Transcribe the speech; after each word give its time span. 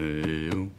Eu. 0.00 0.70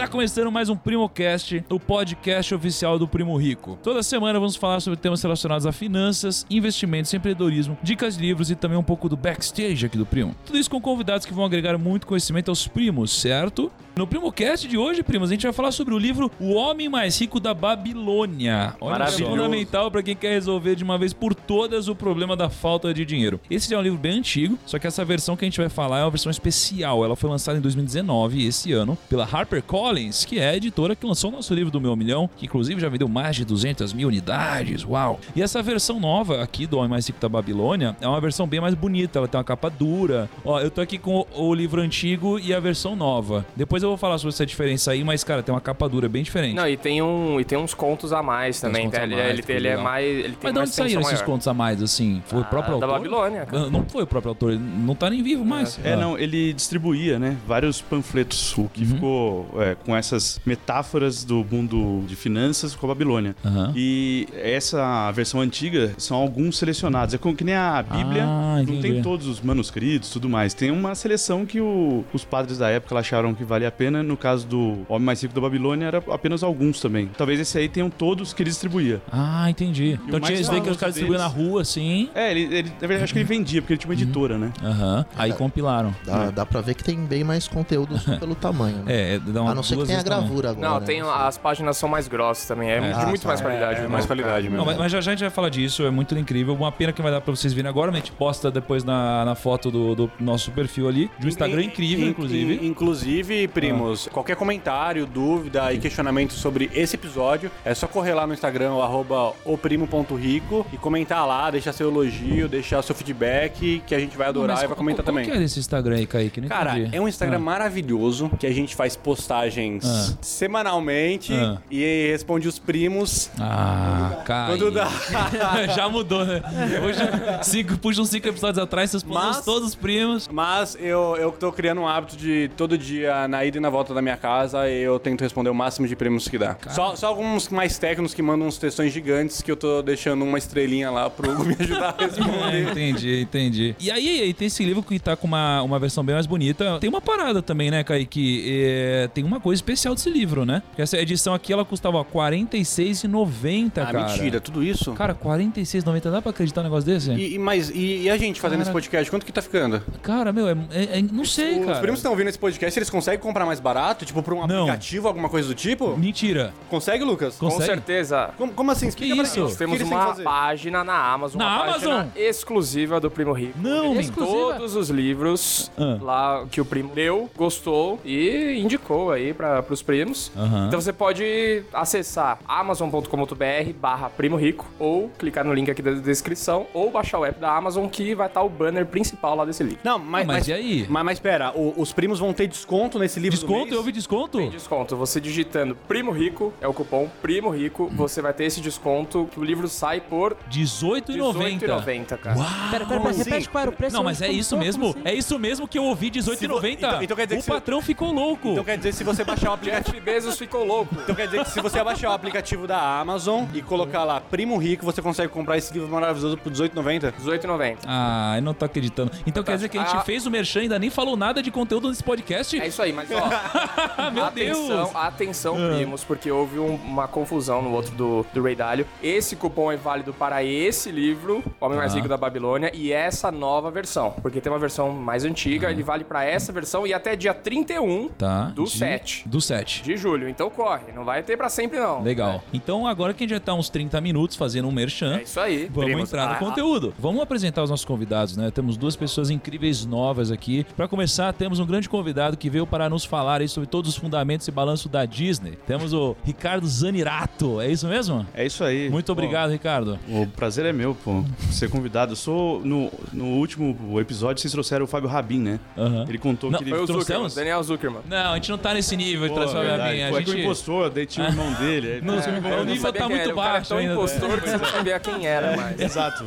Está 0.00 0.08
começando 0.08 0.50
mais 0.50 0.70
um 0.70 0.76
PrimoCast, 0.76 1.62
o 1.68 1.78
podcast 1.78 2.54
oficial 2.54 2.98
do 2.98 3.06
Primo 3.06 3.36
Rico. 3.36 3.78
Toda 3.82 4.02
semana 4.02 4.38
vamos 4.38 4.56
falar 4.56 4.80
sobre 4.80 4.98
temas 4.98 5.22
relacionados 5.22 5.66
a 5.66 5.72
finanças, 5.72 6.46
investimentos, 6.48 7.12
empreendedorismo, 7.12 7.76
dicas 7.82 8.16
de 8.16 8.22
livros 8.22 8.50
e 8.50 8.54
também 8.54 8.78
um 8.78 8.82
pouco 8.82 9.10
do 9.10 9.16
backstage 9.16 9.84
aqui 9.84 9.98
do 9.98 10.06
Primo. 10.06 10.34
Tudo 10.46 10.56
isso 10.56 10.70
com 10.70 10.80
convidados 10.80 11.26
que 11.26 11.34
vão 11.34 11.44
agregar 11.44 11.76
muito 11.76 12.06
conhecimento 12.06 12.50
aos 12.50 12.66
primos, 12.66 13.12
certo? 13.12 13.70
No 13.96 14.06
PrimoCast 14.06 14.66
de 14.66 14.78
hoje, 14.78 15.02
primos, 15.02 15.28
a 15.30 15.32
gente 15.34 15.42
vai 15.42 15.52
falar 15.52 15.72
sobre 15.72 15.92
o 15.92 15.98
livro 15.98 16.30
O 16.40 16.54
Homem 16.54 16.88
Mais 16.88 17.20
Rico 17.20 17.38
da 17.38 17.52
Babilônia. 17.52 18.74
Olha, 18.80 18.92
Maravilhoso. 18.92 19.30
fundamental 19.30 19.90
para 19.90 20.02
quem 20.02 20.16
quer 20.16 20.30
resolver 20.30 20.74
de 20.74 20.82
uma 20.84 20.96
vez 20.96 21.12
por 21.12 21.34
todas 21.34 21.86
o 21.88 21.94
problema 21.94 22.34
da 22.34 22.48
falta 22.48 22.94
de 22.94 23.04
dinheiro. 23.04 23.38
Esse 23.50 23.74
é 23.74 23.78
um 23.78 23.82
livro 23.82 23.98
bem 23.98 24.18
antigo, 24.18 24.58
só 24.64 24.78
que 24.78 24.86
essa 24.86 25.04
versão 25.04 25.36
que 25.36 25.44
a 25.44 25.48
gente 25.48 25.60
vai 25.60 25.68
falar 25.68 25.98
é 25.98 26.04
uma 26.04 26.10
versão 26.10 26.30
especial. 26.30 27.04
Ela 27.04 27.14
foi 27.14 27.28
lançada 27.28 27.58
em 27.58 27.60
2019, 27.60 28.46
esse 28.46 28.72
ano, 28.72 28.96
pela 29.08 29.24
HarperCollins, 29.24 30.24
que 30.24 30.38
é 30.38 30.48
a 30.50 30.56
editora 30.56 30.96
que 30.96 31.04
lançou 31.04 31.30
o 31.30 31.34
nosso 31.34 31.52
livro 31.52 31.70
do 31.70 31.80
Meu 31.80 31.94
Milhão, 31.94 32.30
que 32.38 32.46
inclusive 32.46 32.80
já 32.80 32.88
vendeu 32.88 33.08
mais 33.08 33.36
de 33.36 33.44
200 33.44 33.92
mil 33.92 34.08
unidades. 34.08 34.84
Uau! 34.84 35.20
E 35.36 35.42
essa 35.42 35.62
versão 35.62 36.00
nova 36.00 36.42
aqui 36.42 36.66
do 36.66 36.78
Homem 36.78 36.90
Mais 36.90 37.06
Rico 37.06 37.20
da 37.20 37.28
Babilônia 37.28 37.94
é 38.00 38.08
uma 38.08 38.20
versão 38.20 38.46
bem 38.46 38.60
mais 38.60 38.74
bonita. 38.74 39.18
Ela 39.18 39.28
tem 39.28 39.36
uma 39.36 39.44
capa 39.44 39.68
dura. 39.68 40.30
Ó, 40.44 40.58
eu 40.60 40.70
tô 40.70 40.80
aqui 40.80 40.96
com 40.96 41.26
o, 41.34 41.48
o 41.48 41.54
livro 41.54 41.82
antigo 41.82 42.38
e 42.38 42.54
a 42.54 42.60
versão 42.60 42.96
nova. 42.96 43.44
Depois 43.54 43.82
eu 43.82 43.89
vou 43.90 43.96
falar 43.98 44.18
sobre 44.18 44.32
essa 44.34 44.44
diferença 44.46 44.90
aí, 44.92 45.04
mas 45.04 45.22
cara, 45.24 45.42
tem 45.42 45.54
uma 45.54 45.60
capa 45.60 45.88
dura 45.88 46.08
bem 46.08 46.22
diferente. 46.22 46.54
Não, 46.54 46.66
e 46.68 46.76
tem, 46.76 47.02
um, 47.02 47.40
e 47.40 47.44
tem 47.44 47.58
uns 47.58 47.74
contos 47.74 48.12
a 48.12 48.22
mais 48.22 48.60
também. 48.60 48.90
a 48.92 49.02
Ele, 49.02 49.14
mais, 49.16 49.38
ele, 49.38 49.44
ele 49.48 49.68
é 49.68 49.76
mais. 49.76 50.06
Ele 50.06 50.22
tem 50.36 50.36
Mas 50.42 50.52
de 50.54 50.58
onde 50.60 50.70
saíram 50.70 50.88
extensão 50.88 51.00
esses 51.00 51.12
maior. 51.20 51.26
contos 51.26 51.48
a 51.48 51.54
mais, 51.54 51.82
assim? 51.82 52.22
Foi 52.26 52.38
o 52.40 52.42
Ah, 52.42 52.44
próprio 52.46 52.78
da 52.78 52.86
autor? 52.86 52.98
Babilônia, 52.98 53.46
cara. 53.46 53.62
Não, 53.64 53.70
não 53.70 53.84
foi 53.84 54.02
o 54.02 54.06
próprio 54.06 54.30
autor, 54.30 54.52
ele 54.52 54.60
não 54.62 54.94
tá 54.94 55.08
nem 55.10 55.22
vivo 55.22 55.44
mais. 55.44 55.78
É, 55.84 55.92
Ah. 55.92 55.96
não, 55.96 56.18
ele 56.18 56.52
distribuía, 56.52 57.18
né, 57.18 57.36
vários 57.46 57.80
panfletos, 57.80 58.56
o 58.56 58.68
que 58.68 58.82
Uhum. 58.82 58.88
ficou 58.88 59.50
é, 59.58 59.74
com 59.74 59.96
essas 59.96 60.40
metáforas 60.46 61.24
do 61.24 61.44
mundo 61.50 62.04
de 62.06 62.16
finanças 62.16 62.74
com 62.74 62.86
a 62.86 62.88
Babilônia. 62.88 63.34
Aham. 63.44 63.72
E 63.76 64.26
essa 64.34 65.10
versão 65.12 65.40
antiga 65.40 65.92
são 65.98 66.16
alguns 66.16 66.58
selecionados. 66.58 67.14
É 67.14 67.18
como 67.18 67.34
que 67.34 67.44
nem 67.44 67.54
a 67.54 67.82
Bíblia, 67.82 68.24
Ah, 68.26 68.62
não 68.66 68.80
tem 68.80 69.02
todos 69.02 69.26
os 69.26 69.40
manuscritos 69.40 70.10
e 70.10 70.12
tudo 70.12 70.28
mais. 70.28 70.54
Tem 70.54 70.70
uma 70.70 70.94
seleção 70.94 71.44
que 71.46 71.60
o- 71.60 72.04
os 72.12 72.24
padres 72.24 72.58
da 72.58 72.68
época 72.68 72.96
acharam 72.98 73.34
que 73.34 73.44
valia 73.44 73.69
a 73.70 73.72
pena. 73.72 74.02
No 74.02 74.16
caso 74.16 74.46
do 74.46 74.78
Homem 74.88 75.06
Mais 75.06 75.20
Rico 75.22 75.34
da 75.34 75.40
Babilônia, 75.40 75.86
era 75.86 76.02
apenas 76.10 76.42
alguns 76.42 76.80
também. 76.80 77.08
Talvez 77.16 77.40
esse 77.40 77.56
aí 77.58 77.68
tenham 77.68 77.88
todos 77.90 78.32
que 78.32 78.42
ele 78.42 78.50
distribuía. 78.50 79.00
Ah, 79.10 79.48
entendi. 79.50 79.98
Então 80.06 80.18
o 80.18 80.20
tinha 80.22 80.38
isso 80.40 80.50
daí 80.50 80.60
que 80.60 80.70
os 80.70 80.76
caras 80.76 80.94
distribuíam 80.94 81.20
na 81.22 81.28
rua, 81.28 81.62
assim. 81.62 82.08
É, 82.14 82.30
ele, 82.30 82.42
ele, 82.54 82.68
na 82.80 82.86
verdade, 82.86 83.04
acho 83.04 83.12
que 83.12 83.18
ele 83.18 83.26
vendia, 83.28 83.60
porque 83.62 83.72
ele 83.74 83.78
tinha 83.78 83.88
uma 83.88 83.94
editora, 83.94 84.38
né? 84.38 84.52
Aham. 84.62 85.04
Aí 85.16 85.32
compilaram. 85.32 85.94
Dá, 86.04 86.30
dá 86.30 86.46
pra 86.46 86.60
ver 86.60 86.74
que 86.74 86.84
tem 86.84 86.98
bem 87.04 87.24
mais 87.24 87.48
conteúdo 87.48 87.98
pelo 88.18 88.34
tamanho. 88.34 88.78
Né? 88.84 89.14
É, 89.14 89.18
dá 89.18 89.42
uma 89.42 89.52
a 89.52 89.54
não 89.54 89.62
ser 89.62 89.76
que 89.76 89.86
tenha 89.86 90.00
a 90.00 90.02
gravura 90.02 90.50
agora. 90.50 90.68
Não, 90.68 90.80
né? 90.80 90.86
tem, 90.86 91.00
as 91.00 91.38
páginas 91.38 91.76
são 91.76 91.88
mais 91.88 92.08
grossas 92.08 92.46
também. 92.46 92.70
É, 92.70 92.80
de 92.80 92.86
Ah, 93.00 93.06
muito 93.06 93.22
tá. 93.22 93.28
mais 93.28 93.40
qualidade. 93.40 93.80
É, 93.80 93.88
mais 93.88 94.06
qualidade 94.06 94.44
mesmo. 94.44 94.56
Não, 94.58 94.64
mas, 94.64 94.76
mas 94.76 94.92
já, 94.92 95.00
já 95.00 95.10
a 95.10 95.14
gente 95.14 95.20
vai 95.22 95.30
falar 95.30 95.48
disso, 95.48 95.82
é 95.84 95.90
muito 95.90 96.16
incrível. 96.16 96.54
Uma 96.54 96.72
pena 96.72 96.92
que 96.92 97.00
vai 97.02 97.10
dar 97.10 97.20
pra 97.20 97.34
vocês 97.34 97.52
verem 97.52 97.68
agora, 97.68 97.90
mas 97.90 98.00
a 98.00 98.04
gente 98.04 98.12
posta 98.12 98.50
depois 98.50 98.84
na, 98.84 99.24
na 99.24 99.34
foto 99.34 99.70
do, 99.70 99.94
do 99.94 100.10
nosso 100.18 100.50
perfil 100.50 100.88
ali, 100.88 101.10
de 101.18 101.26
um 101.26 101.28
Instagram 101.28 101.62
In- 101.62 101.66
incrível, 101.66 102.06
in- 102.06 102.10
inclusive. 102.10 102.54
in- 102.54 102.66
inclusive, 102.66 103.48
primos, 103.60 104.08
qualquer 104.12 104.36
comentário, 104.36 105.04
dúvida 105.06 105.72
e 105.72 105.78
questionamento 105.78 106.32
sobre 106.32 106.70
esse 106.74 106.96
episódio, 106.96 107.50
é 107.64 107.74
só 107.74 107.86
correr 107.86 108.14
lá 108.14 108.26
no 108.26 108.32
Instagram, 108.32 108.72
o 108.74 108.82
arroba 108.82 109.32
oprimo.rico 109.44 110.66
e 110.72 110.76
comentar 110.76 111.26
lá, 111.26 111.50
deixar 111.50 111.72
seu 111.72 111.90
elogio, 111.90 112.48
deixar 112.48 112.82
seu 112.82 112.94
feedback, 112.94 113.82
que 113.86 113.94
a 113.94 113.98
gente 113.98 114.16
vai 114.16 114.28
adorar 114.28 114.62
e 114.64 114.66
vai 114.66 114.76
comentar 114.76 115.04
qual, 115.04 115.12
também. 115.12 115.24
Qual 115.26 115.32
que 115.32 115.38
é 115.38 115.42
desse 115.42 115.58
Instagram 115.60 115.96
aí, 115.96 116.06
Kaique? 116.06 116.40
Não 116.40 116.48
Cara, 116.48 116.78
entendi. 116.78 116.96
é 116.96 117.00
um 117.00 117.06
Instagram 117.08 117.36
Ah. 117.36 117.40
maravilhoso 117.40 118.30
que 118.38 118.46
a 118.46 118.52
gente 118.52 118.74
faz 118.74 118.96
postagens 118.96 119.84
Ah. 119.84 120.14
semanalmente 120.20 121.32
Ah. 121.34 121.58
e 121.70 122.08
responde 122.10 122.48
os 122.48 122.58
primos. 122.58 123.30
Ah, 123.38 124.22
cara. 124.24 124.52
Quando 124.56 124.70
dá. 124.70 124.88
Já 125.74 125.88
mudou, 125.88 126.24
né? 126.24 126.40
Hoje, 126.84 126.98
cinco, 127.42 127.76
puxa 127.78 128.00
uns 128.00 128.08
cinco 128.08 128.28
episódios 128.28 128.58
atrás, 128.62 128.90
vocês 128.90 129.04
Mas... 129.04 129.44
todos 129.44 129.68
os 129.68 129.74
primos. 129.74 130.28
Mas 130.28 130.76
eu, 130.80 131.16
eu 131.16 131.30
tô 131.32 131.52
criando 131.52 131.80
um 131.82 131.88
hábito 131.88 132.16
de 132.16 132.50
todo 132.56 132.76
dia, 132.78 133.28
na 133.28 133.44
ida 133.50 133.58
e 133.58 133.60
na 133.60 133.68
volta 133.70 133.92
da 133.92 134.00
minha 134.00 134.16
casa, 134.16 134.68
eu 134.68 134.98
tento 134.98 135.20
responder 135.20 135.50
o 135.50 135.54
máximo 135.54 135.86
de 135.86 135.94
prêmios 135.94 136.26
que 136.28 136.38
dá. 136.38 136.56
Só, 136.70 136.96
só 136.96 137.08
alguns 137.08 137.48
mais 137.50 137.76
técnicos 137.78 138.14
que 138.14 138.22
mandam 138.22 138.48
uns 138.48 138.56
textões 138.58 138.92
gigantes 138.92 139.42
que 139.42 139.50
eu 139.50 139.56
tô 139.56 139.82
deixando 139.82 140.24
uma 140.24 140.38
estrelinha 140.38 140.90
lá 140.90 141.10
pro 141.10 141.30
Hugo 141.30 141.44
me 141.44 141.56
ajudar 141.60 141.94
a 141.98 142.02
É, 142.02 142.06
responder. 142.06 142.70
entendi, 142.70 143.20
entendi. 143.22 143.76
E 143.78 143.90
aí, 143.90 144.20
aí 144.22 144.32
tem 144.32 144.46
esse 144.46 144.64
livro 144.64 144.82
que 144.82 144.98
tá 144.98 145.14
com 145.16 145.26
uma, 145.26 145.62
uma 145.62 145.78
versão 145.78 146.02
bem 146.04 146.14
mais 146.14 146.26
bonita. 146.26 146.78
Tem 146.80 146.88
uma 146.88 147.00
parada 147.00 147.42
também, 147.42 147.70
né, 147.70 147.84
Kaique? 147.84 148.44
É, 148.48 149.08
tem 149.12 149.22
uma 149.24 149.40
coisa 149.40 149.58
especial 149.58 149.94
desse 149.94 150.08
livro, 150.08 150.44
né? 150.46 150.62
Porque 150.70 150.82
essa 150.82 150.96
edição 150.98 151.34
aqui, 151.34 151.52
ela 151.52 151.64
custava 151.64 151.98
R$ 152.00 152.06
46,90, 152.12 153.70
ah, 153.76 153.86
cara. 153.86 154.06
mentira, 154.06 154.40
tudo 154.40 154.62
isso? 154.62 154.92
Cara, 154.92 155.12
R$ 155.12 155.18
46,90. 155.28 156.10
Dá 156.10 156.22
pra 156.22 156.30
acreditar 156.30 156.60
um 156.60 156.64
negócio 156.64 156.86
desse? 156.86 157.10
E, 157.12 157.34
e- 157.34 157.38
mas, 157.38 157.70
e, 157.70 158.02
e 158.02 158.10
a 158.10 158.16
gente 158.16 158.40
fazendo 158.40 158.58
Cara- 158.58 158.62
esse 158.68 158.72
podcast, 158.72 159.10
quanto 159.10 159.26
que 159.26 159.32
tá 159.32 159.42
ficando? 159.42 159.82
Cara, 160.02 160.32
meu, 160.32 160.48
é, 160.48 160.56
é- 160.72 160.98
é- 160.98 161.02
não 161.02 161.24
sei, 161.24 161.60
Os 161.60 161.66
cara. 161.66 161.78
primos 161.80 161.96
que 161.96 162.00
estão 162.00 162.12
ouvindo 162.12 162.28
esse 162.28 162.38
podcast, 162.38 162.78
eles 162.78 162.90
conseguem 162.90 163.20
comprar 163.20 163.39
mais 163.46 163.60
barato? 163.60 164.04
Tipo, 164.04 164.22
por 164.22 164.34
um 164.34 164.46
Não. 164.46 164.62
aplicativo, 164.62 165.08
alguma 165.08 165.28
coisa 165.28 165.48
do 165.48 165.54
tipo? 165.54 165.96
Mentira. 165.96 166.52
Consegue, 166.68 167.04
Lucas? 167.04 167.36
Com- 167.36 167.46
Consegue? 167.48 167.66
certeza. 167.66 168.30
Como, 168.36 168.52
como 168.52 168.70
assim? 168.70 168.88
Explica 168.88 169.14
pra 169.14 169.24
isso? 169.24 169.34
gente. 169.34 169.42
Nós 169.42 169.50
O 169.50 169.54
que 169.54 169.58
temos 169.58 169.76
eles 169.76 169.88
têm 169.88 169.96
que 169.98 170.04
uma 170.04 170.10
fazer? 170.10 170.22
página 170.24 170.84
na 170.84 171.12
Amazon. 171.12 171.38
Na 171.38 171.46
uma 171.46 171.72
página 171.72 171.92
Amazon? 171.94 172.08
exclusiva 172.16 173.00
do 173.00 173.10
Primo 173.10 173.32
Rico. 173.32 173.58
Não, 173.58 173.92
Tem 173.92 174.00
exclusiva? 174.00 174.54
todos 174.54 174.76
os 174.76 174.88
livros 174.90 175.70
Ah. 175.78 175.98
lá 176.00 176.46
que 176.50 176.60
o 176.60 176.64
primo 176.64 176.92
leu, 176.94 177.28
gostou 177.36 177.98
e 178.04 178.58
indicou 178.60 179.10
aí 179.12 179.32
para 179.32 179.64
os 179.68 179.82
primos. 179.82 180.30
Aham. 180.36 180.66
Então 180.68 180.80
você 180.80 180.92
pode 180.92 181.62
acessar 181.72 182.38
amazon.com.br 182.46 183.72
barra 183.80 184.08
Primo 184.10 184.36
Rico 184.36 184.66
ou 184.78 185.08
clicar 185.18 185.44
no 185.44 185.52
link 185.54 185.70
aqui 185.70 185.82
da 185.82 185.92
descrição 185.92 186.66
ou 186.74 186.90
baixar 186.90 187.18
o 187.18 187.24
app 187.24 187.38
da 187.40 187.54
Amazon 187.56 187.86
que 187.88 188.14
vai 188.14 188.26
estar 188.26 188.42
o 188.42 188.48
banner 188.48 188.86
principal 188.86 189.34
lá 189.36 189.44
desse 189.44 189.62
livro. 189.62 189.78
Não, 189.84 189.98
mas, 189.98 190.26
Mas 190.26 190.48
e 190.48 190.52
aí? 190.52 190.86
Mas, 190.88 191.04
mas 191.04 191.18
pera, 191.18 191.52
o- 191.54 191.74
os 191.76 191.92
primos 191.92 192.18
vão 192.18 192.32
ter 192.32 192.46
desconto 192.46 192.98
nesse 192.98 193.18
Desconto? 193.30 193.60
mês? 193.60 193.72
Eu 193.72 193.78
ouvi 193.78 193.92
desconto? 193.92 194.38
Tem 194.38 194.50
desconto. 194.50 194.96
Você 194.96 195.20
digitando 195.20 195.74
Primo 195.88 196.10
Rico, 196.10 196.52
é 196.60 196.68
o 196.68 196.72
cupom 196.74 197.08
Primo 197.22 197.50
Rico, 197.50 197.88
você 197.94 198.20
vai 198.22 198.32
ter 198.32 198.44
esse 198.44 198.60
desconto 198.60 199.28
que 199.32 199.38
o 199.40 199.44
livro 199.44 199.68
sai 199.68 200.00
por 200.00 200.32
R$18,90. 200.50 201.60
R$18,90, 201.60 202.06
cara. 202.18 202.36
Pera, 202.70 202.86
pera, 202.86 203.00
pera, 203.00 203.12
repete 203.14 203.48
qual 203.48 203.62
era 203.62 203.70
o 203.70 203.74
preço? 203.74 203.96
Não, 203.96 204.04
mas 204.04 204.20
é 204.22 204.28
isso 204.28 204.50
como 204.50 204.64
mesmo. 204.64 204.86
assim? 204.90 205.00
É 205.04 205.14
isso 205.14 205.38
mesmo 205.38 205.68
que 205.68 205.78
eu 205.78 205.84
ouvi, 205.84 206.06
R$18,90. 206.06 206.72
Então- 206.72 207.02
então 207.02 207.16
quer 207.16 207.26
dizer 207.26 207.40
o 207.40 207.44
patrão 207.44 207.80
ficou 207.82 208.12
louco. 208.12 208.48
Então 208.50 208.64
quer 208.64 208.76
dizer 208.76 208.90
que 208.90 208.96
se 208.96 209.04
você 209.04 209.24
baixar 209.24 209.50
o 209.50 209.54
aplicativo. 209.54 209.90
Jeff 209.90 210.00
Bezos 210.00 210.38
ficou 210.38 210.64
louco. 210.64 210.94
Então 211.02 211.14
quer 211.14 211.26
dizer 211.26 211.44
que 211.44 211.50
se 211.50 211.60
você 211.60 211.82
baixar 211.82 212.10
o 212.10 212.12
aplicativo 212.12 212.66
da 212.66 213.00
Amazon 213.00 213.44
e 213.54 213.62
colocar 213.62 214.04
lá 214.04 214.20
Primo 214.20 214.56
Rico, 214.56 214.84
você 214.84 215.00
consegue 215.02 215.32
comprar 215.32 215.56
esse 215.58 215.72
livro 215.72 215.88
maravilhoso 215.88 216.36
por 216.36 216.52
R$18,90? 216.52 217.02
R$18,90. 217.04 217.78
Ah, 217.86 218.34
eu 218.36 218.42
não 218.42 218.54
tô 218.54 218.64
acreditando. 218.64 219.10
Então 219.26 219.42
quer 219.42 219.54
dizer 219.56 219.68
que 219.68 219.78
a 219.78 219.84
gente 219.84 219.96
Ah. 219.96 220.00
fez 220.00 220.26
o 220.26 220.30
merchan 220.30 220.60
e 220.60 220.62
ainda 220.62 220.78
nem 220.78 220.90
falou 220.90 221.16
nada 221.16 221.42
de 221.42 221.50
conteúdo 221.50 221.88
nesse 221.88 222.02
podcast? 222.02 222.58
É 222.60 222.66
isso 222.66 222.80
aí, 222.82 222.92
mas 222.92 223.10
Ah, 223.12 223.19
meu 224.12 224.24
atenção, 224.24 224.66
Deus! 224.66 224.90
atenção, 224.96 225.56
primos, 225.76 226.04
porque 226.04 226.30
houve 226.30 226.58
um- 226.58 226.74
uma 226.76 227.06
confusão 227.08 227.62
no 227.62 227.72
outro 227.72 227.94
do, 227.94 228.26
do 228.32 228.42
Ray 228.42 228.54
Dalio. 228.54 228.86
Esse 229.02 229.36
cupom 229.36 229.70
é 229.72 229.76
válido 229.76 230.12
para 230.12 230.42
esse 230.42 230.90
livro, 230.90 231.42
Homem 231.60 231.78
Mais. 231.78 231.94
Rico 231.94 232.08
da 232.08 232.16
Babilônia, 232.16 232.70
e 232.74 232.92
essa 232.92 233.30
nova 233.30 233.70
versão. 233.70 234.12
Porque 234.22 234.40
tem 234.40 234.50
uma 234.52 234.58
versão 234.58 234.90
mais 234.90 235.24
antiga, 235.24 235.70
ele 235.70 235.82
vale 235.82 236.04
para 236.04 236.24
essa 236.24 236.52
versão 236.52 236.86
e 236.86 236.94
até 236.94 237.16
dia 237.16 237.34
31 237.34 238.08
Tá. 238.08 238.44
do 238.54 238.64
de- 238.64 238.70
7 238.70 239.28
Do 239.28 239.40
7. 239.40 239.82
de 239.82 239.96
julho. 239.96 240.28
Então 240.28 240.48
corre, 240.50 240.92
não 240.94 241.04
vai 241.04 241.22
ter 241.22 241.36
para 241.36 241.48
sempre 241.48 241.78
não. 241.78 242.02
Legal. 242.02 242.42
Então 242.52 242.86
agora 242.86 243.12
que 243.14 243.24
a 243.24 243.26
gente 243.26 243.36
já 243.36 243.40
tá 243.40 243.54
uns 243.54 243.68
30 243.68 244.00
minutos 244.00 244.36
fazendo 244.36 244.68
um 244.68 244.72
merchan, 244.72 245.18
É 245.18 245.22
isso 245.22 245.40
aí. 245.40 245.66
Vamos 245.72 245.84
primos. 245.84 246.08
entrar 246.08 246.26
no 246.28 246.32
Ah, 246.34 246.36
conteúdo. 246.36 246.94
Vamos 246.98 247.20
apresentar 247.22 247.62
os 247.62 247.70
nossos 247.70 247.84
convidados, 247.84 248.36
né? 248.36 248.50
Temos 248.50 248.76
duas 248.76 248.96
pessoas 248.96 249.30
incríveis 249.30 249.84
novas 249.84 250.30
aqui. 250.30 250.64
Para 250.76 250.86
começar, 250.88 251.32
temos 251.32 251.58
um 251.58 251.66
grande 251.66 251.88
convidado 251.88 252.36
que 252.36 252.48
veio 252.50 252.66
para 252.66 252.88
nos 252.88 253.04
falar 253.10 253.40
aí 253.42 253.48
sobre 253.48 253.68
todos 253.68 253.90
os 253.90 253.96
fundamentos 253.96 254.46
e 254.48 254.50
balanço 254.50 254.88
da 254.88 255.04
Disney. 255.04 255.58
Temos 255.66 255.92
o 255.92 256.16
Ricardo 256.24 256.66
Zanirato. 256.66 257.60
É 257.60 257.70
isso 257.70 257.86
mesmo? 257.86 258.26
É 258.34 258.46
isso 258.46 258.64
aí. 258.64 258.88
Muito 258.88 259.06
Pô, 259.06 259.12
obrigado, 259.12 259.50
Ricardo. 259.50 259.98
O 260.08 260.26
prazer 260.28 260.64
é 260.64 260.72
meu, 260.72 260.94
pô, 260.94 261.22
ser 261.50 261.68
convidado. 261.68 262.12
Eu 262.12 262.16
sou. 262.16 262.60
No, 262.64 262.90
no 263.12 263.26
último 263.36 264.00
episódio, 264.00 264.40
vocês 264.40 264.52
trouxeram 264.52 264.84
o 264.84 264.88
Fábio 264.88 265.08
Rabin, 265.08 265.40
né? 265.40 265.60
Aham. 265.76 266.04
Ele 266.08 266.18
contou 266.18 266.50
Não, 266.50 266.58
que 266.58 266.64
ele. 266.64 266.70
Foi 266.70 266.78
o 266.78 266.86
Zuckerman, 266.86 267.04
Trouxemos? 267.04 267.34
Daniel 267.34 267.62
Zuckerman. 267.62 268.00
Não, 268.08 268.32
a 268.32 268.34
gente 268.36 268.50
não 268.50 268.58
tá 268.58 268.70
tá 268.70 268.74
nesse 268.74 268.96
nível 268.96 269.26
de 269.28 269.34
Pô, 269.34 269.40
a 269.40 269.46
verdade. 269.46 269.94
minha. 269.94 270.08
Pô, 270.10 270.16
A 270.16 270.20
é 270.20 270.22
que 270.22 270.30
o 270.30 270.32
gente... 270.32 270.44
impostor, 270.44 270.90
daí 270.90 271.06
tinha 271.06 271.26
o 271.26 271.28
irmão 271.30 271.52
dele. 271.54 271.94
aí- 271.94 272.00
Não, 272.06 272.14
É, 272.14 272.28
irmão- 272.28 272.52
Eu 272.52 272.60
o 272.60 272.64
nível 272.64 272.92
tá 272.92 273.08
muito 273.08 273.26
o 273.26 273.30
é 273.30 273.34
baixo 273.34 273.68
tão 273.70 273.78
ainda. 273.78 273.92
impostor 273.94 274.40
que 274.40 274.48
você 274.48 274.56
não 274.56 274.64
sabia 274.66 275.00
quem 275.00 275.26
era 275.26 275.56
mais. 275.56 275.80
Exato. 275.80 276.24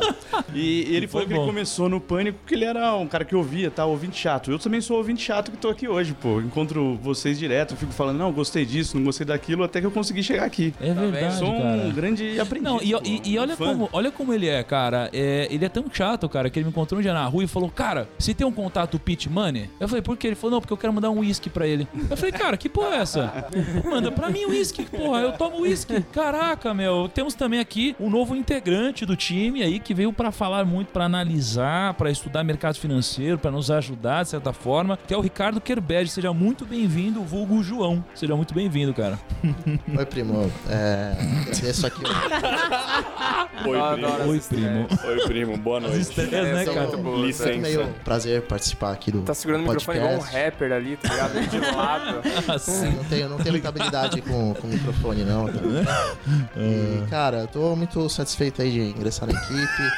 E 0.54 0.94
ele 0.96 1.08
falou 1.08 1.26
que 1.28 1.34
ele 1.34 1.46
começou 1.46 1.88
no 1.88 2.02
Pânico 2.02 2.40
porque 2.40 2.56
ele 2.56 2.66
era 2.66 2.94
um 2.96 3.08
cara 3.08 3.24
que 3.24 3.34
ouvia, 3.36 3.72
tá? 3.72 3.86
Ouvinte 3.86 4.18
chato. 4.20 4.52
Eu 4.52 4.60
também 4.60 4.82
sou 4.82 4.98
ouvinte 4.98 5.22
chato 5.24 5.52
que 5.52 5.58
tô 5.58 5.70
aqui 5.70 5.88
hoje, 5.88 6.14
pô. 6.14 6.42
Encontro 6.42 6.73
vocês 7.02 7.38
direto, 7.38 7.76
fico 7.76 7.92
falando, 7.92 8.18
não, 8.18 8.32
gostei 8.32 8.66
disso, 8.66 8.98
não 8.98 9.04
gostei 9.06 9.26
daquilo, 9.26 9.64
até 9.64 9.80
que 9.80 9.86
eu 9.86 9.92
consegui 9.92 10.24
chegar 10.24 10.46
aqui. 10.46 10.74
É 10.82 10.94
verdade, 10.94 11.36
Sou 11.38 11.50
um 11.50 11.62
cara. 11.62 11.90
grande 11.94 12.40
aprendiz. 12.40 12.64
Não, 12.72 12.82
e, 12.82 12.92
pô, 12.94 13.02
e- 13.06 13.22
e 13.34 13.38
olha, 13.40 13.56
fã. 13.56 13.66
como, 13.68 13.90
olha 13.92 14.12
como 14.12 14.34
ele 14.34 14.48
é, 14.48 14.64
cara. 14.64 15.10
É, 15.14 15.48
ele 15.52 15.66
é 15.66 15.70
tão 15.70 15.86
chato, 15.92 16.28
cara, 16.30 16.50
que 16.50 16.58
ele 16.60 16.66
me 16.66 16.70
encontrou 16.72 17.00
um 17.00 17.02
dia 17.02 17.14
na 17.14 17.26
rua 17.26 17.44
e 17.44 17.48
falou: 17.48 17.70
Cara, 17.70 18.08
você 18.18 18.34
tem 18.34 18.46
um 18.46 18.52
contato 18.52 18.98
Pit 19.00 19.30
Money? 19.30 19.70
Eu 19.80 19.88
falei, 19.88 20.02
por 20.02 20.16
quê? 20.18 20.28
Ele 20.28 20.36
falou, 20.36 20.52
não, 20.56 20.62
porque 20.62 20.74
eu 20.74 20.78
quero 20.78 20.94
mandar 20.94 21.10
um 21.10 21.20
uísque 21.20 21.50
pra 21.50 21.68
ele. 21.68 21.88
Eu 22.10 22.16
falei, 22.18 22.32
cara, 22.32 22.56
que 22.58 22.70
porra 22.70 22.96
é 22.96 23.00
essa? 23.00 23.48
Manda 23.84 24.12
pra 24.12 24.30
mim 24.30 24.46
um 24.46 24.50
uísque, 24.50 24.84
porra, 24.86 25.20
eu 25.22 25.32
tomo 25.34 25.62
uísque. 25.62 26.02
Caraca, 26.12 26.74
meu. 26.74 27.10
Temos 27.14 27.34
também 27.34 27.60
aqui 27.60 27.96
um 28.00 28.10
novo 28.10 28.36
integrante 28.36 29.06
do 29.06 29.16
time 29.16 29.62
aí 29.64 29.80
que 29.80 29.94
veio 29.94 30.12
pra 30.14 30.32
falar 30.32 30.66
muito, 30.66 30.88
pra 30.90 31.06
analisar, 31.06 31.94
pra 31.96 32.10
estudar 32.12 32.44
mercado 32.44 32.76
financeiro, 32.78 33.38
pra 33.38 33.52
nos 33.52 33.70
ajudar 33.72 34.24
de 34.24 34.30
certa 34.30 34.54
forma, 34.54 34.98
que 35.08 35.14
é 35.14 35.18
o 35.18 35.22
Ricardo 35.22 35.60
Kerbed. 35.60 36.10
Seja 36.10 36.32
muito 36.34 36.53
bem-vindo, 36.62 37.24
vulgo 37.24 37.64
João. 37.64 38.06
Seja 38.14 38.36
muito 38.36 38.54
bem-vindo, 38.54 38.94
cara. 38.94 39.20
Oi, 39.98 40.06
primo. 40.06 40.52
É, 40.70 41.16
agradeço 41.42 41.88
aqui. 41.88 42.04
Oi, 43.66 43.78
Eu 43.78 43.94
primo. 43.94 44.30
Oi, 44.30 44.40
primo. 44.40 44.88
Oi, 45.06 45.28
primo. 45.28 45.58
Boa 45.58 45.80
noite. 45.80 46.02
Estrelas, 46.02 46.32
né, 46.32 46.62
é 46.62 46.66
cara? 46.66 46.82
muito 46.82 46.98
boa. 46.98 47.26
Licença. 47.26 47.50
É 47.50 47.58
meio 47.58 47.88
prazer 48.04 48.42
participar 48.44 48.92
aqui 48.92 49.12
do 49.12 49.22
Tá 49.24 49.34
segurando 49.34 49.62
o 49.62 49.64
microfone 49.66 49.98
igual 49.98 50.14
um 50.14 50.20
rapper 50.20 50.72
ali, 50.72 50.98
tá 50.98 51.10
ligado? 51.10 51.50
De 51.50 51.60
lado. 51.60 52.22
Assim. 52.54 52.92
Não 52.92 53.04
tenho, 53.06 53.30
não 53.30 53.38
tenho 53.38 53.52
muita 53.52 53.70
habilidade 53.70 54.22
com, 54.22 54.54
com 54.54 54.68
microfone, 54.68 55.24
não. 55.24 55.48
tá? 55.48 56.16
E, 56.56 57.10
cara, 57.10 57.48
tô 57.48 57.76
muito 57.76 58.08
satisfeito 58.10 58.62
aí 58.62 58.72
de 58.72 58.82
ingressar 58.82 59.28
na 59.28 59.40
equipe. 59.40 59.92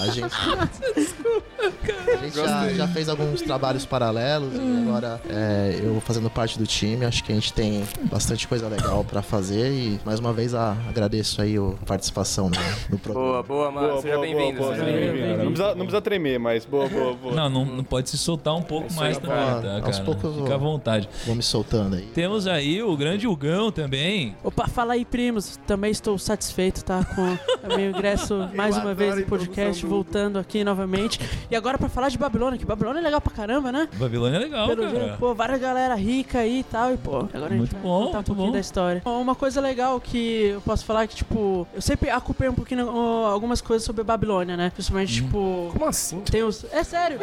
A 0.00 0.06
gente, 0.06 0.34
a 0.34 1.91
gente 2.22 2.36
já, 2.36 2.68
já 2.72 2.88
fez 2.88 3.08
alguns 3.08 3.42
trabalhos 3.42 3.84
paralelos 3.84 4.54
e 4.54 4.82
agora 4.88 5.20
é, 5.28 5.80
eu 5.82 6.00
fazendo 6.00 6.30
parte 6.30 6.58
do 6.58 6.66
time. 6.66 7.04
Acho 7.04 7.22
que 7.24 7.32
a 7.32 7.34
gente 7.34 7.52
tem 7.52 7.84
bastante 8.04 8.46
coisa 8.48 8.68
legal 8.68 9.04
pra 9.04 9.22
fazer 9.22 9.70
e 9.72 10.00
mais 10.04 10.18
uma 10.20 10.32
vez 10.32 10.54
a, 10.54 10.76
agradeço 10.88 11.40
aí 11.42 11.56
a 11.56 11.86
participação 11.86 12.48
no, 12.48 12.56
no 12.90 12.98
programa. 12.98 13.26
Boa, 13.28 13.42
boa, 13.42 13.70
mano. 13.70 13.88
Boa, 13.88 14.02
seja 14.02 14.18
bem-vindo. 14.18 14.60
bem-vindo. 14.60 14.84
bem-vindo. 14.84 15.44
Não 15.44 15.52
precisa, 15.52 15.68
não 15.70 15.76
precisa 15.86 16.00
tremer, 16.00 16.38
mas 16.38 16.64
boa, 16.64 16.88
boa, 16.88 17.14
boa. 17.14 17.34
Não, 17.34 17.48
não, 17.50 17.64
não 17.64 17.84
pode 17.84 18.08
se 18.10 18.18
soltar 18.18 18.54
um 18.54 18.62
pouco 18.62 18.88
Isso 18.88 18.96
mais 18.96 19.18
também, 19.18 19.36
cara. 19.36 19.60
tá, 19.60 19.86
Aos 19.86 19.96
cara? 19.98 20.04
poucos 20.04 20.24
eu 20.24 20.32
Fica 20.32 20.44
vou. 20.44 20.54
à 20.54 20.58
vontade. 20.58 21.08
Vou 21.26 21.34
me 21.34 21.42
soltando 21.42 21.96
aí. 21.96 22.06
Temos 22.06 22.46
aí 22.46 22.82
o 22.82 22.96
grande 22.96 23.26
Hugão 23.26 23.70
também. 23.72 24.36
Opa, 24.42 24.66
fala 24.68 24.94
aí, 24.94 25.04
primos. 25.04 25.58
Também 25.66 25.90
estou 25.90 26.18
satisfeito, 26.18 26.84
tá? 26.84 27.04
Com 27.04 27.22
o 27.22 27.76
meu 27.76 27.90
ingresso 27.90 28.48
mais 28.54 28.76
uma 28.76 28.94
vez 28.94 29.16
no 29.16 29.24
podcast, 29.26 29.84
voltando 29.86 30.38
aqui 30.38 30.64
novamente. 30.64 31.18
E 31.50 31.56
agora 31.56 31.78
pra 31.78 31.88
falar 31.88 32.08
de 32.12 32.18
Babilônia, 32.18 32.58
que 32.58 32.64
Babilônia 32.64 33.00
é 33.00 33.02
legal 33.02 33.20
pra 33.20 33.32
caramba, 33.32 33.72
né? 33.72 33.88
Babilônia 33.94 34.36
é 34.36 34.40
legal, 34.40 34.68
Pelo 34.68 34.82
cara. 34.84 34.94
jeito, 35.00 35.18
pô, 35.18 35.34
várias 35.34 35.60
galera 35.60 35.94
rica 35.94 36.38
aí 36.40 36.60
e 36.60 36.64
tal, 36.64 36.92
e 36.92 36.96
pô, 36.96 37.18
agora 37.18 37.46
a 37.46 37.48
gente 37.48 37.58
Muito 37.58 37.72
vai 37.72 37.82
bom, 37.82 37.98
contar 38.04 38.10
um 38.10 38.14
muito 38.14 38.26
pouquinho 38.26 38.46
bom. 38.48 38.52
da 38.52 38.60
história. 38.60 39.02
Bom, 39.04 39.20
Uma 39.20 39.34
coisa 39.34 39.60
legal 39.60 40.00
que 40.00 40.46
eu 40.54 40.60
posso 40.60 40.84
falar 40.84 41.02
é 41.04 41.06
que, 41.06 41.16
tipo, 41.16 41.66
eu 41.74 41.80
sempre 41.82 42.10
acompanhei 42.10 42.50
um 42.50 42.54
pouquinho 42.54 42.86
ó, 42.88 43.26
algumas 43.30 43.60
coisas 43.60 43.84
sobre 43.84 44.02
Babilônia, 44.02 44.56
né? 44.56 44.70
Principalmente, 44.74 45.20
Hum. 45.22 45.24
tipo, 45.26 45.68
Como 45.72 45.86
assim? 45.86 46.20
tem 46.20 46.42
os... 46.42 46.64
É 46.72 46.82
sério! 46.84 47.18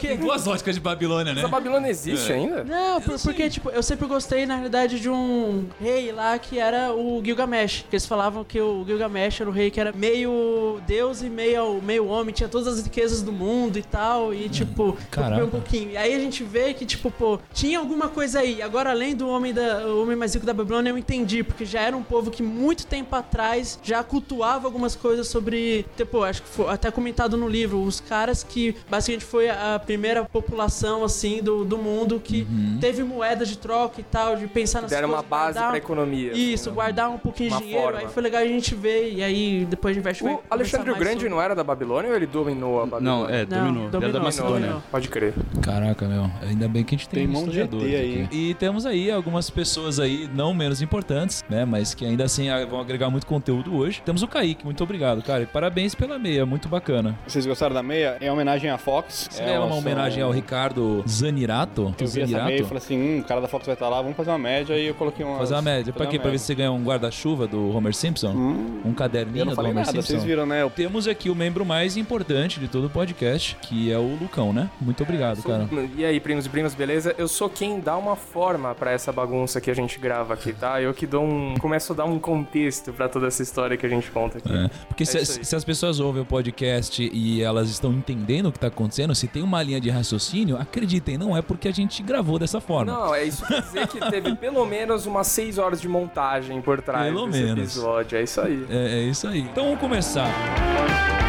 Tem 0.00 0.16
duas 0.18 0.46
óticas 0.46 0.74
de 0.74 0.80
Babilônia, 0.80 1.32
né? 1.34 1.40
Essa 1.40 1.48
Babilônia 1.48 1.88
existe 1.88 2.32
ainda? 2.32 2.64
Não, 2.64 3.00
por- 3.00 3.18
porque, 3.20 3.48
tipo, 3.50 3.70
eu 3.70 3.82
sempre 3.82 4.06
gostei, 4.06 4.46
na 4.46 4.54
realidade, 4.54 5.00
de 5.00 5.08
um 5.10 5.66
rei 5.80 6.12
lá 6.12 6.38
que 6.38 6.58
era 6.58 6.92
o 6.92 7.20
Gilgamesh. 7.24 7.84
Que 7.88 7.96
eles 7.96 8.06
falavam 8.06 8.44
que 8.44 8.60
o 8.60 8.84
Gilgamesh 8.86 9.40
era 9.40 9.50
o 9.50 9.52
rei 9.52 9.70
que 9.70 9.80
era 9.80 9.92
meio 9.92 10.80
deus 10.86 11.22
e 11.22 11.28
meio, 11.28 11.80
meio 11.82 12.06
homem, 12.06 12.32
tinha 12.34 12.48
todas 12.48 12.66
as 12.66 12.82
riquezas 12.82 13.22
do 13.22 13.32
mundo 13.32 13.78
e 13.78 13.82
tal. 13.82 14.29
E, 14.32 14.48
tipo, 14.48 14.88
ocupei 14.90 15.42
um 15.42 15.48
pouquinho. 15.50 15.90
E 15.90 15.96
aí 15.96 16.14
a 16.14 16.18
gente 16.18 16.42
vê 16.44 16.72
que, 16.74 16.84
tipo, 16.86 17.10
pô, 17.10 17.38
tinha 17.52 17.78
alguma 17.78 18.08
coisa 18.08 18.40
aí. 18.40 18.60
Agora, 18.62 18.90
além 18.90 19.14
do 19.14 19.28
homem, 19.28 19.52
da, 19.52 19.86
o 19.86 20.02
homem 20.02 20.16
mais 20.16 20.34
rico 20.34 20.46
da 20.46 20.52
Babilônia, 20.54 20.90
eu 20.90 20.98
entendi, 20.98 21.42
porque 21.42 21.64
já 21.64 21.80
era 21.80 21.96
um 21.96 22.02
povo 22.02 22.30
que 22.30 22.42
muito 22.42 22.86
tempo 22.86 23.14
atrás 23.16 23.78
já 23.82 24.02
cultuava 24.02 24.66
algumas 24.66 24.94
coisas 24.96 25.28
sobre. 25.28 25.86
Tipo, 25.96 26.22
acho 26.22 26.42
que 26.42 26.48
foi 26.48 26.68
até 26.68 26.90
comentado 26.90 27.36
no 27.36 27.48
livro, 27.48 27.80
os 27.82 28.00
caras 28.00 28.42
que 28.42 28.74
basicamente 28.88 29.24
foi 29.24 29.48
a 29.50 29.80
primeira 29.84 30.24
população, 30.24 31.04
assim, 31.04 31.42
do, 31.42 31.64
do 31.64 31.78
mundo 31.78 32.20
que 32.22 32.40
Uhum. 32.50 32.78
teve 32.80 33.02
moedas 33.02 33.48
de 33.48 33.58
troca 33.58 34.00
e 34.00 34.04
tal, 34.04 34.36
de 34.36 34.46
pensar 34.46 34.80
nas 34.80 34.90
Deram 34.90 35.08
uma 35.08 35.16
coisas, 35.18 35.30
base 35.30 35.52
guardar- 35.54 35.68
pra 35.70 35.78
economia. 35.78 36.32
Isso, 36.32 36.62
assim, 36.64 36.70
né? 36.70 36.74
guardar 36.74 37.10
um 37.10 37.18
pouquinho 37.18 37.50
Uma 37.50 37.58
de 37.58 37.64
dinheiro. 37.64 37.82
forma. 37.84 37.98
Aí 38.00 38.08
foi 38.08 38.22
legal 38.22 38.42
a 38.42 38.46
gente 38.46 38.74
ver, 38.74 39.12
e 39.12 39.22
aí 39.22 39.66
depois 39.68 39.92
a 39.96 40.00
gente 40.00 40.22
vai 40.22 40.34
O 40.34 40.40
Alexandre 40.50 40.90
o 40.90 40.94
Grande 40.96 41.14
sobre- 41.20 41.28
não 41.28 41.40
era 41.40 41.54
da 41.54 41.62
Babilônia 41.64 42.10
ou 42.10 42.16
ele 42.16 42.26
dominou 42.26 42.82
a 42.82 42.86
Babilônia? 42.86 43.28
Não, 43.28 43.28
é, 43.28 43.46
Não, 43.46 43.58
dominou. 43.64 43.82
Era 43.88 43.90
dominou, 44.00 44.19
da 44.20 44.24
Macedônia. 44.24 44.60
dominou. 44.60 44.82
Pode 44.90 45.08
crer. 45.08 45.34
Caraca, 45.62 46.06
meu. 46.06 46.30
Ainda 46.42 46.68
bem 46.68 46.84
que 46.84 46.94
a 46.94 46.98
gente 46.98 47.08
tem, 47.08 47.24
Tem 47.26 47.32
mão 47.32 47.42
de 47.44 47.50
historiadores 47.60 47.92
ET 47.94 48.00
aí. 48.00 48.22
aqui. 48.22 48.36
E 48.50 48.54
temos 48.54 48.86
aí 48.86 49.10
algumas 49.10 49.50
pessoas 49.50 49.98
aí, 50.00 50.28
não 50.34 50.54
menos 50.54 50.82
importantes, 50.82 51.44
né? 51.48 51.64
Mas 51.64 51.94
que 51.94 52.04
ainda 52.04 52.24
assim 52.24 52.48
ah, 52.48 52.64
vão 52.66 52.80
agregar 52.80 53.10
muito 53.10 53.26
conteúdo 53.26 53.74
hoje. 53.76 54.02
Temos 54.04 54.22
o 54.22 54.28
Kaique, 54.28 54.64
muito 54.64 54.82
obrigado, 54.82 55.22
cara. 55.22 55.42
E 55.42 55.46
parabéns 55.46 55.94
pela 55.94 56.18
meia, 56.18 56.44
muito 56.46 56.68
bacana. 56.68 57.18
Vocês 57.26 57.46
gostaram 57.46 57.74
da 57.74 57.82
meia? 57.82 58.16
É 58.20 58.30
homenagem 58.30 58.70
à 58.70 58.78
Fox. 58.78 59.28
Você 59.30 59.42
é 59.42 59.58
uma 59.58 59.74
homenagem 59.74 60.22
ao 60.22 60.30
Ricardo 60.30 61.04
Zanirato? 61.08 61.94
Eu 61.98 62.06
vi 62.06 62.20
essa 62.22 62.26
meia 62.26 62.26
e 62.26 62.28
Zanirato? 62.58 62.64
falei 62.68 62.78
assim, 62.82 62.98
hum, 62.98 63.20
o 63.20 63.24
cara 63.24 63.40
da 63.40 63.48
Fox 63.48 63.66
vai 63.66 63.74
estar 63.74 63.88
lá, 63.88 64.00
vamos 64.00 64.16
fazer 64.16 64.30
uma 64.30 64.38
média. 64.38 64.74
E 64.76 64.86
eu 64.86 64.94
coloquei 64.94 65.24
uma... 65.24 65.38
Fazer 65.38 65.54
uma 65.54 65.62
média. 65.62 65.92
Pra 65.92 66.06
quê? 66.06 66.18
Pra 66.18 66.30
ver 66.30 66.38
se 66.38 66.46
você 66.46 66.54
ganha 66.54 66.72
um 66.72 66.82
guarda-chuva 66.82 67.46
do 67.46 67.70
Homer 67.74 67.94
Simpson? 67.94 68.30
Hum, 68.32 68.80
Um 68.84 68.92
caderninho 68.92 69.42
eu 69.42 69.46
não 69.46 69.54
do 69.54 69.60
Homer 69.60 69.74
nada, 69.74 69.86
Simpson? 69.92 70.02
vocês 70.06 70.24
viram, 70.24 70.46
né? 70.46 70.62
Eu 70.62 70.70
Temos 70.70 71.06
aqui 71.06 71.28
o 71.30 71.34
membro 71.34 71.64
mais 71.64 71.96
importante 71.96 72.58
de 72.60 72.68
todo 72.68 72.86
o 72.86 72.90
podcast, 72.90 73.56
que 73.62 73.92
é 73.92 73.98
o 73.98 74.09
Lucão, 74.16 74.52
né? 74.52 74.70
Muito 74.80 75.02
obrigado, 75.02 75.40
Sou- 75.42 75.50
cara. 75.50 75.68
E 75.96 76.04
aí, 76.04 76.18
primos 76.20 76.46
e 76.46 76.48
primas, 76.48 76.74
beleza? 76.74 77.14
Eu 77.18 77.28
sou 77.28 77.48
quem 77.48 77.80
dá 77.80 77.96
uma 77.96 78.16
forma 78.16 78.74
pra 78.74 78.90
essa 78.92 79.12
bagunça 79.12 79.60
que 79.60 79.70
a 79.70 79.74
gente 79.74 79.98
grava 79.98 80.34
aqui, 80.34 80.52
tá? 80.52 80.80
Eu 80.80 80.92
que 80.94 81.06
dou 81.06 81.24
um. 81.24 81.54
começo 81.58 81.92
a 81.92 81.96
dar 81.96 82.04
um 82.04 82.18
contexto 82.18 82.92
pra 82.92 83.08
toda 83.08 83.26
essa 83.26 83.42
história 83.42 83.76
que 83.76 83.84
a 83.86 83.88
gente 83.88 84.10
conta 84.10 84.38
aqui. 84.38 84.52
É, 84.52 84.68
porque 84.88 85.04
se, 85.06 85.18
isso 85.18 85.38
aí. 85.38 85.44
se 85.44 85.56
as 85.56 85.64
pessoas 85.64 86.00
ouvem 86.00 86.22
o 86.22 86.26
podcast 86.26 87.02
e 87.12 87.42
elas 87.42 87.70
estão 87.70 87.92
entendendo 87.92 88.46
o 88.46 88.52
que 88.52 88.58
tá 88.58 88.66
acontecendo, 88.68 89.14
se 89.14 89.26
tem 89.28 89.42
uma 89.42 89.62
linha 89.62 89.80
de 89.80 89.90
raciocínio, 89.90 90.56
acreditem, 90.56 91.16
não 91.18 91.36
é 91.36 91.42
porque 91.42 91.68
a 91.68 91.72
gente 91.72 92.02
gravou 92.02 92.38
dessa 92.38 92.60
forma. 92.60 92.92
Não, 92.92 93.14
é 93.14 93.24
isso 93.24 93.44
quer 93.46 93.62
dizer 93.62 93.86
que 93.88 94.00
teve 94.10 94.34
pelo 94.36 94.64
menos 94.66 95.06
umas 95.06 95.26
6 95.28 95.58
horas 95.58 95.80
de 95.80 95.88
montagem 95.88 96.60
por 96.60 96.80
trás 96.80 97.12
Pelo 97.12 97.26
desse 97.26 97.42
menos. 97.42 97.58
episódio. 97.58 98.18
É 98.18 98.22
isso 98.22 98.40
aí. 98.40 98.66
É, 98.70 98.98
é 99.00 99.02
isso 99.02 99.26
aí. 99.28 99.40
Então 99.40 99.64
vamos 99.64 99.80
começar. 99.80 100.26
Pô, 100.26 101.19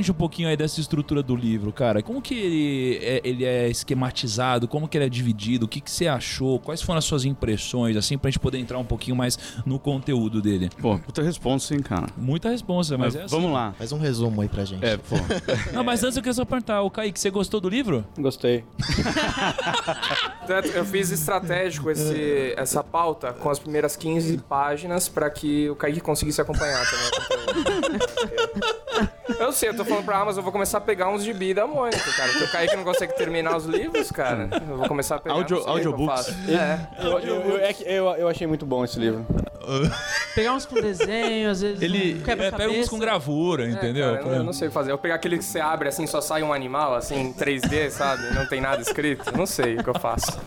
gente 0.00 0.10
um 0.10 0.14
pouquinho 0.14 0.48
aí 0.48 0.56
dessa 0.56 0.80
estrutura 0.80 1.22
do 1.22 1.34
livro, 1.36 1.72
cara. 1.72 2.02
Como 2.02 2.20
que 2.20 2.34
ele 2.34 2.98
é, 3.02 3.20
ele 3.24 3.44
é 3.44 3.68
esquematizado, 3.68 4.66
como 4.68 4.88
que 4.88 4.96
ele 4.96 5.04
é 5.06 5.08
dividido, 5.08 5.66
o 5.66 5.68
que, 5.68 5.80
que 5.80 5.90
você 5.90 6.06
achou, 6.06 6.58
quais 6.58 6.82
foram 6.82 6.98
as 6.98 7.04
suas 7.04 7.24
impressões, 7.24 7.96
assim, 7.96 8.18
pra 8.18 8.30
gente 8.30 8.38
poder 8.40 8.58
entrar 8.58 8.78
um 8.78 8.84
pouquinho 8.84 9.16
mais 9.16 9.38
no 9.64 9.78
conteúdo 9.78 10.40
dele. 10.42 10.70
Pô, 10.80 10.98
puta 10.98 11.22
responsa, 11.22 11.74
hein, 11.74 11.80
cara. 11.80 12.06
Muita 12.16 12.50
resposta, 12.50 12.96
mas, 12.96 13.14
Mas 13.14 13.22
é 13.22 13.24
assim. 13.24 13.34
vamos 13.34 13.52
lá. 13.52 13.72
Faz 13.72 13.92
um 13.92 13.98
resumo 13.98 14.40
aí 14.40 14.48
pra 14.48 14.64
gente. 14.64 14.84
É, 14.84 14.96
pô. 14.96 15.16
Não, 15.72 15.84
mas 15.84 16.02
antes 16.02 16.16
eu 16.16 16.22
queria 16.22 16.34
só 16.34 16.44
perguntar, 16.44 16.82
o 16.82 16.90
Kaique, 16.90 17.18
você 17.18 17.30
gostou 17.30 17.60
do 17.60 17.68
livro? 17.68 18.04
Gostei. 18.18 18.64
Eu 20.74 20.84
fiz 20.84 21.10
estratégico 21.10 21.90
esse, 21.90 22.54
essa 22.56 22.82
pauta 22.82 23.32
com 23.32 23.48
as 23.48 23.58
primeiras 23.58 23.94
15 23.94 24.38
páginas 24.38 25.08
pra 25.08 25.30
que 25.30 25.70
o 25.70 25.76
Kaique 25.76 26.00
conseguisse 26.00 26.40
acompanhar 26.40 26.84
também. 26.90 28.00
Eu 29.38 29.52
sei, 29.52 29.68
eu 29.70 29.76
tô 29.76 29.84
falando 29.90 30.04
pra 30.04 30.18
Amazon, 30.18 30.38
eu 30.38 30.42
vou 30.44 30.52
começar 30.52 30.78
a 30.78 30.80
pegar 30.80 31.08
uns 31.10 31.22
gibi 31.22 31.52
da 31.52 31.66
Mônica, 31.66 31.98
cara. 32.16 32.30
Porque 32.30 32.44
o 32.44 32.50
Kaique 32.52 32.76
não 32.76 32.84
consegue 32.84 33.14
terminar 33.16 33.56
os 33.56 33.64
livros, 33.66 34.10
cara. 34.10 34.48
Eu 34.68 34.76
vou 34.78 34.88
começar 34.88 35.16
a 35.16 35.18
pegar. 35.18 35.34
Audio- 35.34 35.66
audiobooks. 35.68 36.28
É. 36.48 36.78
Eu, 37.04 37.18
eu, 37.18 37.34
eu, 37.50 37.56
é 37.58 37.74
eu, 37.84 38.04
eu 38.16 38.28
achei 38.28 38.46
muito 38.46 38.64
bom 38.64 38.84
esse 38.84 38.98
livro. 38.98 39.26
Pegar 40.34 40.54
uns 40.54 40.64
com 40.64 40.76
desenho, 40.76 41.50
às 41.50 41.60
vezes 41.60 41.82
Ele 41.82 42.14
um 42.26 42.30
é, 42.30 42.50
pega 42.50 42.70
uns 42.70 42.88
com 42.88 42.98
gravura, 42.98 43.66
É, 43.66 43.70
entendeu? 43.70 44.06
cara, 44.14 44.20
eu, 44.22 44.26
não, 44.26 44.34
eu 44.36 44.44
não 44.44 44.52
sei 44.52 44.70
fazer. 44.70 44.92
Eu 44.92 44.98
pegar 44.98 45.16
aquele 45.16 45.38
que 45.38 45.44
você 45.44 45.60
abre 45.60 45.88
assim, 45.88 46.06
só 46.06 46.20
sai 46.20 46.42
um 46.42 46.52
animal, 46.52 46.94
assim, 46.94 47.16
em 47.20 47.32
3D, 47.32 47.90
sabe? 47.90 48.22
Não 48.34 48.46
tem 48.46 48.60
nada 48.60 48.80
escrito. 48.80 49.36
Não 49.36 49.46
sei 49.46 49.76
o 49.76 49.84
que 49.84 49.90
eu 49.90 49.98
faço. 49.98 50.38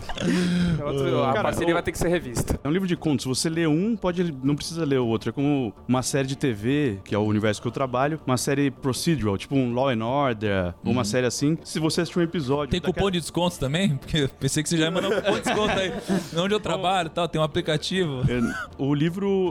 Outro- 0.84 1.22
a 1.24 1.32
Cara, 1.32 1.42
parceria 1.42 1.72
o- 1.72 1.74
vai 1.74 1.82
ter 1.82 1.92
que 1.92 1.98
ser 1.98 2.08
revista. 2.08 2.58
É 2.62 2.68
um 2.68 2.70
livro 2.70 2.88
de 2.88 2.96
contos. 2.96 3.24
Se 3.24 3.28
você 3.28 3.48
lê 3.48 3.66
um, 3.66 3.96
pode, 3.96 4.34
não 4.42 4.56
precisa 4.56 4.84
ler 4.84 4.98
o 4.98 5.06
outro. 5.06 5.30
É 5.30 5.32
como 5.32 5.72
uma 5.86 6.02
série 6.02 6.26
de 6.28 6.36
TV, 6.36 6.98
que 7.04 7.14
é 7.14 7.18
o 7.18 7.22
universo 7.22 7.60
que 7.60 7.68
eu 7.68 7.72
trabalho, 7.72 8.20
uma 8.26 8.36
série 8.36 8.70
procedural, 8.70 9.36
tipo 9.38 9.54
um 9.54 9.72
Law 9.74 9.88
and 9.90 10.04
Order, 10.04 10.74
ou 10.84 10.92
uma 10.92 11.04
série 11.04 11.26
assim. 11.26 11.56
Se 11.64 11.78
você 11.78 12.00
assistir 12.02 12.18
um 12.18 12.22
episódio. 12.22 12.70
Tem 12.70 12.80
cupom 12.80 13.10
de 13.10 13.20
descontos 13.20 13.58
também? 13.58 13.96
Porque 13.96 14.18
eu 14.18 14.28
pensei 14.28 14.62
que 14.62 14.68
você 14.68 14.76
já 14.76 14.84
ia 14.86 14.90
mandar 14.90 15.08
um 15.08 15.12
cupom 15.20 15.32
de 15.34 15.40
desconto 15.42 15.78
aí. 15.78 15.92
Onde 16.36 16.54
eu 16.54 16.60
trabalho 16.60 17.06
e 17.06 17.10
tal, 17.10 17.28
tem 17.28 17.40
um 17.40 17.44
aplicativo. 17.44 18.22
É, 18.28 18.40
O 18.78 18.94
livro, 18.94 19.03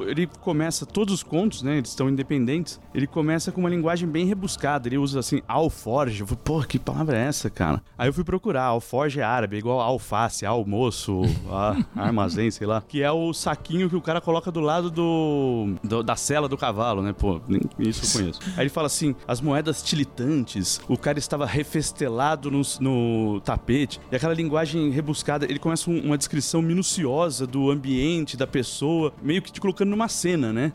ele 0.07 0.27
começa, 0.41 0.85
todos 0.85 1.13
os 1.13 1.23
contos, 1.23 1.61
né, 1.61 1.77
eles 1.77 1.89
estão 1.89 2.09
independentes, 2.09 2.79
ele 2.93 3.07
começa 3.07 3.51
com 3.51 3.59
uma 3.61 3.69
linguagem 3.69 4.07
bem 4.07 4.25
rebuscada, 4.25 4.87
ele 4.87 4.97
usa 4.97 5.19
assim, 5.19 5.41
alforge, 5.47 6.21
eu 6.21 6.27
falei, 6.27 6.41
pô, 6.43 6.61
que 6.63 6.79
palavra 6.79 7.17
é 7.17 7.25
essa, 7.27 7.49
cara? 7.49 7.81
Aí 7.97 8.07
eu 8.09 8.13
fui 8.13 8.23
procurar, 8.23 8.63
alforge 8.65 9.19
é 9.19 9.23
árabe, 9.23 9.57
igual 9.57 9.79
alface, 9.79 10.45
almoço, 10.45 11.21
armazém, 11.95 12.49
sei 12.51 12.67
lá, 12.67 12.81
que 12.87 13.01
é 13.01 13.11
o 13.11 13.33
saquinho 13.33 13.89
que 13.89 13.95
o 13.95 14.01
cara 14.01 14.19
coloca 14.21 14.51
do 14.51 14.59
lado 14.59 14.89
do, 14.89 15.73
do- 15.83 16.03
da 16.03 16.15
cela 16.15 16.47
do 16.47 16.57
cavalo, 16.57 17.01
né, 17.01 17.13
pô, 17.13 17.39
nem 17.47 17.61
isso 17.79 18.05
eu 18.05 18.19
conheço. 18.21 18.39
Aí 18.57 18.63
ele 18.63 18.69
fala 18.69 18.87
assim, 18.87 19.15
as 19.27 19.41
moedas 19.41 19.81
tilitantes, 19.83 20.79
o 20.87 20.97
cara 20.97 21.19
estava 21.19 21.45
refestelado 21.45 22.49
no, 22.51 22.61
no 22.79 23.41
tapete, 23.41 23.99
e 24.11 24.15
aquela 24.15 24.33
linguagem 24.33 24.89
rebuscada, 24.89 25.45
ele 25.45 25.59
começa 25.59 25.89
um- 25.89 25.99
uma 26.01 26.17
descrição 26.17 26.61
minuciosa 26.61 27.45
do 27.47 27.69
ambiente, 27.69 28.35
da 28.37 28.47
pessoa, 28.47 29.13
meio 29.21 29.41
que 29.43 29.51
te 29.51 29.61
colocando 29.61 29.89
numa 29.89 30.07
cena, 30.07 30.51
né? 30.51 30.73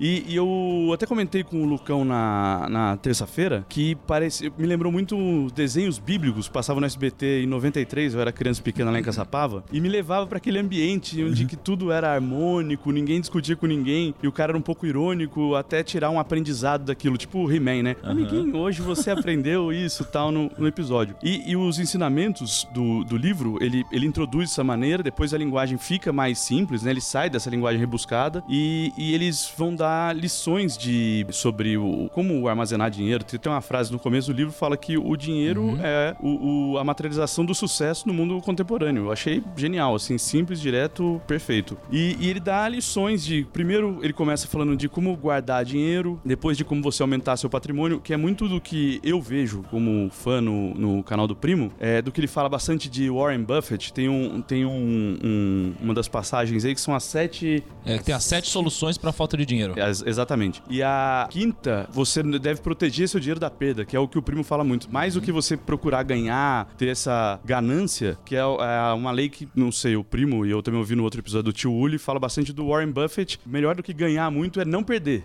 E, 0.00 0.24
e 0.28 0.36
eu 0.36 0.90
até 0.92 1.06
comentei 1.06 1.42
com 1.42 1.62
o 1.62 1.66
Lucão 1.66 2.04
na, 2.04 2.66
na 2.70 2.96
terça-feira 2.96 3.64
que 3.68 3.94
parece, 4.06 4.52
me 4.56 4.66
lembrou 4.66 4.92
muito 4.92 5.16
os 5.16 5.52
desenhos 5.52 5.98
bíblicos 5.98 6.48
passavam 6.48 6.80
no 6.80 6.86
SBT 6.86 7.42
em 7.42 7.46
93, 7.46 8.14
eu 8.14 8.20
era 8.20 8.32
criança 8.32 8.62
pequena 8.62 8.90
lá 8.90 8.98
em 8.98 9.02
Caçapava, 9.02 9.64
e 9.72 9.80
me 9.80 9.88
levava 9.88 10.26
para 10.26 10.38
aquele 10.38 10.58
ambiente 10.58 11.22
onde 11.22 11.44
que 11.44 11.56
tudo 11.56 11.90
era 11.90 12.12
harmônico, 12.12 12.90
ninguém 12.90 13.20
discutia 13.20 13.56
com 13.56 13.66
ninguém, 13.66 14.14
e 14.22 14.28
o 14.28 14.32
cara 14.32 14.52
era 14.52 14.58
um 14.58 14.62
pouco 14.62 14.86
irônico, 14.86 15.54
até 15.54 15.82
tirar 15.82 16.10
um 16.10 16.18
aprendizado 16.18 16.84
daquilo, 16.84 17.16
tipo 17.16 17.38
o 17.38 17.52
He-Man, 17.52 17.82
né? 17.82 17.96
Amiguinho, 18.02 18.56
hoje 18.56 18.80
você 18.80 19.10
aprendeu 19.10 19.72
isso 19.72 20.04
tal 20.04 20.30
no, 20.30 20.50
no 20.56 20.66
episódio. 20.66 21.16
E, 21.22 21.50
e 21.50 21.56
os 21.56 21.78
ensinamentos 21.78 22.66
do, 22.72 23.04
do 23.04 23.16
livro, 23.16 23.58
ele, 23.60 23.84
ele 23.90 24.06
introduz 24.06 24.50
dessa 24.50 24.64
maneira, 24.64 25.02
depois 25.02 25.34
a 25.34 25.38
linguagem 25.38 25.76
fica 25.78 26.12
mais 26.12 26.38
simples, 26.38 26.82
né? 26.82 26.90
Ele 26.90 27.00
sai 27.00 27.28
dessa 27.28 27.50
linguagem 27.50 27.80
rebuscada 27.80 28.03
e, 28.48 28.92
e 28.96 29.14
eles 29.14 29.52
vão 29.56 29.74
dar 29.74 30.14
lições 30.14 30.76
de 30.76 31.26
sobre 31.30 31.76
o, 31.76 32.08
como 32.12 32.46
armazenar 32.48 32.90
dinheiro. 32.90 33.24
Tem 33.24 33.50
uma 33.50 33.60
frase 33.60 33.92
no 33.92 33.98
começo 33.98 34.32
do 34.32 34.36
livro 34.36 34.52
que 34.52 34.58
fala 34.58 34.76
que 34.76 34.96
o 34.96 35.16
dinheiro 35.16 35.78
é 35.82 36.14
o, 36.20 36.72
o- 36.74 36.78
a 36.78 36.84
materialização 36.84 37.44
do 37.44 37.54
sucesso 37.54 38.06
no 38.08 38.14
mundo 38.14 38.40
contemporâneo. 38.40 39.04
Eu 39.06 39.12
achei 39.12 39.42
genial, 39.56 39.94
assim, 39.94 40.18
simples, 40.18 40.60
direto, 40.60 41.20
perfeito. 41.26 41.76
E, 41.90 42.16
e 42.20 42.28
ele 42.28 42.40
dá 42.40 42.68
lições 42.68 43.24
de. 43.24 43.46
Primeiro, 43.52 43.98
ele 44.02 44.12
começa 44.12 44.46
falando 44.46 44.76
de 44.76 44.88
como 44.88 45.16
guardar 45.16 45.64
dinheiro, 45.64 46.20
depois 46.24 46.56
de 46.56 46.64
como 46.64 46.82
você 46.82 47.02
aumentar 47.02 47.36
seu 47.36 47.48
patrimônio, 47.50 48.00
que 48.00 48.12
é 48.12 48.16
muito 48.16 48.48
do 48.48 48.60
que 48.60 49.00
eu 49.02 49.20
vejo 49.20 49.62
como 49.70 50.10
fã 50.10 50.40
no, 50.40 50.74
no 50.74 51.02
canal 51.02 51.26
do 51.26 51.34
Primo, 51.36 51.70
é 51.78 52.00
do 52.02 52.10
que 52.12 52.20
ele 52.20 52.26
fala 52.26 52.48
bastante 52.48 52.88
de 52.88 53.08
Warren 53.10 53.42
Buffett. 53.42 53.92
Tem, 53.92 54.08
um, 54.08 54.40
tem 54.42 54.64
um, 54.64 55.18
um- 55.22 55.74
uma 55.80 55.94
das 55.94 56.08
passagens 56.08 56.64
aí 56.64 56.74
que 56.74 56.80
são 56.80 56.94
as 56.94 57.04
sete 57.04 57.62
É, 57.84 57.93
que 57.98 58.04
tem 58.04 58.14
as 58.14 58.24
sete 58.24 58.48
soluções 58.48 58.96
pra 58.98 59.12
falta 59.12 59.36
de 59.36 59.44
dinheiro. 59.46 59.74
Ex- 59.78 60.02
Exatamente. 60.06 60.62
E 60.68 60.82
a 60.82 61.26
quinta, 61.30 61.88
você 61.92 62.22
deve 62.22 62.60
proteger 62.60 63.08
seu 63.08 63.20
dinheiro 63.20 63.40
da 63.40 63.50
perda, 63.50 63.84
que 63.84 63.96
é 63.96 63.98
o 64.00 64.06
que 64.08 64.18
o 64.18 64.22
primo 64.22 64.42
fala 64.44 64.62
muito. 64.64 64.90
Mais 64.92 65.14
do 65.14 65.20
que 65.20 65.32
você 65.32 65.56
procurar 65.56 66.02
ganhar, 66.02 66.66
ter 66.76 66.88
essa 66.88 67.40
ganância, 67.44 68.18
que 68.24 68.36
é, 68.36 68.40
é 68.40 68.92
uma 68.94 69.10
lei 69.10 69.28
que, 69.28 69.48
não 69.54 69.72
sei, 69.72 69.96
o 69.96 70.04
primo, 70.04 70.44
e 70.46 70.50
eu 70.50 70.62
também 70.62 70.78
ouvi 70.78 70.94
no 70.94 71.02
outro 71.02 71.20
episódio 71.20 71.44
do 71.44 71.52
tio 71.52 71.72
Uli, 71.72 71.98
fala 71.98 72.18
bastante 72.20 72.52
do 72.52 72.68
Warren 72.68 72.90
Buffett. 72.92 73.38
Melhor 73.46 73.74
do 73.74 73.82
que 73.82 73.92
ganhar 73.92 74.30
muito 74.30 74.60
é 74.60 74.64
não 74.64 74.82
perder. 74.82 75.24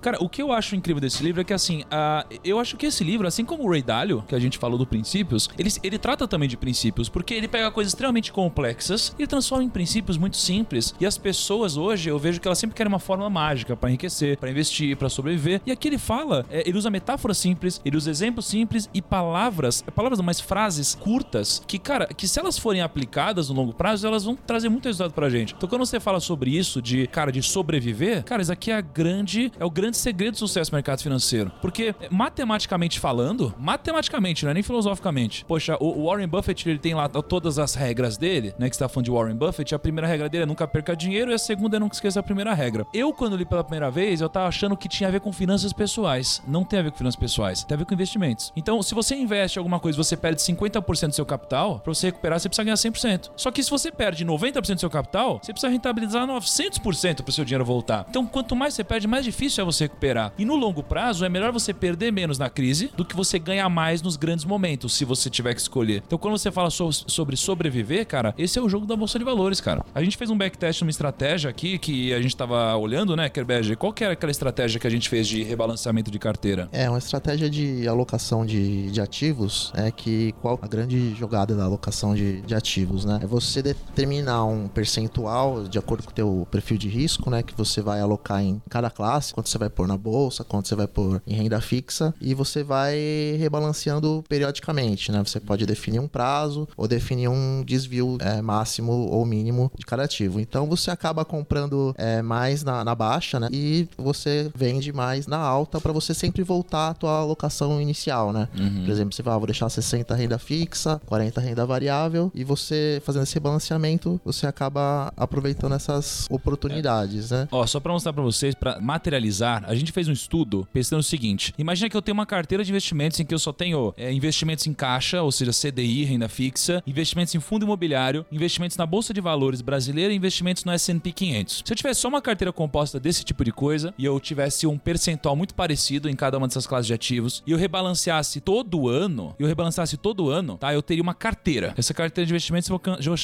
Cara, 0.00 0.18
o 0.22 0.28
que 0.28 0.42
eu 0.42 0.52
acho 0.52 0.76
incrível 0.76 1.00
desse 1.00 1.22
livro 1.22 1.40
é 1.40 1.44
que, 1.44 1.52
assim, 1.52 1.82
ah, 1.90 2.24
eu 2.44 2.58
acho 2.58 2.76
que 2.76 2.86
esse 2.86 3.02
livro, 3.04 3.26
assim 3.26 3.44
como 3.44 3.64
o 3.64 3.70
Ray 3.70 3.82
Dalio, 3.82 4.22
que 4.26 4.34
a 4.34 4.38
gente 4.38 4.58
falou 4.58 4.78
do 4.78 4.86
princípios, 4.86 5.48
ele, 5.58 5.70
ele 5.82 5.98
trata 5.98 6.26
também 6.28 6.48
de 6.48 6.56
princípios, 6.56 7.08
porque 7.08 7.34
ele 7.34 7.48
pega 7.48 7.70
coisas 7.70 7.92
extremamente 7.92 8.32
complexas 8.32 9.14
e 9.18 9.26
transforma 9.26 9.64
em 9.64 9.68
princípios 9.68 10.16
muito 10.16 10.36
simples. 10.36 10.94
E 11.00 11.06
as 11.06 11.16
pessoas 11.18 11.76
hoje, 11.76 12.07
eu 12.08 12.18
vejo 12.18 12.40
que 12.40 12.48
elas 12.48 12.58
sempre 12.58 12.76
querem 12.76 12.92
uma 12.92 12.98
fórmula 12.98 13.30
mágica 13.30 13.76
pra 13.76 13.88
enriquecer, 13.88 14.38
pra 14.38 14.50
investir, 14.50 14.96
pra 14.96 15.08
sobreviver. 15.08 15.60
E 15.66 15.72
aqui 15.72 15.88
ele 15.88 15.98
fala, 15.98 16.44
é, 16.50 16.68
ele 16.68 16.76
usa 16.78 16.90
metáforas 16.90 17.38
simples, 17.38 17.80
ele 17.84 17.96
usa 17.96 18.10
exemplos 18.10 18.46
simples 18.46 18.88
e 18.92 19.00
palavras, 19.00 19.82
palavras 19.94 20.18
não, 20.18 20.26
mas 20.26 20.40
frases 20.40 20.94
curtas, 20.94 21.62
que, 21.66 21.78
cara, 21.78 22.06
que 22.06 22.26
se 22.26 22.38
elas 22.38 22.58
forem 22.58 22.80
aplicadas 22.80 23.48
no 23.48 23.54
longo 23.54 23.72
prazo, 23.72 24.06
elas 24.06 24.24
vão 24.24 24.34
trazer 24.34 24.68
muito 24.68 24.86
resultado 24.86 25.12
pra 25.12 25.28
gente. 25.28 25.54
Então 25.56 25.68
quando 25.68 25.84
você 25.84 26.00
fala 26.00 26.20
sobre 26.20 26.56
isso, 26.56 26.80
de, 26.80 27.06
cara, 27.06 27.30
de 27.30 27.42
sobreviver, 27.42 28.24
cara, 28.24 28.42
isso 28.42 28.52
aqui 28.52 28.70
é 28.70 28.76
a 28.76 28.80
grande, 28.80 29.52
é 29.58 29.64
o 29.64 29.70
grande 29.70 29.96
segredo 29.96 30.32
do 30.32 30.38
sucesso 30.38 30.70
no 30.72 30.76
mercado 30.76 31.02
financeiro. 31.02 31.52
Porque, 31.60 31.94
é, 32.00 32.08
matematicamente 32.10 32.98
falando, 32.98 33.54
matematicamente, 33.58 34.44
não 34.44 34.50
é 34.50 34.54
nem 34.54 34.62
filosoficamente, 34.62 35.44
poxa, 35.44 35.76
o 35.80 36.06
Warren 36.06 36.28
Buffett, 36.28 36.68
ele 36.68 36.78
tem 36.78 36.94
lá 36.94 37.08
todas 37.08 37.58
as 37.58 37.74
regras 37.74 38.16
dele, 38.16 38.54
né, 38.58 38.68
que 38.68 38.76
você 38.76 38.84
tá 38.84 38.88
falando 38.88 39.04
de 39.04 39.10
Warren 39.10 39.36
Buffett, 39.36 39.74
a 39.74 39.78
primeira 39.78 40.06
regra 40.06 40.28
dele 40.28 40.44
é 40.44 40.46
nunca 40.46 40.66
perca 40.66 40.96
dinheiro 40.96 41.30
e 41.30 41.34
a 41.34 41.38
segunda 41.38 41.76
é 41.76 41.80
nunca 41.80 41.94
esqueça 41.98 42.20
a 42.20 42.22
primeira 42.22 42.54
regra. 42.54 42.86
Eu, 42.92 43.12
quando 43.12 43.36
li 43.36 43.44
pela 43.44 43.62
primeira 43.62 43.90
vez, 43.90 44.20
eu 44.20 44.28
tava 44.28 44.46
achando 44.48 44.76
que 44.76 44.88
tinha 44.88 45.08
a 45.08 45.12
ver 45.12 45.20
com 45.20 45.32
finanças 45.32 45.72
pessoais. 45.72 46.42
Não 46.46 46.64
tem 46.64 46.78
a 46.78 46.82
ver 46.82 46.90
com 46.92 46.98
finanças 46.98 47.18
pessoais, 47.18 47.64
tem 47.64 47.74
a 47.74 47.78
ver 47.78 47.84
com 47.84 47.94
investimentos. 47.94 48.52
Então, 48.56 48.82
se 48.82 48.94
você 48.94 49.14
investe 49.14 49.58
alguma 49.58 49.78
coisa 49.80 49.96
você 49.98 50.16
perde 50.16 50.40
50% 50.42 51.08
do 51.08 51.14
seu 51.14 51.26
capital, 51.26 51.80
pra 51.80 51.92
você 51.92 52.06
recuperar, 52.06 52.38
você 52.40 52.48
precisa 52.48 52.64
ganhar 52.64 52.76
100%. 52.76 53.30
Só 53.36 53.50
que 53.50 53.62
se 53.62 53.70
você 53.70 53.90
perde 53.90 54.24
90% 54.24 54.74
do 54.74 54.80
seu 54.80 54.90
capital, 54.90 55.40
você 55.42 55.52
precisa 55.52 55.70
rentabilizar 55.70 56.26
900% 56.26 57.22
pro 57.22 57.32
seu 57.32 57.44
dinheiro 57.44 57.64
voltar. 57.64 58.06
Então, 58.08 58.26
quanto 58.26 58.54
mais 58.56 58.74
você 58.74 58.84
perde, 58.84 59.06
mais 59.06 59.24
difícil 59.24 59.62
é 59.62 59.64
você 59.64 59.84
recuperar. 59.84 60.32
E 60.38 60.44
no 60.44 60.56
longo 60.56 60.82
prazo, 60.82 61.24
é 61.24 61.28
melhor 61.28 61.52
você 61.52 61.72
perder 61.72 62.12
menos 62.12 62.38
na 62.38 62.48
crise 62.50 62.90
do 62.96 63.04
que 63.04 63.14
você 63.16 63.38
ganhar 63.38 63.68
mais 63.68 64.02
nos 64.02 64.16
grandes 64.16 64.44
momentos, 64.44 64.94
se 64.94 65.04
você 65.04 65.28
tiver 65.30 65.54
que 65.54 65.60
escolher. 65.60 66.02
Então, 66.06 66.18
quando 66.18 66.36
você 66.38 66.50
fala 66.50 66.70
so- 66.70 66.92
sobre 66.92 67.36
sobreviver, 67.36 68.06
cara, 68.06 68.34
esse 68.38 68.58
é 68.58 68.62
o 68.62 68.68
jogo 68.68 68.86
da 68.86 68.96
bolsa 68.96 69.18
de 69.18 69.24
valores, 69.24 69.60
cara. 69.60 69.84
A 69.94 70.02
gente 70.02 70.16
fez 70.16 70.30
um 70.30 70.36
backtest 70.36 70.80
numa 70.82 70.90
estratégia 70.90 71.50
aqui 71.50 71.78
que 71.78 71.87
a 72.14 72.20
gente 72.20 72.36
tava 72.36 72.76
olhando, 72.76 73.16
né, 73.16 73.28
Kerbege? 73.28 73.76
Qual 73.76 73.92
que 73.92 74.04
era 74.04 74.12
aquela 74.12 74.30
estratégia 74.30 74.78
que 74.78 74.86
a 74.86 74.90
gente 74.90 75.08
fez 75.08 75.26
de 75.26 75.42
rebalanceamento 75.42 76.10
de 76.10 76.18
carteira? 76.18 76.68
É, 76.72 76.88
uma 76.88 76.98
estratégia 76.98 77.48
de 77.48 77.86
alocação 77.88 78.44
de, 78.44 78.90
de 78.90 79.00
ativos 79.00 79.72
é 79.74 79.90
que 79.90 80.32
qual 80.40 80.58
a 80.60 80.66
grande 80.66 81.14
jogada 81.14 81.54
da 81.54 81.64
alocação 81.64 82.14
de, 82.14 82.40
de 82.42 82.54
ativos, 82.54 83.04
né? 83.04 83.20
É 83.22 83.26
você 83.26 83.62
determinar 83.62 84.44
um 84.44 84.68
percentual 84.68 85.64
de 85.64 85.78
acordo 85.78 86.04
com 86.04 86.10
o 86.10 86.14
teu 86.14 86.48
perfil 86.50 86.76
de 86.76 86.88
risco, 86.88 87.30
né? 87.30 87.42
Que 87.42 87.54
você 87.56 87.80
vai 87.80 88.00
alocar 88.00 88.42
em 88.42 88.60
cada 88.68 88.90
classe, 88.90 89.32
quanto 89.32 89.48
você 89.48 89.58
vai 89.58 89.70
pôr 89.70 89.86
na 89.86 89.96
bolsa, 89.96 90.44
quanto 90.44 90.68
você 90.68 90.74
vai 90.74 90.86
pôr 90.86 91.22
em 91.26 91.34
renda 91.34 91.60
fixa 91.60 92.14
e 92.20 92.34
você 92.34 92.62
vai 92.62 92.96
rebalanceando 93.38 94.24
periodicamente, 94.28 95.10
né? 95.10 95.22
Você 95.24 95.40
pode 95.40 95.64
definir 95.64 96.00
um 96.00 96.08
prazo 96.08 96.68
ou 96.76 96.86
definir 96.86 97.28
um 97.28 97.62
desvio 97.64 98.18
é, 98.20 98.42
máximo 98.42 98.92
ou 98.92 99.24
mínimo 99.24 99.70
de 99.76 99.86
cada 99.86 100.04
ativo. 100.04 100.40
Então 100.40 100.66
você 100.66 100.90
acaba 100.90 101.24
comprando 101.24 101.77
é, 101.96 102.22
mais 102.22 102.62
na, 102.62 102.84
na 102.84 102.94
baixa, 102.94 103.38
né? 103.40 103.48
E 103.52 103.88
você 103.96 104.50
vende 104.54 104.92
mais 104.92 105.26
na 105.26 105.38
alta 105.38 105.80
para 105.80 105.92
você 105.92 106.14
sempre 106.14 106.42
voltar 106.42 106.88
à 106.90 106.94
tua 106.94 107.18
alocação 107.20 107.80
inicial, 107.80 108.32
né? 108.32 108.48
Por 108.84 108.90
exemplo, 108.90 109.12
você 109.12 109.22
vai, 109.22 109.34
ah, 109.34 109.38
vou 109.38 109.46
deixar 109.46 109.68
60 109.68 110.14
renda 110.14 110.38
fixa, 110.38 111.00
40 111.06 111.40
renda 111.40 111.66
variável 111.66 112.30
e 112.34 112.44
você 112.44 113.00
fazendo 113.04 113.22
esse 113.22 113.38
balanceamento, 113.38 114.20
você 114.24 114.46
acaba 114.46 115.12
aproveitando 115.16 115.74
essas 115.74 116.26
oportunidades, 116.30 117.30
né? 117.30 117.48
Ó, 117.50 117.66
só 117.66 117.80
pra 117.80 117.92
mostrar 117.92 118.12
pra 118.12 118.22
vocês, 118.22 118.54
pra 118.54 118.80
materializar, 118.80 119.64
a 119.66 119.74
gente 119.74 119.92
fez 119.92 120.08
um 120.08 120.12
estudo 120.12 120.66
pensando 120.72 121.00
o 121.00 121.02
seguinte: 121.02 121.54
imagina 121.58 121.88
que 121.88 121.96
eu 121.96 122.02
tenho 122.02 122.14
uma 122.14 122.26
carteira 122.26 122.64
de 122.64 122.70
investimentos 122.70 123.18
em 123.20 123.24
que 123.24 123.34
eu 123.34 123.38
só 123.38 123.52
tenho 123.52 123.94
é, 123.96 124.12
investimentos 124.12 124.66
em 124.66 124.72
caixa, 124.72 125.22
ou 125.22 125.32
seja, 125.32 125.52
CDI, 125.52 126.04
renda 126.04 126.28
fixa, 126.28 126.82
investimentos 126.86 127.34
em 127.34 127.40
fundo 127.40 127.64
imobiliário, 127.64 128.24
investimentos 128.30 128.76
na 128.76 128.86
bolsa 128.86 129.12
de 129.12 129.20
valores 129.20 129.60
brasileira 129.60 130.12
e 130.12 130.16
investimentos 130.16 130.64
no 130.64 130.72
S&P 130.72 131.12
500. 131.12 131.57
Se 131.64 131.72
eu 131.72 131.76
tivesse 131.76 132.00
só 132.00 132.08
uma 132.08 132.22
carteira 132.22 132.52
composta 132.52 132.98
desse 133.00 133.24
tipo 133.24 133.44
de 133.44 133.52
coisa 133.52 133.94
e 133.98 134.04
eu 134.04 134.18
tivesse 134.20 134.66
um 134.66 134.78
percentual 134.78 135.36
muito 135.36 135.54
parecido 135.54 136.08
em 136.08 136.14
cada 136.14 136.38
uma 136.38 136.46
dessas 136.46 136.66
classes 136.66 136.86
de 136.86 136.94
ativos 136.94 137.42
e 137.46 137.52
eu 137.52 137.58
rebalanceasse 137.58 138.40
todo 138.40 138.88
ano, 138.88 139.34
eu 139.38 139.46
rebalanceasse 139.46 139.96
todo 139.96 140.30
ano, 140.30 140.56
tá? 140.56 140.72
Eu 140.72 140.82
teria 140.82 141.02
uma 141.02 141.14
carteira. 141.14 141.74
Essa 141.76 141.92
carteira 141.94 142.26
de 142.26 142.32
investimentos 142.32 142.68
eu 142.70 142.80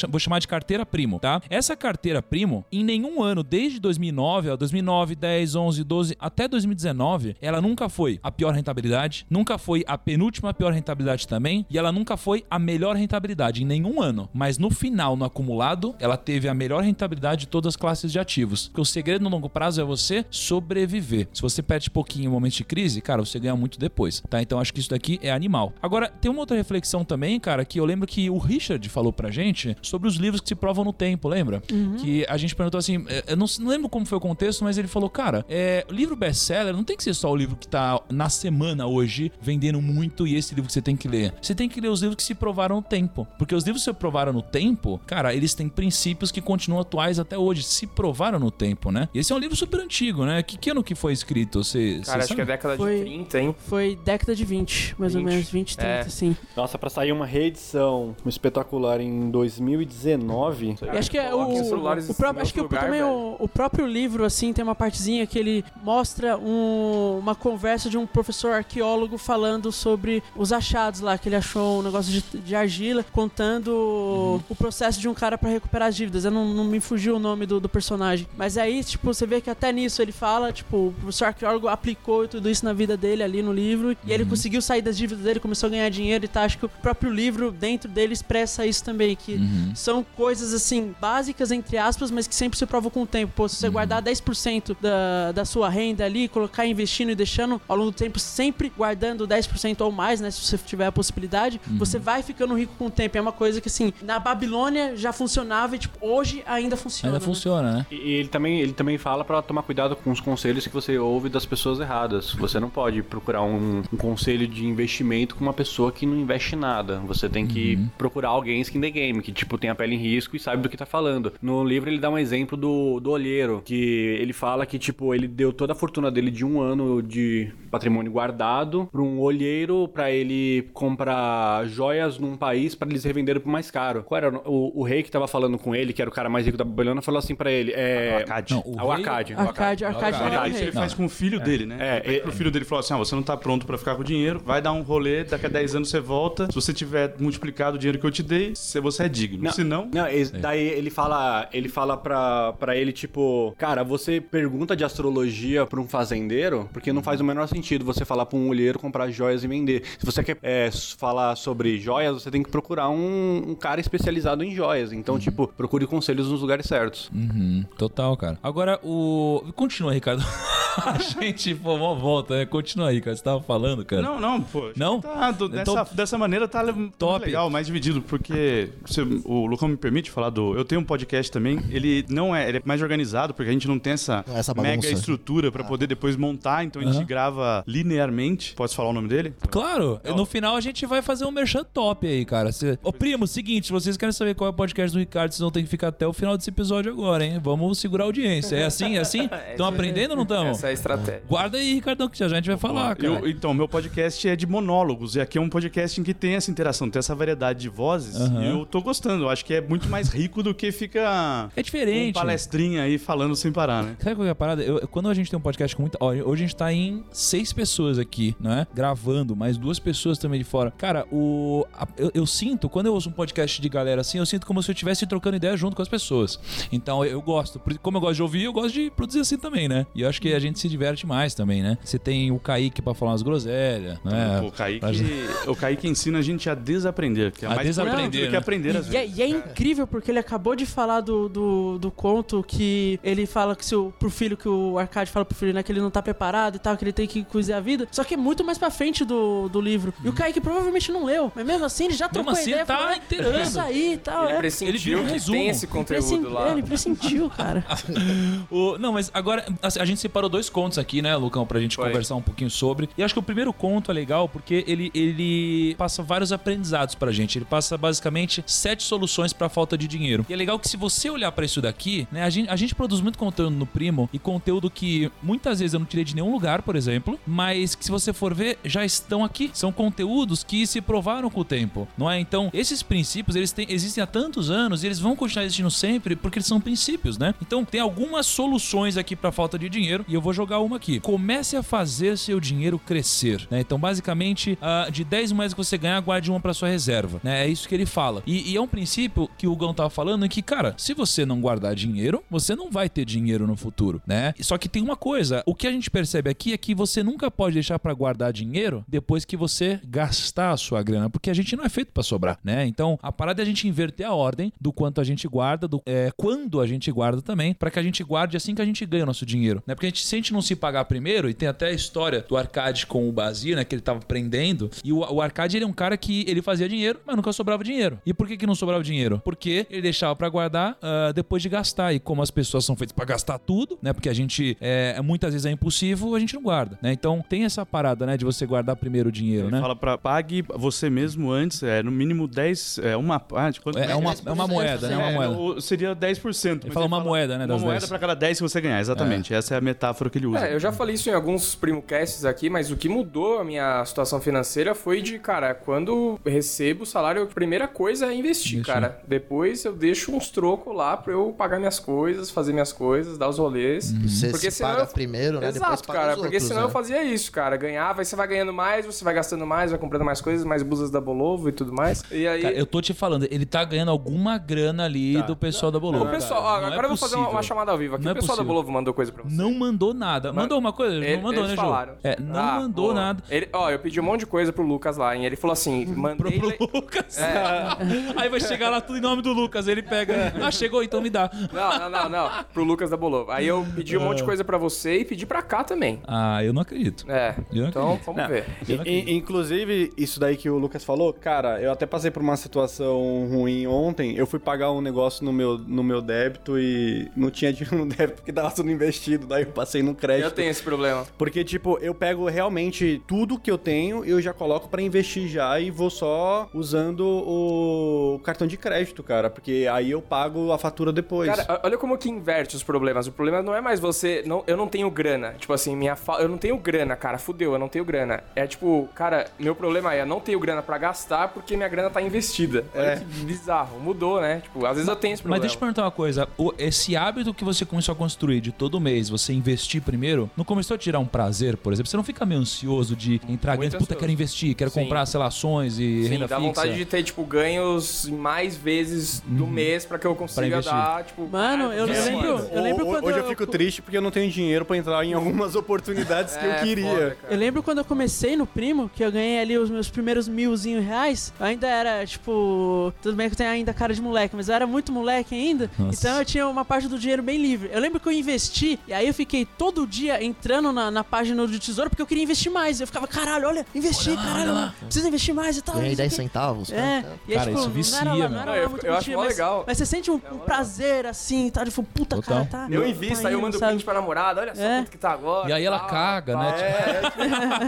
vou 0.09 0.21
chamar 0.21 0.39
de 0.39 0.49
carteira 0.49 0.85
primo, 0.85 1.19
tá? 1.19 1.41
Essa 1.49 1.77
carteira 1.77 2.23
primo, 2.23 2.65
em 2.71 2.85
nenhum 2.85 3.23
ano, 3.23 3.43
desde 3.43 3.81
2009, 3.81 4.51
ó, 4.51 4.57
2009, 4.57 5.15
10, 5.15 5.55
11, 5.55 5.85
12, 5.85 6.17
até 6.19 6.49
2019, 6.49 7.37
ela 7.41 7.61
nunca 7.61 7.89
foi 7.89 8.19
a 8.23 8.31
pior 8.31 8.53
rentabilidade, 8.55 9.27
nunca 9.31 9.59
foi 9.59 9.85
a 9.87 9.97
penúltima 9.97 10.53
pior 10.53 10.73
rentabilidade 10.73 11.27
também, 11.29 11.65
e 11.71 11.79
ela 11.79 11.93
nunca 11.93 12.17
foi 12.17 12.45
a 12.51 12.59
melhor 12.59 12.97
rentabilidade 12.97 13.63
em 13.63 13.67
nenhum 13.67 14.01
ano. 14.01 14.29
Mas 14.33 14.59
no 14.59 14.71
final, 14.71 15.17
no 15.17 15.25
acumulado, 15.25 15.95
ela 15.99 16.17
teve 16.17 16.49
a 16.49 16.55
melhor 16.55 16.83
rentabilidade 16.83 17.43
de 17.43 17.49
todas 17.49 17.69
as 17.69 17.77
classes 17.77 18.13
de 18.13 18.19
objetivos. 18.25 18.69
Porque 18.69 18.81
o 18.81 18.85
segredo 18.85 19.23
no 19.23 19.31
longo 19.31 19.49
prazo 19.49 19.81
é 19.81 19.85
você 19.85 20.25
sobreviver. 20.31 21.29
Se 21.33 21.43
você 21.43 21.63
perde 21.63 21.91
pouquinho 21.91 22.27
em 22.27 22.29
momentos 22.29 22.57
de 22.57 22.65
crise, 22.65 23.01
cara, 23.01 23.25
você 23.25 23.39
ganha 23.39 23.55
muito 23.55 23.79
depois, 23.79 24.23
tá? 24.29 24.43
Então 24.43 24.59
acho 24.59 24.73
que 24.73 24.81
isso 24.81 24.91
daqui 24.91 25.19
é 25.23 25.31
animal. 25.31 25.73
Agora, 25.81 26.09
tem 26.09 26.31
uma 26.31 26.41
outra 26.41 26.57
reflexão 26.57 27.05
também, 27.05 27.39
cara, 27.39 27.65
que 27.65 27.79
eu 27.79 27.85
lembro 27.85 28.07
que 28.07 28.29
o 28.31 28.39
Richard 28.39 28.87
falou 28.89 29.13
pra 29.13 29.31
gente 29.31 29.77
sobre 29.83 30.09
os 30.09 30.17
livros 30.17 30.41
que 30.41 30.49
se 30.49 30.55
provam 30.55 30.85
no 30.85 30.93
tempo, 30.93 31.29
lembra? 31.29 31.63
Que 31.99 32.25
a 32.29 32.37
gente 32.37 32.55
perguntou 32.57 32.79
assim, 32.79 33.05
é, 33.09 33.25
eu 33.29 33.37
não, 33.37 33.47
não 33.61 33.69
lembro 33.69 33.89
como 33.89 34.07
foi 34.07 34.19
o 34.19 34.21
contexto, 34.21 34.65
mas 34.65 34.79
ele 34.79 34.89
falou, 34.89 35.11
cara, 35.11 35.45
é, 35.49 35.85
livro 35.91 36.17
best-seller 36.17 36.75
não 36.75 36.85
tem 36.85 36.97
que 36.97 37.05
ser 37.05 37.15
só 37.15 37.31
o 37.31 37.37
livro 37.37 37.57
que 37.57 37.69
tá 37.69 38.01
na 38.11 38.29
semana 38.29 38.87
hoje 38.87 39.31
vendendo 39.41 39.81
muito 39.83 40.27
e 40.27 40.35
esse 40.35 40.55
livro 40.55 40.69
que 40.69 40.73
você 40.73 40.83
tem 40.83 40.97
que 40.97 41.07
ler. 41.07 41.35
Você 41.41 41.55
tem 41.55 41.69
que 41.69 41.81
ler 41.81 41.89
os 41.89 42.01
livros 42.01 42.17
que 42.17 42.23
se 42.23 42.35
provaram 42.35 42.77
no 42.77 42.83
tempo. 42.83 43.27
Porque 43.39 43.55
os 43.55 43.65
livros 43.65 43.85
que 43.85 43.91
se 43.91 43.97
provaram 43.97 44.33
no 44.33 44.43
tempo, 44.43 45.01
cara, 45.07 45.35
eles 45.35 45.55
têm 45.55 45.69
princípios 45.69 46.31
que 46.31 46.41
continuam 46.41 46.81
atuais 46.81 47.19
até 47.19 47.37
hoje. 47.37 47.63
Se 47.63 47.87
provaram 47.87 48.14
no 48.39 48.51
tempo, 48.51 48.91
né? 48.91 49.09
E 49.15 49.19
esse 49.19 49.33
é 49.33 49.37
um 49.37 49.39
livro 49.39 49.57
super 49.57 49.81
antigo, 49.81 50.25
né? 50.25 50.43
Que, 50.43 50.57
que 50.57 50.71
ano 50.71 50.83
que 50.83 50.95
foi 50.95 51.13
escrito? 51.13 51.63
Você, 51.63 52.01
Cara, 52.05 52.19
você 52.19 52.25
acho 52.25 52.27
que 52.29 52.41
é 52.41 52.45
sabe? 52.45 52.47
década 52.47 52.77
Foi- 52.77 52.99
de 52.99 53.05
30, 53.05 53.41
hein? 53.41 53.57
Foi 53.67 53.99
década 54.05 54.35
de 54.35 54.45
20, 54.45 54.95
mais 54.99 55.15
ou 55.15 55.21
20. 55.21 55.31
menos, 55.31 55.51
20, 55.51 55.77
30, 55.77 55.91
É. 55.91 56.05
sim. 56.09 56.37
Nossa, 56.57 56.79
pra 56.79 56.89
sair 56.91 57.13
uma 57.13 57.27
reedição 57.27 58.15
espetacular 58.27 59.01
em 59.01 59.31
2019. 59.31 60.77
E 60.83 60.89
acho 60.99 61.11
que 61.11 61.19
é 61.19 61.35
o, 61.35 61.43
o 61.43 62.15
próprio, 62.15 62.43
acho 62.43 62.53
que 62.55 62.61
lugar, 62.61 62.85
também 62.85 63.03
o, 63.03 63.37
o 63.39 63.49
próprio 63.49 63.87
livro 63.87 64.25
assim 64.25 64.53
tem 64.53 64.63
uma 64.63 64.75
partezinha 64.75 65.27
que 65.27 65.39
ele 65.39 65.65
mostra 65.83 66.37
um- 66.39 67.19
uma 67.19 67.35
conversa 67.35 67.89
de 67.91 67.97
um 67.99 68.07
professor 68.07 68.53
arqueólogo 68.53 69.19
falando 69.19 69.71
sobre 69.73 70.23
os 70.37 70.53
achados 70.53 71.01
lá 71.01 71.17
que 71.19 71.29
ele 71.29 71.37
achou 71.37 71.81
um 71.81 71.83
negócio 71.83 72.13
de, 72.13 72.39
de 72.39 72.55
argila 72.55 73.05
contando 73.13 73.71
Uhum. 73.75 74.41
o 74.49 74.55
processo 74.55 75.01
de 75.01 75.09
um 75.09 75.15
cara 75.15 75.37
pra 75.39 75.49
recuperar 75.51 75.89
as 75.89 75.97
dívidas. 75.97 76.25
Eu 76.25 76.31
não, 76.31 76.47
não 76.49 76.65
me 76.65 76.81
fugiu 76.81 77.17
o 77.17 77.19
nome 77.19 77.47
do, 77.47 77.61
do 77.61 77.69
personagem, 77.69 77.95
mas 78.37 78.57
aí 78.59 78.83
tipo 78.85 79.13
você 79.13 79.27
vê 79.27 79.41
que 79.41 79.51
até 79.51 79.73
nisso 79.73 80.01
ele 80.03 80.13
fala 80.13 80.53
tipo 80.53 80.89
o 80.89 80.93
professor 80.93 81.27
arqueólogo 81.27 81.69
aplicou 81.69 82.27
tudo 82.29 82.49
isso 82.51 82.65
na 82.65 82.73
vida 82.73 82.97
dele 82.97 83.23
ali 83.23 83.43
no 83.43 83.53
livro 83.53 83.93
e 83.93 83.95
Uhum. 83.95 83.99
ele 84.07 84.25
conseguiu 84.25 84.61
sair 84.63 84.83
das 84.83 84.97
dívidas 84.97 85.25
dele, 85.25 85.41
começou 85.41 85.67
a 85.69 85.71
ganhar 85.71 85.89
dinheiro 85.89 86.25
e 86.25 86.29
tá. 86.29 86.43
Acho 86.45 86.59
que 86.59 86.67
o 86.67 86.69
próprio 86.69 87.11
livro 87.13 87.51
dentro 87.51 87.89
dele 87.91 88.13
expressa 88.13 88.67
isso 88.67 88.83
também 88.85 89.15
que 89.17 89.35
Uhum. 89.35 89.73
são 89.75 90.05
coisas 90.17 90.53
assim, 90.53 90.95
básicas, 91.01 91.51
entre 91.51 91.77
aspas, 91.79 92.11
mas 92.11 92.27
que 92.27 92.35
sempre 92.35 92.59
se 92.59 92.67
provam 92.67 92.91
com 92.91 93.03
o 93.03 93.07
tempo. 93.07 93.33
Pô, 93.35 93.49
se 93.49 93.57
você 93.57 93.69
guardar 93.69 94.03
10% 94.03 94.77
da, 94.81 95.33
da 95.33 95.45
sua 95.45 95.69
renda 95.69 96.05
ali, 96.05 96.29
colocar 96.29 96.67
investindo 96.67 97.11
e 97.11 97.15
deixando 97.15 97.61
ao 97.69 97.77
longo 97.77 97.91
do 97.91 97.97
tempo, 97.97 98.19
sempre 98.19 98.71
guardando 98.77 99.27
10% 99.27 99.81
ou 99.81 99.91
mais, 99.93 100.21
né? 100.21 100.31
Se 100.31 100.41
você 100.41 100.59
tiver 100.59 100.87
a 100.87 100.93
possibilidade, 100.93 101.61
você 101.79 101.99
vai 101.99 102.23
ficando 102.23 102.55
rico 102.55 102.75
com 102.79 102.87
o 102.87 102.91
tempo. 102.91 103.17
É 103.17 103.21
uma 103.21 103.33
coisa 103.33 103.61
que, 103.61 103.69
assim, 103.69 103.93
na 104.03 104.19
Babilônia 104.19 104.97
já 104.97 105.13
funcionava 105.13 105.77
e, 105.77 105.79
tipo, 105.79 105.99
hoje 106.07 106.43
ainda 106.47 106.77
funciona. 106.77 107.15
Ainda 107.15 107.21
né? 107.21 107.25
funciona, 107.33 107.73
né? 107.79 107.87
E 108.03 108.15
ele 108.15 108.29
também, 108.29 108.61
ele 108.61 108.73
também 108.73 108.99
fala 108.99 109.25
pra 109.25 109.43
tomar 109.43 109.63
cuidado 109.63 109.97
com 109.97 110.11
os 110.11 110.21
conselhos 110.21 110.67
que 110.67 110.73
você 110.73 110.99
ouve 110.99 111.29
das 111.29 111.47
pessoas 111.47 111.81
erradas. 111.81 112.33
Você 112.35 112.59
não 112.59 112.71
pode 112.71 113.03
procurar 113.03 113.43
um, 113.43 113.83
um 113.93 113.97
conselho 113.97 114.47
de 114.47 114.65
investimento 114.65 115.35
com 115.35 115.43
uma 115.43 115.53
pessoa 115.53 115.93
que 115.93 116.07
não 116.07 116.17
investe 116.17 116.57
nada. 116.57 117.01
Você 117.01 117.29
tem 117.29 117.47
que 117.47 117.79
procurar 117.97 118.29
alguém 118.29 118.61
skin 118.61 118.81
the 118.81 118.91
game, 118.91 119.23
que 119.23 119.33
tipo 119.33 119.59
tem 119.59 119.71
a 119.71 119.75
pele 119.75 119.95
em 119.95 119.99
risco 119.99 120.37
e 120.37 120.41
sabe 120.41 120.63
do 120.63 120.69
que 120.69 120.77
tá 120.77 120.87
falando. 120.87 121.33
No 121.41 121.65
livro 121.65 121.91
ele 121.91 121.99
dá 121.99 122.11
um 122.11 122.19
exemplo 122.19 122.57
do, 122.57 123.01
do 123.01 123.11
olheiro, 123.11 123.63
que 123.65 123.75
ele 124.21 124.33
fala 124.33 124.67
que 124.67 124.79
tipo 124.79 125.15
ele 125.15 125.29
deu 125.29 125.53
toda 125.53 125.73
a 125.73 125.77
fortuna 125.77 126.11
dele 126.11 126.31
de 126.31 126.45
um 126.45 126.61
ano 126.61 127.03
de 127.03 127.53
patrimônio 127.71 128.13
guardado 128.13 128.89
pra 128.91 129.03
um 129.03 129.19
olheiro 129.21 129.89
pra 129.89 130.11
ele 130.11 130.69
comprar 130.73 131.67
joias 131.67 132.19
num 132.19 132.37
país 132.37 132.75
pra 132.75 132.89
eles 132.89 133.05
revenderem 133.05 133.43
por 133.43 133.51
mais 133.51 133.71
caro. 133.71 134.03
Qual 134.03 134.17
era 134.17 134.37
o, 134.45 134.81
o 134.81 134.83
rei 134.83 135.03
que 135.03 135.11
tava 135.11 135.27
falando 135.27 135.59
com 135.59 135.75
ele, 135.75 135.93
que 135.93 136.01
era 136.01 136.11
o 136.11 136.15
cara 136.15 136.29
mais 136.29 136.47
rico 136.47 136.59
da 136.59 136.65
Babilônia, 136.65 137.03
falou 137.03 137.19
assim 137.19 137.35
pra 137.35 137.51
ele, 137.51 137.73
é... 137.85 138.23
Acade. 138.23 138.55
Não, 138.55 138.61
o 138.61 138.75
Ah, 138.79 138.85
o 138.85 138.87
o 138.89 138.93
Arcade, 138.93 139.35
Arcade 139.35 139.85
não 139.85 139.91
é 139.91 139.93
o 139.93 140.05
Arcade, 140.35 140.55
Isso 140.55 140.63
ele 140.63 140.73
faz 140.73 140.95
com 140.95 141.05
o 141.05 141.09
filho 141.09 141.41
dele, 141.41 141.67
né? 141.67 141.77
É, 141.81 142.03
Ele 142.05 142.17
é- 142.17 142.21
pro 142.21 142.33
filho 142.33 142.51
dele 142.51 142.65
falou 142.65 142.81
assim: 142.81 142.95
ah, 142.95 142.97
você 142.97 143.15
não 143.15 143.23
tá 143.23 143.37
pronto 143.37 143.67
pra 143.67 143.77
ficar 143.79 143.95
com 143.95 144.01
o 144.03 144.05
dinheiro, 144.05 144.41
vai 144.45 144.61
dar 144.63 144.73
um 144.73 144.83
rolê, 144.83 145.25
daqui 145.25 145.47
a 145.47 145.49
10 145.49 145.75
anos 145.77 145.89
você 145.91 146.01
volta. 146.01 146.47
Se 146.47 146.55
você 146.55 146.73
tiver 146.73 147.15
multiplicado 147.19 147.77
o 147.77 147.79
dinheiro 147.79 147.99
que 147.99 148.07
eu 148.07 148.11
te 148.11 148.23
dei, 148.23 148.53
se 148.55 148.81
você 148.81 149.05
é 149.05 149.09
digno. 149.09 149.51
Se 149.53 149.63
não, 149.65 149.89
Não, 149.93 150.07
esse- 150.09 150.33
daí 150.33 150.61
ele 150.61 150.91
fala, 150.91 151.49
ele 151.53 151.69
fala 151.69 151.97
pra, 151.97 152.53
pra 152.55 152.77
ele, 152.77 152.93
tipo, 152.93 153.55
cara, 153.59 153.83
você 153.85 154.21
pergunta 154.21 154.75
de 154.77 154.85
astrologia 154.85 155.67
pra 155.67 155.81
um 155.81 155.87
fazendeiro, 155.89 156.69
porque 156.73 156.93
não 156.93 157.03
faz 157.03 157.21
o 157.21 157.25
menor 157.25 157.47
sentido 157.49 157.85
você 157.85 158.05
falar 158.05 158.27
pra 158.27 158.39
um 158.39 158.49
olheiro 158.49 158.79
comprar 158.79 159.11
joias 159.11 159.45
e 159.45 159.49
vender. 159.49 159.83
Se 159.99 160.05
você 160.07 160.23
quer 160.23 160.37
é, 160.43 160.71
falar 160.99 161.37
sobre 161.37 161.79
joias, 161.79 162.23
você 162.23 162.31
tem 162.31 162.43
que 162.43 162.51
procurar 162.51 162.89
um, 162.89 163.43
um 163.49 163.55
cara 163.55 163.81
especializado 163.81 164.43
em 164.45 164.55
joias. 164.55 164.93
Então, 164.93 165.19
tipo, 165.19 165.47
procure 165.49 165.87
conselhos 165.87 166.29
nos 166.31 166.41
lugares 166.41 166.67
certos. 166.67 167.11
Uhum, 167.15 167.65
total, 167.77 168.17
cara. 168.17 168.39
Agora, 168.43 168.81
o. 168.83 169.45
Continua, 169.55 169.93
Ricardo. 169.93 170.23
a 170.87 170.99
gente, 170.99 171.55
pô, 171.55 171.75
uma 171.75 171.95
volta, 171.95 172.37
né? 172.39 172.47
Continua 172.47 172.89
aí, 172.89 173.01
cara. 173.01 173.17
Você 173.17 173.23
tava 173.23 173.41
falando, 173.41 173.85
cara. 173.85 174.03
Não, 174.03 174.21
não, 174.21 174.41
pô. 174.41 174.71
Não? 174.77 175.01
Tá, 175.01 175.31
do- 175.31 175.49
dessa, 175.49 175.71
Então- 175.71 175.87
dessa 175.93 176.19
maneira 176.19 176.49
tá 176.49 176.65
Top. 176.99 177.25
legal, 177.25 177.49
mais 177.51 177.67
dividido, 177.67 178.01
porque 178.03 178.71
se 178.87 179.01
o 179.25 179.47
Lucão 179.47 179.69
me 179.69 179.77
permite 179.77 180.11
falar 180.11 180.31
do. 180.31 180.55
Eu 180.57 180.65
tenho 180.65 180.81
um 180.81 180.85
podcast 180.85 181.31
também, 181.31 181.59
ele 181.71 182.05
não 182.09 182.35
é. 182.35 182.49
Ele 182.49 182.59
é 182.59 182.63
mais 182.65 182.81
organizado, 182.83 183.35
porque 183.35 183.49
a 183.51 183.53
gente 183.53 183.69
não 183.69 183.79
tem 183.79 183.93
essa, 183.95 184.25
é 184.33 184.39
essa 184.39 184.55
mega 184.55 184.87
estrutura 184.89 185.51
pra 185.53 185.65
poder 185.65 185.87
depois 185.87 186.17
montar, 186.17 186.65
então 186.65 186.81
a 186.81 186.85
gente 186.85 186.97
Aham. 186.97 187.05
grava 187.07 187.65
linearmente. 187.67 188.55
Posso 188.55 188.75
falar 188.75 188.91
o 188.91 188.93
nome 188.93 189.09
dele? 189.09 189.35
Claro, 189.51 190.01
no 190.17 190.25
final 190.27 190.57
a 190.57 190.61
gente 190.61 190.85
vai 190.87 191.03
fazer 191.03 191.25
um 191.25 191.31
merchan 191.31 191.65
top 191.65 192.07
aí, 192.07 192.25
cara. 192.25 192.53
Cê... 192.53 192.79
Ô, 192.83 192.93
primo, 192.93 193.27
seguinte, 193.27 193.67
se 193.67 193.73
vocês 193.73 193.97
querem 193.97 194.13
saber 194.13 194.35
qual 194.35 194.49
é 194.49 194.51
o 194.51 194.55
podcast 194.55 194.93
do 194.93 194.99
Ricardo, 194.99 195.31
vocês 195.33 195.41
vão 195.41 195.51
ter 195.51 195.63
que 195.63 195.69
ficar 195.69 195.89
até 195.89 196.07
o 196.07 196.13
final 196.13 196.37
desse 196.37 196.51
episódio 196.51 196.93
agora, 196.93 197.25
hein? 197.25 197.41
Vamos 197.43 197.79
segurar 197.79 198.05
a 198.05 198.07
audiência. 198.07 198.57
É 198.57 198.65
assim? 198.65 198.97
É 198.97 199.01
assim? 199.01 199.29
Estão 199.51 199.67
aprendendo 199.67 200.11
ou 200.13 200.17
não 200.17 200.23
estão? 200.25 200.55
Essa 200.65 200.67
é 200.67 200.71
a 200.71 200.73
estratégia. 200.73 201.23
Guarda 201.29 201.59
aí, 201.59 201.75
Ricardão, 201.75 202.09
que 202.09 202.19
já 202.19 202.27
já 202.29 202.37
a 202.37 202.39
gente 202.39 202.47
vai 202.47 202.57
falar, 202.57 202.97
cara. 202.97 203.21
Eu- 203.21 203.29
então, 203.29 203.53
meu 203.53 203.69
podcast 203.69 204.27
é 204.27 204.35
de 204.35 204.47
monólogos, 204.47 205.15
e 205.17 205.21
aqui 205.21 205.37
é 205.37 205.41
um 205.41 205.49
podcast 205.49 206.01
em 206.01 206.05
que 206.05 206.15
tem 206.15 206.35
essa 206.37 206.51
interação, 206.51 206.89
tem 206.89 206.99
essa 206.99 207.15
variedade 207.15 207.61
de 207.61 207.69
vozes, 207.69 208.17
Aham. 208.17 208.43
e 208.43 208.49
eu 208.49 208.65
tô 208.65 208.81
gostando. 208.81 209.25
Eu 209.25 209.29
acho 209.29 209.45
que 209.45 209.53
é 209.55 209.61
muito 209.61 209.89
mais 209.89 210.09
rico 210.09 210.43
do 210.43 210.55
que 210.55 210.73
fica 210.73 211.51
É 211.55 211.63
diferente. 211.63 212.17
um 212.17 212.21
palestrinha 212.21 212.83
aí 212.83 212.97
falando 212.99 213.37
sem 213.37 213.53
parar, 213.53 213.83
né? 213.83 213.97
Sabe 214.01 214.17
qual 214.17 214.27
é 214.27 214.31
a 214.31 214.35
parada? 214.35 214.63
Eu- 214.63 214.89
quando 214.89 215.09
a 215.09 215.15
gente 215.15 215.31
tem 215.31 215.39
um 215.39 215.43
podcast 215.43 215.77
com 215.77 215.83
muita. 215.83 215.99
Ó, 216.01 216.11
hoje 216.13 216.45
a 216.45 216.47
gente 216.47 216.57
tá 216.57 216.73
em 216.73 217.05
seis 217.13 217.53
pessoas 217.53 217.99
aqui, 217.99 218.35
né? 218.41 218.67
Gravando, 218.75 219.37
mais 219.37 219.59
duas 219.59 219.79
pessoas 219.79 220.17
também 220.19 220.39
de 220.39 220.45
fora. 220.45 220.71
Cara, 220.71 221.07
o. 221.13 221.67
a- 221.75 221.87
eu, 221.99 222.11
eu 222.15 222.27
sinto, 222.27 222.69
quando 222.71 222.87
eu 222.87 222.95
ouço 222.95 223.09
um 223.11 223.13
podcast 223.13 223.61
de 223.61 223.69
galera 223.69 224.01
assim, 224.01 224.19
eu 224.19 224.27
sinto 224.27 224.47
como 224.47 224.63
se 224.63 224.71
eu 224.71 224.73
estivesse 224.73 225.07
trocando 225.07 225.37
ideia 225.37 225.57
junto 225.57 225.77
com 225.77 225.83
as 225.83 225.89
pessoas. 225.89 226.39
Então 226.73 227.05
eu 227.05 227.21
gosto. 227.21 227.59
Por- 227.61 227.77
Como 227.79 227.97
eu 227.99 228.01
gosto 228.01 228.15
de 228.17 228.23
ouvir, 228.23 228.45
eu 228.45 228.53
gosto 228.53 228.73
de 228.73 228.91
produzir 228.91 229.21
assim 229.21 229.37
também, 229.37 229.69
né? 229.69 229.87
E 229.95 230.01
eu 230.03 230.09
acho 230.09 230.21
que 230.21 230.33
a 230.33 230.39
gente 230.39 230.54
se 230.59 230.69
diverte 230.69 231.07
mais 231.07 231.35
também, 231.35 231.63
né? 231.63 231.79
Você 231.85 231.99
tem 231.99 232.31
o 232.31 232.39
Kaique 232.39 232.81
pra 232.83 232.95
falar 232.95 233.13
umas 233.13 233.23
groselhas, 233.23 233.99
né? 234.05 234.41
O, 234.43 234.51
Kaique, 234.53 234.81
pra- 234.81 235.51
o 235.53 235.57
Kaique 235.57 235.89
ensina 235.89 236.19
a 236.19 236.23
gente 236.23 236.49
a 236.51 236.55
desaprender, 236.55 237.33
que 237.33 237.45
é 237.45 237.49
A 237.49 237.55
mais 237.55 237.67
desaprender, 237.67 238.01
importante 238.05 238.21
do 238.21 238.27
que 238.27 238.33
né? 238.33 238.39
aprender 238.39 238.77
às 238.77 238.87
E 238.93 238.97
é, 238.97 239.01
vezes. 239.03 239.19
e 239.19 239.23
é 239.23 239.29
incrível 239.29 239.87
porque 239.87 240.11
ele 240.11 240.19
acabou 240.19 240.55
de 240.57 240.67
falar 240.67 241.01
do, 241.01 241.29
do, 241.29 241.79
do 241.79 241.91
conto 241.91 242.45
que 242.47 242.99
ele 243.03 243.27
fala 243.27 243.55
que 243.57 243.65
se 243.65 243.75
o, 243.75 243.93
pro 243.99 244.11
filho, 244.11 244.37
que 244.37 244.49
o 244.49 244.79
Arcade 244.79 245.11
fala 245.11 245.25
pro 245.25 245.37
filho, 245.37 245.53
né, 245.53 245.63
que 245.63 245.71
ele 245.73 245.81
não 245.81 245.91
tá 245.91 246.03
preparado 246.03 246.57
e 246.57 246.59
tal, 246.59 246.77
que 246.77 246.85
ele 246.85 246.93
tem 246.93 247.07
que 247.07 247.25
cozinhar 247.25 247.59
a 247.59 247.63
vida. 247.63 247.87
Só 247.91 248.05
que 248.05 248.15
é 248.15 248.17
muito 248.17 248.45
mais 248.45 248.59
pra 248.59 248.71
frente 248.71 249.05
do, 249.05 249.49
do 249.49 249.61
livro. 249.61 249.93
E 250.05 250.09
o 250.09 250.13
Kaique 250.13 250.41
provavelmente 250.41 250.91
não 250.93 251.05
leu, 251.05 251.31
mas 251.35 251.45
mesmo 251.47 251.65
assim 251.65 251.87
ele 251.87 251.95
já 251.95 252.09
trocou 252.09 252.33
assim, 252.33 252.51
ideia. 252.51 252.67
tá 252.67 252.77
falou, 252.77 252.93
"É, 252.93 252.97
inteirando." 252.97 253.41
Isso 253.41 253.61
aí 253.61 253.93
e 253.95 253.97
tal, 253.99 254.25
Ele 254.25 254.33
é. 254.35 254.39
pressentiu 254.39 254.75
viu 254.99 255.05
que 255.07 255.13
resumo. 255.13 255.39
tem 255.39 255.49
esse 255.49 255.67
conteúdo 255.67 255.85
Pressentiu, 256.05 256.31
lá. 256.31 256.51
Ele 256.53 256.63
pressentiu, 256.63 257.31
cara. 257.31 257.65
O- 258.51 258.79
não, 258.79 258.93
mas 258.93 259.11
agora 259.15 259.45
assim, 259.63 259.81
a 259.81 259.85
gente 259.85 260.01
separou 260.01 260.29
dois 260.29 260.44
contos 260.49 260.79
aqui, 260.79 261.01
né, 261.03 261.15
Lucão, 261.17 261.47
pra 261.47 261.61
gente 261.61 261.77
Foi. 261.77 261.87
conversar 261.87 262.15
um 262.17 262.23
pouquinho 262.23 262.51
sobre. 262.51 262.89
E 262.97 263.03
acho 263.03 263.15
que 263.15 263.21
o 263.21 263.23
primeiro 263.23 263.53
conto 263.53 263.91
é 263.91 263.95
legal 263.95 264.29
porque 264.29 264.65
ele, 264.67 264.91
ele 264.95 265.75
passa 265.77 266.03
vários 266.03 266.33
aprendizados 266.33 266.95
pra 266.95 267.13
gente. 267.13 267.39
Ele 267.39 267.45
passa 267.45 267.77
basicamente 267.77 268.43
sete 268.47 268.83
soluções 268.83 269.33
pra 269.33 269.49
falta 269.49 269.77
de 269.77 269.87
dinheiro. 269.89 270.25
E 270.29 270.33
é 270.33 270.37
legal 270.37 270.59
que 270.59 270.69
se 270.69 270.77
você 270.77 271.09
olhar 271.11 271.31
pra 271.33 271.45
isso 271.45 271.61
daqui, 271.61 272.07
né, 272.11 272.23
a 272.23 272.31
gente, 272.31 272.49
a 272.51 272.57
gente 272.57 272.75
produz 272.75 273.01
muito 273.01 273.19
conteúdo 273.19 273.55
no 273.55 273.67
Primo 273.67 274.09
e 274.13 274.19
conteúdo 274.19 274.71
que 274.71 275.11
muitas 275.23 275.61
vezes 275.61 275.75
eu 275.75 275.81
não 275.81 275.87
tirei 275.87 276.05
de 276.05 276.15
nenhum 276.15 276.31
lugar, 276.33 276.63
por 276.63 276.77
exemplo, 276.77 277.19
mas 277.27 277.75
que 277.75 277.85
se 277.85 277.91
você 277.91 278.13
for 278.13 278.35
ver, 278.35 278.59
já 278.65 278.85
estão 278.85 279.25
aqui. 279.25 279.51
São 279.55 279.73
conteúdos 279.73 280.43
que 280.45 280.67
se 280.67 280.81
provaram 280.81 281.31
com 281.31 281.41
o 281.41 281.45
tempo, 281.45 281.89
não 281.97 282.11
é? 282.11 282.19
Então, 282.21 282.51
esses 282.53 282.83
princípios, 282.83 283.37
eles 283.37 283.53
têm- 283.53 283.67
existem 283.69 284.03
há 284.03 284.07
tantos 284.07 284.51
anos 284.51 284.83
e 284.83 284.87
eles 284.87 284.99
vão 284.99 285.17
continuar 285.17 285.45
existindo 285.45 285.71
sempre 285.71 286.17
porque 286.17 286.39
eles 286.39 286.47
são 286.47 286.61
princípios, 286.61 287.17
né? 287.19 287.35
Então, 287.41 287.65
tem 287.65 287.81
algumas 287.81 288.27
soluções 288.27 288.97
aqui 288.97 289.17
pra 289.17 289.33
falta 289.33 289.59
de 289.59 289.69
dinheiro 289.69 290.05
e 290.09 290.15
eu 290.15 290.21
vou 290.21 290.33
jogar 290.35 290.61
uma 290.61 290.77
aqui. 290.77 291.01
Comece 291.01 291.57
a 291.57 291.63
fazer 291.63 292.19
seu 292.19 292.39
dinheiro 292.39 292.79
crescer, 292.79 293.47
né? 293.51 293.61
Então, 293.61 293.79
basicamente, 293.79 294.59
ah, 294.61 294.89
de 294.91 295.05
10 295.05 295.33
moedas 295.33 295.55
que 295.55 295.65
você 295.65 295.79
ganhar, 295.79 296.01
guarde 296.01 296.31
uma 296.31 296.41
pra 296.41 296.53
sua 296.53 296.69
reserva, 296.69 297.21
né? 297.23 297.45
É 297.45 297.49
isso 297.49 297.69
que 297.69 297.75
ele 297.75 297.87
fala. 297.87 298.23
E, 298.27 298.53
e 298.53 298.57
é 298.57 298.61
um 298.61 298.67
princípio 298.67 299.29
que 299.39 299.47
o 299.47 299.57
Gão 299.57 299.73
tava 299.73 299.91
falando 299.91 300.29
que, 300.29 300.43
cara, 300.43 300.75
se 300.77 300.95
você 300.95 301.25
não 301.25 301.41
guardar 301.41 301.75
dinheiro, 301.75 302.23
você 302.31 302.55
não 302.55 302.71
vai 302.71 302.89
ter 302.89 303.05
dinheiro 303.05 303.47
no 303.47 303.57
futuro, 303.57 304.03
né? 304.07 304.35
Só 304.41 304.59
que 304.59 304.69
tem 304.69 304.83
uma 304.83 304.97
coisa, 304.97 305.43
o 305.47 305.55
que 305.55 305.67
a 305.67 305.71
gente 305.71 305.91
percebe 305.91 306.31
aqui 306.31 306.53
é 306.53 306.59
que 306.59 306.75
você 306.75 307.03
nunca 307.03 307.31
pode 307.31 307.55
deixar 307.55 307.79
pra 307.79 307.95
guardar 307.95 308.33
dinheiro 308.33 308.85
depois 308.89 309.25
que 309.25 309.37
você 309.37 309.81
gastar 309.87 310.51
a 310.51 310.57
sua 310.57 310.83
grana, 310.83 311.09
porque 311.09 311.31
a 311.31 311.35
gente 311.35 311.57
não 311.57 311.65
é 311.65 311.69
feito 311.69 311.93
pra 311.93 312.03
sobrar, 312.03 312.39
né? 312.43 312.67
Então, 312.67 312.99
a 313.03 313.13
parada 313.13 313.41
é 313.41 313.45
a 313.45 313.47
gente 313.47 313.69
inverter 313.69 314.07
a 314.07 314.15
ordem 314.15 314.53
do 314.61 314.73
quanto 314.73 315.01
a 315.01 315.05
gente 315.05 315.27
guarda, 315.29 315.69
do 315.69 315.83
é, 315.87 316.11
quando 316.17 316.61
a 316.61 316.67
gente 316.67 316.91
guarda 316.91 317.23
também, 317.23 317.55
pra 317.55 317.71
que 317.71 317.79
a 317.79 317.83
gente 317.83 318.03
guarde 318.03 318.37
assim 318.37 318.55
que 318.55 318.63
a 318.63 318.65
gente 318.65 318.85
ganha 318.87 319.05
o 319.05 319.07
nosso 319.07 319.27
dinheiro, 319.27 319.63
né? 319.67 319.75
Porque 319.75 319.87
a 319.87 319.89
gente, 319.89 320.05
se 320.05 320.15
a 320.15 320.19
gente 320.19 320.24
não 320.33 320.43
se 320.43 320.55
pagar 320.57 320.85
primeiro, 320.85 321.29
e 321.29 321.35
tem 321.35 321.49
até 321.49 321.67
a 321.67 321.73
história 321.73 322.25
do 322.29 322.37
Arcade 322.37 322.87
com 322.87 323.09
o 323.09 323.13
Bazir, 323.13 323.57
né? 323.57 323.65
Que 323.65 323.75
ele 323.75 323.83
tava 323.83 324.01
prendendo, 324.01 324.71
e 324.85 324.93
o, 324.93 324.99
o 324.99 325.21
Arcade 325.21 325.57
ele 325.57 325.65
é 325.65 325.69
um 325.69 325.73
cara 325.73 325.97
que 325.97 326.25
ele 326.29 326.43
fazia 326.43 326.69
dinheiro, 326.69 327.01
mas 327.07 327.17
nunca 327.17 327.33
sobrava 327.33 327.63
dinheiro. 327.65 327.99
E 328.05 328.13
por 328.15 328.27
que 328.27 328.37
que 328.37 328.47
não 328.47 328.55
sobrava 328.55 328.83
dinheiro? 328.83 329.21
Porque 329.25 329.67
ele 329.71 329.83
deixava 329.83 330.15
pra 330.17 330.29
guardar 330.29 330.77
ah, 330.83 331.13
depois 331.15 331.43
de 331.43 331.49
gastar, 331.49 331.93
e 331.93 331.99
como 332.01 332.23
as 332.23 332.31
pessoas 332.31 332.65
são 332.65 332.77
feitas 332.77 332.93
pra 332.93 333.05
gastar 333.05 333.39
tudo, 333.39 333.79
né? 333.83 333.93
Porque 333.93 334.09
a 334.09 334.15
gente, 334.15 334.57
é, 334.61 335.01
muitas 335.03 335.33
vezes 335.33 335.47
é 335.47 335.51
impulsivo, 335.51 336.15
a 336.15 336.21
gente 336.21 336.35
não 336.35 336.43
guarda, 336.43 336.79
né? 336.83 336.93
Então 336.93 337.25
tem 337.29 337.45
essa 337.45 337.65
parada, 337.67 338.07
né? 338.07 338.17
De 338.17 338.25
você 338.25 338.47
guardar 338.47 338.77
primeiro 338.77 339.09
o 339.09 339.13
dinheiro, 339.13 339.47
Ele 339.47 339.55
né? 339.57 339.61
fala 339.61 339.77
pra 339.77 339.97
pague 339.99 340.45
você 340.57 340.89
mesmo 340.91 341.31
antes, 341.31 341.63
é 341.63 341.83
no 341.83 341.91
mínimo 341.91 342.27
10, 342.29 342.79
é 342.83 342.97
uma, 342.97 343.23
ah, 343.35 343.51
de 343.51 343.61
quanto 343.61 343.79
É, 343.79 343.91
é 343.93 343.95
uma, 343.97 344.15
é 344.25 344.33
uma 344.33 344.47
moeda, 344.47 344.89
né? 344.89 344.97
Uma 344.97 345.11
É, 345.25 345.29
moeda. 345.29 345.61
seria 345.61 345.95
10%. 345.95 346.63
mas 346.65 346.73
fala 346.75 346.87
uma 346.87 347.01
moeda, 347.01 347.39
né, 347.39 347.45
Uma 347.45 347.55
das 347.55 347.63
moeda 347.63 347.79
10. 347.81 347.89
pra 347.89 347.99
cada 347.99 348.15
10 348.15 348.39
que 348.39 348.43
você 348.43 348.61
ganhar, 348.61 348.81
exatamente. 348.81 349.33
Essa 349.35 349.55
é 349.55 349.59
a 349.59 349.61
metáfora 349.61 350.04
que 350.11 350.19
ele 350.19 350.27
usa. 350.27 350.47
É, 350.47 350.55
eu 350.55 350.61
já 350.61 350.73
falei 350.73 350.95
isso 350.95 351.09
em 351.09 351.13
alguns 351.13 351.55
primo 351.55 351.83
casts 351.83 352.25
aqui, 352.25 352.49
mas 352.51 352.71
o 352.71 352.77
que 352.77 352.89
mudou 352.89 353.39
a 353.39 353.45
minha 353.45 353.85
situação 353.85 354.21
financeira 354.21 354.75
foi 354.75 355.01
de, 355.03 355.19
cara, 355.19 355.55
quando 355.55 356.19
eu 356.25 356.31
recebo 356.31 356.83
o 356.83 356.87
salário, 356.87 357.23
a 357.23 357.27
primeira 357.27 357.67
coisa 357.69 358.07
é 358.07 358.15
investir, 358.15 358.55
Investir. 358.55 358.75
cara. 358.75 359.01
Depois 359.07 359.65
eu 359.65 359.73
deixo 359.75 360.13
uns 360.15 360.31
trocos 360.31 360.75
lá 360.75 360.97
pra 360.97 361.13
eu 361.13 361.35
pagar 361.37 361.59
minhas 361.59 361.79
coisas, 361.79 362.31
fazer 362.31 362.53
minhas 362.53 362.73
coisas, 362.73 363.17
dar 363.19 363.29
os 363.29 363.39
rolês. 363.39 363.93
Você 363.93 364.29
Porque 364.31 364.51
se 364.51 364.63
paga 364.63 364.83
eu- 364.83 364.87
primeiro, 364.87 365.41
né? 365.41 365.53
Depois 365.53 365.57
Exato, 365.57 365.87
paga 365.87 365.99
cara, 365.99 366.11
os 366.13 366.19
porque 366.19 366.37
outros, 366.37 366.49
senão 366.49 366.63
né? 366.63 366.67
eu 366.67 366.71
fazia 366.71 367.03
isso, 367.03 367.31
cara. 367.33 367.57
Ganhava, 367.57 368.01
aí 368.01 368.05
você 368.05 368.17
vai 368.17 368.27
ganhando 368.27 368.53
mais, 368.53 368.85
você 368.87 369.05
vai 369.05 369.15
gastando 369.15 369.47
mais, 369.47 369.71
vai 369.71 369.79
comprando 369.81 370.05
mais 370.05 370.21
coisas, 370.21 370.45
mais 370.45 370.63
blusas 370.63 370.91
da 370.91 371.01
Bolovo 371.01 371.49
e 371.49 371.53
tudo 371.53 371.73
mais. 371.73 372.03
E 372.11 372.27
aí. 372.27 372.43
Cara, 372.43 372.55
eu 372.55 372.67
tô 372.67 372.81
te 372.81 372.93
falando, 372.93 373.27
ele 373.31 373.47
tá 373.47 373.65
ganhando 373.65 373.91
alguma 373.91 374.37
grana 374.39 374.85
ali 374.85 375.23
do 375.23 375.37
pessoal 375.37 375.71
da 375.73 375.79
Bolovo. 375.81 376.05
Ô, 376.05 376.09
pessoal, 376.09 376.43
ó, 376.43 376.45
Cara, 376.55 376.61
não 376.61 376.69
é 376.69 376.73
agora 376.73 376.85
eu 376.87 376.89
vou 376.91 376.97
fazer 376.99 377.17
uma, 377.17 377.29
uma 377.29 377.43
chamada 377.43 377.71
ao 377.73 377.79
vivo 377.79 377.95
aqui. 377.97 378.05
Não 378.05 378.13
o 378.13 378.17
é 378.17 378.21
pessoal 378.21 378.37
da 378.37 378.43
possível. 378.43 378.55
Bolovo 378.55 378.73
mandou 378.73 378.93
coisa 378.95 379.13
pra 379.13 379.23
você. 379.23 379.35
Não 379.37 379.53
mandou 379.55 379.94
nada. 379.95 380.33
Mandou 380.33 380.59
uma 380.59 380.73
coisa? 380.73 380.97
Ele- 380.97 381.17
não 381.17 381.23
mandou, 381.23 381.45
eles 381.45 381.51
né, 381.51 381.57
Ju? 381.57 381.63
falaram. 381.63 381.95
É, 382.03 382.21
não 382.21 382.37
Ah, 382.41 382.61
mandou 382.61 382.89
pô. 382.89 382.95
nada. 382.95 383.23
Ele, 383.31 383.49
ó, 383.53 383.71
eu 383.71 383.79
pedi 383.79 384.01
um 384.01 384.03
monte 384.03 384.21
de 384.21 384.27
coisa 384.27 384.53
pro 384.53 384.65
Lucas 384.65 384.97
lá, 384.97 385.15
hein? 385.17 385.25
Ele 385.25 385.37
falou 385.37 385.53
assim: 385.53 385.87
mandei. 385.95 386.39
Pro 386.39 386.49
le- 386.49 386.57
Lucas. 386.61 387.19
É. 387.19 387.65
Aí 388.17 388.29
vai 388.29 388.41
chegar 388.41 388.71
lá 388.71 388.81
tudo 388.81 388.99
em 388.99 389.03
nome 389.03 389.23
do 389.23 389.33
Lucas. 389.33 389.69
Ele 389.69 389.83
pega. 389.83 390.33
Ah, 390.43 390.51
chegou, 390.51 390.83
então 390.83 391.01
me 391.01 391.11
dá. 391.11 391.31
Não, 391.53 391.79
não, 391.79 391.91
não, 391.91 392.09
não. 392.09 392.31
Pro 392.53 392.65
Lucas 392.65 392.91
da 392.91 392.97
Bolovo. 392.97 393.31
Aí 393.31 393.47
eu 393.47 393.65
pedi 393.75 393.97
um 393.97 394.01
monte 394.01 394.19
de 394.19 394.25
coisa 394.25 394.45
pra 394.45 394.59
você 394.59 394.99
e 395.01 395.05
pedi 395.05 395.25
pra 395.27 395.43
cá 395.43 395.63
também. 395.65 396.01
Ah, 396.07 396.43
eu 396.45 396.53
não 396.53 396.63
acredito. 396.63 397.05
É. 397.11 397.35
Não 397.53 397.69
Então, 397.69 397.83
acredito. 397.95 398.05
vamos 398.07 398.27
ver. 398.29 398.45
I- 398.69 398.91
i- 399.11 399.15
inclusive, 399.17 399.93
isso 399.97 400.19
daí 400.21 400.37
que 400.37 400.49
o 400.51 400.59
Lucas 400.59 400.85
falou, 400.85 401.13
cara, 401.13 401.61
eu 401.61 401.71
até 401.73 401.87
passei 401.87 402.11
por 402.11 402.23
uma 402.23 402.37
situação 402.37 403.29
ruim 403.31 403.67
ontem. 403.67 404.17
Eu 404.17 404.27
fui 404.27 404.39
pagar 404.39 404.71
um 404.73 404.81
negócio 404.81 405.25
no 405.25 405.33
meu, 405.33 405.59
no 405.59 405.83
meu 405.83 406.01
débito 406.01 406.59
e 406.59 407.11
não 407.17 407.31
tinha 407.31 407.53
dinheiro 407.53 407.77
no 407.79 407.87
débito 407.87 408.17
porque 408.17 408.33
tava 408.33 408.51
tudo 408.51 408.71
investido. 408.71 409.27
Daí 409.27 409.43
eu 409.45 409.49
passei 409.53 409.83
no 409.85 409.95
crédito. 409.95 410.25
Eu 410.25 410.31
tenho 410.31 410.51
esse 410.51 410.63
problema. 410.63 411.07
Porque, 411.19 411.45
tipo, 411.45 411.79
eu 411.81 411.95
pego 411.95 412.27
realmente 412.29 413.03
tudo 413.07 413.39
que 413.39 413.51
eu 413.51 413.59
tenho 413.59 414.05
e 414.05 414.11
eu 414.11 414.21
já 414.21 414.33
coloco 414.33 414.69
pra 414.69 414.83
investir 414.83 415.29
já 415.29 415.59
e 415.61 415.71
vou 415.71 415.91
só 415.91 416.49
usando 416.55 417.05
o 417.05 418.21
cartão 418.25 418.47
de 418.47 418.57
crédito, 418.57 419.03
cara. 419.03 419.29
Porque 419.31 419.69
aí 419.71 419.91
eu 419.91 420.01
pago 420.01 420.53
a 420.53 420.59
fatura 420.59 420.93
depois. 420.93 421.29
Cara, 421.35 421.61
olha 421.65 421.77
como 421.79 421.97
que 421.99 422.09
inverte 422.09 422.57
os 422.57 422.63
problemas. 422.63 423.07
O 423.07 423.13
problema 423.13 423.43
não 423.43 423.55
é 423.55 423.61
mais 423.61 423.81
você. 423.81 424.23
Não, 424.27 424.43
eu 424.47 424.57
não 424.57 424.67
tenho 424.69 424.91
grana. 424.91 425.35
Tipo 425.39 425.53
assim, 425.53 425.77
minha 425.77 425.97
fa... 425.97 426.15
eu 426.21 426.29
não 426.29 426.39
tenho 426.39 426.57
grana, 426.59 426.97
cara. 426.97 427.19
Fudeu, 427.19 427.53
eu 427.53 427.59
não 427.59 427.69
tenho 427.69 427.85
grana. 427.85 428.23
É 428.35 428.47
tipo, 428.47 428.89
cara, 428.95 429.27
meu 429.39 429.55
problema 429.55 429.95
é 429.95 430.03
eu 430.03 430.07
não 430.07 430.21
tenho 430.21 430.39
grana 430.39 430.63
pra 430.63 430.79
gastar 430.79 431.29
porque 431.29 431.57
minha 431.57 431.69
grana 431.69 431.91
tá 431.91 432.01
investida. 432.01 432.65
Olha 432.75 432.83
É. 432.85 432.97
que 432.97 433.05
bizarro. 433.25 433.79
Mudou, 433.81 434.21
né? 434.21 434.41
Tipo, 434.41 434.65
às 434.67 434.75
vezes 434.77 434.89
eu 434.89 434.97
tenho 434.97 435.15
esse 435.15 435.23
Mas 435.23 435.25
problema. 435.25 435.41
deixa 435.41 435.57
eu 435.57 435.61
perguntar 435.61 435.83
uma 435.83 435.91
coisa. 435.91 436.29
O- 436.39 436.53
esse 436.59 436.97
hábito 436.97 437.35
que 437.35 437.45
você 437.45 437.65
começou 437.65 437.93
a 437.93 437.97
construir 437.97 438.41
de 438.41 438.53
todo 438.53 438.81
mês, 438.81 439.09
você 439.09 439.33
investir 439.33 439.74
primeiro, 439.81 440.31
não 440.37 440.45
começou 440.45 440.75
a 440.75 440.79
tirar 440.79 440.99
um 440.99 441.07
prazer, 441.07 441.57
por 441.57 441.73
exemplo? 441.73 441.91
Você 441.91 441.97
não 441.97 442.05
fica 442.05 442.25
meio 442.27 442.41
ansioso 442.41 442.95
de 442.97 443.21
entrar 443.29 443.57
dentro, 443.57 443.79
puta, 443.79 443.95
quero 443.95 444.11
investir, 444.11 444.55
quero 444.55 444.71
Sim. 444.71 444.83
comprar, 444.83 445.07
sei 445.07 445.19
lá, 445.21 445.27
ações 445.27 445.79
e 445.79 446.05
Sim, 446.05 446.09
renda 446.09 446.27
dá 446.29 446.37
fixa. 446.37 446.49
vontade 446.49 446.75
de 446.77 446.85
ter, 446.85 447.03
tipo, 447.03 447.25
ganhos 447.25 448.09
mais 448.09 448.57
vezes 448.57 449.23
do 449.27 449.47
mês 449.47 449.85
pra 449.85 449.99
que 449.99 450.07
eu 450.07 450.15
consiga 450.15 450.47
investir. 450.47 450.73
dar, 450.73 451.05
tipo... 451.05 451.27
Mano, 451.29 451.73
eu 451.73 451.87
cara, 451.87 452.05
lembro- 452.05 452.35
mano. 452.37 452.49
eu 452.53 452.63
lembro 452.63 452.87
quando 452.87 453.05
Hoje 453.05 453.19
eu 453.19 453.23
eu- 453.25 453.29
fico 453.29 453.47
triste 453.47 453.83
porque 453.83 453.97
eu 453.97 454.03
não 454.03 454.11
tenho 454.11 454.31
dinheiro 454.31 454.65
pra 454.65 454.77
entrar 454.77 455.05
em 455.05 455.13
algumas 455.15 455.55
oportunidades 455.55 456.37
que 456.37 456.45
eu 456.45 456.53
É, 456.53 456.63
queria. 456.63 456.85
foda. 456.91 457.17
Eu 457.31 457.37
lembro 457.39 457.63
quando 457.63 457.79
eu 457.79 457.85
comecei 457.85 458.37
no 458.37 458.47
Primo, 458.47 458.89
que 458.89 459.03
eu 459.05 459.11
ganhei 459.11 459.41
ali 459.41 459.57
os 459.59 459.71
meus 459.71 459.89
primeiros 459.91 460.29
milzinho 460.29 460.81
reais. 460.81 461.33
Eu 461.39 461.47
ainda 461.47 461.67
era, 461.67 462.05
tipo. 462.07 462.93
Tudo 463.03 463.17
bem 463.17 463.29
que 463.29 463.35
eu 463.35 463.39
tenho 463.39 463.51
ainda 463.51 463.73
cara 463.73 463.95
de 463.95 464.01
moleque, 464.03 464.37
mas 464.37 464.49
eu 464.49 464.55
era 464.55 464.67
muito 464.67 464.93
moleque 464.93 465.35
ainda. 465.35 465.71
Nossa. 465.79 465.99
Então 465.99 466.19
eu 466.19 466.25
tinha 466.25 466.47
uma 466.47 466.65
parte 466.65 466.89
do 466.89 466.99
dinheiro 466.99 467.23
bem 467.23 467.41
livre. 467.41 467.71
Eu 467.73 467.81
lembro 467.81 467.99
que 468.01 468.09
eu 468.09 468.13
investi, 468.13 468.79
e 468.87 468.93
aí 468.93 469.07
eu 469.09 469.15
fiquei 469.15 469.45
todo 469.47 469.64
dia 469.87 470.23
entrando 470.25 470.73
na, 470.73 470.91
na 470.91 471.05
página 471.05 471.47
do 471.47 471.59
tesouro 471.59 471.91
porque 471.91 472.03
eu 472.03 472.07
queria 472.07 472.23
investir 472.25 472.51
mais. 472.51 472.81
Eu 472.81 472.87
ficava, 472.87 473.07
caralho, 473.07 473.47
olha, 473.49 473.67
investi, 473.75 474.15
caralho, 474.17 474.73
precisa 474.81 475.07
investir 475.09 475.35
mais 475.35 475.57
e 475.59 475.63
tal. 475.63 475.75
Ganhei 475.77 475.91
não 475.91 475.97
sei 475.97 476.07
o 476.07 476.09
10 476.09 476.11
quê. 476.17 476.23
centavos. 476.23 476.73
É, 476.73 477.03
cara. 477.03 477.15
e 477.29 477.33
aí, 477.33 477.39
Cara, 477.39 477.51
tipo, 477.51 477.61
isso 477.61 477.71
vicia, 477.71 478.05
não 478.05 478.13
era, 478.15 478.23
lá- 478.23 478.29
meu. 478.29 478.29
não 478.31 478.37
era 478.43 478.47
Não, 478.47 478.53
lá 478.53 478.59
eu- 478.65 478.71
muito 478.71 478.87
eu 478.87 478.95
acho 478.95 479.11
mas, 479.13 479.29
legal. 479.29 479.65
mas 479.67 479.79
você 479.79 479.87
sente 479.87 480.11
um, 480.11 480.15
um 480.15 480.39
prazer 480.39 481.07
assim, 481.07 481.51
tá? 481.51 481.65
Tipo, 481.65 481.83
puta, 481.83 482.17
Total. 482.17 482.47
cara, 482.47 482.67
tá. 482.69 482.75
Eu 482.75 482.83
tá 482.83 482.89
invisto, 482.89 483.27
aí 483.27 483.33
eu 483.33 483.41
mando 483.41 483.59
sabe? 483.59 483.73
print 483.73 483.85
pra 483.85 483.95
namorada, 483.95 484.41
olha 484.41 484.55
só 484.55 484.63
É. 484.63 484.79
quanto 484.79 484.91
que 484.91 484.99
tá 484.99 485.11
agora. 485.13 485.49
E 485.49 485.53
aí 485.53 485.65
ela 485.65 485.79
tal, 485.79 485.89
caga, 485.89 486.33
tal. 486.33 486.43
né? 486.43 486.53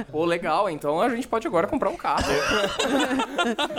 É, 0.00 0.04
Pô, 0.12 0.24
legal, 0.24 0.68
então 0.70 1.00
a 1.00 1.09
gente 1.11 1.26
pode 1.28 1.46
agora 1.46 1.66
comprar 1.66 1.90
um 1.90 1.96
carro. 1.96 2.24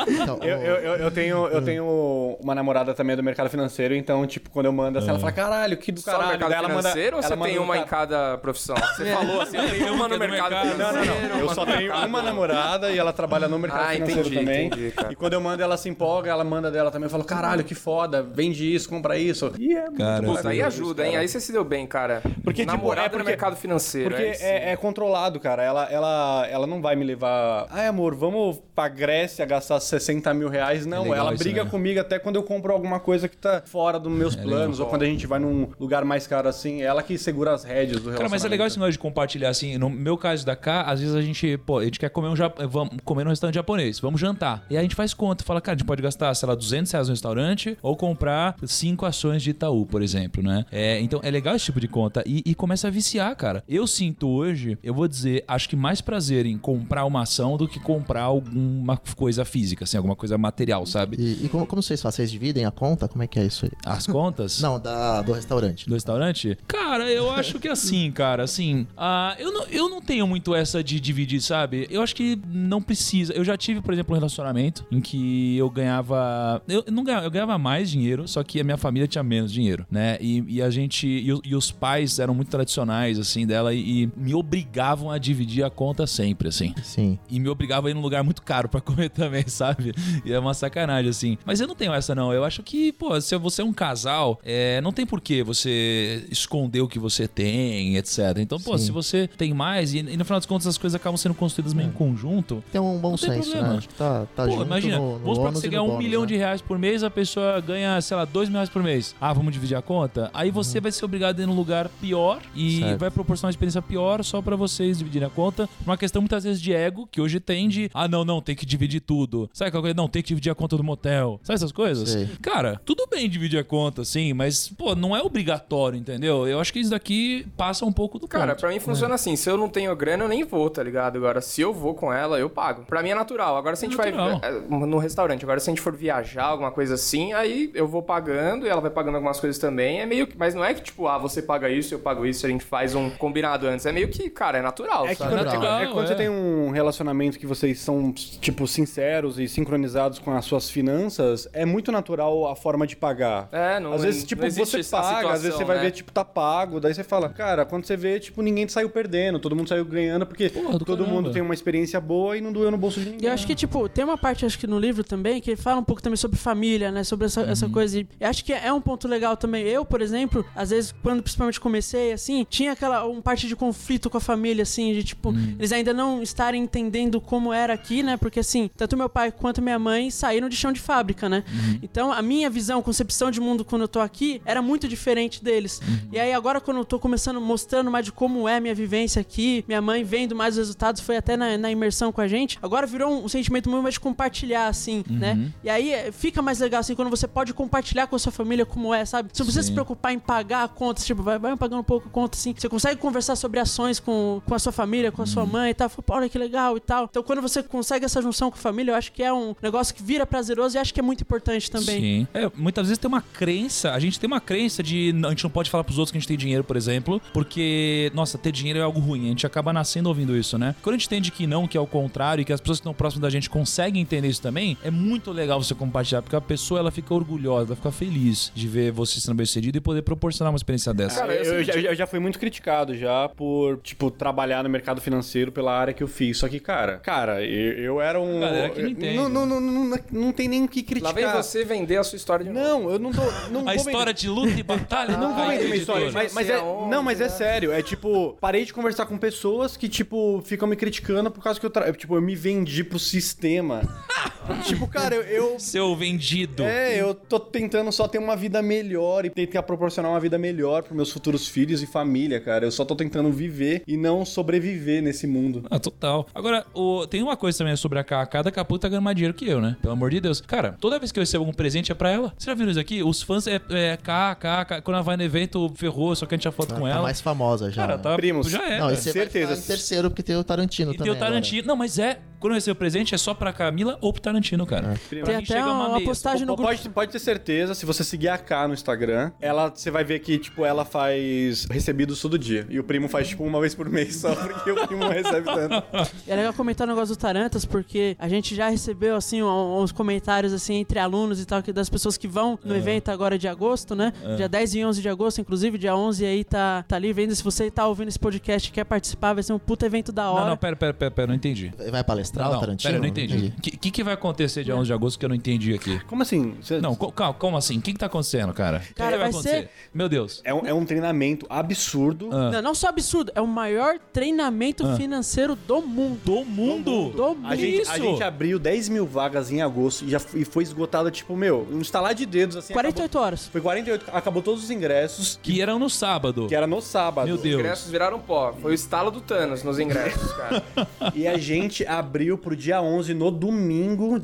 Então, 0.07 0.39
Eu, 0.41 0.57
eu, 0.57 0.75
eu, 0.77 0.95
eu 0.95 1.11
tenho, 1.11 1.47
eu 1.47 1.61
tenho 1.63 2.37
uma 2.41 2.53
namorada 2.55 2.93
também 2.93 3.15
do 3.15 3.23
mercado 3.23 3.49
financeiro, 3.49 3.95
então, 3.95 4.25
tipo, 4.25 4.49
quando 4.49 4.65
eu 4.67 4.71
mando 4.73 4.99
assim, 4.99 5.09
ela 5.09 5.19
fala, 5.19 5.31
caralho, 5.31 5.77
que 5.77 5.91
do 5.91 6.01
Só 6.01 6.11
caralho. 6.11 6.29
mercado 6.31 6.51
ela 6.53 6.67
manda, 6.69 6.79
financeiro 6.81 7.15
ou 7.17 7.21
ela 7.21 7.27
você 7.29 7.35
manda 7.35 7.51
tem 7.51 7.59
uma 7.59 7.77
em 7.77 7.85
cada 7.85 8.06
profissão? 8.41 8.75
Você 8.75 9.05
falou 9.13 9.41
assim, 9.41 9.57
eu 9.57 9.69
tenho 9.69 9.93
uma 9.93 10.07
no 10.07 10.15
do 10.15 10.19
mercado. 10.19 10.77
Não, 10.77 10.91
não, 10.93 11.29
não. 11.29 11.39
Eu 11.39 11.49
só 11.53 11.65
tenho 11.65 11.93
uma 11.93 12.21
namorada 12.21 12.91
e 12.91 12.97
ela 12.97 13.11
trabalha 13.13 13.47
no 13.47 13.57
mercado 13.59 13.81
Ah, 13.87 13.91
financeiro 13.93 14.21
entendi, 14.21 14.35
também. 14.39 14.67
entendi, 14.67 14.91
cara. 14.91 15.11
E 15.13 15.15
quando 15.15 15.33
eu 15.33 15.41
mando, 15.41 15.61
ela 15.63 15.77
se 15.77 15.89
empolga, 15.89 16.31
ela 16.31 16.43
manda 16.43 16.69
dela 16.71 16.91
também. 16.91 17.05
Eu 17.07 17.11
falo, 17.11 17.23
caralho, 17.23 17.63
que 17.63 17.75
foda, 17.75 18.21
vende 18.23 18.73
isso, 18.73 18.87
compra 18.89 19.17
isso. 19.17 19.51
E 19.57 19.73
é 19.75 19.85
muito 19.85 19.97
Cara, 19.97 20.21
bom 20.21 20.35
Puta, 20.35 20.49
aí 20.49 20.61
ajuda, 20.61 21.03
isso, 21.03 21.11
hein? 21.11 21.17
Aí 21.17 21.27
você 21.27 21.39
se 21.39 21.51
deu 21.51 21.63
bem, 21.63 21.85
cara. 21.87 22.21
Porque, 22.43 22.61
tipo, 22.61 22.71
Namorada 22.71 23.07
é 23.07 23.09
porque- 23.09 23.23
no 23.23 23.25
mercado 23.29 23.55
financeiro. 23.55 24.09
Porque 24.11 24.23
é, 24.43 24.71
é 24.71 24.75
controlado, 24.75 25.39
cara. 25.39 25.63
Ela, 25.63 25.85
ela, 25.91 26.47
ela 26.49 26.67
não 26.67 26.81
vai 26.81 26.95
me 26.95 27.03
levar. 27.05 27.67
Ai, 27.69 27.87
amor, 27.87 28.15
vamos 28.15 28.61
pra 28.75 28.87
Grécia 28.87 29.45
gastar 29.45 29.79
60 29.79 30.33
mil 30.33 30.49
reais. 30.49 30.85
Não, 30.85 31.03
legal 31.03 31.17
ela 31.17 31.33
isso, 31.33 31.43
briga 31.43 31.63
né? 31.63 31.69
comigo 31.69 31.99
até 31.99 32.19
quando 32.19 32.35
eu 32.35 32.43
compro 32.43 32.71
alguma 32.73 32.99
coisa 32.99 33.27
que 33.27 33.37
tá 33.37 33.61
fora 33.65 33.99
dos 33.99 34.11
meus 34.11 34.35
planos. 34.35 34.79
Ou 34.79 34.85
quando 34.87 35.03
a 35.03 35.05
gente 35.05 35.25
vai 35.27 35.39
num 35.39 35.69
lugar 35.79 36.03
mais 36.05 36.27
caro 36.27 36.47
assim. 36.47 36.81
Ela 36.81 37.01
que 37.03 37.17
segura 37.17 37.53
as 37.53 37.63
rédeas 37.63 37.96
do 37.99 38.11
Cara, 38.11 38.29
mas 38.29 38.43
é 38.43 38.47
legal 38.47 38.67
esse 38.67 38.77
relacionamento. 38.77 38.77
negócio 38.77 38.91
de 38.91 38.99
compartilhar, 38.99 39.49
assim. 39.49 39.77
No 39.77 39.89
meu 39.89 40.17
caso 40.17 40.45
da 40.45 40.55
cá, 40.55 40.83
às 40.83 40.99
vezes 40.99 41.15
a 41.15 41.21
gente, 41.21 41.57
pô, 41.59 41.79
a 41.79 41.85
gente 41.85 41.99
quer 41.99 42.09
comer 42.09 42.27
um 42.27 42.35
jap... 42.35 42.57
vamos 42.67 42.95
comer 43.03 43.23
num 43.23 43.29
restaurante 43.29 43.55
japonês, 43.55 43.99
vamos 43.99 44.19
jantar. 44.19 44.65
E 44.69 44.75
aí 44.75 44.79
a 44.79 44.81
gente 44.83 44.95
faz 44.95 45.13
conta, 45.13 45.43
fala, 45.43 45.61
cara, 45.61 45.75
a 45.75 45.77
gente 45.77 45.87
pode 45.87 46.01
gastar, 46.01 46.33
sei 46.35 46.47
lá, 46.47 46.55
200 46.55 46.91
reais 46.91 47.07
no 47.07 47.13
restaurante 47.13 47.77
ou 47.81 47.95
comprar 47.95 48.55
cinco 48.65 49.05
ações 49.05 49.41
de 49.43 49.51
Itaú, 49.51 49.85
por 49.85 50.01
exemplo, 50.01 50.43
né? 50.43 50.65
É, 50.71 50.99
então 51.01 51.19
é 51.23 51.31
legal 51.31 51.55
esse 51.55 51.65
tipo 51.65 51.79
de 51.79 51.87
conta 51.87 52.23
e, 52.25 52.43
e 52.45 52.55
começa 52.55 52.87
a 52.87 52.91
viciar, 52.91 53.35
cara. 53.35 53.63
Eu 53.67 53.87
sinto 53.87 54.27
hoje, 54.27 54.77
eu 54.83 54.93
vou 54.93 55.07
dizer, 55.07 55.43
acho 55.47 55.69
que 55.69 55.75
mais 55.75 56.01
prazer 56.01 56.45
em 56.45 56.57
comprar 56.57 57.05
uma 57.05 57.21
ação 57.23 57.57
do 57.57 57.67
que 57.67 57.79
comprar 57.79 58.23
alguma 58.23 58.97
coisa 59.15 59.45
física, 59.45 59.83
assim, 59.83 59.97
alguma 59.97 60.15
coisa 60.15 60.37
material, 60.37 60.85
sabe? 60.85 61.17
E, 61.19 61.45
e 61.45 61.49
como, 61.49 61.65
como 61.65 61.81
vocês 61.81 62.01
fazem? 62.01 62.17
Vocês 62.17 62.31
dividem 62.31 62.65
a 62.65 62.71
conta? 62.71 63.07
Como 63.07 63.23
é 63.23 63.27
que 63.27 63.39
é 63.39 63.45
isso 63.45 63.65
aí? 63.65 63.71
As 63.85 64.07
contas. 64.07 64.59
Não, 64.59 64.79
da, 64.79 65.21
do 65.21 65.33
restaurante. 65.33 65.87
do 65.87 65.93
restaurante? 65.93 66.57
Cara, 66.67 67.11
eu 67.11 67.29
acho 67.31 67.59
que 67.59 67.67
assim, 67.67 67.86
cara, 68.11 68.43
assim, 68.43 68.87
ah, 68.95 69.35
eu, 69.39 69.51
não, 69.51 69.65
eu 69.65 69.89
não 69.89 70.01
tenho 70.01 70.27
muito 70.27 70.55
essa 70.55 70.83
de 70.83 70.99
dividir, 70.99 71.41
sabe? 71.41 71.87
Eu 71.89 72.01
acho 72.01 72.15
que 72.15 72.39
não 72.47 72.81
precisa. 72.81 73.33
Eu 73.33 73.43
já 73.43 73.57
tive, 73.57 73.81
por 73.81 73.93
exemplo, 73.93 74.13
um 74.13 74.17
relacionamento 74.17 74.85
em 74.91 75.01
que 75.01 75.57
eu 75.57 75.69
ganhava. 75.69 76.61
Eu 76.67 76.83
não 76.91 77.03
ganhava, 77.03 77.25
eu 77.25 77.31
ganhava 77.31 77.57
mais 77.57 77.89
dinheiro, 77.89 78.27
só 78.27 78.43
que 78.43 78.59
a 78.59 78.63
minha 78.63 78.77
família 78.77 79.07
tinha 79.07 79.23
menos 79.23 79.51
dinheiro, 79.51 79.85
né? 79.89 80.17
E, 80.21 80.43
e 80.47 80.61
a 80.61 80.69
gente. 80.69 81.07
E, 81.07 81.27
e 81.43 81.55
os 81.55 81.71
pais 81.71 82.19
eram 82.19 82.33
muito 82.33 82.49
tradicionais, 82.49 83.19
assim, 83.19 83.45
dela 83.45 83.73
e, 83.73 84.03
e 84.03 84.09
me 84.15 84.33
obrigavam 84.33 85.11
a 85.11 85.17
dividir 85.17 85.63
a 85.63 85.69
conta 85.69 86.05
sempre, 86.07 86.47
assim 86.47 86.73
Sim. 86.83 87.19
e 87.29 87.39
me 87.39 87.49
obrigava 87.49 87.87
a 87.87 87.91
ir 87.91 87.93
num 87.93 88.01
lugar 88.01 88.23
muito 88.23 88.41
caro 88.41 88.69
pra 88.69 88.79
comer 88.81 89.09
também, 89.09 89.47
sabe? 89.47 89.93
E 90.25 90.31
é 90.31 90.39
uma 90.39 90.53
sacanagem, 90.53 91.09
assim. 91.09 91.37
Mas 91.45 91.59
eu 91.59 91.67
não 91.67 91.75
tenho 91.75 91.93
essa, 91.93 92.13
não. 92.15 92.33
Eu 92.33 92.43
acho 92.43 92.63
que, 92.63 92.91
pô, 92.93 93.19
se 93.19 93.37
você 93.37 93.61
é 93.61 93.65
um 93.65 93.73
casal, 93.73 94.39
é, 94.43 94.81
não 94.81 94.91
tem 94.91 95.05
por 95.05 95.21
que 95.21 95.43
você 95.43 96.25
esconder 96.29 96.81
o 96.81 96.87
que 96.87 96.99
você 96.99 97.27
tem 97.27 97.66
tem, 97.67 97.97
etc. 97.97 98.17
Então, 98.37 98.59
pô, 98.59 98.77
Sim. 98.77 98.85
se 98.85 98.91
você 98.91 99.27
tem 99.37 99.53
mais, 99.53 99.93
e, 99.93 99.99
e 99.99 100.17
no 100.17 100.25
final 100.25 100.39
das 100.39 100.45
contas 100.45 100.67
as 100.67 100.77
coisas 100.77 100.95
acabam 100.95 101.17
sendo 101.17 101.35
construídas 101.35 101.73
meio 101.73 101.89
em 101.89 101.91
conjunto. 101.91 102.63
Tem 102.71 102.79
um 102.81 102.97
bom 102.97 103.11
Não 103.11 103.17
tem 103.17 103.29
senso, 103.31 103.51
problema. 103.51 103.73
né? 103.73 103.77
Acho 103.77 103.87
que 103.89 103.95
tá, 103.95 104.25
tá 104.35 104.45
Pô, 104.45 104.63
imagina, 104.63 104.97
no, 104.97 105.13
no 105.13 105.19
vamos 105.19 105.37
supor 105.37 105.51
que 105.53 105.59
você 105.59 105.67
ganha 105.69 105.83
um 105.83 105.87
bônus, 105.87 106.03
milhão 106.03 106.21
né? 106.21 106.27
de 106.27 106.35
reais 106.37 106.61
por 106.61 106.77
mês, 106.79 107.03
a 107.03 107.09
pessoa 107.09 107.59
ganha, 107.59 107.99
sei 108.01 108.17
lá, 108.17 108.25
dois 108.25 108.49
mil 108.49 108.55
reais 108.55 108.69
por 108.69 108.81
mês. 108.83 109.15
Ah, 109.19 109.33
vamos 109.33 109.53
dividir 109.53 109.75
a 109.75 109.81
conta? 109.81 110.29
Aí 110.33 110.51
você 110.51 110.79
vai 110.79 110.91
ser 110.91 111.05
obrigado 111.05 111.39
a 111.39 111.43
ir 111.43 111.45
num 111.45 111.55
lugar 111.55 111.89
pior 112.01 112.41
e 112.55 112.79
Certo. 112.79 112.99
vai 112.99 113.11
proporcionar 113.11 113.47
uma 113.49 113.51
experiência 113.51 113.81
pior 113.81 114.23
só 114.23 114.41
pra 114.41 114.55
vocês 114.55 114.97
dividirem 114.97 115.27
a 115.27 115.31
conta. 115.31 115.67
Uma 115.85 115.97
questão 115.97 116.21
muitas 116.21 116.43
vezes 116.43 116.61
de 116.61 116.73
ego, 116.73 117.07
que 117.11 117.19
hoje 117.21 117.39
tem 117.39 117.67
de, 117.67 117.89
ah, 117.93 118.07
não, 118.07 118.23
não, 118.23 118.41
tem 118.41 118.55
que 118.55 118.65
dividir 118.65 119.01
tudo. 119.01 119.49
Sabe 119.53 119.69
aquela 119.69 119.81
coisa? 119.83 119.95
Não, 119.95 120.07
tem 120.07 120.21
que 120.21 120.29
dividir 120.29 120.51
a 120.51 120.55
conta 120.55 120.77
do 120.77 120.83
motel. 120.83 121.39
Sabe 121.43 121.55
essas 121.55 121.71
coisas? 121.71 122.09
Sei. 122.09 122.27
Cara, 122.41 122.79
tudo 122.85 123.07
bem 123.09 123.29
dividir 123.29 123.59
a 123.59 123.63
conta, 123.63 124.03
sim, 124.05 124.33
mas, 124.33 124.69
pô, 124.69 124.95
não 124.95 125.15
é 125.15 125.21
obrigatório, 125.21 125.97
entendeu? 125.97 126.47
Eu 126.47 126.59
acho 126.59 126.71
que 126.71 126.79
isso 126.79 126.89
daqui 126.91 127.45
passa 127.57 127.83
um 127.83 127.91
pouco 127.91 128.19
do 128.19 128.27
Cara, 128.27 128.51
ponto. 128.51 128.59
pra 128.61 128.69
mim 128.69 128.79
funciona 128.79 129.15
assim, 129.15 129.35
se 129.35 129.49
eu 129.49 129.57
não 129.57 129.67
tenho 129.67 129.93
grana, 129.95 130.23
eu 130.23 130.27
nem 130.27 130.43
vou, 130.43 130.69
tá 130.69 130.83
ligado? 130.83 131.17
Agora, 131.17 131.41
se 131.41 131.59
eu 131.61 131.73
vou 131.73 131.95
com 131.95 132.13
ela, 132.13 132.39
eu 132.39 132.49
pago. 132.49 132.83
Pra 132.85 133.01
mim 133.01 133.09
é 133.09 133.15
natural. 133.15 133.57
Agora, 133.57 133.75
se 133.75 133.85
a 133.85 133.89
gente 133.89 133.97
Natural. 133.97 134.39
vai 134.39 134.49
é, 134.49 134.59
no 134.69 134.97
restaurante, 134.97 135.43
agora 135.43 135.59
se 135.59 135.69
a 135.69 135.71
gente 135.71 135.81
for 135.81 135.95
viajar, 135.95 136.45
alguma 136.45 136.71
coisa 136.71 136.93
assim, 136.93 137.33
aí 137.33 137.71
eu 137.73 137.87
vou 137.87 138.03
pagando 138.03 138.65
e 138.65 138.69
ela 138.69 138.79
vai 138.79 138.91
pagando 138.91 139.15
algumas 139.15 139.39
coisas 139.39 139.59
também. 139.59 139.99
É 139.99 140.05
meio 140.05 140.27
que. 140.27 140.37
Mas 140.37 140.53
não 140.53 140.63
é 140.63 140.73
que, 140.73 140.81
tipo, 140.81 141.07
ah, 141.07 141.17
você 141.17 141.41
paga 141.41 141.69
isso, 141.69 141.93
eu 141.93 141.99
pago 141.99 142.25
isso, 142.25 142.45
a 142.45 142.49
gente 142.49 142.63
faz 142.63 142.93
um 142.93 143.09
combinado 143.09 143.67
antes. 143.67 143.85
É 143.85 143.91
meio 143.91 144.07
que, 144.09 144.29
cara, 144.29 144.59
é 144.59 144.61
natural. 144.61 145.07
É 145.07 145.09
que 145.09 145.15
sabe? 145.15 145.31
quando, 145.31 145.45
Natural, 145.45 145.79
é 145.81 145.85
que 145.87 145.93
quando 145.93 146.05
é. 146.05 146.07
você 146.07 146.15
tem 146.15 146.29
um 146.29 146.69
relacionamento 146.69 147.39
que 147.39 147.47
vocês 147.47 147.79
são, 147.79 148.11
tipo, 148.11 148.67
sinceros 148.67 149.39
e 149.39 149.47
sincronizados 149.47 150.19
com 150.19 150.31
as 150.31 150.45
suas 150.45 150.69
finanças, 150.69 151.47
é 151.53 151.65
muito 151.65 151.91
natural 151.91 152.47
a 152.47 152.55
forma 152.55 152.85
de 152.85 152.95
pagar. 152.95 153.47
É, 153.51 153.79
não 153.79 153.93
Às 153.93 154.03
vezes, 154.03 154.23
tipo, 154.23 154.47
você 154.49 154.83
paga, 154.83 155.31
às 155.31 155.41
vezes 155.41 155.57
você 155.57 155.65
vai 155.65 155.77
né? 155.77 155.83
ver, 155.83 155.91
tipo, 155.91 156.11
tá 156.11 156.23
pago, 156.23 156.79
daí 156.79 156.93
você 156.93 157.03
fala, 157.03 157.29
cara, 157.29 157.46
quando 157.65 157.85
você 157.85 157.95
vê, 157.97 158.19
tipo, 158.19 158.41
ninguém 158.41 158.67
saiu 158.67 158.89
perdendo, 158.89 159.39
todo 159.39 159.55
mundo 159.55 159.67
saiu 159.69 159.85
ganhando, 159.85 160.25
porque 160.25 160.49
Porra 160.49 160.77
do 160.77 160.85
todo 160.85 160.99
caramba. 160.99 161.13
mundo 161.21 161.31
tem 161.31 161.41
uma 161.41 161.53
experiência 161.53 161.99
boa 162.01 162.37
e 162.37 162.41
não 162.41 162.51
doeu 162.51 162.69
no 162.71 162.77
bolso 162.77 162.99
de 162.99 163.07
E 163.07 163.11
ninguém. 163.11 163.27
eu 163.27 163.33
acho 163.33 163.45
que, 163.47 163.55
tipo, 163.55 163.87
tem 163.89 164.03
uma 164.03 164.17
parte, 164.17 164.45
acho 164.45 164.57
que 164.59 164.67
no 164.67 164.79
livro 164.79 165.03
também, 165.03 165.39
que 165.41 165.51
ele 165.51 165.57
fala 165.61 165.79
um 165.79 165.83
pouco 165.83 166.01
também 166.01 166.17
sobre 166.17 166.37
família, 166.37 166.91
né? 166.91 167.03
Sobre 167.03 167.25
essa, 167.27 167.41
essa 167.41 167.69
coisa. 167.69 167.99
E 167.99 168.07
eu 168.19 168.27
acho 168.29 168.43
que 168.43 168.53
é 168.53 168.71
um 168.73 168.81
ponto 168.81 169.07
legal 169.07 169.37
também. 169.37 169.63
Eu, 169.63 169.85
por 169.85 170.01
exemplo, 170.01 170.45
às 170.55 170.69
vezes, 170.71 170.93
quando 171.03 171.21
principalmente 171.23 171.59
comecei, 171.59 172.11
assim, 172.11 172.45
tinha 172.49 172.71
aquela 172.73 173.05
um 173.07 173.21
parte 173.21 173.47
de 173.47 173.55
conflito 173.55 174.09
com 174.09 174.17
a 174.17 174.21
família, 174.21 174.63
assim, 174.63 174.93
de 174.93 175.03
tipo, 175.03 175.33
eles 175.57 175.71
ainda 175.71 175.93
não 175.93 176.21
estarem 176.21 176.61
entendendo 176.63 177.19
como 177.21 177.53
era 177.53 177.73
aqui, 177.73 178.03
né? 178.03 178.17
Porque, 178.17 178.39
assim, 178.39 178.69
tanto 178.75 178.97
meu 178.97 179.09
pai 179.09 179.31
quanto 179.31 179.61
minha 179.61 179.79
mãe 179.79 180.09
saíram 180.11 180.49
de 180.49 180.55
chão 180.55 180.71
de 180.71 180.79
fábrica, 180.79 181.29
né? 181.29 181.43
Então, 181.81 182.11
a 182.11 182.21
minha 182.21 182.49
visão, 182.49 182.81
concepção 182.81 183.29
de 183.31 183.39
mundo 183.39 183.63
quando 183.65 183.83
eu 183.83 183.87
tô 183.87 183.99
aqui 183.99 184.41
era 184.45 184.61
muito 184.61 184.87
diferente 184.87 185.43
deles. 185.43 185.81
E 186.11 186.19
aí, 186.19 186.33
agora, 186.33 186.59
quando 186.59 186.77
eu 186.77 186.85
tô 186.85 186.99
começando, 186.99 187.36
mostrando 187.41 187.91
mais 187.91 188.05
de 188.05 188.11
como 188.11 188.47
é 188.47 188.57
a 188.57 188.59
minha 188.59 188.75
vivência 188.75 189.19
aqui, 189.19 189.63
minha 189.67 189.81
mãe 189.81 190.03
vendo 190.03 190.35
mais 190.35 190.55
os 190.55 190.57
resultados, 190.59 191.01
foi 191.01 191.17
até 191.17 191.35
na, 191.37 191.57
na 191.57 191.71
imersão 191.71 192.11
com 192.11 192.21
a 192.21 192.27
gente. 192.27 192.57
Agora 192.61 192.85
virou 192.87 193.11
um, 193.11 193.25
um 193.25 193.27
sentimento 193.27 193.69
muito 193.69 193.83
mais 193.83 193.93
de 193.93 193.99
compartilhar, 193.99 194.67
assim, 194.67 195.03
né? 195.09 195.51
E 195.63 195.69
aí 195.69 195.91
é, 195.91 196.11
fica 196.11 196.41
mais 196.41 196.59
legal, 196.59 196.79
assim, 196.79 196.95
quando 196.95 197.09
você 197.09 197.27
pode 197.27 197.53
compartilhar 197.53 198.07
com 198.07 198.15
a 198.15 198.19
sua 198.19 198.31
família 198.31 198.65
como 198.65 198.93
é, 198.93 199.05
sabe? 199.05 199.29
Você 199.31 199.41
não 199.41 199.45
precisa 199.47 199.63
Sim. 199.63 199.67
se 199.69 199.73
preocupar 199.73 200.13
em 200.13 200.19
pagar 200.19 200.63
a 200.63 200.67
conta, 200.67 201.01
tipo, 201.01 201.21
vai, 201.23 201.37
vai 201.39 201.55
pagando 201.55 201.79
um 201.79 201.83
pouco 201.83 202.07
a 202.07 202.11
conta, 202.11 202.37
assim. 202.37 202.53
Você 202.57 202.69
consegue 202.69 202.99
conversar 202.99 203.35
sobre 203.35 203.59
ações 203.59 203.99
com, 203.99 204.41
com 204.45 204.53
a 204.53 204.59
sua 204.59 204.71
família, 204.71 205.11
com 205.11 205.21
a 205.21 205.25
sua 205.25 205.45
mãe 205.45 205.71
e 205.71 205.73
tal. 205.73 205.89
Fala, 205.89 206.03
"Pô, 206.03 206.13
olha 206.15 206.29
que 206.29 206.37
legal 206.37 206.77
e 206.77 206.79
tal. 206.79 207.05
Então, 207.09 207.23
quando 207.23 207.41
você 207.41 207.61
consegue 207.63 208.05
essa 208.05 208.21
junção 208.21 208.49
com 208.49 208.57
a 208.57 208.59
família, 208.59 208.91
eu 208.91 208.95
acho 208.95 209.11
que 209.11 209.23
é 209.23 209.31
um 209.33 209.55
negócio 209.61 209.93
que 209.93 210.03
vira 210.03 210.25
prazeroso 210.25 210.77
e 210.77 210.79
acho 210.79 210.93
que 210.93 210.99
é 210.99 211.03
muito 211.03 211.21
importante 211.21 211.69
também. 211.69 212.01
Sim. 212.01 212.27
É, 212.33 212.49
muitas 212.55 212.87
vezes 212.87 212.97
tem 212.97 213.07
uma 213.07 213.21
crença, 213.21 213.91
a 213.91 213.99
gente 213.99 214.19
tem 214.19 214.27
uma 214.27 214.41
crença 214.41 214.81
de 214.83 215.13
a 215.25 215.29
gente 215.29 215.43
não 215.43 215.51
pode 215.51 215.69
falar 215.69 215.83
pros 215.83 215.97
outros 215.97 216.11
que 216.11 216.17
a 216.17 216.19
gente 216.19 216.27
tem 216.27 216.37
dinheiro, 216.37 216.63
por 216.63 216.75
exemplo, 216.75 217.21
porque, 217.33 218.11
nossa, 218.13 218.37
ter 218.37 218.51
dinheiro 218.51 218.79
é 218.79 218.81
algo 218.81 218.99
ruim. 218.99 219.25
A 219.25 219.29
gente 219.29 219.45
acaba 219.45 219.71
nascendo 219.73 220.09
ouvindo 220.09 220.35
isso, 220.35 220.57
né? 220.57 220.75
Quando 220.81 220.95
a 220.95 220.97
gente 220.97 221.07
entende 221.07 221.31
que 221.31 221.47
não, 221.47 221.67
que 221.67 221.77
é 221.77 221.81
o 221.81 221.87
contrário, 221.87 222.41
e 222.41 222.45
que 222.45 222.53
as 222.53 222.59
pessoas 222.59 222.79
que 222.79 222.81
estão 222.81 222.93
próximas 222.93 223.21
da 223.21 223.29
gente 223.29 223.49
conseguem 223.49 224.01
entender 224.01 224.27
isso 224.27 224.41
também, 224.41 224.77
é 224.83 224.91
muito 224.91 225.31
legal 225.31 225.61
você 225.61 225.75
compartilhar, 225.75 226.21
porque 226.21 226.35
a 226.35 226.41
pessoa 226.41 226.79
ela 226.79 226.91
fica 226.91 227.13
orgulhosa, 227.13 227.67
ela 227.69 227.75
fica 227.75 227.91
feliz 227.91 228.51
de 228.53 228.67
ver 228.67 228.91
você 228.91 229.19
sendo 229.19 229.35
bem 229.35 229.45
sucedido 229.45 229.77
e 229.77 229.81
poder 229.81 230.01
proporcionar 230.01 230.51
uma 230.51 230.57
experiência 230.57 230.93
dessa. 230.93 231.21
Cara, 231.21 231.33
é 231.33 231.41
eu, 231.41 231.53
eu 231.55 231.63
já, 231.63 231.73
eu 231.73 231.95
já 231.95 232.07
fui 232.07 232.19
muito 232.19 232.39
criticado 232.39 232.95
já 232.95 233.29
por, 233.29 233.77
tipo, 233.79 234.09
trabalhar 234.11 234.63
no 234.63 234.69
mercado 234.69 235.01
financeiro 235.01 235.51
pela 235.51 235.77
área 235.77 235.93
que 235.93 236.03
eu 236.03 236.07
fiz. 236.07 236.37
Só 236.37 236.47
que, 236.47 236.59
cara, 236.59 236.97
cara, 236.97 237.43
eu, 237.43 237.73
eu 237.73 238.01
era 238.01 238.19
um. 238.19 238.39
Galera 238.39 238.69
que 238.69 238.81
não 238.81 238.89
entende. 238.89 239.15
Não, 239.15 239.29
não, 239.29 239.45
não, 239.45 239.61
não, 239.61 239.99
não 240.11 240.31
tem 240.31 240.47
nem 240.47 240.63
o 240.63 240.67
que 240.67 240.83
criticar. 240.83 241.13
Lá 241.15 241.33
vem 241.33 241.43
você 241.43 241.63
vender 241.63 241.97
a 241.97 242.03
sua 242.03 242.15
história 242.15 242.45
de 242.45 242.51
novo. 242.51 242.67
Não, 242.67 242.91
eu 242.91 242.99
não 242.99 243.11
tô. 243.11 243.21
Não 243.49 243.61
a 243.67 243.73
vou 243.73 243.75
história 243.75 244.13
de 244.13 244.27
luta 244.27 244.59
e 244.59 244.63
batalha 244.63 245.17
Não 245.17 245.35
vou 245.35 245.45
cai, 245.45 245.57
vender 245.57 245.69
minha 245.69 245.77
história, 245.77 246.11
mas, 246.11 246.33
mas 246.33 246.47
Não 246.47 246.55
é, 246.55 246.89
não, 246.89 247.03
mas 247.03 247.16
é 247.19 247.27
né? 247.27 247.29
sério. 247.29 247.71
É 247.71 247.81
tipo, 247.81 248.37
parei 248.39 248.65
de 248.65 248.73
conversar 248.73 249.05
com 249.05 249.17
pessoas 249.17 249.75
que, 249.77 249.87
tipo, 249.89 250.41
ficam 250.45 250.67
me 250.67 250.75
criticando 250.75 251.29
por 251.31 251.43
causa 251.43 251.59
que 251.59 251.65
eu, 251.65 251.69
tra... 251.69 251.91
tipo, 251.93 252.15
eu 252.15 252.21
me 252.21 252.35
vendi 252.35 252.83
pro 252.83 252.99
sistema. 252.99 253.81
tipo, 254.65 254.87
cara, 254.87 255.15
eu, 255.15 255.21
eu- 255.23 255.59
Seu 255.59 255.95
vendido. 255.95 256.63
É, 256.63 256.99
eu 257.01 257.13
tô 257.13 257.39
tentando 257.39 257.91
só 257.91 258.07
ter 258.07 258.17
uma 258.17 258.35
vida 258.35 258.61
melhor 258.61 259.25
e 259.25 259.29
tentar 259.29 259.63
proporcionar 259.63 260.11
uma 260.11 260.19
vida 260.19 260.37
melhor 260.37 260.83
pros 260.83 260.95
meus 260.95 261.11
futuros 261.11 261.47
filhos 261.47 261.81
e 261.81 261.87
família, 261.87 262.39
cara. 262.39 262.65
Eu 262.65 262.71
só 262.71 262.85
tô 262.85 262.95
tentando 262.95 263.31
viver 263.31 263.83
e 263.87 263.97
não 263.97 264.25
sobreviver 264.25 265.01
nesse 265.01 265.27
mundo. 265.27 265.63
Ah, 265.69 265.79
total. 265.79 266.27
Agora, 266.33 266.65
o- 266.73 267.05
tem 267.07 267.21
uma 267.21 267.35
coisa 267.37 267.57
também 267.57 267.75
sobre 267.75 267.99
a 267.99 268.03
KK, 268.03 268.43
daqui 268.43 268.59
a 268.59 268.65
pouco 268.65 268.81
tá 268.81 268.87
ganhando 268.89 269.03
mais 269.03 269.15
dinheiro 269.15 269.33
que 269.33 269.47
eu, 269.47 269.59
né? 269.61 269.75
Pelo 269.81 269.93
amor 269.93 270.09
de 270.11 270.19
Deus. 270.19 270.41
Cara, 270.41 270.77
toda 270.79 270.99
vez 270.99 271.11
que 271.11 271.19
eu 271.19 271.21
recebo 271.21 271.43
algum 271.43 271.53
presente 271.53 271.91
é 271.91 271.95
pra 271.95 272.09
ela. 272.11 272.33
Você 272.37 272.45
já 272.49 272.53
viram 272.53 272.71
isso 272.71 272.79
aqui? 272.79 273.03
Os 273.03 273.21
fãs 273.21 273.47
é, 273.47 273.55
é 273.71 273.97
KK, 273.97 274.35
K, 274.65 274.81
quando 274.81 274.95
ela 274.95 275.03
vai 275.03 275.17
no 275.17 275.23
evento, 275.23 275.71
ferrou, 275.75 276.15
só 276.15 276.25
que 276.25 276.35
a 276.35 276.37
gente 276.37 276.43
já 276.45 276.51
foto 276.51 276.69
Tá, 276.69 276.75
com 276.75 276.81
tá 276.83 276.89
ela. 276.89 277.01
Mais 277.07 277.21
famosa 277.21 277.71
já. 277.71 277.81
Cara, 277.81 277.97
né? 277.97 278.03
tá. 278.03 278.15
Primos. 278.15 278.49
Já 278.49 278.63
é. 278.65 278.79
Não, 278.79 278.91
esse 278.91 279.11
certeza. 279.11 279.47
vai 279.47 279.55
ficar 279.55 279.63
em 279.63 279.67
terceiro 279.67 280.09
porque 280.09 280.23
tem 280.23 280.35
o 280.35 280.43
Tarantino 280.43 280.91
E 280.91 280.97
também. 280.97 281.13
tem 281.13 281.17
o 281.17 281.19
Tarantino. 281.19 281.67
Não, 281.67 281.75
mas 281.75 281.97
é. 281.99 282.19
Quando 282.39 282.51
eu 282.51 282.55
recebo 282.55 282.77
presente 282.77 283.15
é 283.15 283.17
só 283.17 283.33
pra 283.33 283.51
Camila 283.51 283.97
ou 283.99 284.13
pro 284.13 284.21
Tarantino, 284.21 284.63
cara. 284.65 284.93
Pra 285.09 285.23
Tem 285.23 285.35
até 285.37 285.45
chega 285.45 285.71
uma, 285.71 285.95
meia. 285.95 286.05
postagem 286.05 286.45
no 286.45 286.55
grupo. 286.55 286.69
Pode, 286.69 286.89
pode 286.89 287.11
ter 287.11 287.17
certeza, 287.17 287.73
se 287.73 287.83
você 287.83 288.03
seguir 288.03 288.29
a 288.29 288.37
K 288.37 288.67
no 288.67 288.75
Instagram, 288.75 289.31
ela, 289.41 289.69
você 289.69 289.89
vai 289.89 290.03
ver 290.03 290.19
que, 290.19 290.37
tipo, 290.37 290.63
ela 290.63 290.85
faz 290.85 291.65
recebidos 291.65 292.21
todo 292.21 292.37
dia. 292.37 292.67
E 292.69 292.79
o 292.79 292.83
primo 292.83 293.07
faz, 293.07 293.29
tipo, 293.29 293.43
uma 293.43 293.59
vez 293.59 293.73
por 293.73 293.89
mês 293.89 294.17
só, 294.17 294.35
porque 294.37 294.69
o 294.69 294.87
primo 294.87 295.03
não 295.05 295.09
recebe 295.09 295.45
tanto. 295.45 295.83
É 296.27 296.35
legal 296.35 296.53
comentar 296.53 296.85
o 296.85 296.89
negócio 296.91 297.15
do 297.15 297.19
Tarantas, 297.19 297.65
porque 297.65 298.15
a 298.19 298.29
gente 298.29 298.53
já 298.53 298.69
recebeu, 298.69 299.15
assim, 299.15 299.41
uns 299.41 299.91
comentários, 299.91 300.53
assim, 300.53 300.75
entre 300.75 300.99
alunos 300.99 301.41
e 301.41 301.45
tal, 301.45 301.63
que 301.63 301.73
das 301.73 301.89
pessoas 301.89 302.17
que 302.17 302.27
vão 302.27 302.59
no 302.63 302.75
evento 302.75 303.09
agora 303.09 303.35
de 303.39 303.47
agosto, 303.47 303.95
né? 303.95 304.13
Dia 304.35 304.47
10 304.47 304.75
e 304.75 304.85
11 304.85 305.01
de 305.01 305.09
agosto, 305.09 305.41
inclusive, 305.41 305.77
dia 305.79 305.95
11 305.95 306.23
aí 306.23 306.43
tá, 306.43 306.83
tá 306.87 306.96
livre 306.97 307.21
ainda. 307.23 307.35
Se 307.35 307.43
você 307.43 307.69
tá 307.71 307.85
ouvindo 307.87 308.07
esse 308.09 308.19
podcast 308.19 308.69
e 308.69 308.71
quer 308.71 308.83
participar, 308.83 309.33
vai 309.33 309.43
ser 309.43 309.53
um 309.53 309.59
puta 309.59 309.85
evento 309.85 310.11
da 310.11 310.29
hora. 310.31 310.41
Não, 310.43 310.49
não, 310.51 310.57
pera, 310.57 310.75
pera, 310.75 310.93
pera, 310.93 311.11
pera, 311.11 311.27
não 311.27 311.35
entendi. 311.35 311.71
Vai 311.91 312.03
palestrar 312.03 312.45
Não, 312.45 312.51
o 312.51 312.53
não, 312.55 312.59
Tarantino? 312.61 312.87
pera, 312.89 312.97
eu 312.97 313.01
não 313.01 313.07
entendi. 313.07 313.53
O 313.57 313.61
que, 313.61 313.71
que, 313.77 313.91
que 313.91 314.03
vai 314.03 314.13
acontecer 314.13 314.63
dia 314.63 314.75
11 314.75 314.85
de 314.87 314.93
agosto 314.93 315.19
que 315.19 315.25
eu 315.25 315.29
não 315.29 315.35
entendi 315.35 315.73
aqui? 315.73 315.99
Como 316.05 316.21
assim? 316.21 316.55
Você- 316.61 316.79
Não, 316.81 316.95
co- 316.95 317.11
calma, 317.11 317.33
como 317.33 317.57
assim? 317.57 317.77
O 317.77 317.81
que, 317.81 317.93
que 317.93 317.99
tá 317.99 318.05
acontecendo, 318.07 318.53
cara? 318.53 318.77
O 318.77 318.81
que 318.81 318.93
Cara, 318.93 319.11
que 319.13 319.17
vai 319.17 319.29
acontecer? 319.29 319.49
ser- 319.49 319.69
Meu 319.93 320.07
Deus. 320.09 320.41
É 320.43 320.53
um, 320.53 320.65
é 320.65 320.73
um 320.73 320.85
treinamento 320.85 321.45
absurdo. 321.49 322.29
Ah. 322.31 322.51
Não, 322.51 322.61
não 322.61 322.75
só 322.75 322.89
absurdo, 322.89 323.31
é 323.35 323.41
o 323.41 323.47
maior 323.47 323.97
treinamento 324.11 324.95
financeiro 324.95 325.55
do 325.55 325.81
mundo. 325.81 326.19
Do 326.23 326.45
mundo? 326.45 327.09
Do 327.11 327.35
mundo. 327.35 327.47
A 327.47 327.55
gente, 327.55 327.81
isso? 327.81 327.91
a 327.91 327.97
gente 327.99 328.23
abriu 328.23 328.59
10 328.59 328.89
mil 328.89 329.05
vagas 329.05 329.51
em 329.51 329.61
agosto 329.61 330.05
e, 330.05 330.09
já 330.09 330.19
e 330.33 330.43
foi 330.45 330.63
esgotado, 330.63 331.09
tipo, 331.11 331.35
meu, 331.35 331.67
um 331.71 331.81
estalar 331.81 332.13
de 332.13 332.25
dedos, 332.25 332.55
assim. 332.57 332.73
48 332.73 333.17
horas. 333.19 333.39
acabou- 333.41 333.51
foi 333.51 333.61
48, 333.61 334.05
acabou 334.13 334.41
todos 334.43 334.63
os 334.63 334.71
ingressos, 334.71 335.39
Que 335.41 335.61
eram 335.61 335.79
no 335.79 335.89
sábado. 335.89 336.47
que 336.47 336.55
era 336.55 336.67
no 336.67 336.81
sábado. 336.87 337.25
Meu 337.27 337.35
Os 337.35 337.41
Deus. 337.41 337.59
ingressos 337.59 337.91
viraram 337.91 338.19
pó. 338.19 338.53
Foi 338.61 338.71
o 338.71 338.73
estalo 338.73 339.11
do 339.11 339.21
Thanos 339.21 339.63
nos 339.63 339.79
ingressos, 339.79 340.31
cara. 340.33 340.63
E 341.13 341.27
a 341.27 341.37
gente 341.37 341.85
abriu 341.85 342.37
pro 342.37 342.55
dia 342.55 342.81
11, 342.81 343.13
no 343.13 343.31
domingo, 343.31 344.19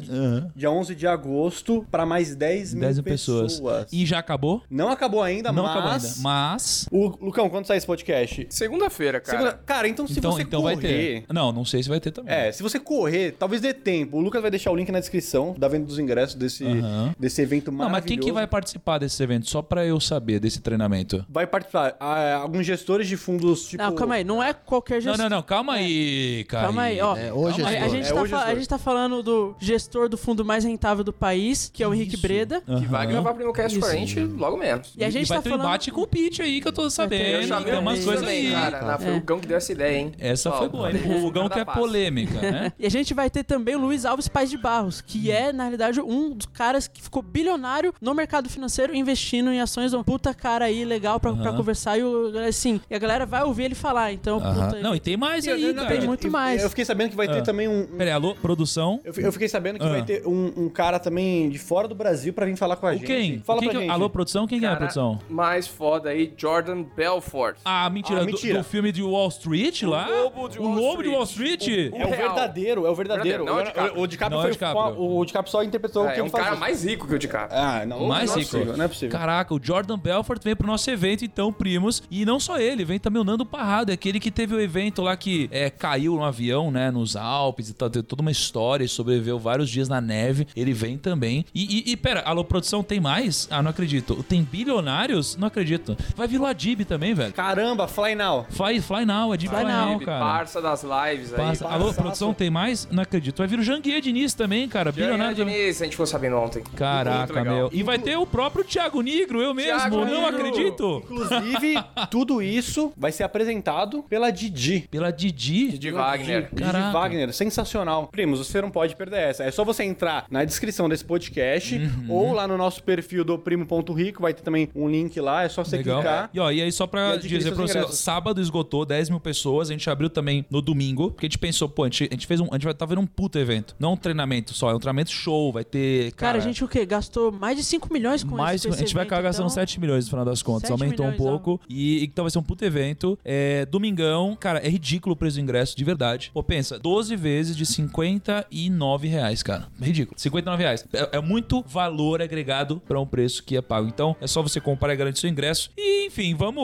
dia 0.55 0.69
11 0.69 0.95
de 0.95 1.07
agosto, 1.07 1.85
pra 1.89 2.05
mais 2.05 2.35
10 2.35 2.73
mil 2.73 2.81
10 2.81 2.95
mil 2.97 3.03
pessoas. 3.03 3.53
pessoas. 3.53 3.87
E 3.91 4.05
já 4.05 4.19
acabou? 4.19 4.61
Não 4.69 4.89
acabou 4.89 5.21
ainda, 5.21 5.51
não 5.51 5.63
mas... 5.63 5.71
acabou 5.71 5.91
ainda. 5.91 6.07
Mas. 6.19 6.87
O, 6.91 7.07
Lucão, 7.25 7.49
quando 7.49 7.65
sai 7.65 7.77
esse 7.77 7.85
podcast? 7.87 8.47
Segunda-feira, 8.49 9.19
cara. 9.19 9.37
Segunda- 9.37 9.59
Cara, 9.65 9.87
então 9.87 10.07
se 10.07 10.19
então 10.19 10.31
você 10.31 10.41
então 10.43 10.61
correr... 10.61 10.75
vai 10.75 10.83
ter. 10.83 11.25
Não, 11.33 11.51
não 11.51 11.65
sei 11.65 11.81
se 11.83 11.89
vai 11.89 11.99
ter 11.99 12.11
também. 12.11 12.33
É, 12.33 12.51
se 12.51 12.61
você 12.61 12.79
correr, 12.79 13.31
talvez 13.37 13.61
dê 13.61 13.73
tempo. 13.73 14.17
O 14.17 14.21
Lucas 14.21 14.41
vai 14.41 14.51
deixar 14.51 14.71
o 14.71 14.75
link 14.75 14.91
na 14.91 14.99
descrição 14.99 15.55
da 15.57 15.67
venda 15.67 15.85
dos 15.85 15.99
ingressos 15.99 16.35
desse, 16.35 16.65
Aham. 16.65 17.13
desse 17.19 17.41
evento 17.41 17.71
Não, 17.71 17.77
maravilhoso. 17.79 18.01
mas 18.01 18.05
quem 18.05 18.19
que 18.19 18.31
vai 18.31 18.45
participar 18.47 18.97
desse 18.99 19.21
evento? 19.23 19.49
Só 19.49 19.61
pra 19.61 19.85
eu 19.85 19.99
saber 19.99 20.39
desse 20.39 20.61
treinamento. 20.61 21.25
Vai 21.29 21.47
participar 21.47 21.95
ah, 21.99 22.42
alguns 22.43 22.65
gestores 22.65 23.07
de 23.07 23.17
fundos, 23.17 23.67
tipo... 23.67 23.81
Não, 23.81 23.95
calma 23.95 24.15
aí, 24.15 24.23
não 24.23 24.41
é 24.43 24.53
qualquer 24.53 24.95
Não, 24.95 25.01
gestor. 25.01 25.17
não, 25.29 25.37
não. 25.37 25.43
Calma 25.43 25.73
aí, 25.73 26.43
cara. 26.47 26.65
Calma 26.65 26.81
aí, 26.83 27.01
ó. 27.01 27.15
É, 27.15 27.33
hoje 27.33 27.57
Calma 27.61 27.69
aí, 27.71 27.75
é 27.77 27.83
a, 27.83 27.87
gente 27.87 28.05
É 28.07 28.13
tá 28.13 28.21
o 28.21 28.27
fa- 28.27 28.35
a 28.35 28.39
gestor. 28.39 28.55
gente 28.55 28.69
tá 28.69 28.77
falando 28.77 29.23
do 29.23 29.55
gestor 29.59 30.09
do 30.09 30.17
fundo 30.17 30.43
mais 30.45 30.63
rentável 30.63 31.03
do 31.03 31.13
país, 31.13 31.69
que 31.73 31.81
é 31.83 31.87
o 31.87 31.93
Henrique 31.93 32.13
Isso. 32.15 32.21
Breda. 32.21 32.61
Que 32.61 32.85
vai 32.85 33.07
gravar 33.07 33.33
Primo 33.33 33.53
Cast 33.53 33.79
com 33.79 33.85
a 33.85 33.91
gente 33.95 34.19
logo 34.19 34.57
menos. 34.57 34.93
E 34.97 35.03
a 35.03 35.09
gente 35.09 35.27
vai 35.27 35.37
tá 35.39 35.43
ter 35.43 35.49
falando. 35.49 35.65
embate 35.65 35.91
com 35.91 36.01
o 36.01 36.07
Pitch 36.07 36.39
aí, 36.39 36.61
que 36.61 36.67
eu 36.67 36.71
tô 36.73 36.83
Eu 36.83 36.89
sabendo. 36.89 37.23
Tem 37.63 37.75
o 37.75 37.79
umas 37.79 38.03
coisas 38.03 38.27
aí. 38.27 38.51
cara. 38.51 38.97
Foi 38.99 39.17
o 39.17 39.21
Gão 39.21 39.39
que 39.39 39.47
deu 39.47 39.57
essa 39.57 39.71
ideia, 39.71 39.97
hein? 39.97 40.11
Essa 40.19 40.51
foi 40.51 40.69
boa, 40.69 40.91
hein? 40.91 40.97
O 41.13 41.21
Fugão 41.21 41.47
que 41.49 41.59
é 41.59 41.65
polêmica, 41.65 42.39
né? 42.41 42.73
E 42.79 42.85
a 42.85 42.89
gente 42.89 43.13
vai 43.13 43.29
ter 43.29 43.43
também 43.43 43.75
o 43.75 43.79
Luiz 43.79 44.05
Alves 44.05 44.27
Paz 44.27 44.49
de 44.49 44.57
Barros, 44.57 44.99
que 45.01 45.31
é, 45.31 45.53
na 45.53 45.63
realidade, 45.63 46.01
um 46.01 46.31
dos 46.31 46.45
caras 46.47 46.87
que 46.87 47.01
ficou 47.01 47.21
bilionário 47.21 47.93
no 48.01 48.13
mercado 48.13 48.49
financeiro 48.49 48.95
investindo 48.95 49.51
em 49.51 49.61
ações. 49.61 49.93
Um 49.93 50.03
puta 50.03 50.33
cara 50.33 50.65
aí 50.65 50.83
legal 50.83 51.19
pra, 51.19 51.31
pra 51.33 51.49
Aham. 51.49 51.57
conversar. 51.57 51.97
E, 51.97 52.03
o, 52.03 52.32
assim, 52.39 52.79
e 52.89 52.95
a 52.95 52.99
galera 52.99 53.25
vai 53.25 53.43
ouvir 53.43 53.63
ele 53.63 53.75
falar. 53.75 54.11
Então, 54.13 54.37
Aham. 54.37 54.67
puta, 54.69 54.81
Não, 54.81 54.95
e 54.95 54.99
tem 54.99 55.15
mais 55.17 55.47
aí, 55.47 55.73
não 55.73 55.83
cara. 55.83 55.97
tem 55.97 56.07
muito 56.07 56.29
mais. 56.31 56.61
Eu 56.63 56.69
fiquei 56.69 56.85
sabendo 56.85 57.09
que 57.11 57.15
vai 57.15 57.27
ter 57.27 57.39
Ah. 57.39 57.41
também 57.43 57.67
um. 57.67 57.81
um- 57.81 57.97
Peraí, 57.97 58.11
alô, 58.13 58.35
produção? 58.35 58.99
Eu 59.03 59.13
fi- 59.13 59.21
eu 59.21 59.31
fiquei 59.31 59.47
sabendo 59.49 59.79
que 59.79 59.85
Ah. 59.85 59.89
vai 59.89 60.03
ter 60.03 60.25
um, 60.27 60.51
um 60.57 60.69
cara 60.69 60.99
também 60.99 61.49
de 61.49 61.59
fora 61.59 61.87
do 61.87 61.95
Brasil 61.95 62.33
pra 62.33 62.45
vir 62.45 62.55
falar 62.55 62.75
com 62.75 62.87
a 62.87 62.91
O 62.91 62.93
gente. 62.93 63.05
quem? 63.05 63.39
Fala 63.39 63.59
Quem 63.59 63.69
pra 63.69 63.77
que 63.79 63.83
é- 63.85 63.87
gente. 63.87 63.93
Alô, 63.93 64.09
produção? 64.09 64.47
Quem 64.47 64.59
que 64.59 64.65
é 64.65 64.67
a 64.67 64.71
Cara, 64.71 64.79
produção? 64.81 65.19
Mais 65.29 65.67
foda 65.67 66.09
aí, 66.09 66.33
Jordan 66.37 66.83
Belfort. 66.95 67.57
Ah, 67.65 67.89
mentira. 67.89 68.19
Ah, 68.19 68.21
do- 68.21 68.25
mentira. 68.27 68.57
Do, 68.59 68.63
filme 68.63 68.91
de 68.91 69.01
Wall 69.03 69.27
Street 69.29 69.83
lá? 69.83 70.07
Lobo 70.07 70.47
de 70.49 70.59
o 70.59 70.63
Wall 70.63 70.73
Lobo 70.75 71.03
de. 71.03 71.09
Wall 71.09 71.23
Street? 71.23 71.67
O- 71.67 71.71
É 71.71 72.05
o 72.05 72.09
real. 72.09 72.09
verdadeiro, 72.11 72.85
é 72.85 72.89
o 72.89 72.95
verdadeiro. 72.95 73.43
Verdadeiro, 73.43 73.45
não 73.45 73.59
é 73.59 73.61
o 73.61 73.65
DiCaprio. 73.65 73.99
O, 73.99 74.03
o 74.03 74.07
DiCaprio 74.07 74.35
Não 74.37 74.39
é 74.39 74.43
foi 74.43 74.49
o 74.49 74.53
DiCaprio. 74.53 74.99
o, 75.03 75.19
o 75.19 75.25
DiCaprio 75.25 75.51
só 75.51 75.63
interpretou 75.63 76.03
o 76.03 76.05
É, 76.05 76.09
que 76.09 76.13
é 76.19 76.19
ele 76.23 76.27
um 76.27 76.31
cara 76.31 76.55
mais 76.55 76.83
rico 76.83 77.07
que 77.07 77.15
o 77.15 77.19
DiCaprio. 77.19 77.57
Ah, 77.59 77.85
não, 77.85 78.05
mais 78.07 78.29
não 78.29 78.37
é 78.37 78.39
rico. 78.39 78.51
possível, 78.51 78.77
não 78.77 78.85
é 78.85 78.87
possível. 78.87 79.17
Caraca, 79.17 79.53
o 79.53 79.59
Jordan 79.61 79.97
Belfort 79.97 80.43
vem 80.43 80.55
pro 80.55 80.67
nosso 80.67 80.89
evento, 80.89 81.23
então, 81.25 81.51
primos. 81.53 82.03
E 82.09 82.22
não 82.25 82.39
só 82.39 82.59
ele, 82.59 82.85
vem 82.85 82.99
também 82.99 83.21
o 83.21 83.25
Nando 83.25 83.45
Parrado, 83.45 83.91
é 83.91 83.93
aquele 83.93 84.19
que 84.19 84.31
teve 84.31 84.55
o 84.55 84.59
evento 84.59 85.01
lá 85.01 85.15
que 85.15 85.47
é, 85.51 85.69
caiu 85.69 86.15
no 86.15 86.23
avião, 86.23 86.71
né, 86.71 86.91
nos 86.91 87.15
Alpes 87.15 87.69
e 87.69 87.73
tal. 87.73 87.89
Teve 87.89 88.03
toda 88.03 88.21
uma 88.21 88.31
história 88.31 88.83
e 88.83 88.87
sobreviveu 88.87 89.37
vários 89.39 89.69
dias 89.69 89.89
na 89.89 90.01
neve. 90.01 90.47
Ele 90.55 90.73
vem 90.73 90.97
também. 90.97 91.45
E, 91.53 91.83
e, 91.89 91.91
e, 91.91 91.97
pera, 91.97 92.21
alô, 92.21 92.43
produção, 92.43 92.83
tem 92.83 92.99
mais? 92.99 93.47
Ah, 93.51 93.61
não 93.61 93.71
acredito. 93.71 94.23
Tem 94.23 94.43
bilionários? 94.43 95.35
Não 95.35 95.47
acredito. 95.47 95.97
Vai 96.15 96.27
vir 96.27 96.39
o 96.39 96.45
Adib 96.45 96.81
também, 96.85 97.13
velho. 97.13 97.33
Caramba, 97.33 97.87
Fly 97.87 98.15
Now. 98.15 98.45
Fly, 98.49 98.81
fly 98.81 99.05
now, 99.05 99.31
Adib 99.31 99.49
Fly, 99.49 99.61
Fly 99.61 99.71
now, 99.71 99.99
cara. 99.99 100.19
Parça 100.19 100.61
das 100.61 100.83
lives 100.83 101.33
aí. 101.33 101.57
Alô, 101.69 101.93
produção, 101.93 102.33
tem 102.33 102.49
mais? 102.49 102.87
Não 102.91 103.03
acredito. 103.03 103.37
Vai 103.37 103.47
vir 103.47 103.59
o 103.59 103.63
Janguier 103.63 104.01
Diniz 104.01 104.33
também, 104.33 104.67
cara. 104.67 104.91
Bilionário 104.91 105.35
também. 105.35 105.55
Diniz, 105.55 105.81
a 105.81 105.85
gente 105.85 105.93
ficou 105.93 106.05
sabendo 106.05 106.37
ontem. 106.37 106.63
Caraca, 106.75 107.43
meu. 107.43 107.69
E 107.71 107.83
vai 107.83 107.97
ter 107.99 108.17
o 108.17 108.25
próprio 108.25 108.63
Thiago 108.63 109.01
Nigro, 109.01 109.41
eu 109.41 109.53
mesmo. 109.53 109.79
Thiago 109.79 110.05
não 110.05 110.05
Nigro. 110.05 110.25
acredito. 110.27 111.03
Inclusive, 111.03 111.83
tudo 112.13 112.43
isso 112.43 112.93
vai 112.95 113.11
ser 113.11 113.23
apresentado 113.23 114.03
pela 114.03 114.29
Didi. 114.29 114.87
Pela 114.91 115.09
Didi. 115.09 115.71
Didi 115.71 115.89
Wagner. 115.89 116.47
Didi 116.47 116.61
Caraca. 116.61 116.91
Wagner, 116.91 117.33
sensacional. 117.33 118.05
Primos, 118.05 118.37
você 118.37 118.61
não 118.61 118.69
pode 118.69 118.95
perder 118.95 119.29
essa. 119.29 119.43
É 119.43 119.49
só 119.49 119.65
você 119.65 119.83
entrar 119.83 120.27
na 120.29 120.45
descrição 120.45 120.87
desse 120.87 121.03
podcast 121.03 121.73
Uhum. 121.75 122.05
ou 122.11 122.31
lá 122.31 122.47
no 122.47 122.55
nosso 122.55 122.83
perfil 122.83 123.23
do 123.25 123.39
primo.rico, 123.39 124.21
vai 124.21 124.31
ter 124.31 124.43
também 124.43 124.69
um 124.75 124.87
link 124.87 125.19
lá, 125.19 125.41
é 125.41 125.49
só 125.49 125.63
você 125.63 125.77
Legal. 125.77 126.01
clicar. 126.01 126.29
E, 126.31 126.39
ó, 126.39 126.51
e 126.51 126.61
aí, 126.61 126.71
só 126.71 126.85
pra 126.85 127.15
dizer 127.15 127.51
pra 127.51 127.63
você, 127.63 127.79
ingressos. 127.79 127.97
sábado 127.97 128.39
esgotou 128.39 128.85
10 128.85 129.09
mil 129.09 129.19
pessoas. 129.19 129.71
A 129.71 129.73
gente 129.73 129.89
abriu 129.89 130.07
também 130.07 130.45
no 130.51 130.61
domingo, 130.61 131.09
porque 131.09 131.25
a 131.25 131.29
gente 131.29 131.39
pensou, 131.39 131.67
pô, 131.67 131.83
a 131.83 131.87
gente, 131.87 132.03
a 132.11 132.13
gente 132.13 132.27
fez 132.27 132.39
um. 132.39 132.45
A 132.51 132.53
gente 132.53 132.65
vai 132.65 132.75
tá 132.75 132.85
vendo 132.85 133.01
um 133.01 133.07
puto 133.07 133.39
evento. 133.39 133.75
Não 133.79 133.93
um 133.93 133.97
treinamento 133.97 134.53
só, 134.53 134.69
é 134.69 134.75
um 134.75 134.79
treinamento 134.79 135.09
show. 135.09 135.51
Vai 135.51 135.63
ter. 135.63 136.11
Cara, 136.11 136.33
Cara, 136.33 136.37
a 136.37 136.41
gente 136.41 136.63
o 136.63 136.67
quê? 136.67 136.85
Gastou 136.85 137.31
mais 137.31 137.57
de 137.57 137.63
5 137.63 137.91
milhões 137.91 138.23
com 138.23 138.35
mais, 138.35 138.63
esse, 138.63 138.67
a 138.71 138.77
gente 138.77 138.93
vai 138.93 139.03
acabar 139.03 139.23
gastando 139.23 139.45
então... 139.47 139.55
7 139.55 139.79
milhões 139.79 140.05
no 140.05 140.11
final 140.11 140.25
das 140.25 140.43
contas. 140.43 140.69
7 140.69 140.71
Aumentou 140.73 141.07
um 141.07 141.11
milhões, 141.11 141.27
pouco. 141.27 141.59
E, 141.67 142.02
então 142.11 142.23
vai 142.23 142.31
ser 142.31 142.39
um 142.39 142.43
puto 142.43 142.63
evento. 142.65 143.17
É, 143.23 143.65
domingão, 143.65 144.35
cara, 144.39 144.59
é 144.59 144.69
ridículo 144.69 145.13
o 145.13 145.15
preço 145.15 145.37
do 145.37 145.41
ingresso, 145.41 145.75
de 145.77 145.83
verdade. 145.83 146.31
Pô, 146.33 146.43
pensa, 146.43 146.77
12 146.79 147.15
vezes 147.15 147.55
de 147.55 147.65
59 147.65 149.07
reais, 149.07 149.43
cara. 149.43 149.67
Ridículo. 149.81 150.19
59 150.19 150.61
reais. 150.63 150.85
É, 150.93 151.17
é 151.17 151.21
muito 151.21 151.63
valor 151.67 152.21
agregado 152.21 152.81
pra 152.87 152.99
um 152.99 153.05
preço 153.05 153.43
que 153.43 153.55
é 153.57 153.61
pago. 153.61 153.87
Então, 153.87 154.15
é 154.21 154.27
só 154.27 154.41
você 154.41 154.59
comprar 154.59 154.93
e 154.93 154.97
garantir 154.97 155.19
seu 155.19 155.29
ingresso. 155.29 155.69
E, 155.77 156.07
enfim, 156.07 156.35
vamos. 156.35 156.63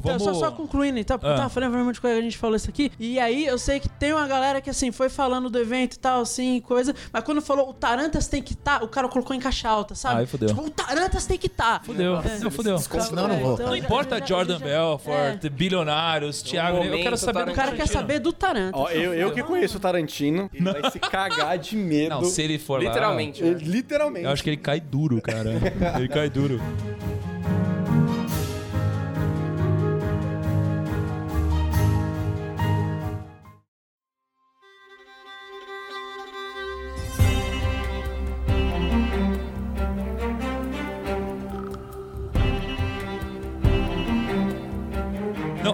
Então, 0.00 0.18
vamos... 0.18 0.22
só, 0.22 0.34
só 0.34 0.50
concluindo, 0.50 0.98
então, 0.98 1.18
porque 1.18 1.30
Ah. 1.30 1.34
eu 1.34 1.38
tava 1.38 1.50
falando 1.50 1.92
de 1.92 2.00
coisa 2.00 2.16
que 2.16 2.20
a 2.20 2.22
gente 2.24 2.38
falou 2.38 2.56
isso 2.56 2.68
aqui. 2.68 2.90
E 2.98 3.18
aí 3.18 3.46
eu 3.46 3.58
sei 3.58 3.80
que 3.80 3.88
tem 3.88 4.12
uma 4.12 4.26
galera 4.26 4.60
que 4.60 4.70
assim 4.70 4.90
foi 4.92 5.08
falando 5.08 5.48
do 5.50 5.58
evento 5.58 5.94
e 5.94 5.98
tal, 5.98 6.22
assim, 6.22 6.60
coisa. 6.60 6.94
Mas 7.12 7.24
quando 7.24 7.40
falou 7.40 7.70
o 7.70 7.74
Tarantas 7.74 8.26
tem 8.28 8.42
que 8.42 8.52
estar, 8.52 8.82
o 8.82 8.88
cara 8.88 9.08
colocou 9.08 9.34
em 9.34 9.40
caixa 9.40 9.68
alta, 9.68 9.94
sabe? 9.94 10.20
Ai, 10.20 10.26
fudeu. 10.26 10.48
Tipo, 10.48 10.62
o 10.62 10.70
Tarantas 10.70 11.26
tem 11.26 11.38
que 11.38 11.46
estar. 11.46 11.82
Fudeu. 11.84 12.20
Não, 12.40 12.50
fudeu. 12.50 12.78
Senão 12.78 13.22
eu 13.24 13.28
não 13.28 13.38
vou. 13.38 13.58
Não 13.58 13.76
importa 13.76 14.24
Jordan 14.24 14.58
Belfort, 14.80 15.48
bilionários, 15.50 16.42
Thiago, 16.42 16.78
eu 16.78 16.82
quero 16.82 16.92
momento, 16.98 17.16
saber 17.16 17.44
do 17.44 17.50
O 17.50 17.54
cara 17.54 17.70
quer 17.70 17.76
Tarantino. 17.76 18.00
saber 18.00 18.18
do 18.18 18.32
Tarantas. 18.32 18.80
Ó, 18.80 18.90
eu, 18.90 19.14
eu 19.14 19.32
que 19.32 19.42
conheço 19.42 19.76
o 19.76 19.80
Tarantino, 19.80 20.50
ele 20.52 20.72
vai 20.72 20.90
se 20.90 20.98
cagar 20.98 21.58
de 21.58 21.76
medo. 21.76 22.10
Não, 22.10 22.24
se 22.24 22.42
ele 22.42 22.58
for 22.58 22.82
lá. 22.82 22.88
Literalmente. 22.88 23.42
Né? 23.42 23.56
Literalmente. 23.60 24.24
Eu 24.24 24.30
acho 24.30 24.42
que 24.42 24.50
ele 24.50 24.56
cai 24.56 24.80
duro, 24.80 25.20
cara. 25.20 25.50
ele 25.96 26.08
cai 26.08 26.28
duro. 26.30 26.60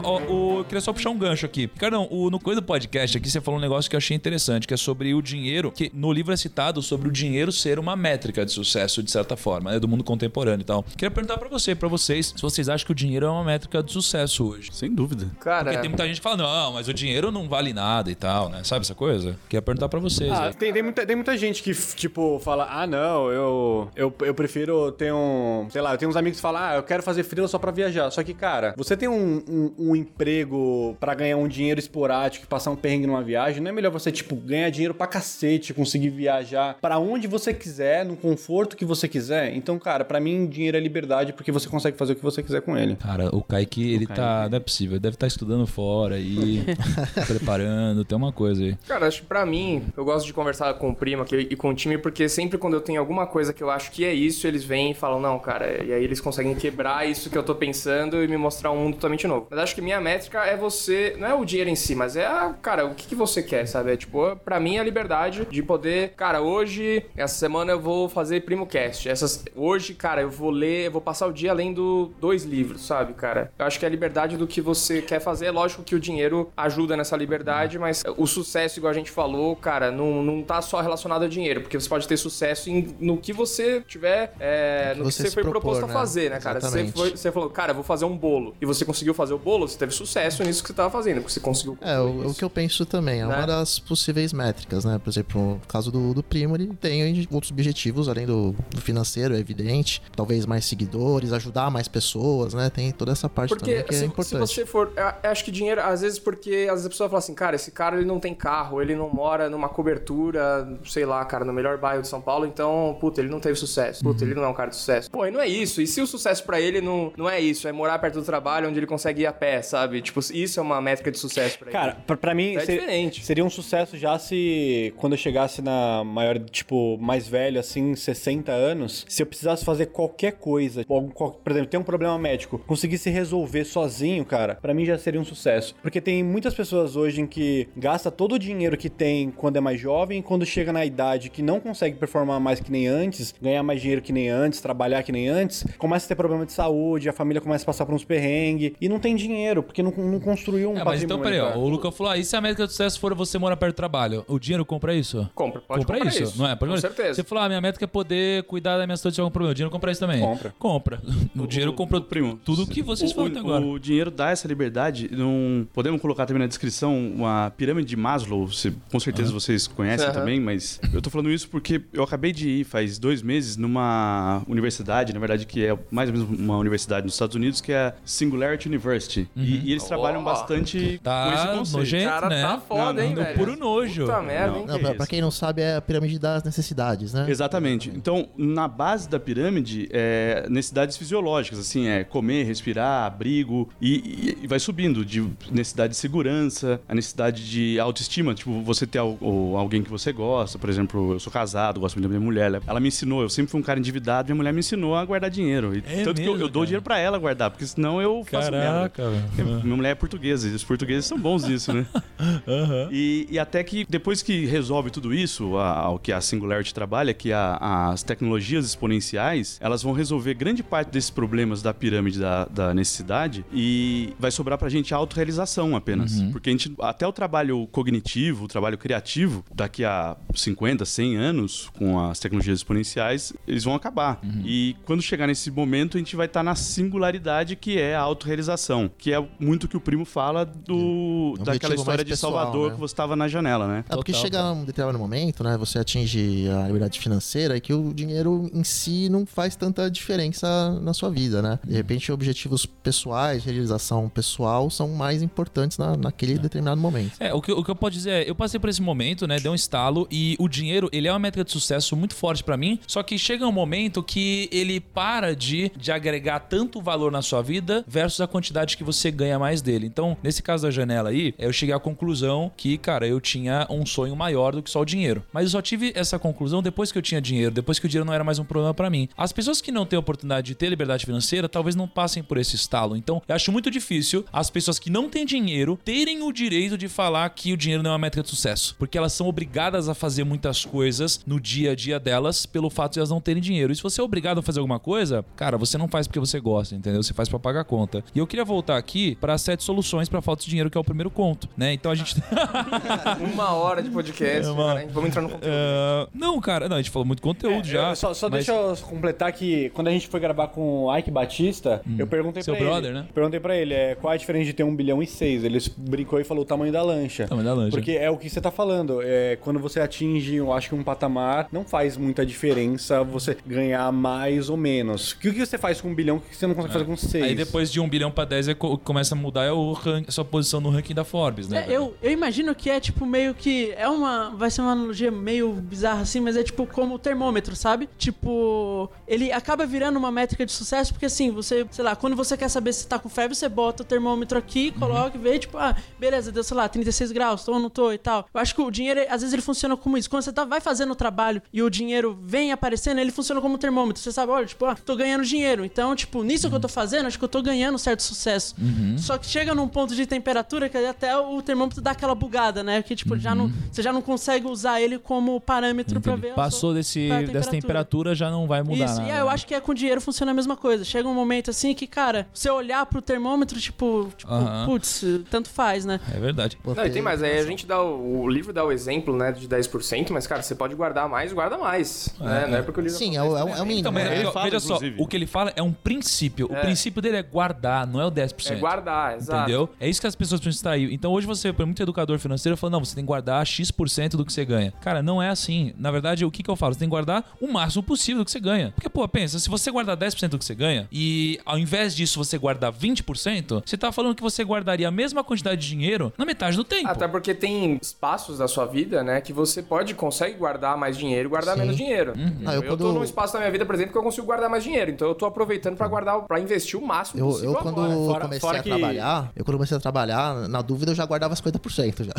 Não, 0.00 0.10
ó, 0.10 0.20
o, 0.20 0.58
eu 0.58 0.64
queria 0.64 0.80
só 0.80 0.92
puxar 0.92 1.10
um 1.10 1.18
gancho 1.18 1.46
aqui. 1.46 1.68
Carão, 1.68 2.08
o, 2.10 2.30
no 2.30 2.38
coisa 2.38 2.60
do 2.60 2.66
podcast 2.66 3.16
aqui, 3.16 3.28
você 3.30 3.40
falou 3.40 3.58
um 3.58 3.62
negócio 3.62 3.88
que 3.88 3.96
eu 3.96 3.98
achei 3.98 4.16
interessante, 4.16 4.66
que 4.66 4.74
é 4.74 4.76
sobre 4.76 5.14
o 5.14 5.22
dinheiro, 5.22 5.70
que 5.72 5.90
no 5.94 6.12
livro 6.12 6.32
é 6.32 6.36
citado 6.36 6.82
sobre 6.82 7.08
o 7.08 7.10
dinheiro 7.10 7.50
ser 7.52 7.78
uma 7.78 7.96
métrica 7.96 8.44
de 8.44 8.52
sucesso, 8.52 9.02
de 9.02 9.10
certa 9.10 9.36
forma, 9.36 9.72
né, 9.72 9.80
do 9.80 9.88
mundo 9.88 10.04
contemporâneo 10.04 10.62
e 10.62 10.66
tal. 10.66 10.82
Queria 10.82 11.10
perguntar 11.10 11.38
pra 11.38 11.48
você, 11.48 11.74
pra 11.74 11.88
vocês, 11.88 12.32
se 12.36 12.42
vocês 12.42 12.68
acham 12.68 12.86
que 12.86 12.92
o 12.92 12.94
dinheiro 12.94 13.26
é 13.26 13.30
uma 13.30 13.44
métrica 13.44 13.82
de 13.82 13.92
sucesso 13.92 14.48
hoje. 14.48 14.70
Sem 14.72 14.94
dúvida. 14.94 15.30
Cara, 15.40 15.64
Porque 15.64 15.78
tem 15.78 15.88
muita 15.88 16.06
gente 16.06 16.16
que 16.16 16.22
fala, 16.22 16.36
não, 16.36 16.72
mas 16.72 16.88
o 16.88 16.94
dinheiro 16.94 17.30
não 17.30 17.48
vale 17.48 17.72
nada 17.72 18.10
e 18.10 18.14
tal, 18.14 18.48
né? 18.48 18.62
Sabe 18.64 18.84
essa 18.84 18.94
coisa? 18.94 19.36
Queria 19.48 19.62
perguntar 19.62 19.88
pra 19.88 20.00
vocês. 20.00 20.30
Ah, 20.30 20.46
aí. 20.46 20.54
tem, 20.54 20.72
tem, 20.72 20.82
muita, 20.82 21.06
tem 21.06 21.16
muita 21.16 21.36
gente 21.36 21.62
que, 21.62 21.72
tipo, 21.94 22.38
fala, 22.40 22.68
ah, 22.70 22.86
não, 22.86 23.30
eu, 23.30 23.90
eu, 23.96 24.14
eu 24.20 24.34
prefiro 24.34 24.92
ter 24.92 25.12
um... 25.12 25.66
Sei 25.70 25.80
lá, 25.80 25.94
eu 25.94 25.98
tenho 25.98 26.10
uns 26.10 26.16
amigos 26.16 26.38
que 26.38 26.42
falam, 26.42 26.62
ah, 26.62 26.74
eu 26.76 26.82
quero 26.82 27.02
fazer 27.02 27.22
freela 27.22 27.48
só 27.48 27.58
pra 27.58 27.70
viajar. 27.70 28.10
Só 28.10 28.22
que, 28.22 28.34
cara, 28.34 28.74
você 28.76 28.96
tem 28.96 29.08
um, 29.08 29.42
um, 29.48 29.85
um 29.90 29.96
emprego 29.96 30.96
pra 30.98 31.14
ganhar 31.14 31.36
um 31.36 31.48
dinheiro 31.48 31.78
esporádico 31.78 32.44
e 32.44 32.48
passar 32.48 32.70
um 32.70 32.76
perrengue 32.76 33.06
numa 33.06 33.22
viagem, 33.22 33.62
não 33.62 33.70
é 33.70 33.72
melhor 33.72 33.90
você, 33.90 34.10
tipo, 34.10 34.34
ganhar 34.36 34.70
dinheiro 34.70 34.94
pra 34.94 35.06
cacete, 35.06 35.72
conseguir 35.72 36.10
viajar 36.10 36.76
pra 36.80 36.98
onde 36.98 37.26
você 37.26 37.52
quiser, 37.52 38.04
no 38.04 38.16
conforto 38.16 38.76
que 38.76 38.84
você 38.84 39.08
quiser? 39.08 39.54
Então, 39.54 39.78
cara, 39.78 40.04
pra 40.04 40.20
mim, 40.20 40.46
dinheiro 40.46 40.76
é 40.76 40.80
liberdade 40.80 41.32
porque 41.32 41.52
você 41.52 41.68
consegue 41.68 41.96
fazer 41.96 42.12
o 42.12 42.16
que 42.16 42.22
você 42.22 42.42
quiser 42.42 42.62
com 42.62 42.76
ele. 42.76 42.96
Cara, 42.96 43.34
o 43.34 43.42
Kaique, 43.42 43.94
ele 43.94 44.06
tá. 44.06 44.48
Não 44.48 44.56
é 44.56 44.60
possível, 44.60 44.98
deve 44.98 45.14
estar 45.14 45.26
estudando 45.26 45.66
fora 45.66 46.16
aí, 46.16 46.64
preparando, 47.26 48.04
tem 48.04 48.16
uma 48.16 48.32
coisa 48.32 48.62
aí. 48.62 48.76
Cara, 48.86 49.06
acho 49.06 49.22
que 49.22 49.26
pra 49.26 49.44
mim, 49.46 49.84
eu 49.96 50.04
gosto 50.04 50.26
de 50.26 50.32
conversar 50.32 50.74
com 50.74 50.90
o 50.90 50.94
primo 50.94 51.22
aqui 51.22 51.36
e 51.50 51.56
com 51.56 51.70
o 51.70 51.74
time, 51.74 51.98
porque 51.98 52.28
sempre 52.28 52.58
quando 52.58 52.74
eu 52.74 52.80
tenho 52.80 53.00
alguma 53.00 53.26
coisa 53.26 53.52
que 53.52 53.62
eu 53.62 53.70
acho 53.70 53.90
que 53.90 54.04
é 54.04 54.12
isso, 54.12 54.46
eles 54.46 54.64
vêm 54.64 54.90
e 54.90 54.94
falam, 54.94 55.20
não, 55.20 55.38
cara, 55.38 55.84
e 55.84 55.92
aí 55.92 56.02
eles 56.02 56.20
conseguem 56.20 56.54
quebrar 56.54 57.08
isso 57.08 57.30
que 57.30 57.36
eu 57.36 57.42
tô 57.42 57.54
pensando 57.54 58.22
e 58.22 58.28
me 58.28 58.36
mostrar 58.36 58.70
um 58.70 58.76
mundo 58.76 58.94
totalmente 58.94 59.26
novo. 59.26 59.46
Mas 59.50 59.58
acho 59.60 59.74
que 59.76 59.82
minha 59.82 60.00
métrica 60.00 60.40
é 60.40 60.56
você, 60.56 61.14
não 61.18 61.28
é 61.28 61.34
o 61.34 61.44
dinheiro 61.44 61.68
em 61.68 61.76
si, 61.76 61.94
mas 61.94 62.16
é 62.16 62.24
a, 62.24 62.54
cara, 62.62 62.86
o 62.86 62.94
que, 62.94 63.06
que 63.06 63.14
você 63.14 63.42
quer, 63.42 63.66
sabe? 63.66 63.92
É 63.92 63.96
tipo, 63.96 64.34
pra 64.36 64.58
mim 64.58 64.78
a 64.78 64.82
liberdade 64.82 65.46
de 65.50 65.62
poder, 65.62 66.14
cara, 66.16 66.40
hoje, 66.40 67.04
essa 67.14 67.34
semana 67.34 67.72
eu 67.72 67.80
vou 67.80 68.08
fazer 68.08 68.40
Primo 68.40 68.66
Cast. 68.66 69.06
Essas, 69.06 69.44
hoje, 69.54 69.92
cara, 69.92 70.22
eu 70.22 70.30
vou 70.30 70.48
ler, 70.50 70.86
eu 70.86 70.92
vou 70.92 71.02
passar 71.02 71.26
o 71.26 71.32
dia 71.32 71.52
lendo 71.52 72.10
dois 72.18 72.44
livros, 72.44 72.86
sabe, 72.86 73.12
cara? 73.12 73.52
Eu 73.58 73.66
acho 73.66 73.78
que 73.78 73.84
a 73.84 73.88
liberdade 73.88 74.38
do 74.38 74.46
que 74.46 74.62
você 74.62 75.02
quer 75.02 75.20
fazer. 75.20 75.46
É 75.46 75.50
lógico 75.50 75.82
que 75.82 75.94
o 75.94 76.00
dinheiro 76.00 76.50
ajuda 76.56 76.96
nessa 76.96 77.14
liberdade, 77.14 77.78
mas 77.78 78.02
o 78.16 78.26
sucesso, 78.26 78.78
igual 78.78 78.90
a 78.90 78.94
gente 78.94 79.10
falou, 79.10 79.54
cara, 79.56 79.90
não, 79.90 80.22
não 80.22 80.42
tá 80.42 80.62
só 80.62 80.80
relacionado 80.80 81.24
ao 81.24 81.28
dinheiro, 81.28 81.60
porque 81.60 81.78
você 81.78 81.88
pode 81.88 82.08
ter 82.08 82.16
sucesso 82.16 82.70
em, 82.70 82.96
no 82.98 83.18
que 83.18 83.32
você 83.32 83.82
tiver, 83.82 84.32
é, 84.40 84.94
no 84.96 85.04
que 85.04 85.12
você 85.12 85.24
você 85.24 85.30
foi 85.30 85.42
propor, 85.42 85.60
proposto 85.60 85.84
a 85.84 85.88
né? 85.88 85.92
fazer, 85.92 86.30
né, 86.30 86.40
cara? 86.40 86.60
Você, 86.60 86.86
foi, 86.88 87.10
você 87.10 87.30
falou, 87.30 87.50
cara, 87.50 87.74
vou 87.74 87.84
fazer 87.84 88.06
um 88.06 88.16
bolo, 88.16 88.56
e 88.58 88.64
você 88.64 88.84
conseguiu 88.86 89.12
fazer 89.12 89.34
o 89.34 89.38
bolo, 89.38 89.65
você 89.68 89.78
teve 89.78 89.92
sucesso 89.92 90.42
nisso 90.44 90.62
que 90.62 90.68
você 90.68 90.74
tava 90.74 90.90
fazendo, 90.90 91.16
porque 91.20 91.32
você 91.32 91.40
conseguiu 91.40 91.76
É, 91.80 91.98
o, 92.00 92.28
o 92.28 92.34
que 92.34 92.44
eu 92.44 92.50
penso 92.50 92.84
também, 92.86 93.20
é 93.20 93.26
Né? 93.26 93.34
uma 93.36 93.46
das 93.46 93.78
possíveis 93.78 94.32
métricas, 94.32 94.84
né? 94.84 94.98
Por 95.02 95.10
exemplo, 95.10 95.40
no 95.40 95.60
caso 95.68 95.90
do, 95.90 96.14
do 96.14 96.22
primo, 96.22 96.54
ele 96.56 96.68
tem 96.80 97.26
outros 97.30 97.50
objetivos, 97.50 98.08
além 98.08 98.26
do, 98.26 98.54
do 98.70 98.80
financeiro, 98.80 99.34
é 99.34 99.38
evidente. 99.38 100.02
Talvez 100.14 100.46
mais 100.46 100.64
seguidores, 100.64 101.32
ajudar 101.32 101.70
mais 101.70 101.88
pessoas, 101.88 102.54
né? 102.54 102.70
Tem 102.70 102.90
toda 102.92 103.12
essa 103.12 103.28
parte 103.28 103.50
Porque 103.50 103.64
também 103.70 103.82
que 103.84 103.90
é 103.90 103.92
se, 103.92 103.98
se 104.00 104.04
importante. 104.06 104.38
você 104.40 104.66
for. 104.66 104.92
Eu 104.96 105.06
eu 105.22 105.30
acho 105.30 105.44
que 105.44 105.50
dinheiro, 105.50 105.80
às 105.82 106.00
vezes, 106.02 106.18
porque 106.18 106.66
às 106.68 106.74
vezes 106.74 106.86
a 106.86 106.88
pessoa 106.90 107.08
fala 107.08 107.18
assim, 107.18 107.34
cara, 107.34 107.56
esse 107.56 107.70
cara 107.70 107.96
ele 107.96 108.04
não 108.04 108.18
tem 108.20 108.34
carro, 108.34 108.80
ele 108.80 108.94
não 108.94 109.08
mora 109.08 109.48
numa 109.50 109.68
cobertura, 109.68 110.78
sei 110.84 111.04
lá, 111.04 111.24
cara, 111.24 111.44
no 111.44 111.52
melhor 111.52 111.78
bairro 111.78 112.02
de 112.02 112.08
São 112.08 112.20
Paulo, 112.20 112.46
então, 112.46 112.96
puta, 113.00 113.20
ele 113.20 113.28
não 113.30 113.40
teve 113.40 113.56
sucesso. 113.56 114.02
Puta, 114.02 114.24
Uhum. 114.24 114.30
ele 114.30 114.34
não 114.40 114.44
é 114.44 114.48
um 114.48 114.54
cara 114.54 114.70
de 114.70 114.76
sucesso. 114.76 115.10
Pô, 115.10 115.26
e 115.26 115.30
não 115.30 115.40
é 115.40 115.48
isso. 115.48 115.80
E 115.80 115.86
se 115.86 116.00
o 116.00 116.06
sucesso 116.06 116.44
pra 116.44 116.60
ele 116.60 116.80
não, 116.80 117.12
não 117.16 117.28
é 117.28 117.40
isso, 117.40 117.66
é 117.68 117.72
morar 117.72 117.98
perto 117.98 118.14
do 118.20 118.24
trabalho 118.24 118.68
onde 118.68 118.78
ele 118.78 118.86
consegue 118.86 119.22
ir 119.22 119.26
a 119.26 119.32
pé, 119.32 119.55
sabe? 119.62 120.02
Tipo, 120.02 120.16
Tipo, 120.16 120.34
isso 120.34 120.58
é 120.58 120.62
uma 120.62 120.80
métrica 120.80 121.10
de 121.10 121.18
sucesso 121.18 121.58
pra. 121.58 121.70
Cara, 121.70 121.96
pra, 122.06 122.16
pra 122.16 122.34
mim 122.34 122.56
É 122.56 122.60
ser- 122.60 122.78
diferente. 122.80 123.22
seria 123.22 123.44
um 123.44 123.50
sucesso 123.50 123.98
já 123.98 124.18
se 124.18 124.94
quando 124.96 125.12
eu 125.12 125.18
chegasse 125.18 125.60
na 125.60 126.02
maior, 126.04 126.38
tipo, 126.38 126.96
mais 126.98 127.28
velho, 127.28 127.60
assim, 127.60 127.94
60 127.94 128.50
anos, 128.50 129.04
se 129.06 129.22
eu 129.22 129.26
precisasse 129.26 129.62
fazer 129.62 129.86
qualquer 129.86 130.32
coisa, 130.32 130.86
algum, 130.88 131.10
qual- 131.10 131.32
por 131.32 131.50
exemplo, 131.52 131.68
ter 131.68 131.76
um 131.76 131.82
problema 131.82 132.18
médico, 132.18 132.58
conseguisse 132.66 133.10
resolver 133.10 133.64
sozinho, 133.66 134.24
cara, 134.24 134.54
pra 134.54 134.72
mim 134.72 134.86
já 134.86 134.96
seria 134.96 135.20
um 135.20 135.24
sucesso. 135.24 135.74
Porque 135.82 136.00
tem 136.00 136.22
muitas 136.22 136.54
pessoas 136.54 136.96
hoje 136.96 137.20
em 137.20 137.26
que 137.26 137.68
gasta 137.76 138.10
todo 138.10 138.36
o 138.36 138.38
dinheiro 138.38 138.74
que 138.78 138.88
tem 138.88 139.30
quando 139.30 139.56
é 139.56 139.60
mais 139.60 139.78
jovem, 139.78 140.22
quando 140.22 140.46
chega 140.46 140.72
na 140.72 140.86
idade 140.86 141.28
que 141.28 141.42
não 141.42 141.60
consegue 141.60 141.96
performar 141.98 142.40
mais 142.40 142.58
que 142.58 142.72
nem 142.72 142.86
antes, 142.86 143.34
ganhar 143.42 143.62
mais 143.62 143.82
dinheiro 143.82 144.00
que 144.00 144.12
nem 144.14 144.30
antes, 144.30 144.62
trabalhar 144.62 145.02
que 145.02 145.12
nem 145.12 145.28
antes, 145.28 145.62
começa 145.76 146.06
a 146.06 146.08
ter 146.08 146.14
problema 146.14 146.46
de 146.46 146.52
saúde, 146.52 147.06
a 147.06 147.12
família 147.12 147.42
começa 147.42 147.64
a 147.64 147.66
passar 147.66 147.84
por 147.84 147.94
uns 147.94 148.02
perrengues 148.04 148.72
e 148.80 148.88
não 148.88 148.98
tem 148.98 149.14
dinheiro, 149.14 149.26
porque 149.62 149.82
não, 149.82 149.90
não 149.90 150.20
construiu 150.20 150.72
um 150.72 150.78
É, 150.78 150.84
mas 150.84 151.02
então, 151.02 151.20
peraí, 151.20 151.40
ó, 151.40 151.56
o 151.56 151.68
Luca 151.68 151.90
falou: 151.90 152.12
ah, 152.12 152.18
e 152.18 152.24
se 152.24 152.36
a 152.36 152.40
métrica 152.40 152.66
de 152.66 152.72
sucesso 152.72 152.98
for 152.98 153.14
você 153.14 153.38
morar 153.38 153.56
perto 153.56 153.74
do 153.74 153.76
trabalho? 153.76 154.24
O 154.28 154.38
dinheiro 154.38 154.64
compra 154.64 154.94
isso? 154.94 155.28
Compra, 155.34 155.60
pode 155.60 155.80
compra 155.80 155.96
comprar 155.96 156.10
isso, 156.10 156.22
isso, 156.22 156.38
não 156.38 156.46
é? 156.46 156.56
Pode 156.56 156.70
com 156.70 156.76
comprar. 156.76 156.94
certeza. 156.94 157.14
Você 157.14 157.24
falou, 157.24 157.44
ah, 157.44 157.48
minha 157.48 157.60
métrica 157.60 157.84
é 157.84 157.88
poder 157.88 158.42
cuidar 158.44 158.78
da 158.78 158.86
minha 158.86 158.96
saúde 158.96 159.14
se 159.14 159.20
algum 159.20 159.30
problema. 159.30 159.52
O 159.52 159.54
dinheiro 159.54 159.70
compra 159.70 159.90
isso 159.90 160.00
também. 160.00 160.20
Compra. 160.20 160.54
Compra. 160.58 161.02
O 161.36 161.46
dinheiro 161.46 161.72
comprou 161.72 162.00
Primo, 162.00 162.38
tudo 162.44 162.66
que 162.66 162.82
vocês 162.82 163.10
o, 163.12 163.14
falam 163.14 163.30
até 163.30 163.38
agora. 163.38 163.64
O 163.64 163.78
dinheiro 163.78 164.10
dá 164.10 164.30
essa 164.30 164.48
liberdade. 164.48 165.08
Não, 165.12 165.66
podemos 165.72 166.00
colocar 166.00 166.26
também 166.26 166.40
na 166.40 166.46
descrição 166.46 166.96
uma 166.96 167.52
pirâmide 167.56 167.86
de 167.88 167.96
Maslow. 167.96 168.46
Você, 168.46 168.72
com 168.90 168.98
certeza 168.98 169.32
vocês 169.32 169.66
conhecem 169.66 170.06
Aham. 170.06 170.14
também, 170.14 170.40
mas 170.40 170.80
eu 170.92 171.00
tô 171.00 171.10
falando 171.10 171.30
isso 171.30 171.48
porque 171.48 171.82
eu 171.92 172.02
acabei 172.02 172.32
de 172.32 172.48
ir 172.48 172.64
faz 172.64 172.98
dois 172.98 173.22
meses 173.22 173.56
numa 173.56 174.42
universidade, 174.48 175.12
na 175.12 175.20
verdade, 175.20 175.46
que 175.46 175.64
é 175.64 175.78
mais 175.90 176.08
ou 176.10 176.16
menos 176.16 176.38
uma 176.38 176.56
universidade 176.58 177.04
nos 177.04 177.14
Estados 177.14 177.36
Unidos, 177.36 177.60
que 177.60 177.72
é 177.72 177.78
a 177.78 177.94
Singularity 178.04 178.68
University. 178.68 179.28
E, 179.36 179.68
e 179.68 179.72
eles 179.72 179.84
trabalham 179.84 180.20
Ó. 180.20 180.24
bastante 180.24 180.78
com 180.78 180.84
esse 180.86 180.98
Tá 180.98 181.48
conceito. 181.58 181.76
nojento, 181.78 182.04
cara 182.08 182.28
né? 182.28 182.42
tá 182.42 182.58
foda, 182.58 182.92
Não, 182.94 183.02
hein, 183.02 183.14
não, 183.14 183.22
velho? 183.22 183.36
puro 183.38 183.56
nojo. 183.56 184.06
Puta 184.06 184.22
merda, 184.22 184.46
Não. 184.52 184.56
hein? 184.60 184.64
Não, 184.66 184.74
que 184.76 184.80
pra, 184.82 184.94
pra 184.94 185.06
quem 185.06 185.20
não 185.20 185.30
sabe, 185.30 185.60
é 185.62 185.76
a 185.76 185.80
pirâmide 185.80 186.18
das 186.18 186.42
necessidades, 186.42 187.12
né? 187.12 187.26
Exatamente. 187.28 187.90
Então, 187.94 188.28
na 188.36 188.66
base 188.66 189.08
da 189.08 189.20
pirâmide, 189.20 189.88
é 189.92 190.46
necessidades 190.48 190.96
fisiológicas, 190.96 191.58
assim, 191.58 191.86
é 191.86 192.02
comer, 192.04 192.44
respirar, 192.44 193.04
abrigo, 193.06 193.68
e, 193.80 193.94
e- 193.96 194.38
e 194.44 194.46
vai 194.46 194.58
subindo 194.58 195.04
de 195.04 195.20
necessidade 195.50 195.90
de 195.92 195.96
segurança, 195.98 196.80
a 196.88 196.94
necessidade 196.94 197.48
de 197.48 197.78
autoestima, 197.78 198.34
tipo, 198.34 198.62
você 198.62 198.86
ter 198.86 198.98
al- 198.98 199.18
ou 199.20 199.56
alguém 199.58 199.82
que 199.82 199.90
você 199.90 200.12
gosta, 200.12 200.58
por 200.58 200.70
exemplo, 200.70 201.12
eu 201.12 201.20
sou 201.20 201.32
casado, 201.32 201.78
gosto 201.80 201.96
muito 201.96 202.04
da 202.04 202.08
minha 202.08 202.24
mulher, 202.24 202.50
ela- 202.66 202.80
me 202.80 202.88
ensinou, 202.88 203.22
eu 203.22 203.28
sempre 203.28 203.50
fui 203.50 203.60
um 203.60 203.64
cara 203.64 203.78
endividado, 203.78 204.26
minha 204.28 204.36
mulher 204.36 204.52
me 204.52 204.60
ensinou 204.60 204.94
a 204.96 205.04
guardar 205.04 205.28
dinheiro. 205.30 205.74
E 205.74 205.78
É 205.86 206.04
tanto 206.04 206.20
que 206.20 206.26
eu, 206.26 206.32
mesmo, 206.32 206.44
eu 206.46 206.48
dou 206.48 206.64
dinheiro 206.64 206.82
pra 206.82 206.98
ela 206.98 207.18
guardar, 207.18 207.50
porque 207.50 207.66
senão 207.66 208.00
eu 208.00 208.24
faço 208.30 208.50
merda. 208.50 208.92
Velho. 209.18 209.62
Minha 209.62 209.76
mulher 209.76 209.90
é 209.90 209.94
portuguesa, 209.94 210.48
e 210.48 210.52
os 210.52 210.64
portugueses 210.64 211.04
são 211.06 211.18
bons 211.18 211.44
nisso, 211.44 211.72
né? 211.72 211.86
Aham. 212.46 212.88
E, 212.92 213.26
e 213.30 213.38
até 213.38 213.62
que 213.62 213.86
depois 213.88 214.22
que 214.22 214.44
resolve 214.46 214.90
tudo 214.90 215.12
isso, 215.14 215.56
a- 215.56 215.90
o 215.90 215.98
que 215.98 216.12
a 216.12 216.20
Singularity 216.20 216.72
trabalha, 216.74 217.12
que 217.14 217.32
a- 217.32 217.90
as 217.90 218.02
tecnologias 218.02 218.64
exponenciais, 218.66 219.58
elas 219.60 219.82
vão 219.82 219.92
resolver 219.92 220.34
grande 220.34 220.62
parte 220.62 220.90
desses 220.90 221.10
problemas 221.10 221.62
da 221.62 221.72
pirâmide 221.74 222.18
da, 222.18 222.44
da 222.46 222.74
necessidade 222.74 223.44
e 223.52 224.14
vai 224.18 224.30
sobrar 224.30 224.58
pra 224.58 224.68
gente 224.68 224.92
a 224.94 224.96
autorrealização 224.96 225.74
apenas. 225.76 226.20
Porque 226.32 226.48
a 226.50 226.52
gente, 226.52 226.72
até 226.80 227.06
o 227.06 227.12
trabalho 227.12 227.66
cognitivo, 227.72 228.44
o 228.44 228.48
trabalho 228.48 228.78
criativo, 228.78 229.44
daqui 229.54 229.84
a 229.84 230.16
50, 230.34 230.84
100 230.84 231.16
anos, 231.16 231.70
com 231.78 231.98
as 232.00 232.18
tecnologias 232.18 232.58
exponenciais, 232.58 233.32
eles 233.46 233.64
vão 233.64 233.74
acabar. 233.74 234.20
E 234.44 234.76
quando 234.84 235.02
chegar 235.02 235.26
nesse 235.26 235.50
momento, 235.50 235.96
a 235.96 235.98
gente 235.98 236.16
vai 236.16 236.26
estar 236.26 236.42
na 236.42 236.54
singularidade 236.54 237.56
que 237.56 237.78
é 237.78 237.94
a 237.94 238.00
autorrealização, 238.00 238.90
que 239.06 239.12
é 239.12 239.24
muito 239.38 239.68
que 239.68 239.76
o 239.76 239.80
primo 239.80 240.04
fala 240.04 240.44
do, 240.44 241.34
É 241.38 241.40
um 241.40 241.44
daquela 241.44 241.76
história 241.76 242.02
de 242.02 242.10
pessoal, 242.10 242.32
Salvador 242.32 242.70
né? 242.70 242.74
que 242.74 242.80
você 242.80 242.92
estava 242.92 243.14
na 243.14 243.28
janela, 243.28 243.68
né? 243.68 243.84
É 243.88 243.94
porque 243.94 244.10
Total, 244.10 244.24
chega 244.24 244.38
cara. 244.38 244.52
um 244.52 244.64
determinado 244.64 244.98
momento, 244.98 245.44
né? 245.44 245.56
Você 245.58 245.78
atinge 245.78 246.48
a 246.48 246.66
liberdade 246.66 246.98
financeira 246.98 247.56
e 247.56 247.60
que 247.60 247.72
o 247.72 247.94
dinheiro 247.94 248.50
em 248.52 248.64
si 248.64 249.08
não 249.08 249.24
faz 249.24 249.54
tanta 249.54 249.88
diferença 249.88 250.72
na 250.80 250.92
sua 250.92 251.08
vida, 251.08 251.40
né? 251.40 251.60
De 251.64 251.72
repente, 251.72 252.10
objetivos 252.10 252.66
pessoais, 252.66 253.44
realização 253.44 254.08
pessoal 254.08 254.68
são 254.70 254.88
mais 254.88 255.22
importantes 255.22 255.78
na, 255.78 255.96
naquele 255.96 256.36
determinado 256.36 256.80
momento. 256.80 257.12
É, 257.20 257.32
o 257.32 257.40
que, 257.40 257.52
o 257.52 257.62
que 257.62 257.70
eu 257.70 257.76
posso 257.76 257.92
dizer 257.92 258.10
é, 258.10 258.28
eu 258.28 258.34
passei 258.34 258.58
por 258.58 258.68
esse 258.68 258.82
momento, 258.82 259.24
né, 259.28 259.38
deu 259.38 259.52
um 259.52 259.54
estalo 259.54 260.08
e 260.10 260.34
o 260.40 260.48
dinheiro, 260.48 260.90
ele 260.92 261.06
é 261.06 261.12
uma 261.12 261.20
métrica 261.20 261.44
de 261.44 261.52
sucesso 261.52 261.94
muito 261.94 262.16
forte 262.16 262.42
pra 262.42 262.56
mim, 262.56 262.80
só 262.88 263.04
que 263.04 263.16
chega 263.16 263.46
um 263.46 263.52
momento 263.52 264.02
que 264.02 264.48
ele 264.50 264.80
para 264.80 265.36
de, 265.36 265.70
de 265.76 265.92
agregar 265.92 266.40
tanto 266.40 266.82
valor 266.82 267.12
na 267.12 267.22
sua 267.22 267.40
vida 267.40 267.84
versus 267.86 268.20
a 268.20 268.26
quantidade 268.26 268.76
que 268.76 268.82
você 268.82 268.95
ganha 269.10 269.38
mais 269.38 269.62
dele. 269.62 269.86
Então, 269.86 270.16
nesse 270.22 270.42
caso 270.42 270.64
da 270.64 270.70
janela 270.70 271.10
aí, 271.10 271.34
eu 271.38 271.52
cheguei 271.52 271.74
à 271.74 271.78
conclusão 271.78 272.50
que, 272.56 272.76
cara, 272.78 273.06
eu 273.06 273.20
tinha 273.20 273.66
um 273.70 273.84
sonho 273.84 274.14
maior 274.16 274.52
do 274.52 274.62
que 274.62 274.70
só 274.70 274.80
o 274.80 274.84
dinheiro. 274.84 275.24
Mas 275.32 275.44
eu 275.44 275.50
só 275.50 275.62
tive 275.62 275.92
essa 275.94 276.18
conclusão 276.18 276.62
depois 276.62 276.90
que 276.90 276.98
eu 276.98 277.02
tinha 277.02 277.20
dinheiro, 277.20 277.54
depois 277.54 277.78
que 277.78 277.86
o 277.86 277.88
dinheiro 277.88 278.04
não 278.04 278.14
era 278.14 278.24
mais 278.24 278.38
um 278.38 278.44
problema 278.44 278.74
pra 278.74 278.90
mim. 278.90 279.08
As 279.16 279.32
pessoas 279.32 279.60
que 279.60 279.72
não 279.72 279.86
têm 279.86 279.96
a 279.96 280.00
oportunidade 280.00 280.46
de 280.48 280.54
ter 280.54 280.68
liberdade 280.68 281.04
financeira, 281.04 281.48
talvez 281.48 281.74
não 281.74 281.88
passem 281.88 282.22
por 282.22 282.38
esse 282.38 282.56
estalo. 282.56 282.96
Então, 282.96 283.22
eu 283.26 283.34
acho 283.34 283.52
muito 283.52 283.70
difícil 283.70 284.24
as 284.32 284.50
pessoas 284.50 284.78
que 284.78 284.90
não 284.90 285.08
têm 285.08 285.24
dinheiro 285.24 285.78
terem 285.84 286.22
o 286.22 286.32
direito 286.32 286.76
de 286.76 286.88
falar 286.88 287.28
que 287.30 287.52
o 287.52 287.56
dinheiro 287.56 287.82
não 287.82 287.90
é 287.90 287.92
uma 287.92 287.98
métrica 287.98 288.22
de 288.22 288.30
sucesso. 288.30 288.74
Porque 288.78 288.98
elas 288.98 289.12
são 289.12 289.28
obrigadas 289.28 289.88
a 289.88 289.94
fazer 289.94 290.24
muitas 290.24 290.64
coisas 290.64 291.20
no 291.26 291.40
dia 291.40 291.72
a 291.72 291.74
dia 291.74 291.98
delas 291.98 292.46
pelo 292.46 292.70
fato 292.70 292.94
de 292.94 292.98
elas 292.98 293.10
não 293.10 293.20
terem 293.20 293.42
dinheiro. 293.42 293.72
E 293.72 293.76
se 293.76 293.82
você 293.82 294.00
é 294.00 294.04
obrigado 294.04 294.38
a 294.38 294.42
fazer 294.42 294.60
alguma 294.60 294.78
coisa, 294.78 295.24
cara, 295.36 295.56
você 295.56 295.76
não 295.78 295.88
faz 295.88 296.06
porque 296.06 296.20
você 296.20 296.40
gosta, 296.40 296.74
entendeu? 296.74 297.02
Você 297.02 297.14
faz 297.14 297.28
pra 297.28 297.38
pagar 297.38 297.60
a 297.60 297.64
conta. 297.64 298.04
E 298.14 298.18
eu 298.18 298.26
queria 298.26 298.44
voltar 298.44 298.76
aqui 298.86 299.16
para 299.20 299.36
sete 299.36 299.64
soluções 299.64 300.08
pra 300.08 300.22
falta 300.22 300.42
de 300.44 300.48
dinheiro, 300.48 300.70
que 300.70 300.78
é 300.78 300.80
o 300.80 300.84
primeiro 300.84 301.10
conto, 301.10 301.48
né? 301.56 301.72
Então 301.72 301.90
a 301.90 301.94
gente. 301.94 302.14
Uma 303.32 303.52
hora 303.54 303.82
de 303.82 303.90
podcast, 303.90 304.46
É 304.46 304.50
uma- 304.50 304.74
cara? 304.74 304.86
Vamos 304.92 305.08
entrar 305.10 305.22
no 305.22 305.28
conteúdo. 305.30 305.52
Ah, 305.52 306.08
não, 306.14 306.40
cara, 306.40 306.68
não, 306.68 306.76
a 306.76 306.78
gente 306.82 306.90
falou 306.90 307.06
muito 307.06 307.22
conteúdo 307.22 307.66
já. 307.66 307.88
É, 307.88 307.90
Eu- 307.92 307.96
Só, 307.96 308.14
só 308.14 308.28
mas- 308.28 308.46
deixa 308.46 308.52
eu 308.52 308.76
completar 308.88 309.32
que 309.32 309.70
quando 309.70 309.88
a 309.88 309.90
gente 309.90 310.06
foi 310.08 310.20
gravar 310.20 310.48
com 310.48 310.84
o 310.84 310.96
Ike 310.96 311.10
Batista, 311.10 311.82
eu 311.98 312.06
perguntei 312.06 312.40
Hum. 312.40 312.44
Seu 312.44 312.54
pra 312.54 312.62
ele. 312.62 312.70
brother, 312.72 312.92
né? 312.94 313.06
Perguntei 313.14 313.40
pra 313.40 313.56
ele, 313.56 313.74
é, 313.74 313.94
qual 313.94 314.12
é 314.12 314.16
a 314.16 314.18
diferença 314.18 314.44
de 314.46 314.52
ter 314.52 314.62
um 314.62 314.74
bilhão 314.74 315.02
e 315.02 315.06
seis? 315.06 315.42
Ele 315.44 315.58
brincou 315.76 316.20
e 316.20 316.24
falou 316.24 316.42
o 316.42 316.46
tamanho 316.46 316.72
da 316.72 316.82
lancha. 316.82 317.26
Tamanho 317.26 317.46
da 317.46 317.54
lancha. 317.54 317.70
Porque 317.70 317.92
é 317.92 318.10
o 318.10 318.16
que 318.16 318.28
você 318.30 318.40
tá 318.40 318.50
falando. 318.50 319.00
É, 319.02 319.36
quando 319.40 319.58
você 319.58 319.80
atinge, 319.80 320.34
eu 320.36 320.52
acho 320.52 320.68
que 320.68 320.74
um 320.74 320.82
patamar, 320.82 321.48
não 321.50 321.64
faz 321.64 321.96
muita 321.96 322.24
diferença 322.24 323.02
você 323.02 323.36
ganhar 323.46 323.90
mais 323.92 324.48
ou 324.50 324.56
menos. 324.56 325.12
O 325.12 325.18
que, 325.18 325.28
o 325.28 325.34
que 325.34 325.44
você 325.44 325.58
faz 325.58 325.80
com 325.80 325.88
um 325.88 325.94
bilhão 325.94 326.18
que 326.18 326.36
você 326.36 326.46
não 326.46 326.54
consegue 326.54 326.72
fazer 326.72 326.84
com 326.84 326.96
seis? 326.96 327.24
Aí 327.24 327.34
depois 327.34 327.70
de 327.72 327.80
um 327.80 327.88
bilhão 327.88 328.10
pra 328.10 328.24
10, 328.24 328.48
aí 328.76 328.78
co- 328.78 328.84
começa 328.84 329.14
a 329.14 329.18
mudar 329.18 329.44
é 329.44 329.52
o 329.52 329.72
ran- 329.72 330.04
a 330.06 330.10
sua 330.10 330.24
posição 330.24 330.60
no 330.60 330.70
ranking 330.70 330.94
da 330.94 331.04
Forbes, 331.04 331.48
né? 331.48 331.66
É, 331.68 331.76
eu, 331.76 331.96
eu 332.02 332.10
imagino 332.10 332.54
que 332.54 332.70
é 332.70 332.78
tipo 332.80 333.04
meio 333.06 333.34
que. 333.34 333.72
É 333.76 333.88
uma. 333.88 334.30
Vai 334.30 334.50
ser 334.50 334.60
uma 334.62 334.72
analogia 334.72 335.10
meio 335.10 335.52
bizarra 335.52 336.02
assim, 336.02 336.20
mas 336.20 336.36
é 336.36 336.42
tipo 336.42 336.66
como 336.66 336.94
o 336.94 336.98
termômetro, 336.98 337.54
sabe? 337.56 337.88
Tipo. 337.98 338.90
Ele 339.06 339.32
acaba 339.32 339.66
virando 339.66 339.98
uma 339.98 340.10
métrica 340.10 340.44
de 340.44 340.52
sucesso, 340.52 340.92
porque 340.92 341.06
assim, 341.06 341.30
você, 341.30 341.66
sei 341.70 341.84
lá, 341.84 341.94
quando 341.96 342.16
você 342.16 342.36
quer 342.36 342.48
saber 342.48 342.72
se 342.72 342.86
tá 342.86 342.98
com 342.98 343.08
febre, 343.08 343.36
você 343.36 343.48
bota 343.48 343.82
o 343.82 343.86
termômetro 343.86 344.38
aqui, 344.38 344.70
coloca 344.72 345.16
e 345.16 345.20
vê, 345.20 345.38
tipo, 345.38 345.56
ah, 345.58 345.76
beleza, 345.98 346.32
deu, 346.32 346.42
sei 346.44 346.56
lá, 346.56 346.68
36 346.68 347.12
graus, 347.12 347.44
tô 347.44 347.52
ou 347.52 347.60
não 347.60 347.70
tô 347.70 347.92
e 347.92 347.98
tal. 347.98 348.26
Eu 348.32 348.40
acho 348.40 348.54
que 348.54 348.60
o 348.60 348.70
dinheiro, 348.70 349.00
às 349.08 349.20
vezes, 349.20 349.32
ele 349.32 349.42
funciona 349.42 349.76
como 349.76 349.96
isso. 349.96 350.10
Quando 350.10 350.22
você 350.22 350.32
tá, 350.32 350.44
vai 350.44 350.60
fazendo 350.60 350.92
o 350.92 350.94
trabalho 350.96 351.40
e 351.52 351.62
o 351.62 351.70
dinheiro 351.70 352.18
vem 352.22 352.52
aparecendo, 352.52 352.98
ele 352.98 353.10
funciona 353.12 353.40
como 353.40 353.54
um 353.54 353.58
termômetro. 353.58 354.02
Você 354.02 354.12
sabe, 354.12 354.32
olha, 354.32 354.46
tipo, 354.46 354.64
ah, 354.64 354.74
tô 354.74 354.96
ganhando 354.96 355.24
dinheiro. 355.24 355.64
Então, 355.64 355.94
tipo, 355.94 356.22
nisso 356.22 356.48
que 356.48 356.54
eu 356.56 356.60
tô 356.60 356.68
fazendo, 356.68 357.06
acho 357.06 357.18
que 357.18 357.24
eu 357.24 357.28
tô 357.28 357.42
ganhando 357.42 357.78
certo 357.78 358.02
sucesso. 358.02 358.54
Só 358.98 359.18
que 359.18 359.26
chega 359.26 359.54
num 359.54 359.68
ponto 359.68 359.94
de 359.94 360.06
temperatura 360.06 360.68
que 360.68 360.76
até 360.76 361.16
o 361.16 361.40
termômetro 361.42 361.80
dá 361.80 361.90
aquela 361.92 362.14
bugada, 362.14 362.62
né? 362.62 362.82
Que, 362.82 362.94
tipo, 362.96 363.16
já 363.18 363.34
não, 363.34 363.50
você 363.70 363.82
já 363.82 363.92
não 363.92 364.02
consegue 364.02 364.46
usar 364.46 364.80
ele 364.80 364.98
como 364.98 365.40
parâmetro 365.40 366.00
pra 366.00 366.16
ver. 366.16 366.34
Passou 366.34 366.60
sua- 366.70 366.74
desse, 366.74 367.08
pra 367.08 367.22
dessa 367.22 367.50
temperatura, 367.50 368.14
já 368.14 368.30
não 368.30 368.46
vai 368.46 368.62
mudar 368.62 368.84
Isso, 368.84 368.96
nada. 368.96 369.08
e 369.08 369.10
aí 369.12 369.18
eu 369.18 369.28
acho 369.28 369.46
que 369.46 369.54
é 369.54 369.60
com 369.60 369.74
dinheiro 369.74 370.00
funciona 370.00 370.32
a 370.32 370.34
mesma 370.34 370.56
coisa. 370.56 370.84
Chega 370.84 371.08
um 371.08 371.14
momento 371.14 371.50
assim 371.50 371.74
que, 371.74 371.86
cara, 371.86 372.26
você 372.32 372.50
olhar 372.50 372.84
pro 372.86 373.00
termômetro, 373.02 373.58
tipo, 373.60 374.08
tipo 374.16 374.32
Aham. 374.32 374.66
putz, 374.66 375.04
tanto 375.30 375.48
faz, 375.48 375.84
né? 375.84 376.00
É 376.14 376.18
verdade. 376.18 376.58
Não, 376.64 376.84
e 376.86 376.90
tem 376.90 377.02
mais. 377.02 377.22
Aí 377.22 377.38
a 377.38 377.42
gente 377.44 377.66
dá 377.66 377.82
o, 377.82 378.22
o 378.22 378.28
livro 378.28 378.52
dá 378.52 378.64
o 378.64 378.72
exemplo, 378.72 379.16
né, 379.16 379.32
de 379.32 379.46
10%, 379.48 380.10
mas, 380.10 380.26
cara, 380.26 380.42
você 380.42 380.54
pode 380.54 380.74
guardar 380.74 381.08
mais, 381.08 381.32
guarda 381.32 381.56
mais. 381.58 382.14
né? 382.20 382.46
Não 382.48 382.58
é 382.58 382.62
porque 382.62 382.80
o 382.80 382.82
livro 382.82 382.96
Sim, 382.98 383.16
é 383.16 383.22
o, 383.22 383.36
é 383.36 383.44
o, 383.44 383.48
é 383.48 383.62
o 383.62 383.66
mínimo. 383.66 383.80
Então, 383.80 383.92
mas 383.92 384.04
né? 384.04 384.16
ele 384.18 384.26
ó, 384.26 384.32
fala, 384.32 384.44
veja 384.46 384.60
só, 384.60 384.74
inclusive. 384.76 385.02
o 385.02 385.06
que 385.06 385.16
ele 385.16 385.26
fala 385.26 385.52
é 385.56 385.62
um 385.62 385.72
princípio. 385.72 386.48
O 386.50 386.54
É. 386.54 386.60
princípio 386.60 387.00
dele 387.02 387.16
é 387.18 387.22
guardar, 387.22 387.86
não 387.86 388.00
é 388.00 388.06
o 388.06 388.10
10%. 388.10 388.55
Guardar, 388.60 389.16
exato. 389.16 389.42
Entendeu? 389.42 389.68
É 389.80 389.88
isso 389.88 390.00
que 390.00 390.06
as 390.06 390.14
pessoas 390.14 390.40
precisam 390.40 390.58
extrair. 390.58 390.92
Então 390.92 391.12
hoje 391.12 391.26
você, 391.26 391.52
por 391.52 391.64
muito 391.66 391.82
educador 391.82 392.18
financeiro, 392.18 392.56
fala, 392.56 392.70
não, 392.72 392.84
você 392.84 392.94
tem 392.94 393.04
que 393.04 393.08
guardar 393.08 393.44
X% 393.46 394.16
do 394.16 394.24
que 394.24 394.32
você 394.32 394.44
ganha. 394.44 394.72
Cara, 394.80 395.02
não 395.02 395.22
é 395.22 395.28
assim. 395.28 395.72
Na 395.78 395.90
verdade, 395.90 396.24
o 396.24 396.30
que, 396.30 396.42
que 396.42 396.50
eu 396.50 396.56
falo? 396.56 396.72
Você 396.74 396.80
tem 396.80 396.88
que 396.88 396.90
guardar 396.90 397.24
o 397.40 397.50
máximo 397.52 397.82
possível 397.82 398.22
do 398.22 398.24
que 398.24 398.30
você 398.30 398.40
ganha. 398.40 398.72
Porque, 398.74 398.88
pô, 398.88 399.06
pensa, 399.08 399.38
se 399.38 399.48
você 399.48 399.70
guardar 399.70 399.96
10% 399.96 400.28
do 400.28 400.38
que 400.38 400.44
você 400.44 400.54
ganha 400.54 400.88
e 400.92 401.38
ao 401.44 401.58
invés 401.58 401.94
disso 401.94 402.22
você 402.22 402.36
guardar 402.38 402.72
20%, 402.72 403.62
você 403.64 403.76
tá 403.76 403.92
falando 403.92 404.14
que 404.14 404.22
você 404.22 404.42
guardaria 404.44 404.88
a 404.88 404.90
mesma 404.90 405.22
quantidade 405.22 405.60
de 405.60 405.68
dinheiro 405.68 406.12
na 406.16 406.24
metade 406.24 406.56
do 406.56 406.64
tempo. 406.64 406.88
Até 406.88 407.06
porque 407.08 407.34
tem 407.34 407.78
espaços 407.80 408.38
da 408.38 408.48
sua 408.48 408.66
vida, 408.66 409.02
né, 409.02 409.20
que 409.20 409.32
você 409.32 409.62
pode, 409.62 409.94
consegue 409.94 410.36
guardar 410.36 410.76
mais 410.76 410.96
dinheiro 410.96 411.28
e 411.28 411.30
guardar 411.30 411.54
Sim. 411.54 411.60
menos 411.62 411.76
dinheiro. 411.76 412.12
Ah, 412.44 412.54
eu 412.54 412.62
eu 412.62 412.62
quando- 412.72 412.78
tô 412.78 412.92
num 412.92 413.04
espaço 413.04 413.32
da 413.34 413.38
minha 413.40 413.50
vida, 413.50 413.64
por 413.66 413.74
exemplo, 413.74 413.92
que 413.92 413.98
eu 413.98 414.02
consigo 414.02 414.26
guardar 414.26 414.48
mais 414.50 414.64
dinheiro. 414.64 414.90
Então 414.90 415.08
eu 415.08 415.14
tô 415.14 415.26
aproveitando 415.26 415.76
pra 415.76 415.86
guardar, 415.88 416.20
para 416.22 416.40
investir 416.40 416.78
o 416.78 416.84
máximo 416.86 417.20
Eu, 417.20 417.26
possível 417.26 417.50
eu 417.52 417.56
quando 417.58 417.80
agora. 417.80 417.94
Fora- 417.96 418.20
comecei 418.24 418.45
fora 418.46 418.58
a 418.58 418.62
que- 418.62 418.68
trabalhar, 418.68 419.32
eu 419.36 419.44
quando 419.44 419.56
comecei 419.56 419.76
a 419.76 419.80
trabalhar, 419.80 420.48
na 420.48 420.62
dúvida 420.62 420.92
eu 420.92 420.94
já 420.96 421.04
guardava 421.04 421.34
50% 421.34 422.04
já. 422.04 422.12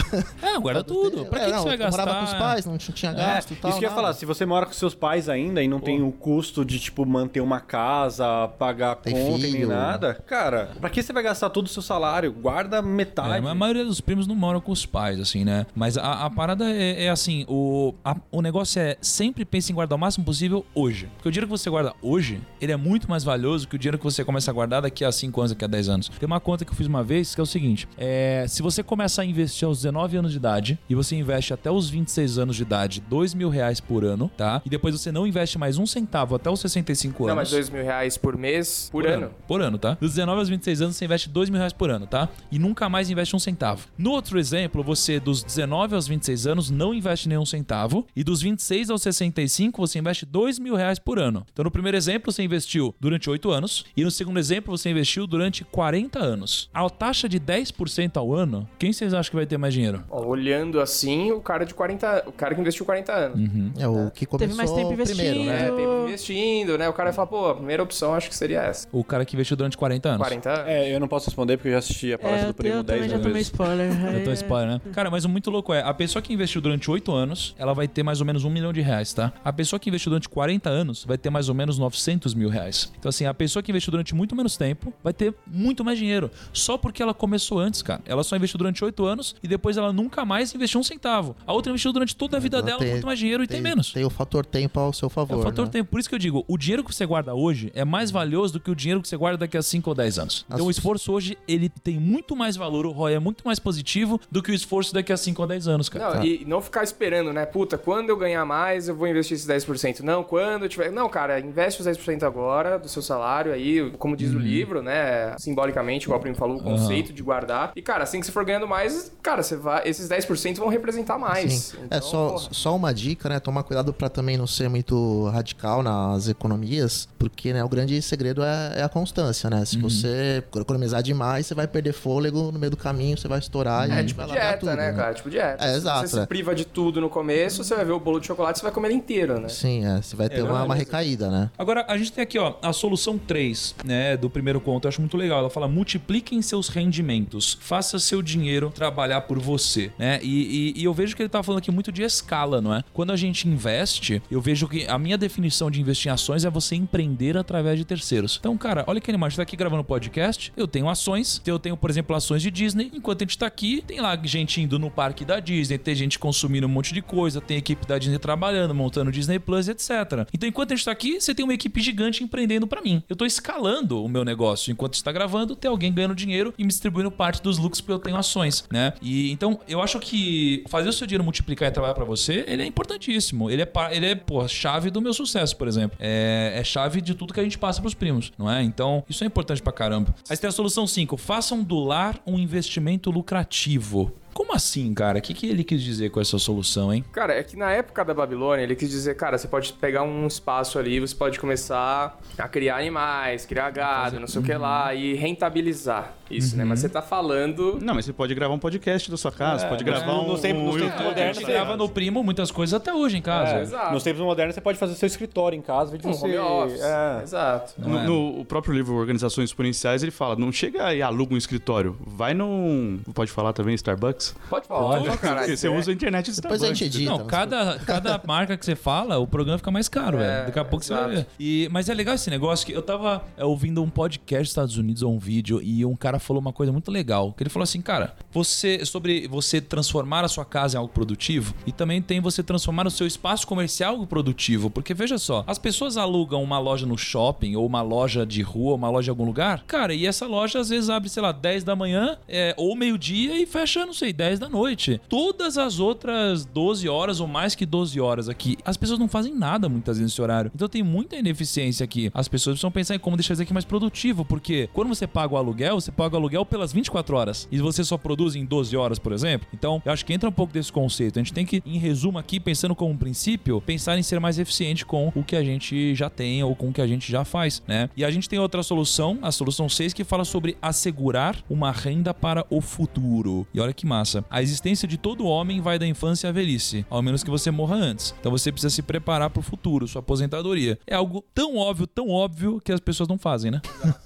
É, 0.47 0.59
guarda 0.59 0.83
tudo. 0.85 1.25
Pra 1.25 1.39
que, 1.39 1.45
É, 1.45 1.47
que 1.47 1.51
não, 1.53 1.59
você 1.59 1.65
vai 1.65 1.75
eu 1.75 1.79
gastar? 1.79 2.05
morava 2.05 2.19
com 2.19 2.31
os 2.33 2.39
pais, 2.39 2.65
não 2.65 2.77
tinha 2.77 3.11
É, 3.11 3.15
gasto 3.15 3.51
e 3.51 3.55
tal. 3.55 3.69
isso 3.71 3.79
que 3.79 3.85
eu 3.85 3.89
ia 3.89 3.95
falar, 3.95 4.13
se 4.13 4.25
você 4.25 4.45
mora 4.45 4.65
com 4.65 4.73
seus 4.73 4.93
pais 4.95 5.29
ainda 5.29 5.61
e 5.63 5.67
não 5.67 5.79
tem 5.79 6.01
o 6.01 6.11
custo 6.11 6.63
de, 6.65 6.79
tipo, 6.79 7.05
manter 7.05 7.41
uma 7.41 7.59
casa, 7.59 8.47
pagar 8.59 8.95
Tem 8.95 9.13
conta 9.13 9.39
e 9.39 9.41
nem 9.43 9.51
filho. 9.51 9.67
nada, 9.69 10.13
cara, 10.25 10.71
pra 10.79 10.89
que 10.89 11.01
você 11.01 11.13
vai 11.13 11.23
gastar 11.23 11.49
todo 11.49 11.65
o 11.65 11.69
seu 11.69 11.81
salário? 11.81 12.31
Guarda 12.31 12.81
metade. 12.81 13.33
É, 13.33 13.41
mas 13.41 13.51
a 13.51 13.55
maioria 13.55 13.85
dos 13.85 14.01
primos 14.01 14.27
não 14.27 14.35
moram 14.35 14.59
com 14.61 14.71
os 14.71 14.85
pais, 14.85 15.19
assim, 15.19 15.43
né? 15.45 15.65
Mas 15.75 15.97
a, 15.97 16.25
a 16.25 16.29
parada 16.29 16.69
é, 16.69 17.05
é 17.05 17.09
assim, 17.09 17.45
o, 17.47 17.93
a- 18.03 18.15
o 18.31 18.41
negócio 18.41 18.79
é 18.81 18.97
sempre 19.01 19.45
pense 19.45 19.71
em 19.71 19.75
guardar 19.75 19.95
o 19.97 19.99
máximo 19.99 20.25
possível 20.25 20.65
hoje. 20.75 21.09
Porque 21.15 21.29
o 21.29 21.31
dinheiro 21.31 21.47
que 21.47 21.51
você 21.57 21.69
guarda 21.69 21.93
hoje, 22.01 22.41
ele 22.59 22.71
é 22.71 22.77
muito 22.77 23.09
mais 23.09 23.23
valioso 23.23 23.67
que 23.67 23.75
o 23.75 23.79
dinheiro 23.79 23.97
que 23.97 24.03
você 24.03 24.23
começa 24.23 24.49
a 24.51 24.53
guardar 24.53 24.81
daqui 24.81 25.03
a 25.05 25.11
5 25.11 25.39
anos, 25.39 25.51
daqui 25.51 25.63
a 25.65 25.67
10 25.67 25.89
anos. 25.89 26.06
Tem 26.19 26.27
uma 26.27 26.39
conta 26.39 26.65
que 26.65 26.71
eu 26.71 26.75
fiz 26.75 26.87
uma 26.87 27.03
vez 27.03 27.33
que 27.33 27.41
é 27.41 27.43
o 27.43 27.47
seguinte: 27.47 27.87
é, 27.97 28.45
se 28.47 28.61
você 28.61 28.83
começar 28.83 29.23
a 29.23 29.25
investir 29.25 29.67
aos 29.67 29.77
19 29.77 30.17
anos 30.17 30.31
de 30.31 30.37
idade 30.37 30.79
e 30.89 30.95
você 30.95 31.15
investe 31.15 31.53
até 31.53 31.69
os 31.69 31.89
26 31.89 32.37
anos 32.37 32.55
de 32.55 32.61
idade, 32.61 33.01
2 33.09 33.33
mil 33.33 33.49
reais 33.49 33.79
por 33.79 34.03
ano, 34.03 34.31
tá? 34.35 34.61
E 34.65 34.69
depois 34.69 34.99
você 34.99 35.11
não 35.11 35.25
investe 35.27 35.57
mais 35.57 35.77
um 35.77 35.85
centavo 35.85 36.35
até 36.35 36.49
os 36.49 36.59
65 36.59 37.23
anos. 37.23 37.29
Não, 37.29 37.35
mas 37.35 37.51
dois 37.51 37.69
mil 37.69 37.83
reais 37.83 38.17
por 38.17 38.37
mês, 38.37 38.89
por, 38.91 39.05
ano. 39.05 39.31
Por 39.47 39.61
ano, 39.61 39.77
tá? 39.77 39.97
Dos 39.99 40.11
19 40.11 40.39
aos 40.39 40.49
26 40.49 40.81
anos, 40.81 40.95
você 40.95 41.05
investe 41.05 41.29
2 41.29 41.49
mil 41.49 41.57
reais 41.57 41.73
por 41.73 41.89
ano, 41.89 42.07
tá? 42.07 42.29
E 42.51 42.59
nunca 42.59 42.87
mais 42.89 43.09
investe 43.09 43.35
um 43.35 43.39
centavo. 43.39 43.87
No 43.97 44.11
outro 44.11 44.39
exemplo, 44.39 44.83
você 44.83 45.19
dos 45.19 45.43
19 45.43 45.95
aos 45.95 46.07
26 46.07 46.47
anos 46.47 46.69
não 46.69 46.93
investe 46.93 47.27
nenhum 47.27 47.45
centavo. 47.45 48.05
E 48.15 48.23
dos 48.23 48.41
26 48.41 48.89
aos 48.89 49.01
65, 49.01 49.79
você 49.85 49.99
investe 49.99 50.25
2 50.25 50.59
mil 50.59 50.75
reais 50.75 50.99
por 50.99 51.19
ano. 51.19 51.45
Então, 51.51 51.63
no 51.63 51.71
primeiro 51.71 51.97
exemplo, 51.97 52.31
você 52.31 52.43
investiu 52.43 52.93
durante 52.99 53.29
8 53.29 53.51
anos. 53.51 53.85
E 53.95 54.03
no 54.03 54.11
segundo 54.11 54.39
exemplo, 54.39 54.75
você 54.77 54.89
investiu 54.89 55.27
durante 55.27 55.63
40 55.63 55.96
anos. 56.15 56.69
A 56.73 56.87
taxa 56.89 57.29
de 57.29 57.39
10% 57.39 58.17
ao 58.17 58.33
ano, 58.33 58.67
quem 58.77 58.91
vocês 58.91 59.13
acham 59.13 59.29
que 59.29 59.35
vai 59.35 59.45
ter 59.45 59.57
mais 59.57 59.73
dinheiro? 59.73 60.03
Olhando 60.09 60.79
assim, 60.79 61.31
o 61.31 61.39
cara 61.39 61.65
de 61.65 61.73
40, 61.73 62.23
o 62.27 62.31
cara 62.31 62.53
que 62.55 62.61
investiu 62.61 62.85
40 62.85 63.13
anos. 63.13 63.39
É 63.77 63.87
o 63.87 64.11
que 64.11 64.25
começou 64.25 64.55
mais 64.57 64.71
tempo 64.71 64.93
primeiro, 64.93 65.43
né? 65.43 65.51
É, 65.51 65.55
investindo. 65.55 65.77
tempo 65.77 66.03
investindo, 66.07 66.77
né? 66.77 66.89
O 66.89 66.93
cara 66.93 67.09
vai 67.09 67.13
falar, 67.13 67.27
pô, 67.27 67.49
a 67.49 67.55
primeira 67.55 67.81
opção 67.81 68.13
acho 68.13 68.29
que 68.29 68.35
seria 68.35 68.61
essa. 68.61 68.87
O 68.91 69.03
cara 69.03 69.23
que 69.25 69.35
investiu 69.35 69.55
durante 69.55 69.77
40 69.77 70.09
anos. 70.09 70.19
40 70.19 70.49
anos. 70.49 70.67
É, 70.67 70.93
eu 70.93 70.99
não 70.99 71.07
posso 71.07 71.27
responder 71.27 71.57
porque 71.57 71.69
eu 71.69 71.73
já 71.73 71.79
assisti 71.79 72.13
a 72.13 72.19
palestra 72.19 72.49
É, 72.49 72.51
do 72.51 72.53
primo 72.53 72.75
eu 72.75 72.83
10 72.83 72.99
também 73.01 73.17
já 73.17 73.23
tomei 73.23 73.41
spoiler. 73.41 73.87
Eu 74.17 74.23
tô 74.23 74.29
aí, 74.29 74.35
spoiler, 74.35 74.67
né? 74.69 74.81
Cara, 74.93 75.09
mas 75.11 75.25
o 75.25 75.29
muito 75.29 75.49
louco 75.49 75.73
é, 75.73 75.81
a 75.81 75.93
pessoa 75.93 76.21
que 76.21 76.33
investiu 76.33 76.61
durante 76.61 76.89
8 76.89 77.11
anos, 77.11 77.55
ela 77.57 77.73
vai 77.73 77.87
ter 77.87 78.03
mais 78.03 78.19
ou 78.19 78.25
menos 78.25 78.43
um 78.43 78.49
milhão 78.49 78.73
de 78.73 78.81
reais, 78.81 79.13
tá? 79.13 79.31
A 79.43 79.53
pessoa 79.53 79.79
que 79.79 79.89
investiu 79.89 80.09
durante 80.09 80.29
40 80.29 80.69
anos 80.69 81.05
vai 81.05 81.17
ter 81.17 81.29
mais 81.29 81.49
ou 81.49 81.55
menos 81.55 81.77
900 81.77 82.33
mil 82.33 82.49
reais. 82.49 82.91
Então, 82.97 83.09
assim, 83.09 83.25
a 83.25 83.33
pessoa 83.33 83.61
que 83.61 83.71
investiu 83.71 83.91
durante 83.91 84.15
muito 84.15 84.35
menos 84.35 84.57
tempo 84.57 84.93
vai 85.03 85.13
ter 85.13 85.33
muito 85.45 85.83
mais 85.87 85.97
dinheiro. 85.99 86.29
Só 86.53 86.77
porque 86.77 87.01
ela 87.01 87.13
começou 87.13 87.59
antes, 87.59 87.81
cara. 87.81 88.01
Ela 88.05 88.23
só 88.23 88.35
investiu 88.35 88.57
durante 88.57 88.83
8 88.83 89.05
anos 89.05 89.35
e 89.41 89.47
depois 89.47 89.77
ela 89.77 89.91
nunca 89.91 90.23
mais 90.25 90.53
investiu 90.53 90.79
um 90.79 90.83
centavo. 90.83 91.35
A 91.45 91.53
outra 91.53 91.71
investiu 91.71 91.91
durante 91.91 92.15
toda 92.15 92.37
a 92.37 92.39
vida 92.39 92.57
Ela 92.57 92.65
dela 92.65 92.79
tem- 92.79 92.91
muito 92.91 93.05
mais 93.05 93.17
dinheiro 93.19 93.43
e 93.43 93.47
tem, 93.47 93.61
menos. 93.61 93.91
Tem 93.93 94.05
o 94.05 94.09
fator 94.09 94.45
tempo 94.45 94.79
ao 94.79 94.93
seu 94.93 95.07
É 95.07 95.09
favor. 95.09 95.39
o 95.39 95.41
fator 95.41 95.65
né? 95.65 95.71
tempo. 95.71 95.89
Por 95.89 95.99
isso 95.99 96.07
que 96.09 96.15
eu 96.15 96.19
digo, 96.19 96.43
o 96.47 96.57
dinheiro 96.57 96.83
que 96.83 96.93
você 96.93 97.05
guarda 97.05 97.33
hoje 97.33 97.71
é 97.73 97.83
mais 97.85 98.11
valioso 98.11 98.53
do 98.53 98.59
que 98.59 98.69
o 98.71 98.75
dinheiro 98.75 99.01
que 99.01 99.07
você 99.07 99.17
guarda 99.17 99.37
daqui 99.39 99.57
a 99.57 99.61
5 99.61 99.89
ou 99.89 99.95
10 99.95 100.19
anos. 100.19 100.45
Então 100.51 100.65
o 100.65 100.69
As- 100.69 100.77
esforço 100.77 101.11
hoje, 101.11 101.37
ele 101.47 101.69
tem 101.69 101.99
muito 101.99 102.35
mais 102.35 102.55
valor, 102.55 102.85
o 102.85 102.91
ROI 102.91 103.13
é 103.15 103.19
muito 103.19 103.43
mais 103.45 103.59
positivo 103.59 104.19
do 104.31 104.43
que 104.43 104.51
o 104.51 104.53
esforço 104.53 104.93
daqui 104.93 105.11
a 105.13 105.17
5 105.17 105.41
ou 105.41 105.47
10 105.47 105.67
anos, 105.67 105.89
cara. 105.89 106.15
Não, 106.15 106.23
e 106.25 106.43
não 106.45 106.61
ficar 106.61 106.83
esperando, 106.83 107.31
né? 107.33 107.45
Puta, 107.45 107.77
quando 107.77 108.09
eu 108.09 108.17
ganhar 108.17 108.45
mais, 108.45 108.87
eu 108.87 108.95
vou 108.95 109.07
investir 109.07 109.35
esses 109.35 109.45
10%. 109.47 110.01
Não, 110.03 110.23
quando 110.23 110.63
eu 110.63 110.69
tiver. 110.69 110.91
Não, 110.91 111.07
cara, 111.09 111.39
investe 111.39 111.79
os 111.81 111.87
10% 111.87 112.23
agora 112.23 112.77
do 112.77 112.87
seu 112.89 113.01
salário 113.01 113.51
aí, 113.53 113.91
como 113.97 114.15
diz 114.15 114.31
Uhum. 114.31 114.37
o 114.37 114.41
livro, 114.41 114.81
né? 114.81 115.35
Simbolicamente, 115.77 116.05
igual 116.05 116.19
o 116.19 116.21
primo 116.21 116.35
falou, 116.35 116.57
o 116.57 116.63
conceito 116.63 117.13
de 117.13 117.21
guardar. 117.21 117.71
E, 117.75 117.81
cara, 117.81 118.03
assim 118.03 118.19
que 118.19 118.25
você 118.25 118.31
for 118.31 118.43
ganhando 118.43 118.67
mais, 118.67 119.11
cara, 119.21 119.43
você 119.43 119.55
vai. 119.55 119.87
Esses 119.87 120.09
10% 120.09 120.57
vão 120.57 120.67
representar 120.67 121.17
mais. 121.17 121.53
Sim. 121.53 121.77
Então, 121.85 121.97
é 121.97 122.01
só, 122.01 122.29
porra. 122.29 122.49
só 122.51 122.75
uma 122.75 122.93
dica, 122.93 123.29
né? 123.29 123.39
Tomar 123.39 123.63
cuidado 123.63 123.93
pra 123.93 124.09
também 124.09 124.37
não 124.37 124.47
ser 124.47 124.69
muito 124.69 125.27
radical 125.29 125.83
nas 125.83 126.27
economias, 126.27 127.07
porque 127.19 127.53
né, 127.53 127.63
o 127.63 127.69
grande 127.69 128.01
segredo 128.01 128.43
é, 128.43 128.79
é 128.79 128.83
a 128.83 128.89
constância, 128.89 129.49
né? 129.49 129.59
Uhum. 129.59 129.65
Se 129.65 129.77
você 129.77 130.43
economizar 130.55 131.03
demais, 131.03 131.45
você 131.47 131.53
vai 131.53 131.67
perder 131.67 131.93
fôlego 131.93 132.51
no 132.51 132.59
meio 132.59 132.71
do 132.71 132.77
caminho, 132.77 133.17
você 133.17 133.27
vai 133.27 133.39
estourar 133.39 133.89
É 133.89 134.01
e 134.01 134.05
tipo 134.05 134.21
vai 134.21 134.29
dieta, 134.31 134.57
tudo, 134.57 134.75
né, 134.75 134.93
cara? 134.93 135.13
Tipo 135.13 135.29
dieta. 135.29 135.63
É, 135.63 135.71
Se 135.71 135.77
exato, 135.77 136.07
Você 136.07 136.17
é. 136.17 136.21
se 136.21 136.27
priva 136.27 136.55
de 136.55 136.65
tudo 136.65 136.99
no 137.01 137.09
começo, 137.09 137.63
você 137.63 137.75
vai 137.75 137.85
ver 137.85 137.91
o 137.91 137.99
bolo 137.99 138.19
de 138.19 138.27
chocolate, 138.27 138.59
você 138.59 138.63
vai 138.63 138.71
comer 138.71 138.87
ele 138.89 138.95
inteiro, 138.95 139.39
né? 139.39 139.49
Sim, 139.49 139.85
é, 139.85 140.01
você 140.01 140.15
vai 140.15 140.29
ter 140.29 140.41
uma, 140.41 140.63
uma 140.63 140.75
recaída, 140.75 141.29
né? 141.29 141.49
Agora, 141.57 141.85
a 141.87 141.97
gente 141.97 142.11
tem 142.11 142.23
aqui, 142.23 142.39
ó, 142.39 142.55
a 142.61 142.73
solução 142.73 143.17
3, 143.17 143.75
né, 143.83 144.17
do 144.17 144.29
primeiro 144.29 144.59
conto. 144.59 144.85
Eu 144.85 144.89
acho 144.89 145.01
muito 145.01 145.17
legal. 145.17 145.39
Ela 145.39 145.49
fala: 145.49 145.66
multipliquem 145.67 146.41
seus 146.41 146.67
rendimentos. 146.69 147.57
Faça 147.61 147.99
seu 147.99 148.21
dinheiro 148.21 148.71
trabalhar 148.73 149.21
por 149.21 149.39
você, 149.39 149.91
né? 149.97 150.19
E, 150.21 150.73
e- 150.75 150.81
e 150.81 150.83
eu 150.83 150.93
vejo 150.93 151.15
que 151.15 151.21
ele 151.21 151.29
tá 151.29 151.41
falando 151.43 151.59
aqui 151.59 151.71
muito 151.71 151.91
de 151.91 152.01
escala, 152.03 152.61
não 152.61 152.73
é? 152.73 152.83
Quando 152.93 153.11
a 153.11 153.15
gente 153.15 153.47
investe, 153.47 154.21
eu 154.29 154.41
vejo 154.41 154.67
que 154.67 154.85
a 154.87 154.97
minha 154.97 155.17
definição 155.17 155.69
de 155.71 155.81
investir 155.81 156.09
em 156.09 156.13
ações 156.13 156.45
é 156.45 156.49
você 156.49 156.75
empreender 156.75 157.37
através 157.37 157.77
de 157.77 157.85
terceiros. 157.85 158.37
Então, 158.39 158.57
cara, 158.57 158.83
olha 158.87 158.99
que 159.01 159.09
animal. 159.11 159.27
A 159.27 159.29
gente 159.29 159.37
tá 159.37 159.43
aqui 159.43 159.55
gravando 159.55 159.83
podcast, 159.83 160.51
eu 160.55 160.67
tenho 160.67 160.87
ações, 160.89 161.41
eu 161.45 161.59
tenho, 161.59 161.75
por 161.75 161.89
exemplo, 161.89 162.15
ações 162.15 162.41
de 162.41 162.49
Disney. 162.51 162.91
Enquanto 162.93 163.21
a 163.21 163.25
gente 163.25 163.37
tá 163.37 163.45
aqui, 163.47 163.83
tem 163.85 163.99
lá 163.99 164.17
gente 164.23 164.61
indo 164.61 164.79
no 164.79 164.89
parque 164.89 165.25
da 165.25 165.39
Disney, 165.39 165.77
tem 165.77 165.95
gente 165.95 166.17
consumindo 166.19 166.65
um 166.67 166.69
monte 166.69 166.93
de 166.93 167.01
coisa, 167.01 167.39
tem 167.41 167.57
equipe 167.57 167.85
da 167.85 167.97
Disney 167.97 168.19
trabalhando, 168.19 168.73
montando 168.73 169.11
Disney 169.11 169.39
Plus, 169.39 169.67
etc. 169.67 170.27
Então, 170.33 170.47
enquanto 170.47 170.71
a 170.71 170.75
gente 170.75 170.85
tá 170.85 170.91
aqui, 170.91 171.19
você 171.19 171.33
tem 171.35 171.43
uma 171.43 171.53
equipe 171.53 171.81
gigante 171.81 172.23
empreendendo 172.23 172.67
pra 172.67 172.81
mim. 172.81 173.03
Eu 173.09 173.15
tô 173.15 173.25
escalando 173.25 174.03
o 174.03 174.07
meu 174.09 174.23
negócio. 174.23 174.71
Enquanto 174.71 174.93
está 174.95 175.11
gravando, 175.11 175.55
tem 175.57 175.69
alguém 175.69 175.91
ganhando 175.91 176.15
dinheiro 176.15 176.53
e 176.57 176.63
me 176.63 176.69
distribuindo 176.69 177.11
parte 177.11 177.41
dos 177.41 177.57
lucros 177.57 177.81
porque 177.81 177.93
eu 177.93 177.99
tenho 177.99 178.17
ações, 178.17 178.65
né? 178.71 178.93
E 179.01 179.31
então, 179.31 179.59
eu 179.67 179.81
acho 179.81 179.99
que 179.99 180.63
fazer 180.67 180.89
o 180.89 180.93
seu 180.93 181.05
dinheiro 181.07 181.23
multiplicar 181.23 181.69
e 181.69 181.71
trabalhar 181.71 181.93
pra 181.93 182.05
você, 182.05 182.45
ele 182.47 182.63
é 182.63 182.65
importantíssimo. 182.65 183.49
Ele 183.49 183.61
é, 183.61 183.71
ele 183.91 184.05
é 184.05 184.15
pô, 184.15 184.47
chave 184.47 184.89
do 184.89 185.01
meu 185.01 185.13
sucesso, 185.13 185.55
por 185.55 185.67
exemplo. 185.67 185.97
É, 185.99 186.53
é 186.55 186.63
chave 186.63 187.01
de 187.01 187.13
tudo 187.15 187.33
que 187.33 187.39
a 187.39 187.43
gente 187.43 187.57
passa 187.57 187.81
pros 187.81 187.93
primos, 187.93 188.31
não 188.37 188.49
é? 188.49 188.63
Então, 188.63 189.03
isso 189.09 189.23
é 189.23 189.27
importante 189.27 189.61
pra 189.61 189.73
caramba. 189.73 190.13
Aí 190.29 190.37
tem 190.37 190.47
a 190.47 190.51
solução 190.51 190.87
5. 190.87 191.17
Façam 191.17 191.63
do 191.63 191.79
lar 191.83 192.19
um 192.25 192.37
investimento 192.37 193.09
lucrativo. 193.11 194.13
Como 194.37 194.53
assim, 194.53 194.93
cara? 194.93 195.17
O 195.17 195.21
que, 195.21 195.33
que 195.33 195.47
ele 195.47 195.63
quis 195.63 195.81
dizer 195.81 196.11
com 196.11 196.21
essa 196.21 196.37
solução, 196.37 196.93
hein? 196.93 197.03
Cara, 197.11 197.33
é 197.33 197.41
que 197.41 197.57
na 197.57 197.71
época 197.71 198.05
da 198.05 198.13
Babilônia, 198.13 198.61
ele 198.61 198.75
quis 198.75 198.87
dizer, 198.87 199.15
cara, 199.15 199.35
você 199.35 199.47
pode 199.47 199.73
pegar 199.73 200.03
um 200.03 200.27
espaço 200.27 200.77
ali, 200.77 200.99
você 200.99 201.15
pode 201.15 201.39
começar 201.39 202.19
a 202.37 202.47
criar 202.47 202.77
animais, 202.77 203.47
criar 203.47 203.71
gado, 203.71 204.19
não 204.19 204.27
sei 204.27 204.39
o 204.39 204.43
que 204.43 204.53
lá, 204.53 204.93
e 204.93 205.15
rentabilizar 205.15 206.13
isso, 206.29 206.55
né? 206.55 206.63
Mas 206.65 206.81
você 206.81 206.89
tá 206.89 207.01
falando. 207.01 207.79
Não, 207.81 207.95
mas 207.95 208.05
você 208.05 208.13
pode 208.13 208.35
gravar 208.35 208.53
um 208.53 208.59
podcast 208.59 209.09
da 209.09 209.17
sua 209.17 209.31
casa, 209.31 209.65
É, 209.65 209.69
pode 209.69 209.83
gravar 209.83 210.19
um, 210.19 210.27
nos 210.27 210.41
tempos- 210.41 210.61
um 210.61 210.65
nos 210.65 210.81
tempos 210.83 211.01
modernos, 211.03 211.37
A 211.37 211.39
gente 211.41 211.51
grava 211.51 211.75
no 211.77 211.89
primo 211.89 212.23
muitas 212.23 212.51
coisas 212.51 212.73
até 212.75 212.93
hoje 212.93 213.17
em 213.17 213.21
casa. 213.23 213.55
É, 213.55 213.61
exato. 213.63 213.91
Nos 213.93 214.03
tempos 214.03 214.21
modernos 214.21 214.53
você 214.53 214.61
pode 214.61 214.77
fazer 214.77 214.93
seu 214.95 215.07
escritório 215.07 215.57
em 215.57 215.61
casa, 215.61 215.97
de 215.97 216.05
Um 216.05 216.13
você... 216.13 216.25
home 216.25 216.37
office. 216.37 216.81
É. 216.81 217.23
Exato. 217.23 217.73
Não 217.77 217.99
é? 217.99 218.03
No, 218.03 218.09
no- 218.33 218.41
o 218.41 218.45
próprio 218.45 218.73
livro 218.75 218.93
Organizações 218.95 219.49
Exponenciais, 219.49 220.03
ele 220.03 220.11
fala, 220.11 220.35
não 220.35 220.51
chega 220.51 220.93
e 220.93 221.01
aluga 221.01 221.33
um 221.33 221.37
escritório, 221.37 221.97
vai 222.05 222.33
num... 222.35 222.99
Pode 223.15 223.31
falar 223.31 223.53
também, 223.53 223.73
Starbucks? 223.73 224.26
Pode 224.49 224.67
falar, 224.67 224.99
pode, 225.01 225.17
caralho. 225.17 225.45
Porque 225.45 225.57
você 225.57 225.69
usa 225.69 225.91
a 225.91 225.93
internet 225.93 226.31
de 226.31 226.41
Depois 226.41 226.61
a 226.63 226.65
Starbucks. 226.67 226.79
gente 226.79 226.95
edita. 226.97 227.11
Não, 227.17 227.25
cada, 227.25 227.79
cada 227.79 228.21
marca 228.25 228.57
que 228.57 228.65
você 228.65 228.75
fala, 228.75 229.17
o 229.17 229.27
programa 229.27 229.57
fica 229.57 229.71
mais 229.71 229.87
caro, 229.89 230.17
É, 230.17 230.21
velho. 230.21 230.45
Daqui 230.47 230.59
a 230.59 230.65
pouco 230.65 230.85
você 230.85 230.93
vai 230.93 231.09
ver. 231.15 231.27
E, 231.39 231.67
mas 231.71 231.89
é 231.89 231.93
legal 231.93 232.15
esse 232.15 232.29
negócio 232.29 232.65
que 232.65 232.71
eu 232.71 232.81
tava 232.81 233.23
é, 233.37 233.43
ouvindo 233.45 233.81
um 233.83 233.89
podcast 233.89 234.43
dos 234.43 234.49
Estados 234.51 234.77
Unidos 234.77 235.01
ou 235.03 235.13
um 235.13 235.19
vídeo 235.19 235.61
e 235.61 235.85
um 235.85 235.95
cara 235.95 236.19
falou 236.19 236.41
uma 236.41 236.53
coisa 236.53 236.71
muito 236.71 236.91
legal. 236.91 237.33
Que 237.33 237.43
ele 237.43 237.49
falou 237.49 237.63
assim, 237.63 237.81
cara, 237.81 238.15
você 238.31 238.85
sobre 238.85 239.27
você 239.27 239.59
transformar 239.61 240.23
a 240.23 240.27
sua 240.27 240.45
casa 240.45 240.77
em 240.77 240.79
algo 240.79 240.91
produtivo 240.91 241.53
e 241.65 241.71
também 241.71 242.01
tem 242.01 242.19
você 242.19 242.41
transformar 242.43 242.87
o 242.87 242.91
seu 242.91 243.05
espaço 243.07 243.45
comercial 243.47 243.91
em 243.91 243.95
algo 243.95 244.07
produtivo. 244.07 244.69
Porque 244.69 244.93
veja 244.93 245.17
só, 245.17 245.43
as 245.47 245.57
pessoas 245.57 245.97
alugam 245.97 246.41
uma 246.43 246.59
loja 246.59 246.85
no 246.85 246.97
shopping 246.97 247.55
ou 247.55 247.65
uma 247.65 247.81
loja 247.81 248.25
de 248.25 248.41
rua, 248.41 248.75
uma 248.75 248.89
loja 248.89 249.09
em 249.09 249.11
algum 249.11 249.25
lugar, 249.25 249.63
cara, 249.67 249.93
e 249.93 250.05
essa 250.05 250.25
loja 250.27 250.59
às 250.59 250.69
vezes 250.69 250.89
abre, 250.89 251.09
sei 251.09 251.21
lá, 251.21 251.31
10 251.31 251.63
da 251.63 251.75
manhã 251.75 252.17
é, 252.27 252.53
ou 252.57 252.75
meio-dia 252.75 253.37
e 253.41 253.45
fecha, 253.45 253.85
não 253.85 253.93
sei, 253.93 254.13
10 254.17 254.39
da 254.39 254.49
noite. 254.49 254.99
Todas 255.07 255.59
as 255.59 255.79
outras 255.79 256.43
12 256.43 256.89
horas 256.89 257.19
ou 257.19 257.27
mais 257.27 257.53
que 257.53 257.67
12 257.67 258.01
horas 258.01 258.27
aqui, 258.27 258.57
as 258.65 258.75
pessoas 258.75 258.97
não 258.97 259.07
fazem 259.07 259.33
nada 259.33 259.69
muitas 259.69 259.97
vezes 259.97 260.11
nesse 260.11 260.21
horário. 260.21 260.51
Então 260.55 260.67
tem 260.67 260.81
muita 260.81 261.15
ineficiência 261.15 261.83
aqui. 261.83 262.09
As 262.13 262.27
pessoas 262.27 262.55
precisam 262.55 262.71
pensar 262.71 262.95
em 262.95 262.99
como 262.99 263.15
deixar 263.15 263.33
isso 263.33 263.43
aqui 263.43 263.53
mais 263.53 263.63
produtivo, 263.63 264.25
porque 264.25 264.69
quando 264.73 264.87
você 264.87 265.05
paga 265.05 265.35
o 265.35 265.37
aluguel, 265.37 265.79
você 265.79 265.91
paga 265.91 266.15
o 266.15 266.17
aluguel 266.17 266.43
pelas 266.43 266.73
24 266.73 267.15
horas 267.15 267.47
e 267.51 267.59
você 267.59 267.83
só 267.83 267.95
produz 267.95 268.35
em 268.35 268.43
12 268.43 268.75
horas, 268.75 268.97
por 268.97 269.11
exemplo. 269.11 269.47
Então, 269.53 269.81
eu 269.85 269.91
acho 269.91 270.03
que 270.03 270.13
entra 270.13 270.27
um 270.27 270.31
pouco 270.31 270.51
desse 270.51 270.71
conceito. 270.71 271.19
A 271.19 271.21
gente 271.21 271.33
tem 271.33 271.45
que, 271.45 271.61
em 271.63 271.77
resumo 271.77 272.17
aqui, 272.17 272.39
pensando 272.39 272.73
como 272.73 272.91
um 272.91 272.97
princípio, 272.97 273.61
pensar 273.61 273.99
em 273.99 274.03
ser 274.03 274.19
mais 274.19 274.39
eficiente 274.39 274.83
com 274.83 275.11
o 275.15 275.23
que 275.23 275.35
a 275.35 275.43
gente 275.43 275.93
já 275.93 276.09
tem 276.09 276.43
ou 276.43 276.55
com 276.55 276.69
o 276.69 276.73
que 276.73 276.81
a 276.81 276.87
gente 276.87 277.11
já 277.11 277.23
faz, 277.23 277.61
né? 277.67 277.87
E 277.95 278.03
a 278.03 278.09
gente 278.09 278.27
tem 278.27 278.39
outra 278.39 278.63
solução, 278.63 279.19
a 279.21 279.31
solução 279.31 279.69
6, 279.69 279.93
que 279.93 280.03
fala 280.03 280.25
sobre 280.25 280.57
assegurar 280.59 281.37
uma 281.47 281.71
renda 281.71 282.15
para 282.15 282.43
o 282.49 282.61
futuro. 282.61 283.45
E 283.53 283.59
olha 283.59 283.73
que 283.73 283.85
massa. 283.85 284.06
Graça. 284.07 284.23
A 284.29 284.41
existência 284.41 284.87
de 284.87 284.97
todo 284.97 285.25
homem 285.25 285.59
vai 285.59 285.77
da 285.77 285.85
infância 285.85 286.29
à 286.29 286.31
velhice, 286.31 286.85
ao 286.89 287.01
menos 287.01 287.23
que 287.23 287.29
você 287.29 287.51
morra 287.51 287.75
antes. 287.75 288.15
Então 288.19 288.31
você 288.31 288.51
precisa 288.51 288.73
se 288.73 288.81
preparar 288.81 289.29
pro 289.29 289.41
futuro, 289.41 289.87
sua 289.87 289.99
aposentadoria. 289.99 290.79
É 290.87 290.95
algo 290.95 291.23
tão 291.33 291.57
óbvio, 291.57 291.85
tão 291.85 292.09
óbvio 292.09 292.61
que 292.63 292.71
as 292.71 292.79
pessoas 292.79 293.09
não 293.09 293.17
fazem, 293.17 293.51
né? 293.51 293.61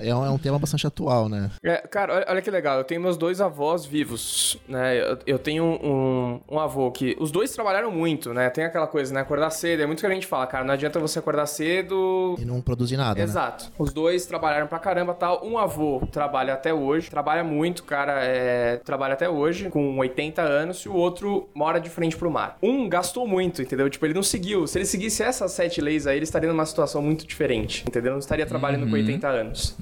É 0.00 0.14
um, 0.14 0.24
é 0.24 0.30
um 0.30 0.38
tema 0.38 0.58
bastante 0.58 0.86
atual, 0.86 1.28
né? 1.28 1.50
É, 1.62 1.78
cara, 1.78 2.14
olha, 2.14 2.26
olha 2.28 2.42
que 2.42 2.50
legal. 2.50 2.78
Eu 2.78 2.84
tenho 2.84 3.00
meus 3.00 3.16
dois 3.16 3.40
avós 3.40 3.84
vivos, 3.84 4.56
né? 4.68 4.96
Eu, 5.00 5.18
eu 5.26 5.38
tenho 5.38 5.64
um, 5.64 6.40
um 6.48 6.58
avô 6.58 6.90
que... 6.90 7.16
Os 7.18 7.30
dois 7.30 7.52
trabalharam 7.52 7.90
muito, 7.90 8.32
né? 8.32 8.48
Tem 8.50 8.64
aquela 8.64 8.86
coisa, 8.86 9.12
né? 9.12 9.20
Acordar 9.20 9.50
cedo. 9.50 9.82
É 9.82 9.86
muito 9.86 10.00
que 10.00 10.06
a 10.06 10.10
gente 10.10 10.26
fala, 10.26 10.46
cara. 10.46 10.64
Não 10.64 10.74
adianta 10.74 11.00
você 11.00 11.18
acordar 11.18 11.46
cedo... 11.46 12.36
E 12.38 12.44
não 12.44 12.60
produzir 12.60 12.96
nada, 12.96 13.18
né? 13.18 13.24
Exato. 13.24 13.72
Os 13.78 13.92
dois 13.92 14.24
trabalharam 14.26 14.66
pra 14.66 14.78
caramba 14.78 15.14
tal. 15.14 15.44
Um 15.44 15.58
avô 15.58 16.06
trabalha 16.12 16.54
até 16.54 16.72
hoje. 16.72 17.10
Trabalha 17.10 17.42
muito, 17.42 17.82
cara. 17.82 18.24
É, 18.24 18.76
trabalha 18.76 19.14
até 19.14 19.28
hoje, 19.28 19.37
com 19.70 19.96
80 19.98 20.42
anos. 20.42 20.78
E 20.80 20.88
o 20.88 20.94
outro 20.94 21.48
mora 21.54 21.78
de 21.80 21.88
frente 21.90 22.16
pro 22.16 22.30
mar. 22.30 22.58
Um 22.62 22.88
gastou 22.88 23.26
muito, 23.26 23.62
entendeu? 23.62 23.88
Tipo, 23.90 24.06
ele 24.06 24.14
não 24.14 24.22
seguiu. 24.22 24.66
Se 24.66 24.78
ele 24.78 24.84
seguisse 24.86 25.22
essas 25.22 25.52
sete 25.52 25.80
leis 25.80 26.06
aí, 26.06 26.16
ele 26.16 26.24
estaria 26.24 26.48
numa 26.48 26.66
situação 26.66 27.02
muito 27.02 27.26
diferente, 27.26 27.84
entendeu? 27.86 28.12
Não 28.12 28.18
estaria 28.18 28.46
trabalhando 28.46 28.86
com 28.86 28.92
80 28.94 29.28
anos. 29.28 29.76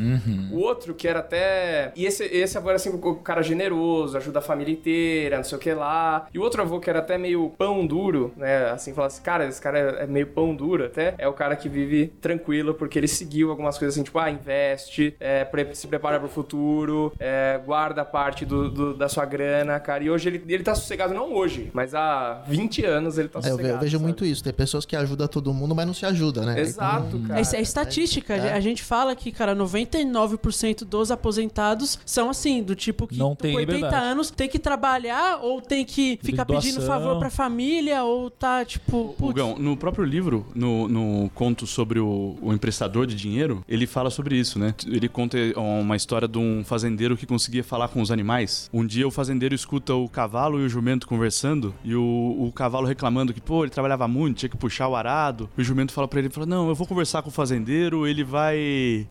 O 0.52 0.58
outro, 0.60 0.94
que 0.94 1.06
era 1.08 1.20
até. 1.20 1.92
E 1.96 2.04
esse, 2.06 2.24
esse 2.24 2.56
avô 2.58 2.68
era 2.68 2.76
assim, 2.76 2.90
o 2.90 3.14
cara 3.16 3.42
generoso, 3.42 4.16
ajuda 4.16 4.38
a 4.38 4.42
família 4.42 4.72
inteira, 4.72 5.36
não 5.36 5.44
sei 5.44 5.56
o 5.58 5.60
que 5.60 5.72
lá. 5.72 6.26
E 6.32 6.38
o 6.38 6.42
outro 6.42 6.62
avô, 6.62 6.80
que 6.80 6.88
era 6.90 6.98
até 7.00 7.16
meio 7.18 7.50
pão 7.56 7.86
duro, 7.86 8.32
né? 8.36 8.70
Assim, 8.70 8.92
falava 8.92 9.12
assim, 9.12 9.22
cara, 9.22 9.46
esse 9.46 9.60
cara 9.60 9.78
é 9.78 10.06
meio 10.06 10.26
pão 10.28 10.54
duro 10.54 10.84
até. 10.84 11.14
É 11.18 11.28
o 11.28 11.32
cara 11.32 11.56
que 11.56 11.68
vive 11.68 12.08
tranquilo, 12.20 12.74
porque 12.74 12.98
ele 12.98 13.08
seguiu 13.08 13.50
algumas 13.50 13.78
coisas 13.78 13.94
assim, 13.94 14.04
tipo, 14.04 14.18
ah, 14.18 14.30
investe, 14.30 15.14
é, 15.20 15.46
se 15.72 15.86
prepara 15.86 16.18
pro 16.18 16.28
futuro, 16.28 17.12
é, 17.18 17.60
guarda 17.64 18.04
parte 18.04 18.44
do, 18.44 18.70
do- 18.70 18.94
da 18.94 19.08
sua 19.08 19.24
grana, 19.24 19.35
cara. 19.84 20.04
E 20.04 20.10
hoje 20.10 20.28
ele, 20.28 20.42
ele 20.48 20.62
tá 20.62 20.74
sossegado, 20.74 21.14
não 21.14 21.32
hoje, 21.34 21.70
mas 21.72 21.94
há 21.94 22.42
20 22.48 22.84
anos 22.84 23.18
ele 23.18 23.28
tá 23.28 23.38
É, 23.38 23.40
eu, 23.40 23.42
ve- 23.42 23.50
sossegado. 23.50 23.74
eu 23.74 23.80
vejo 23.80 23.92
sabe? 23.96 24.04
muito 24.04 24.24
isso. 24.24 24.42
Tem 24.44 24.52
pessoas 24.52 24.84
que 24.84 24.96
ajudam 24.96 25.26
todo 25.28 25.52
mundo, 25.52 25.74
mas 25.74 25.86
não 25.86 25.94
se 25.94 26.04
ajuda, 26.06 26.42
né? 26.42 26.60
Exato, 26.60 27.18
cara. 27.20 27.38
É, 27.38 27.42
isso 27.42 27.56
é 27.56 27.60
estatística. 27.60 28.34
É. 28.34 28.52
A 28.52 28.60
gente 28.60 28.82
fala 28.82 29.14
que, 29.14 29.30
cara, 29.32 29.54
99% 29.54 30.84
dos 30.84 31.10
aposentados 31.10 31.98
são 32.04 32.30
assim, 32.30 32.62
do 32.62 32.74
tipo 32.74 33.06
que 33.06 33.16
Não 33.18 33.30
com 33.30 33.36
tem 33.36 33.56
80 33.56 33.72
liberdade. 33.74 34.06
anos 34.06 34.30
tem 34.30 34.48
que 34.48 34.58
trabalhar 34.58 35.38
ou 35.42 35.60
tem 35.60 35.84
que 35.84 36.18
ficar 36.22 36.44
pedindo 36.44 36.76
doação. 36.76 36.86
favor 36.86 37.18
pra 37.18 37.30
família 37.30 38.02
ou 38.04 38.30
tá, 38.30 38.64
tipo, 38.64 39.14
putz, 39.18 39.40
no 39.58 39.76
próprio 39.76 40.04
livro, 40.04 40.46
no, 40.54 40.88
no 40.88 41.30
conto 41.34 41.66
sobre 41.66 41.98
o, 41.98 42.36
o 42.40 42.52
emprestador 42.52 43.06
de 43.06 43.14
dinheiro, 43.14 43.64
ele 43.68 43.86
fala 43.86 44.10
sobre 44.10 44.36
isso, 44.36 44.58
né? 44.58 44.74
Ele 44.86 45.08
conta 45.08 45.36
uma 45.56 45.96
história 45.96 46.28
de 46.28 46.38
um 46.38 46.64
fazendeiro 46.64 47.16
que 47.16 47.26
conseguia 47.26 47.64
falar 47.64 47.88
com 47.88 48.00
os 48.00 48.10
animais. 48.10 48.68
Um 48.72 48.84
dia 48.86 49.06
o 49.06 49.10
fazendeiro 49.10 49.25
escuta 49.54 49.94
o 49.94 50.08
cavalo 50.08 50.60
e 50.60 50.64
o 50.64 50.68
jumento 50.68 51.06
conversando 51.06 51.74
e 51.84 51.94
o, 51.94 52.02
o 52.38 52.52
cavalo 52.52 52.86
reclamando 52.86 53.32
que, 53.32 53.40
pô, 53.40 53.64
ele 53.64 53.70
trabalhava 53.70 54.06
muito, 54.06 54.38
tinha 54.38 54.48
que 54.48 54.56
puxar 54.56 54.88
o 54.88 54.96
arado. 54.96 55.48
O 55.56 55.62
jumento 55.62 55.92
fala 55.92 56.08
pra 56.08 56.18
ele, 56.18 56.30
fala, 56.30 56.46
não, 56.46 56.68
eu 56.68 56.74
vou 56.74 56.86
conversar 56.86 57.22
com 57.22 57.28
o 57.28 57.32
fazendeiro, 57.32 58.06
ele 58.06 58.24
vai 58.24 58.56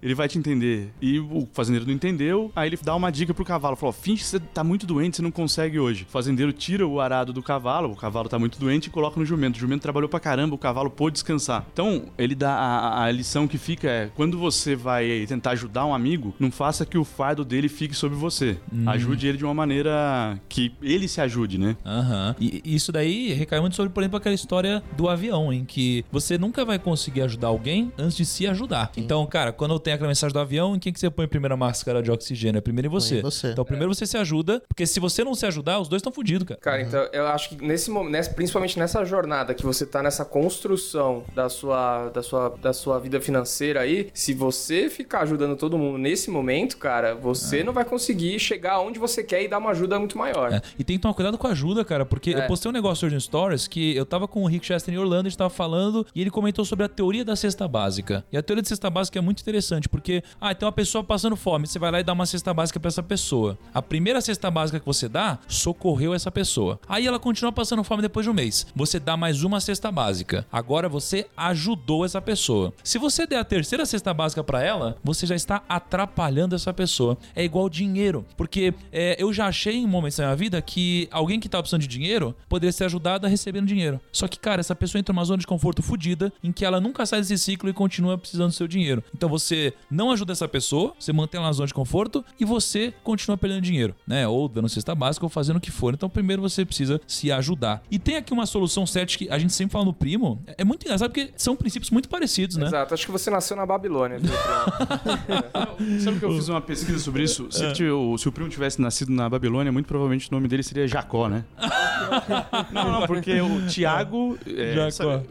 ele 0.02 0.16
vai 0.16 0.28
te 0.28 0.38
entender. 0.38 0.92
E 1.02 1.20
o 1.20 1.48
fazendeiro 1.54 1.86
não 1.86 1.94
entendeu, 1.94 2.52
aí 2.56 2.70
ele 2.70 2.78
dá 2.82 2.96
uma 2.96 3.12
dica 3.12 3.34
pro 3.34 3.46
cavalo, 3.46 3.76
falou, 3.76 3.94
finge 3.94 4.22
que 4.22 4.28
você 4.28 4.40
tá 4.40 4.64
muito 4.64 4.86
doente, 4.86 5.18
você 5.18 5.22
não 5.22 5.32
consegue 5.32 5.80
hoje. 5.80 6.06
O 6.08 6.12
fazendeiro 6.12 6.54
tira 6.54 6.86
o 6.88 7.00
arado 7.00 7.34
do 7.34 7.42
cavalo, 7.42 7.92
o 7.92 7.96
cavalo 7.96 8.30
tá 8.30 8.40
muito 8.40 8.60
doente 8.60 8.88
e 8.88 8.90
coloca 8.90 9.20
no 9.20 9.26
jumento. 9.26 9.56
O 9.56 9.60
jumento 9.60 9.82
trabalhou 9.82 10.10
pra 10.10 10.20
caramba, 10.20 10.56
o 10.56 10.58
cavalo 10.58 10.90
pôde 10.90 11.14
descansar. 11.14 11.66
Então, 11.72 12.06
ele 12.18 12.36
dá 12.36 12.54
a, 12.54 13.04
a 13.06 13.12
lição 13.12 13.48
que 13.48 13.58
fica 13.58 13.88
é, 13.88 14.12
quando 14.16 14.38
você 14.38 14.76
vai 14.76 15.26
tentar 15.28 15.52
ajudar 15.52 15.86
um 15.86 15.94
amigo, 15.94 16.34
não 16.40 16.52
faça 16.52 16.86
que 16.86 16.98
o 16.98 17.04
fardo 17.04 17.44
dele 17.44 17.70
fique 17.70 17.94
sobre 17.94 18.18
você. 18.18 18.58
Ajude 18.88 19.28
ele 19.28 19.38
de 19.38 19.46
uma 19.46 19.54
maneira 19.54 20.05
que 20.50 20.74
ele 20.82 21.08
se 21.08 21.22
ajude, 21.22 21.58
né? 21.58 21.78
Aham. 21.86 22.36
E 22.40 22.56
e 22.64 22.76
isso 22.76 22.92
daí 22.92 23.34
recai 23.34 23.60
muito 23.60 23.76
sobre, 23.76 23.92
por 23.92 24.02
exemplo, 24.02 24.18
aquela 24.18 24.36
história 24.36 24.84
do 24.96 25.10
avião, 25.10 25.52
em 25.52 25.66
que 25.66 26.06
você 26.12 26.38
nunca 26.38 26.64
vai 26.64 26.80
conseguir 26.80 27.22
ajudar 27.22 27.48
alguém 27.48 27.92
antes 27.98 28.16
de 28.16 28.26
se 28.26 28.48
ajudar. 28.48 28.92
Então, 28.98 29.26
cara, 29.26 29.52
quando 29.52 29.78
tem 29.80 29.94
aquela 29.94 30.08
mensagem 30.08 30.34
do 30.34 30.40
avião, 30.40 30.76
em 30.76 30.80
quem 30.80 30.94
que 30.94 31.00
você 31.00 31.10
põe 31.10 31.26
a 31.26 31.28
primeira 31.28 31.58
máscara 31.58 32.02
de 32.02 32.12
oxigênio? 32.12 32.58
É 32.58 32.62
primeiro 32.62 32.88
em 32.88 32.92
você. 32.92 33.20
em 33.20 33.22
você. 33.22 33.52
Então, 33.52 33.66
primeiro 33.66 33.94
você 33.94 34.06
se 34.06 34.18
ajuda, 34.18 34.62
porque 34.68 34.86
se 34.86 35.00
você 35.00 35.24
não 35.24 35.36
se 35.36 35.46
ajudar, 35.46 35.80
os 35.80 35.88
dois 35.88 36.00
estão 36.00 36.12
fodidos, 36.12 36.48
cara. 36.48 36.60
Cara, 36.60 36.82
então 36.82 37.08
eu 37.12 37.28
acho 37.28 37.50
que 37.50 37.64
nesse 37.64 37.90
momento, 37.90 38.34
principalmente 38.34 38.78
nessa 38.80 39.04
jornada 39.06 39.54
que 39.54 39.64
você 39.64 39.86
tá 39.86 40.02
nessa 40.02 40.26
construção 40.26 41.24
da 41.34 41.50
sua, 41.50 42.10
da 42.10 42.24
sua, 42.24 42.50
da 42.62 42.74
sua 42.74 43.00
vida 43.00 43.20
financeira 43.20 43.82
aí, 43.82 44.10
se 44.14 44.34
você 44.34 44.90
ficar 44.90 45.22
ajudando 45.22 45.56
todo 45.56 45.78
mundo 45.78 45.98
nesse 45.98 46.30
momento, 46.30 46.78
cara, 46.78 47.16
você 47.16 47.64
não 47.64 47.74
vai 47.74 47.86
conseguir 47.86 48.40
chegar 48.40 48.80
onde 48.80 49.00
você 49.00 49.24
quer 49.24 49.44
e 49.44 49.48
dar 49.48 49.58
uma 49.58 49.72
ajuda 49.96 50.00
muito 50.00 50.18
maior. 50.18 50.54
É, 50.54 50.62
E 50.78 50.84
tem 50.84 50.98
que 50.98 51.02
tomar 51.02 51.14
cuidado 51.14 51.38
com 51.38 51.48
a 51.48 51.52
ajuda, 51.52 51.84
cara, 51.84 52.06
porque 52.06 52.32
É. 52.32 52.40
eu 52.44 52.48
postei 52.48 52.70
um 52.70 52.74
negócio 52.74 53.06
hoje 53.06 53.16
no 53.16 53.22
Stories 53.22 53.68
que 53.68 53.96
eu 53.96 54.06
tava 54.06 54.28
com 54.28 54.44
o 54.44 54.48
Rick 54.48 54.66
Chester 54.66 54.94
em 54.94 54.98
Orlando, 54.98 55.28
a 55.28 55.30
gente 55.30 55.38
tava 55.38 55.50
falando, 55.50 56.06
e 56.14 56.22
ele 56.22 56.30
comentou 56.30 56.64
sobre 56.66 56.86
a 56.86 56.90
teoria 56.90 57.24
da 57.26 57.36
cesta 57.36 57.68
básica. 57.68 58.24
E 58.32 58.38
a 58.38 58.44
teoria 58.44 58.62
da 58.62 58.68
cesta 58.70 58.90
básica 58.90 59.18
é 59.20 59.22
muito 59.22 59.42
interessante, 59.42 59.88
porque, 59.90 60.24
ah, 60.40 60.54
tem 60.54 60.66
uma 60.66 60.72
pessoa 60.72 61.04
passando 61.04 61.36
fome, 61.36 61.68
você 61.68 61.80
vai 61.80 61.92
lá 61.92 62.00
e 62.00 62.04
dá 62.04 62.14
uma 62.14 62.26
cesta 62.26 62.54
básica 62.54 62.80
pra 62.80 62.88
essa 62.90 63.04
pessoa. 63.04 63.58
A 63.74 63.82
primeira 63.82 64.22
cesta 64.22 64.50
básica 64.52 64.80
que 64.80 64.86
você 64.86 65.08
dá, 65.08 65.40
socorreu 65.48 66.14
essa 66.14 66.32
pessoa. 66.32 66.80
Aí 66.88 67.08
ela 67.08 67.20
continua 67.20 67.52
passando 67.52 67.84
fome 67.84 68.02
depois 68.02 68.26
de 68.26 68.30
um 68.30 68.34
mês. 68.34 68.68
Você 68.76 69.00
dá 69.00 69.16
mais 69.18 69.44
uma 69.44 69.60
cesta 69.60 69.92
básica. 69.92 70.46
Agora 70.52 70.90
você 70.90 71.28
ajudou 71.38 72.06
essa 72.06 72.22
pessoa. 72.22 72.74
Se 72.84 72.98
você 72.98 73.26
der 73.26 73.38
a 73.38 73.44
terceira 73.44 73.86
cesta 73.86 74.14
básica 74.14 74.44
pra 74.44 74.62
ela, 74.64 74.98
você 75.04 75.26
já 75.26 75.36
está 75.36 75.62
atrapalhando 75.68 76.56
essa 76.56 76.74
pessoa. 76.74 77.18
É 77.36 77.44
igual 77.44 77.70
dinheiro, 77.70 78.26
porque 78.36 78.74
é, 78.92 79.16
eu 79.22 79.32
já 79.34 79.48
achei 79.48 79.85
em 79.88 79.92
momentos 79.92 80.18
da 80.18 80.26
minha 80.26 80.36
vida 80.36 80.62
que 80.62 81.08
alguém 81.12 81.40
que 81.40 81.50
tá 81.50 81.60
precisando 81.60 81.82
de 81.82 81.88
dinheiro 81.88 82.36
poderia 82.48 82.72
ser 82.72 82.86
ajudado 82.86 83.26
a 83.26 83.30
recebendo 83.30 83.68
dinheiro. 83.68 84.00
Só 84.12 84.28
que, 84.28 84.40
cara, 84.40 84.60
essa 84.60 84.76
pessoa 84.76 85.00
entra 85.00 85.14
numa 85.14 85.24
zona 85.24 85.40
de 85.40 85.48
conforto 85.48 85.82
fodida 85.82 86.32
em 86.44 86.52
que 86.52 86.66
ela 86.66 86.80
nunca 86.80 87.06
sai 87.06 87.22
desse 87.22 87.38
ciclo 87.38 87.70
e 87.70 87.74
continua 87.74 88.18
precisando 88.18 88.50
do 88.50 88.54
seu 88.54 88.68
dinheiro. 88.68 89.04
Então 89.14 89.30
você 89.30 89.74
não 89.90 90.12
ajuda 90.12 90.34
essa 90.34 90.48
pessoa, 90.48 90.94
você 91.00 91.12
mantém 91.14 91.38
ela 91.40 91.48
na 91.48 91.54
zona 91.54 91.68
de 91.68 91.74
conforto 91.74 92.24
e 92.40 92.46
você 92.46 92.94
continua 93.04 93.38
perdendo 93.38 93.62
dinheiro, 93.62 93.96
né? 94.08 94.28
Ou 94.28 94.48
dando 94.48 94.70
cesta 94.70 94.96
básica 94.96 95.26
ou 95.26 95.30
fazendo 95.30 95.58
o 95.58 95.62
que 95.62 95.72
for. 95.72 95.94
Então 95.94 96.10
primeiro 96.10 96.42
você 96.42 96.66
precisa 96.66 97.00
se 97.08 97.32
ajudar. 97.32 97.84
E 97.90 98.00
tem 98.00 98.16
aqui 98.16 98.34
uma 98.34 98.46
solução 98.46 98.86
certa 98.86 99.18
que 99.18 99.30
a 99.30 99.38
gente 99.38 99.54
sempre 99.54 99.74
fala 99.74 99.86
no 99.86 99.94
primo. 99.94 100.44
É 100.58 100.64
muito 100.64 100.84
engraçado 100.84 101.12
porque 101.12 101.32
são 101.36 101.56
princípios 101.56 101.92
muito 101.92 102.10
parecidos, 102.10 102.58
né? 102.58 102.68
Exato, 102.68 102.94
acho 102.94 103.06
que 103.06 103.12
você 103.12 103.30
nasceu 103.30 103.56
na 103.56 103.66
Babilônia. 103.66 104.20
Sabe 106.04 106.20
que 106.20 106.26
eu 106.26 106.32
fiz 106.32 106.50
uma 106.50 106.62
pesquisa 106.62 107.00
sobre 107.00 107.24
isso? 107.24 107.48
Se, 107.52 107.76
se 107.76 108.30
o 108.30 108.32
primo 108.32 108.50
tivesse 108.50 108.82
nascido 108.82 109.12
na 109.12 109.30
Babilônia, 109.30 109.72
muito 109.76 109.88
provavelmente 109.88 110.30
o 110.32 110.34
nome 110.34 110.48
dele 110.48 110.64
seria 110.64 110.88
Jacó, 110.88 111.28
né? 111.28 111.44
não, 112.72 112.92
não, 112.92 113.08
porque 113.08 113.42
o 113.42 113.68
Tiago. 113.68 114.38
é, 114.48 114.90
sabe, 114.90 115.26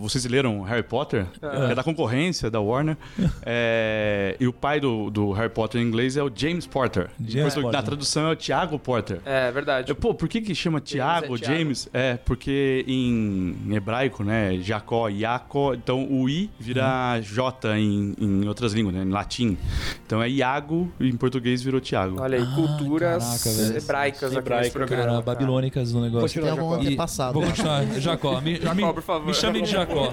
vocês 0.00 0.24
leram 0.24 0.62
Harry 0.62 0.84
Potter? 0.84 1.26
É, 1.42 1.74
da 1.74 1.82
concorrência 1.82 2.48
da 2.48 2.60
Warner. 2.60 2.96
É, 3.44 4.36
e 4.38 4.46
o 4.46 4.52
pai 4.52 4.78
do, 4.78 5.10
do 5.10 5.32
Harry 5.32 5.50
Potter 5.50 5.80
em 5.80 5.84
inglês 5.84 6.16
é 6.16 6.22
o 6.22 6.30
James 6.32 6.64
Porter. 6.64 7.08
James 7.18 7.34
Depois, 7.34 7.54
Porter. 7.54 7.72
Na 7.72 7.82
tradução 7.82 8.28
é 8.28 8.32
o 8.32 8.36
Tiago 8.36 8.78
Porter. 8.78 9.18
é 9.24 9.50
verdade. 9.50 9.90
Eu, 9.90 9.96
Pô, 9.96 10.14
por 10.14 10.28
que 10.28 10.40
que 10.40 10.54
chama 10.54 10.80
Tiago, 10.80 11.34
é 11.34 11.38
Thiago. 11.38 11.58
James? 11.58 11.88
É, 11.92 12.16
porque 12.16 12.84
em 12.86 13.56
hebraico, 13.74 14.22
né, 14.22 14.58
Jacó, 14.60 15.08
Iaco, 15.08 15.74
então 15.74 16.06
o 16.08 16.28
I 16.28 16.48
vira 16.58 17.20
J 17.20 17.76
em, 17.76 18.14
em 18.16 18.46
outras 18.46 18.72
línguas, 18.74 18.94
né, 18.94 19.02
em 19.02 19.10
latim. 19.10 19.58
Então 20.06 20.22
é 20.22 20.28
Iago 20.28 20.88
e 21.00 21.08
em 21.08 21.16
português 21.16 21.62
virou 21.62 21.80
Tiago. 21.80 22.20
Olha 22.20 22.38
aí, 22.38 22.46
culturas 22.54 23.42
caraca, 23.42 23.50
velho. 23.58 23.71
Hebraicas 23.76 24.30
aqui 24.30 24.38
Hebraica, 24.38 24.62
nesse 24.62 24.72
programa. 24.72 25.04
Cara, 25.04 25.20
babilônicas 25.20 25.92
no 25.92 26.00
negócio. 26.00 26.40
Tem 26.40 26.50
algum 26.50 26.72
antepassado. 26.74 27.34
Vou 27.34 27.42
né? 27.42 27.48
continuar. 27.48 28.00
Jacó, 28.00 28.40
me, 28.40 28.58
me, 28.74 28.92
por 28.92 29.02
favor. 29.02 29.26
me 29.26 29.34
chame 29.34 29.62
de 29.62 29.70
Jacó. 29.70 30.12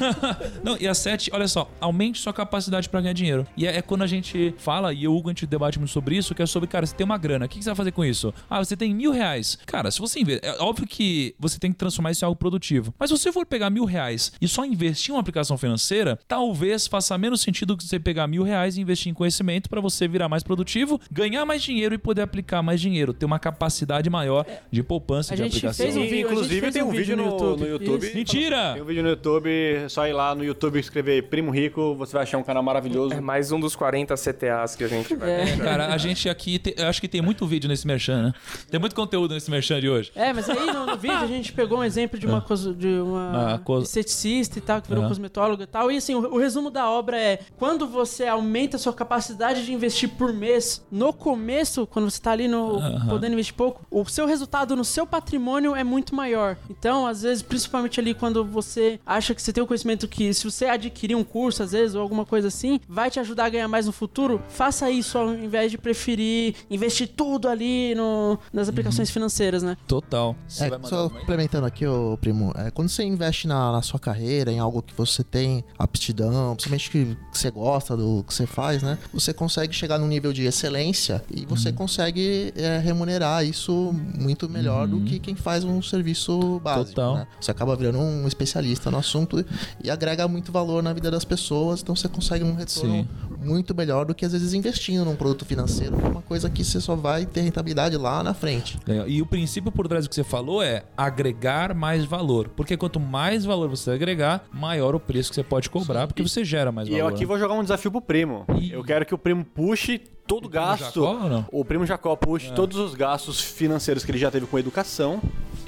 Não, 0.64 0.76
e 0.78 0.88
a 0.88 0.94
7, 0.94 1.30
olha 1.32 1.48
só, 1.48 1.70
aumente 1.80 2.20
sua 2.20 2.32
capacidade 2.32 2.88
pra 2.88 3.00
ganhar 3.00 3.12
dinheiro. 3.12 3.46
E 3.56 3.66
é, 3.66 3.76
é 3.76 3.82
quando 3.82 4.02
a 4.02 4.06
gente 4.06 4.54
fala, 4.58 4.92
e 4.92 5.04
eu 5.04 5.10
o 5.10 5.16
Hugo 5.16 5.28
a 5.28 5.32
gente 5.32 5.46
debate 5.46 5.78
muito 5.78 5.90
sobre 5.90 6.16
isso, 6.16 6.34
que 6.34 6.42
é 6.42 6.46
sobre, 6.46 6.68
cara, 6.68 6.86
você 6.86 6.94
tem 6.94 7.04
uma 7.04 7.18
grana, 7.18 7.46
o 7.46 7.48
que, 7.48 7.58
que 7.58 7.64
você 7.64 7.70
vai 7.70 7.76
fazer 7.76 7.92
com 7.92 8.04
isso? 8.04 8.32
Ah, 8.48 8.62
você 8.62 8.76
tem 8.76 8.94
mil 8.94 9.10
reais. 9.10 9.58
Cara, 9.66 9.90
se 9.90 9.98
você 9.98 10.20
investir. 10.20 10.48
É 10.48 10.62
óbvio 10.62 10.86
que 10.86 11.34
você 11.38 11.58
tem 11.58 11.72
que 11.72 11.78
transformar 11.78 12.12
isso 12.12 12.24
em 12.24 12.26
algo 12.26 12.36
produtivo. 12.36 12.94
Mas 12.98 13.10
se 13.10 13.18
você 13.18 13.32
for 13.32 13.44
pegar 13.44 13.70
mil 13.70 13.84
reais 13.84 14.32
e 14.40 14.48
só 14.48 14.64
investir 14.64 15.10
em 15.10 15.14
uma 15.14 15.20
aplicação 15.20 15.58
financeira, 15.58 16.18
talvez 16.26 16.86
faça 16.86 17.16
menos 17.18 17.40
sentido 17.40 17.76
que 17.76 17.84
você 17.84 17.98
pegar 17.98 18.26
mil 18.26 18.42
reais 18.42 18.76
e 18.76 18.80
investir 18.80 19.10
em 19.10 19.14
conhecimento 19.14 19.68
pra 19.68 19.80
você 19.80 20.06
virar 20.06 20.28
mais 20.28 20.42
produtivo, 20.42 21.00
ganhar 21.10 21.44
mais 21.44 21.62
dinheiro 21.62 21.94
e 21.94 21.98
poder 21.98 22.22
aplicar 22.22 22.62
mais 22.62 22.80
dinheiro, 22.80 22.89
ter 23.14 23.26
uma 23.26 23.38
capacidade 23.38 24.08
maior 24.10 24.44
de 24.70 24.82
poupança 24.82 25.34
A 25.34 25.36
de 25.36 25.42
gente 25.44 25.52
aplicação. 25.58 25.84
fez 25.86 25.96
um 25.96 26.00
vídeo- 26.02 26.14
a 26.14 26.16
gente 26.20 26.30
inclusive 26.32 26.60
fez 26.60 26.74
tem 26.74 26.82
um 26.82 26.86
um 26.86 26.90
vídeo 26.90 27.04
vídeo 27.04 27.16
no 27.16 27.24
no, 27.24 27.30
YouTube. 27.30 27.60
no 27.60 27.66
YouTube. 27.68 28.06
Isso. 28.06 28.16
Mentira! 28.16 28.72
Tem 28.74 28.82
um 28.82 28.86
vídeo 28.86 29.02
no 29.02 29.08
YouTube, 29.10 29.50
só 29.88 30.06
ir 30.06 30.12
lá 30.12 30.34
no 30.34 30.44
YouTube 30.44 30.76
e 30.76 30.80
escrever 30.80 31.22
Primo 31.28 31.50
Rico, 31.50 31.94
você 31.94 32.12
vai 32.12 32.22
achar 32.22 32.38
um 32.38 32.42
canal 32.42 32.62
maravilhoso. 32.62 33.14
É 33.14 33.20
mais 33.20 33.52
um 33.52 33.60
dos 33.60 33.74
40 33.76 34.14
CTAs 34.16 34.74
que 34.76 34.84
a 34.84 34.88
gente 34.88 35.14
vai 35.14 35.30
É. 35.30 35.44
ver. 35.44 35.58
Cara, 35.64 35.92
a 35.92 35.98
gente 35.98 36.28
aqui, 36.28 36.58
te- 36.58 36.74
eu 36.76 36.86
acho 36.86 37.00
que 37.00 37.08
tem 37.08 37.20
muito 37.22 37.46
vídeo 37.46 37.68
nesse 37.68 37.86
merchan, 37.86 38.22
né? 38.24 38.32
Tem 38.70 38.78
muito 38.80 38.94
conteúdo 38.94 39.34
nesse 39.34 39.50
merchan 39.50 39.80
de 39.80 39.88
hoje. 39.88 40.10
É, 40.14 40.32
mas 40.32 40.48
aí 40.48 40.66
no, 40.72 40.86
no 40.86 40.96
vídeo 40.96 41.16
a 41.18 41.26
gente 41.26 41.52
pegou 41.52 41.78
um 41.78 41.84
exemplo 41.84 42.18
de 42.18 42.26
uma, 42.26 42.40
coisa, 42.40 42.74
de 42.74 42.88
uma 42.88 43.54
Ah, 43.54 43.58
co- 43.58 43.80
esteticista 43.80 44.58
e 44.58 44.62
tal, 44.62 44.80
que 44.82 44.88
virou 44.88 45.06
cosmetóloga 45.08 45.64
e 45.64 45.66
tal. 45.66 45.90
E 45.90 45.96
assim, 45.96 46.14
o, 46.14 46.34
o 46.34 46.38
resumo 46.38 46.70
da 46.70 46.88
obra 46.90 47.18
é: 47.18 47.40
quando 47.58 47.86
você 47.86 48.26
aumenta 48.26 48.76
a 48.76 48.78
sua 48.80 48.92
capacidade 48.92 49.64
de 49.64 49.72
investir 49.72 50.08
por 50.10 50.32
mês, 50.32 50.84
no 50.90 51.12
começo, 51.12 51.86
quando 51.86 52.10
você 52.10 52.20
tá 52.20 52.32
ali 52.32 52.48
no 52.48 52.69
Aham. 52.76 53.08
podendo 53.08 53.32
investir 53.32 53.54
pouco, 53.54 53.84
o 53.90 54.04
seu 54.06 54.26
resultado 54.26 54.76
no 54.76 54.84
seu 54.84 55.06
patrimônio 55.06 55.74
é 55.74 55.84
muito 55.84 56.14
maior. 56.14 56.56
Então, 56.68 57.06
às 57.06 57.22
vezes, 57.22 57.42
principalmente 57.42 57.98
ali 58.00 58.14
quando 58.14 58.44
você 58.44 59.00
acha 59.04 59.34
que 59.34 59.42
você 59.42 59.52
tem 59.52 59.62
o 59.62 59.66
conhecimento 59.66 60.06
que 60.08 60.32
se 60.34 60.44
você 60.44 60.66
adquirir 60.66 61.14
um 61.14 61.24
curso, 61.24 61.62
às 61.62 61.72
vezes, 61.72 61.94
ou 61.94 62.02
alguma 62.02 62.24
coisa 62.24 62.48
assim, 62.48 62.80
vai 62.88 63.10
te 63.10 63.18
ajudar 63.20 63.46
a 63.46 63.48
ganhar 63.48 63.68
mais 63.68 63.86
no 63.86 63.92
futuro, 63.92 64.42
faça 64.48 64.90
isso 64.90 65.18
ao 65.18 65.32
invés 65.34 65.70
de 65.70 65.78
preferir 65.78 66.54
investir 66.70 67.08
tudo 67.08 67.48
ali 67.48 67.94
no, 67.94 68.38
nas 68.52 68.68
aplicações 68.68 69.10
financeiras, 69.10 69.62
né? 69.62 69.76
Total. 69.86 70.36
Você 70.46 70.64
É, 70.64 70.70
só 70.84 71.08
complementando 71.08 71.66
aqui, 71.66 71.86
ô 71.86 72.16
primo, 72.20 72.52
é, 72.56 72.70
quando 72.70 72.88
você 72.88 73.02
investe 73.02 73.46
na, 73.46 73.72
na 73.72 73.82
sua 73.82 73.98
carreira, 73.98 74.50
em 74.52 74.58
algo 74.58 74.82
que 74.82 74.94
você 74.94 75.22
tem 75.22 75.64
aptidão, 75.78 76.54
principalmente 76.54 76.90
que 76.90 77.16
você 77.32 77.50
gosta 77.50 77.96
do 77.96 78.24
que 78.26 78.32
você 78.32 78.46
faz, 78.46 78.82
né? 78.82 78.98
Você 79.12 79.32
consegue 79.32 79.74
chegar 79.74 79.98
num 79.98 80.06
nível 80.06 80.32
de 80.32 80.44
excelência 80.44 81.22
e 81.30 81.44
você 81.46 81.72
consegue 81.72 82.52
é, 82.60 82.78
remunerar 82.78 83.44
isso 83.44 83.92
muito 84.18 84.48
melhor 84.48 84.86
do 84.86 85.00
que 85.00 85.18
quem 85.18 85.34
faz 85.34 85.64
um 85.64 85.80
serviço 85.82 86.60
básico. 86.62 86.94
Total. 86.94 87.14
né? 87.16 87.26
Você 87.40 87.50
acaba 87.50 87.74
virando 87.76 87.98
um 87.98 88.26
especialista 88.26 88.90
no 88.90 88.98
assunto 88.98 89.44
e 89.82 89.90
agrega 89.90 90.26
muito 90.28 90.52
valor 90.52 90.82
na 90.82 90.92
vida 90.92 91.10
das 91.10 91.24
pessoas, 91.24 91.80
então 91.82 91.94
você 91.96 92.08
consegue 92.08 92.44
um 92.44 92.54
retorno 92.54 92.92
Sim. 92.94 93.08
muito 93.44 93.74
melhor 93.74 94.04
do 94.04 94.14
que 94.14 94.24
às 94.24 94.32
vezes 94.32 94.52
investindo 94.52 95.04
num 95.04 95.16
produto 95.16 95.44
financeiro, 95.44 95.96
que 95.96 96.04
é 96.04 96.08
uma 96.08 96.22
coisa 96.22 96.48
que 96.50 96.62
você 96.64 96.80
só 96.80 96.94
vai 96.94 97.26
ter 97.26 97.40
rentabilidade 97.42 97.96
lá 97.96 98.22
na 98.22 98.34
frente. 98.34 98.78
Legal. 98.86 99.08
E 99.08 99.20
o 99.22 99.26
princípio 99.26 99.70
por 99.72 99.88
trás 99.88 100.04
do 100.04 100.08
que 100.08 100.14
você 100.14 100.24
falou 100.24 100.62
é 100.62 100.84
agregar 100.96 101.74
mais 101.74 102.04
valor. 102.04 102.48
Porque 102.48 102.76
quanto 102.76 102.98
mais 103.00 103.44
valor 103.44 103.68
você 103.68 103.90
agregar, 103.90 104.44
maior 104.52 104.94
o 104.94 105.00
preço 105.00 105.30
que 105.30 105.34
você 105.36 105.42
pode 105.42 105.68
cobrar, 105.70 106.06
porque 106.06 106.22
você 106.22 106.44
gera 106.44 106.70
mais 106.72 106.88
E 106.88 106.92
valor. 106.92 107.02
eu 107.02 107.08
aqui 107.08 107.20
né? 107.20 107.26
vou 107.26 107.38
jogar 107.38 107.54
um 107.54 107.62
desafio 107.62 107.90
pro 107.90 108.00
primo. 108.00 108.44
Ih. 108.60 108.72
Eu 108.72 108.82
quero 108.84 109.04
que 109.06 109.14
o 109.14 109.18
primo 109.18 109.44
puxe 109.44 110.00
todo 110.30 110.46
o 110.46 110.48
gasto. 110.48 111.02
Jacó? 111.02 111.44
O 111.50 111.64
primo 111.64 111.84
Jacó 111.84 112.14
puxe 112.14 112.52
todos 112.52 112.76
os 112.76 112.94
gastos 112.94 113.40
financeiros 113.40 114.04
que 114.04 114.12
ele 114.12 114.18
já 114.18 114.30
teve 114.30 114.46
com 114.46 114.56
educação 114.56 115.20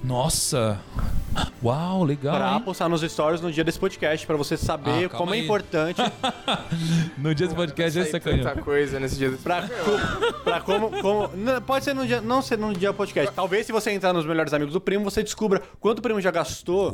Nossa! 0.03 0.79
Uau, 1.65 2.05
legal. 2.05 2.37
pra 2.37 2.53
hein? 2.55 2.61
postar 2.61 2.89
nos 2.91 3.01
stories 3.01 3.41
no 3.41 3.51
dia 3.51 3.65
desse 3.65 3.79
podcast, 3.79 4.27
pra 4.27 4.37
você 4.37 4.55
saber 4.57 5.07
Ah, 5.07 5.09
como 5.09 5.33
é 5.33 5.39
aí. 5.39 5.45
importante 5.45 6.03
No 7.17 7.35
dia 7.35 7.47
do 7.49 7.55
podcast 7.55 7.99
é 7.99 8.05
sacanagem. 8.05 8.45
tanta 8.45 8.61
coisa 8.63 9.01
nesse 9.01 9.17
dia. 9.17 9.31
desse- 9.31 9.43
pra, 9.43 9.63
co- 9.67 10.41
pra 10.45 10.61
como, 10.61 10.91
como- 11.01 11.31
não, 11.35 11.63
pode 11.63 11.85
ser 11.85 11.95
no 11.95 12.07
dia, 12.07 12.21
não 12.21 12.43
ser 12.43 12.59
no 12.59 12.75
dia 12.75 12.91
do 12.91 12.95
podcast. 12.95 13.33
Talvez 13.35 13.65
se 13.65 13.73
você 13.73 13.93
entrar 13.93 14.13
nos 14.13 14.27
melhores 14.27 14.53
amigos 14.53 14.75
do 14.75 14.81
primo, 14.81 15.05
você 15.05 15.23
descubra 15.23 15.63
quanto 15.81 16.01
o 16.01 16.03
primo 16.03 16.21
já 16.21 16.31
gastou. 16.31 16.93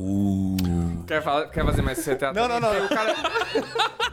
Quer, 1.07 1.23
falar- 1.23 1.47
quer 1.49 1.65
fazer 1.65 1.83
mais 1.83 1.99
CTA? 1.99 2.33
Não, 2.33 2.47
não, 2.47 2.61
não. 2.61 2.69
também? 2.69 2.85
O 2.85 2.89
cara- 2.91 3.15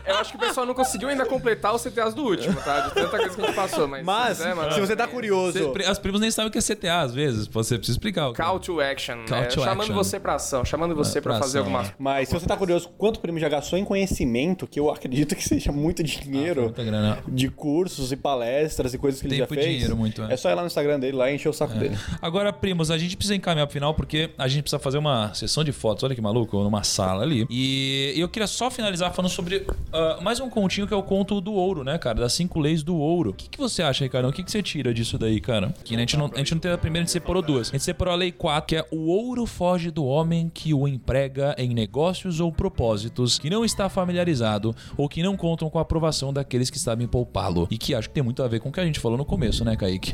Eu 0.08 0.18
acho 0.18 0.32
que 0.32 0.38
o 0.38 0.40
pessoal 0.40 0.66
não 0.68 0.74
conseguiu 0.76 1.10
ainda 1.10 1.26
completar 1.26 1.74
os 1.74 1.82
CTAs 1.84 2.14
do 2.14 2.24
último, 2.24 2.54
tá? 2.62 2.82
De 2.82 2.94
tanta 2.94 3.10
coisa 3.10 3.30
que 3.36 3.42
a 3.42 3.46
gente 3.48 3.56
passou, 3.56 3.88
mas... 3.88 4.06
Mas, 4.06 4.40
é, 4.40 4.54
mano, 4.54 4.72
se 4.72 4.80
você 4.80 4.96
tá 4.96 5.08
curioso, 5.08 5.58
Você- 5.74 5.84
As 5.86 5.98
primas 6.00 6.22
nem 6.22 6.30
sabem 6.32 6.50
o 6.50 6.52
que 6.52 6.60
é 6.60 6.62
CTA 6.62 7.02
às 7.02 7.14
vezes. 7.14 7.48
Você 7.48 7.76
precisa 7.78 7.96
explicar. 7.98 8.30
é. 8.30 8.34
Call 8.34 8.60
to 8.60 8.80
action. 8.86 9.26
Call 9.28 9.38
é, 9.40 9.46
to 9.46 9.62
chamando 9.62 9.82
action. 9.82 9.96
você 9.96 10.20
pra 10.20 10.36
ação, 10.36 10.66
chamando 10.66 10.96
você 10.96 11.18
É, 11.18 11.22
pra, 11.22 11.34
pra 11.34 11.42
fazer 11.42 11.60
ação, 11.60 11.74
alguma... 11.76 11.90
é. 11.90 11.94
mas 11.98 12.30
se 12.30 12.34
você 12.34 12.46
tá 12.46 12.56
curioso 12.56 12.90
quanto 12.98 13.18
o 13.18 13.20
primo 13.20 13.40
já 13.40 13.50
gastou 13.50 13.78
em 13.78 13.86
conhecimento, 13.86 14.68
que 14.68 14.80
eu 14.80 14.90
acredito 14.90 15.36
que 15.36 15.44
seja 15.48 15.72
muito 15.72 16.04
dinheiro. 16.04 16.64
Muita 16.64 16.84
grana. 16.84 17.20
de 17.28 17.50
cursos 17.50 18.12
e 18.12 18.16
palestras 18.16 18.94
e 18.94 18.98
coisas 18.98 19.20
que 19.22 19.28
ele 19.28 19.38
já 19.38 19.46
Tempo 19.48 19.56
fez. 19.56 19.66
dinheiro 19.74 19.98
muito, 19.98 20.22
é. 20.24 20.34
é. 20.34 20.38
só 20.38 20.50
ir 20.50 20.56
lá 20.56 20.62
no 20.62 20.68
Instagram 20.68 21.00
dele 21.00 21.18
lá 21.18 21.32
e 21.32 21.36
encher 21.36 21.50
o 21.50 21.54
saco 21.54 21.74
dele. 21.74 21.98
Agora, 22.22 22.52
primos, 22.54 22.92
a 22.92 22.98
gente 22.98 23.16
precisa 23.18 23.36
encaminhar 23.36 23.68
pro 23.68 23.74
final 23.74 23.94
porque 23.94 24.32
a 24.38 24.48
gente 24.48 24.64
precisa 24.64 24.80
fazer 24.80 24.98
uma 24.98 25.34
sessão 25.34 25.64
de 25.64 25.72
fotos. 25.72 26.04
Olha 26.04 26.16
que 26.16 26.22
maluco, 26.22 26.62
numa 26.64 26.84
sala 26.84 27.24
ali. 27.24 27.46
E 27.50 28.14
eu 28.18 28.28
queria 28.30 28.48
só 28.48 28.70
finalizar 28.70 29.14
falando 29.14 29.32
sobre 29.32 29.66
ah, 29.92 30.20
mais 30.22 30.40
um 30.40 30.50
continho 30.50 30.88
que 30.88 30.94
é 30.94 30.98
o 30.98 31.04
conto 31.04 31.40
do 31.42 31.54
ouro, 31.54 31.84
né, 31.84 31.98
cara? 31.98 32.20
Das 32.20 32.34
cinco 32.34 32.60
leis 32.60 32.84
do 32.84 32.96
ouro. 32.98 33.32
O 33.32 33.34
que, 33.34 33.50
que 33.50 33.58
você 33.58 33.82
acha, 33.82 34.04
Ricardo? 34.04 34.28
O 34.28 34.34
que, 34.34 34.44
que 34.44 34.52
você 34.52 34.62
tira 34.62 34.94
disso 34.94 35.18
daí, 35.18 35.40
cara? 35.40 35.74
Que 35.84 35.96
a 35.96 36.00
gente 36.00 36.18
não, 36.18 36.30
a 36.34 36.38
gente 36.38 36.54
não 36.54 36.60
teve 36.60 36.74
a 36.74 36.78
primeira, 36.78 37.04
a 37.04 37.06
gente 37.06 37.12
separou 37.14 37.42
duas. 37.42 37.70
A 37.70 37.72
gente 37.72 37.84
separou 37.84 38.14
a 38.14 38.18
lei 38.18 38.32
4, 38.32 38.68
que 38.68 38.75
é 38.76 38.86
o 38.92 39.08
ouro 39.08 39.46
foge 39.46 39.90
do 39.92 40.06
homem 40.06 40.50
que 40.54 40.74
o 40.74 40.88
emprega 40.88 41.56
em 41.58 41.74
negócios 41.74 42.40
ou 42.40 42.52
propósitos 42.52 43.40
que 43.40 43.50
não 43.50 43.64
está 43.66 43.90
familiarizado 43.90 44.76
ou 44.98 45.08
que 45.10 45.24
não 45.24 45.36
contam 45.38 45.70
com 45.70 45.80
a 45.80 45.82
aprovação 45.82 46.32
daqueles 46.34 46.70
que 46.70 46.80
sabem 46.80 47.08
poupá-lo. 47.08 47.68
E 47.72 47.78
que 47.78 47.94
acho 47.96 48.08
que 48.10 48.14
tem 48.16 48.24
muito 48.24 48.42
a 48.44 48.48
ver 48.48 48.60
com 48.60 48.70
o 48.70 48.72
que 48.72 48.80
a 48.80 48.86
gente 48.86 49.00
falou 49.00 49.18
no 49.18 49.26
começo, 49.26 49.64
né, 49.66 49.76
Kaique? 49.76 50.14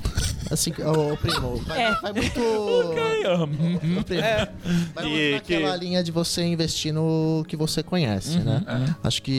Assim, 0.50 0.72
ô, 0.72 1.16
primo, 1.18 1.58
vai, 1.68 1.82
É. 1.84 1.92
vai 2.02 2.14
muito. 2.14 2.40
Ô, 2.42 2.90
primo, 2.94 4.06
vai 4.94 5.06
muito 5.06 5.18
E 5.18 5.32
naquela 5.34 5.78
que- 5.80 5.86
linha 5.86 6.04
de 6.04 6.12
você 6.12 6.44
investir 6.44 6.94
no 6.94 7.44
que 7.48 7.56
você 7.56 7.82
conhece, 7.84 8.40
né? 8.40 8.64
Acho 9.04 9.22
que 9.22 9.32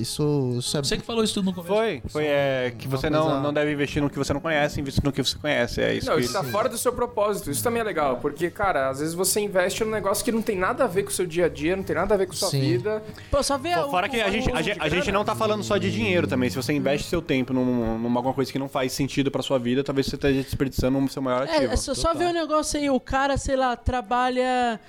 isso, 0.00 0.56
isso 0.58 0.76
é. 0.76 0.82
Você 0.82 0.96
que 0.96 1.04
falou 1.04 1.22
isso 1.22 1.34
tudo 1.34 1.46
no 1.46 1.52
começo. 1.52 1.72
Foi, 1.74 2.02
foi 2.08 2.24
é, 2.26 2.72
que 2.76 2.88
você 2.88 3.08
coisa- 3.10 3.10
não, 3.10 3.42
não 3.42 3.52
deve 3.52 3.72
investir 3.72 4.02
no 4.02 4.08
que 4.10 4.16
você 4.18 4.32
não 4.32 4.40
conhece, 4.40 4.80
investir 4.80 5.04
no 5.04 5.12
que 5.12 5.22
você 5.22 5.36
conhece. 5.38 5.80
É 5.80 5.94
isso 5.94 6.08
Não, 6.08 6.16
que 6.16 6.22
isso 6.24 6.32
tá 6.32 6.42
fora 6.44 6.68
do 6.68 6.78
seu 6.78 6.92
propósito. 6.92 7.50
Isso 7.50 7.62
também 7.62 7.80
é 7.80 7.84
legal, 7.84 8.16
porque, 8.16 8.50
cara, 8.56 8.88
às 8.88 9.00
vezes 9.00 9.14
você 9.14 9.40
investe 9.40 9.84
num 9.84 9.90
negócio 9.90 10.24
que 10.24 10.32
não 10.32 10.40
tem 10.40 10.56
nada 10.56 10.84
a 10.84 10.86
ver 10.86 11.02
com 11.02 11.10
o 11.10 11.12
seu 11.12 11.26
dia 11.26 11.44
a 11.44 11.48
dia, 11.48 11.76
não 11.76 11.82
tem 11.82 11.94
nada 11.94 12.14
a 12.14 12.16
ver 12.16 12.26
com 12.26 12.32
a 12.32 12.36
sua 12.36 12.48
Sim. 12.48 12.60
vida. 12.60 13.02
Pô, 13.30 13.42
só 13.42 13.58
vê 13.58 13.76
o- 13.78 13.90
Fora 13.90 14.08
que 14.08 14.20
a 14.20 14.26
o- 14.26 14.30
gente, 14.30 14.50
o- 14.50 14.56
a, 14.56 14.62
gente, 14.62 14.80
a 14.80 14.88
gente 14.88 15.12
não 15.12 15.24
tá 15.24 15.34
falando 15.34 15.62
só 15.62 15.76
de 15.76 15.92
dinheiro 15.92 16.26
também. 16.26 16.48
Se 16.48 16.56
você 16.56 16.72
investe 16.72 17.08
seu 17.08 17.20
tempo 17.20 17.52
num- 17.52 17.98
numa 17.98 18.18
alguma 18.18 18.32
coisa 18.34 18.50
que 18.50 18.58
não 18.58 18.68
faz 18.68 18.92
sentido 18.92 19.30
pra 19.30 19.42
sua 19.42 19.58
vida, 19.58 19.84
talvez 19.84 20.06
você 20.06 20.16
esteja 20.16 20.42
desperdiçando 20.42 20.98
o 20.98 21.08
seu 21.08 21.20
maior 21.20 21.42
ativo. 21.42 21.60
É, 21.70 21.74
é 21.74 21.76
só, 21.76 21.94
só 21.94 22.14
ver 22.14 22.26
o 22.28 22.32
negócio 22.32 22.80
aí, 22.80 22.88
o 22.88 22.98
cara, 22.98 23.36
sei 23.36 23.56
lá, 23.56 23.76
trabalha 23.76 24.80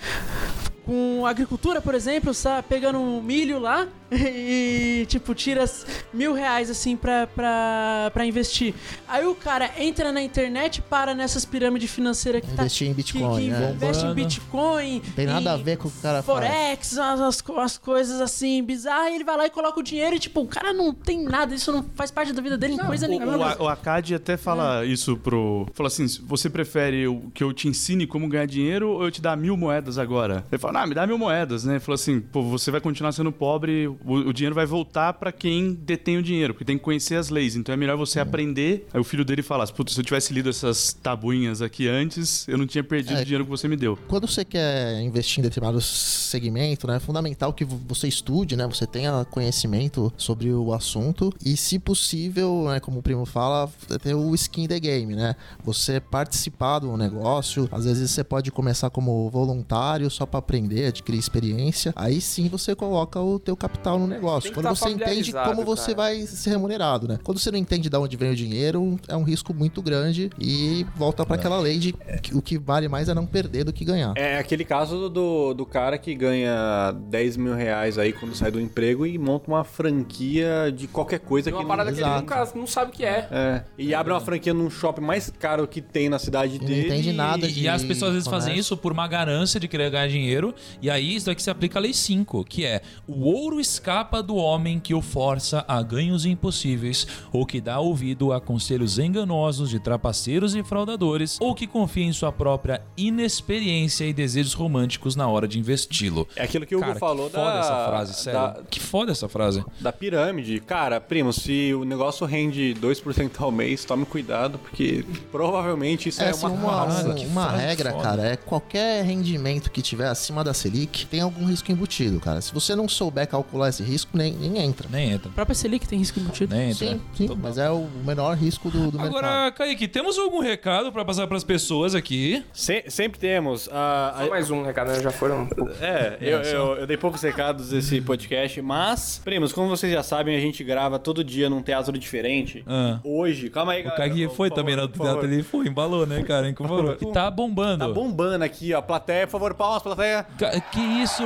com 0.86 1.26
agricultura, 1.26 1.82
por 1.82 1.93
exemplo, 1.93 2.32
tá 2.34 2.63
pegando 2.63 2.97
um 2.97 3.22
milho 3.22 3.59
lá 3.59 3.88
e, 4.11 5.05
tipo, 5.07 5.33
tira 5.35 5.65
mil 6.13 6.33
reais, 6.33 6.69
assim, 6.69 6.95
pra, 6.95 7.27
pra, 7.27 8.11
pra 8.13 8.25
investir. 8.25 8.73
Aí 9.07 9.25
o 9.25 9.35
cara 9.35 9.69
entra 9.77 10.11
na 10.11 10.21
internet 10.21 10.77
e 10.77 10.81
para 10.81 11.13
nessas 11.13 11.45
pirâmides 11.45 11.89
financeiras 11.91 12.41
que 12.41 12.51
Investir 12.51 12.87
em 12.87 12.91
tá... 12.91 12.95
Que, 12.95 13.03
Bitcoin, 13.13 13.41
que 13.41 13.49
né? 13.49 13.71
investe 13.75 14.03
em 14.03 14.07
Bombando. 14.07 14.15
Bitcoin. 14.15 15.01
Tem 15.15 15.25
nada 15.25 15.51
em 15.51 15.53
a 15.53 15.57
ver 15.57 15.77
com 15.77 15.87
o 15.87 15.91
que 15.91 15.97
o 15.97 16.01
cara 16.01 16.23
faz. 16.23 16.25
Forex, 16.39 16.97
as, 16.97 17.19
as, 17.21 17.41
co- 17.41 17.59
as 17.59 17.77
coisas 17.77 18.21
assim, 18.21 18.63
bizarras, 18.63 19.11
e 19.11 19.15
ele 19.15 19.23
vai 19.23 19.37
lá 19.37 19.45
e 19.45 19.49
coloca 19.49 19.79
o 19.79 19.83
dinheiro 19.83 20.15
e, 20.15 20.19
tipo, 20.19 20.41
o 20.41 20.47
cara 20.47 20.73
não 20.73 20.93
tem 20.93 21.23
nada, 21.23 21.53
isso 21.53 21.71
não 21.71 21.83
faz 21.95 22.09
parte 22.11 22.33
da 22.33 22.41
vida 22.41 22.57
dele 22.57 22.73
em 22.73 22.77
coisa 22.77 23.05
O, 23.05 23.09
nenhuma. 23.09 23.55
o, 23.59 23.63
o 23.63 23.67
Akad 23.67 24.13
até 24.13 24.37
fala 24.37 24.85
isso 24.85 25.17
pro. 25.17 25.67
Fala 25.73 25.87
assim: 25.87 26.05
você 26.25 26.49
prefere 26.49 27.07
o- 27.07 27.29
que 27.33 27.43
eu 27.43 27.51
te 27.53 27.67
ensine 27.67 28.07
como 28.07 28.27
ganhar 28.27 28.45
dinheiro 28.45 28.89
ou 28.89 29.03
eu 29.03 29.11
te 29.11 29.21
dar 29.21 29.35
mil 29.35 29.57
moedas 29.57 29.97
agora? 29.97 30.45
Ele 30.51 30.59
fala, 30.59 30.81
ah, 30.81 30.87
me 30.87 30.93
dá 30.95 31.05
mil 31.05 31.17
moedas, 31.17 31.63
né? 31.65 31.73
Ele 31.73 31.79
falou 31.79 31.95
assim: 31.95 32.19
pô, 32.19 32.41
você 32.43 32.71
vai 32.71 32.79
continuar 32.81 33.11
sendo 33.11 33.31
pobre, 33.31 33.89
o, 34.05 34.13
o 34.29 34.33
dinheiro 34.33 34.55
vai 34.55 34.65
voltar 34.65 35.13
pra 35.13 35.31
quem 35.31 35.73
detém 35.73 36.17
o 36.17 36.23
dinheiro, 36.23 36.53
porque 36.53 36.65
tem 36.65 36.77
que 36.77 36.83
conhecer 36.83 37.15
as 37.15 37.29
leis. 37.29 37.55
Então 37.55 37.73
é 37.73 37.77
melhor 37.77 37.97
você 37.97 38.19
aprender. 38.19 38.87
Aí 38.93 38.99
o 38.99 39.03
filho 39.03 39.23
dele 39.25 39.41
fala: 39.41 39.65
putz, 39.67 39.93
se 39.93 39.99
eu 39.99 40.03
tivesse 40.05 40.33
lido 40.33 40.49
essas 40.49 40.93
tabuinhas 40.93 41.61
aqui 41.61 41.87
antes, 41.87 42.47
eu 42.47 42.57
não 42.57 42.65
tinha 42.67 42.83
perdido 42.83 43.17
É. 43.17 43.21
o 43.21 43.25
dinheiro 43.25 43.43
que 43.43 43.49
você 43.49 43.67
me 43.67 43.75
deu. 43.75 43.97
Quando 44.07 44.27
você 44.27 44.43
quer 44.45 45.01
investir 45.01 45.39
em 45.39 45.43
determinado 45.43 45.79
segmento, 45.81 46.87
né, 46.87 46.97
é 46.97 46.99
fundamental 46.99 47.53
que 47.53 47.63
vo- 47.63 47.79
você 47.87 48.07
estude, 48.07 48.55
né, 48.55 48.67
você 48.67 48.85
tenha 48.85 49.23
conhecimento 49.25 50.11
sobre 50.17 50.51
o 50.51 50.73
assunto 50.73 51.31
e, 51.43 51.55
se 51.55 51.79
possível, 51.79 52.65
né, 52.69 52.79
como 52.79 52.99
o 52.99 53.01
primo 53.03 53.25
fala, 53.25 53.69
ter 54.01 54.13
o 54.15 54.33
skin 54.35 54.63
in 54.63 54.67
the 54.67 54.79
game, 54.79 55.15
né? 55.15 55.35
Você 55.63 55.99
participar 55.99 56.79
do 56.79 56.95
negócio, 56.97 57.67
às 57.71 57.85
vezes 57.85 58.11
você 58.11 58.23
pode 58.23 58.51
começar 58.51 58.89
como 58.89 59.29
voluntário 59.29 60.09
só 60.09 60.25
para 60.25 60.39
aprender, 60.39 60.87
adquirir 60.87 61.17
experiência. 61.19 61.93
Aí 61.95 62.19
sim 62.19 62.47
você 62.49 62.75
coloca 62.75 63.19
o 63.21 63.39
teu 63.39 63.55
capital 63.55 63.86
no 63.95 64.07
negócio. 64.07 64.49
Que 64.49 64.55
Quando 64.55 64.65
tá 64.67 64.73
você 64.75 64.89
entende 64.89 65.31
como 65.31 65.63
você 65.63 65.93
cara. 65.93 65.97
vai 65.97 66.21
ser 66.25 66.49
remunerado, 66.49 67.07
né? 67.07 67.19
Quando 67.23 67.38
você 67.39 67.51
não 67.51 67.59
entende 67.59 67.89
de 67.89 67.97
onde 67.97 68.17
vem 68.17 68.31
o 68.31 68.35
dinheiro, 68.35 68.99
é 69.07 69.15
um 69.15 69.23
risco 69.23 69.53
muito 69.53 69.81
grande 69.81 70.29
e 70.39 70.85
volta 70.95 71.25
para 71.25 71.35
aquela 71.35 71.59
lei 71.59 71.77
de 71.77 71.93
que 72.21 72.35
o 72.35 72.41
que 72.41 72.57
vale 72.57 72.88
mais 72.88 73.07
é 73.09 73.13
não 73.13 73.25
perder 73.25 73.63
do 73.65 73.71
que 73.73 73.85
ganhar. 73.85 74.13
É 74.15 74.38
aquele 74.39 74.65
caso 74.65 75.09
do, 75.09 75.53
do 75.53 75.65
cara 75.65 75.97
que 75.97 76.15
ganha 76.15 76.91
10 77.09 77.38
mil 77.38 77.53
reais 77.53 77.97
aí 77.97 78.11
quando 78.13 78.33
sai 78.35 78.49
do 78.51 78.59
emprego 78.59 79.05
e 79.05 79.17
monta 79.17 79.47
uma 79.49 79.63
franquia 79.63 80.71
de 80.75 80.88
qualquer 80.88 81.19
coisa 81.19 81.49
É 81.49 81.51
que 81.51 81.55
uma 81.57 81.63
não- 81.63 81.69
parada 81.69 81.91
que 81.91 81.99
ele 82.01 82.09
nunca 82.09 82.47
não 82.55 82.67
sabe 82.67 82.91
o 82.91 82.93
que 82.93 83.03
é. 83.03 83.27
É, 83.31 83.63
e 83.77 83.93
abre 83.93 84.13
uma 84.13 84.19
franquia 84.21 84.53
num 84.53 84.69
shopping 84.69 85.01
mais 85.01 85.31
caro 85.39 85.67
que 85.67 85.81
tem 85.81 86.09
na 86.09 86.19
cidade 86.19 86.55
E 86.55 86.59
não 86.59 86.65
dele. 86.65 86.88
entende 86.88 87.11
nada 87.13 87.47
de- 87.47 87.61
E 87.61 87.67
as 87.67 87.83
pessoas 87.83 88.09
às 88.09 88.13
vezes 88.15 88.29
fazem 88.29 88.57
isso 88.57 88.75
por 88.77 88.91
uma 88.91 89.07
ganância 89.07 89.59
de 89.59 89.67
querer 89.67 89.89
ganhar 89.89 90.07
dinheiro 90.07 90.53
E 90.81 90.89
aí 90.89 91.15
isso 91.15 91.25
daqui 91.27 91.41
se 91.41 91.49
aplica 91.49 91.79
a 91.79 91.81
lei 91.81 91.93
5, 91.93 92.43
que 92.45 92.65
é 92.65 92.81
o 93.07 93.23
ouro 93.25 93.59
escapa 93.82 94.23
do 94.23 94.36
homem 94.36 94.80
que 94.80 94.93
o 94.95 95.01
força 95.03 95.63
a 95.67 95.82
ganhos 95.84 96.25
impossíveis, 96.25 97.05
ou 97.32 97.45
que 97.45 97.61
dá 97.61 97.80
ouvido 97.80 98.34
a 98.34 98.41
conselhos 98.41 98.97
enganosos 98.97 99.69
de 99.69 99.80
trapaceiros 99.80 100.55
e 100.55 100.63
fraudadores, 100.63 101.38
ou 101.39 101.53
que 101.53 101.67
confia 101.67 102.03
em 102.05 102.11
sua 102.11 102.32
própria 102.32 102.82
inexperiência 102.97 104.03
e 104.05 104.13
desejos 104.13 104.53
românticos 104.53 105.15
na 105.15 105.28
hora 105.28 105.47
de 105.47 105.59
investi-lo. 105.59 106.28
É 106.36 106.43
aquilo 106.43 106.65
que 106.65 106.75
o 106.75 106.80
Hugo 106.80 106.88
Cara, 106.88 106.99
falou 106.99 107.30
que 107.30 107.36
foda 107.36 107.51
da, 107.53 107.59
essa 107.59 107.86
frase, 107.88 108.13
sério. 108.15 108.39
da, 108.39 108.61
Que 108.69 108.80
foda 108.80 109.11
essa 109.11 109.30
frase. 109.30 109.63
da 109.80 109.93
pirâmide. 109.93 110.59
Cara, 110.59 110.99
primo, 110.99 111.32
se 111.32 111.71
o 111.75 111.84
negócio 111.86 112.25
rende 112.25 112.75
2% 112.82 113.32
ao 113.39 113.51
mês, 113.51 113.86
tome 113.86 114.05
cuidado, 114.05 114.57
porque 114.57 115.05
provavelmente 115.32 116.09
isso 116.09 116.21
é, 116.21 116.25
É, 116.25 116.30
assim, 116.30 116.47
uma 116.47 116.55
uma, 116.55 116.71
farsa. 116.71 117.09
um- 117.09 117.28
uma 117.28 117.51
regra, 117.51 117.91
foda. 117.91 118.03
cara, 118.03 118.28
é 118.28 118.36
qualquer 118.36 119.05
rendimento 119.05 119.69
que 119.71 119.82
tiver 119.84 120.07
acima 120.07 120.43
da 120.43 120.53
Selic 120.53 121.05
tem 121.05 121.21
algum 121.21 121.45
risco 121.45 121.71
embutido, 121.71 122.19
cara. 122.19 122.41
Se 122.41 122.51
você 122.53 122.75
não 122.75 122.89
souber 122.89 123.28
calcular 123.28 123.66
esse 123.70 123.84
risco, 123.84 124.11
nem, 124.18 124.34
nem 124.34 124.57
entra. 124.59 124.88
Nem 124.89 125.11
entra. 125.11 125.30
A 125.30 125.34
própria 125.34 125.55
Selic 125.55 125.88
tem 125.88 125.99
risco 125.99 126.20
embutido. 126.20 126.55
Nem 126.55 126.72
entra. 126.72 126.88
Sim, 126.88 127.01
sim, 127.13 127.30
mas 127.41 127.57
é 127.57 127.70
o 127.70 127.88
menor 128.05 128.36
risco 128.36 128.70
do, 128.70 128.91
do 128.91 128.99
mercado. 128.99 129.18
Agora, 129.18 129.51
Kaique, 129.51 129.88
temos 129.88 130.18
algum 130.18 130.39
recado 130.39 130.91
pra 130.91 131.03
passar 131.05 131.28
pras 131.28 131.43
pessoas 131.43 131.93
aqui? 131.95 132.43
Se- 132.53 132.84
sempre 132.88 133.20
temos. 133.20 133.70
ah, 133.72 134.13
a- 134.15 134.24
Só 134.24 134.30
mais 134.30 134.51
um 134.51 134.63
recado, 134.63 134.91
né? 134.91 135.01
Já 135.01 135.11
foram 135.11 135.41
um 135.43 135.45
pouco. 135.47 135.72
É, 135.82 136.18
eu, 136.22 136.39
eu, 136.41 136.76
eu 136.78 136.88
dei 136.88 136.97
poucos 136.97 137.22
recados 137.22 137.70
desse 137.70 138.01
podcast, 138.01 138.61
mas, 138.61 139.22
primos, 139.24 139.51
como 139.51 139.70
vocês 139.70 139.91
já 139.91 140.03
sabem, 140.03 140.36
a 140.36 140.39
gente 140.39 140.63
grava 140.63 140.97
todo 140.99 141.24
dia 141.24 141.49
num 141.49 141.61
teatro 141.61 141.97
diferente. 141.97 142.63
Ah. 142.68 142.99
Hoje, 143.03 143.49
calma 143.49 143.74
aí, 143.74 143.82
O 143.82 143.84
galera, 143.86 143.97
Kaique 144.03 144.28
por 144.28 144.36
foi 144.36 144.49
favor, 144.49 144.61
também 144.61 144.76
no 144.76 144.88
teatro, 144.88 145.26
ele 145.26 145.43
foi, 145.43 145.68
embalou, 145.68 146.05
né, 146.05 146.24
cara? 146.24 146.51
Por 146.53 146.68
favor. 146.68 146.97
E 147.01 147.05
tá 147.11 147.30
bombando. 147.30 147.86
Tá 147.88 147.93
bombando 147.93 148.43
aqui, 148.43 148.74
ó. 148.74 148.82
Plateia, 148.82 149.26
por 149.28 149.32
favor, 149.34 149.53
palmas, 149.53 149.82
plateia. 149.84 150.26
Que 150.72 150.80
isso? 150.80 151.24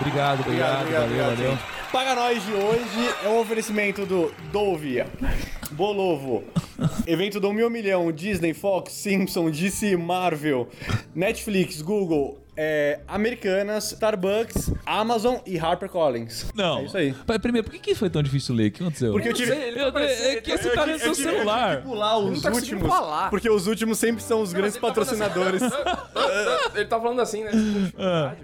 Obrigado, 0.00 0.40
obrigado, 0.40 0.90
valeu, 0.90 1.24
valeu. 1.24 1.36
gente. 1.36 1.81
Paga 1.92 2.14
Nós 2.14 2.42
de 2.42 2.52
hoje 2.54 3.14
é 3.22 3.28
um 3.28 3.38
oferecimento 3.38 4.06
do 4.06 4.32
Dove, 4.50 5.04
Bolovo, 5.72 6.42
evento 7.06 7.38
do 7.38 7.52
Mil 7.52 7.68
Milhão, 7.68 8.10
Disney, 8.10 8.54
Fox, 8.54 8.94
Simpson, 8.94 9.50
DC, 9.50 9.94
Marvel, 9.98 10.70
Netflix, 11.14 11.82
Google, 11.82 12.41
é, 12.56 13.00
Americanas, 13.08 13.92
Starbucks, 13.92 14.72
Amazon 14.84 15.36
e 15.46 15.56
HarperCollins. 15.58 16.46
Não. 16.54 16.80
É 16.80 16.84
isso 16.84 16.96
aí. 16.96 17.12
Pai, 17.26 17.38
Primeiro, 17.38 17.64
por 17.66 17.72
que, 17.72 17.78
que 17.80 17.94
foi 17.94 18.10
tão 18.10 18.22
difícil 18.22 18.54
ler? 18.54 18.68
O 18.68 18.72
que 18.72 18.82
aconteceu? 18.82 19.12
Porque 19.12 19.28
eu 19.28 19.32
tive... 19.32 19.52
sei, 19.52 19.70
Eu- 19.70 19.92
tá 19.92 20.00
é 20.02 20.36
que 20.40 20.56
você 20.58 20.68
tá- 20.70 20.74
tá 20.80 20.86
no 20.86 20.92
eu 20.92 20.98
seu 20.98 21.12
tive- 21.14 21.30
celular. 21.30 21.82
pular 21.82 22.18
os 22.18 22.34
não 22.34 22.40
tá 22.40 22.56
últimos, 22.56 22.88
falar. 22.88 23.30
porque 23.30 23.48
os 23.50 23.66
últimos 23.66 23.98
sempre 23.98 24.22
são 24.22 24.42
os 24.42 24.52
grandes 24.52 24.76
Ele 24.76 24.80
tá 24.86 24.94
falando 24.94 25.06
patrocinadores. 25.08 25.62
assim, 25.62 25.76
Ele 26.76 26.84
tá 26.86 27.00
falando 27.00 27.20
assim, 27.20 27.44
né? 27.44 27.50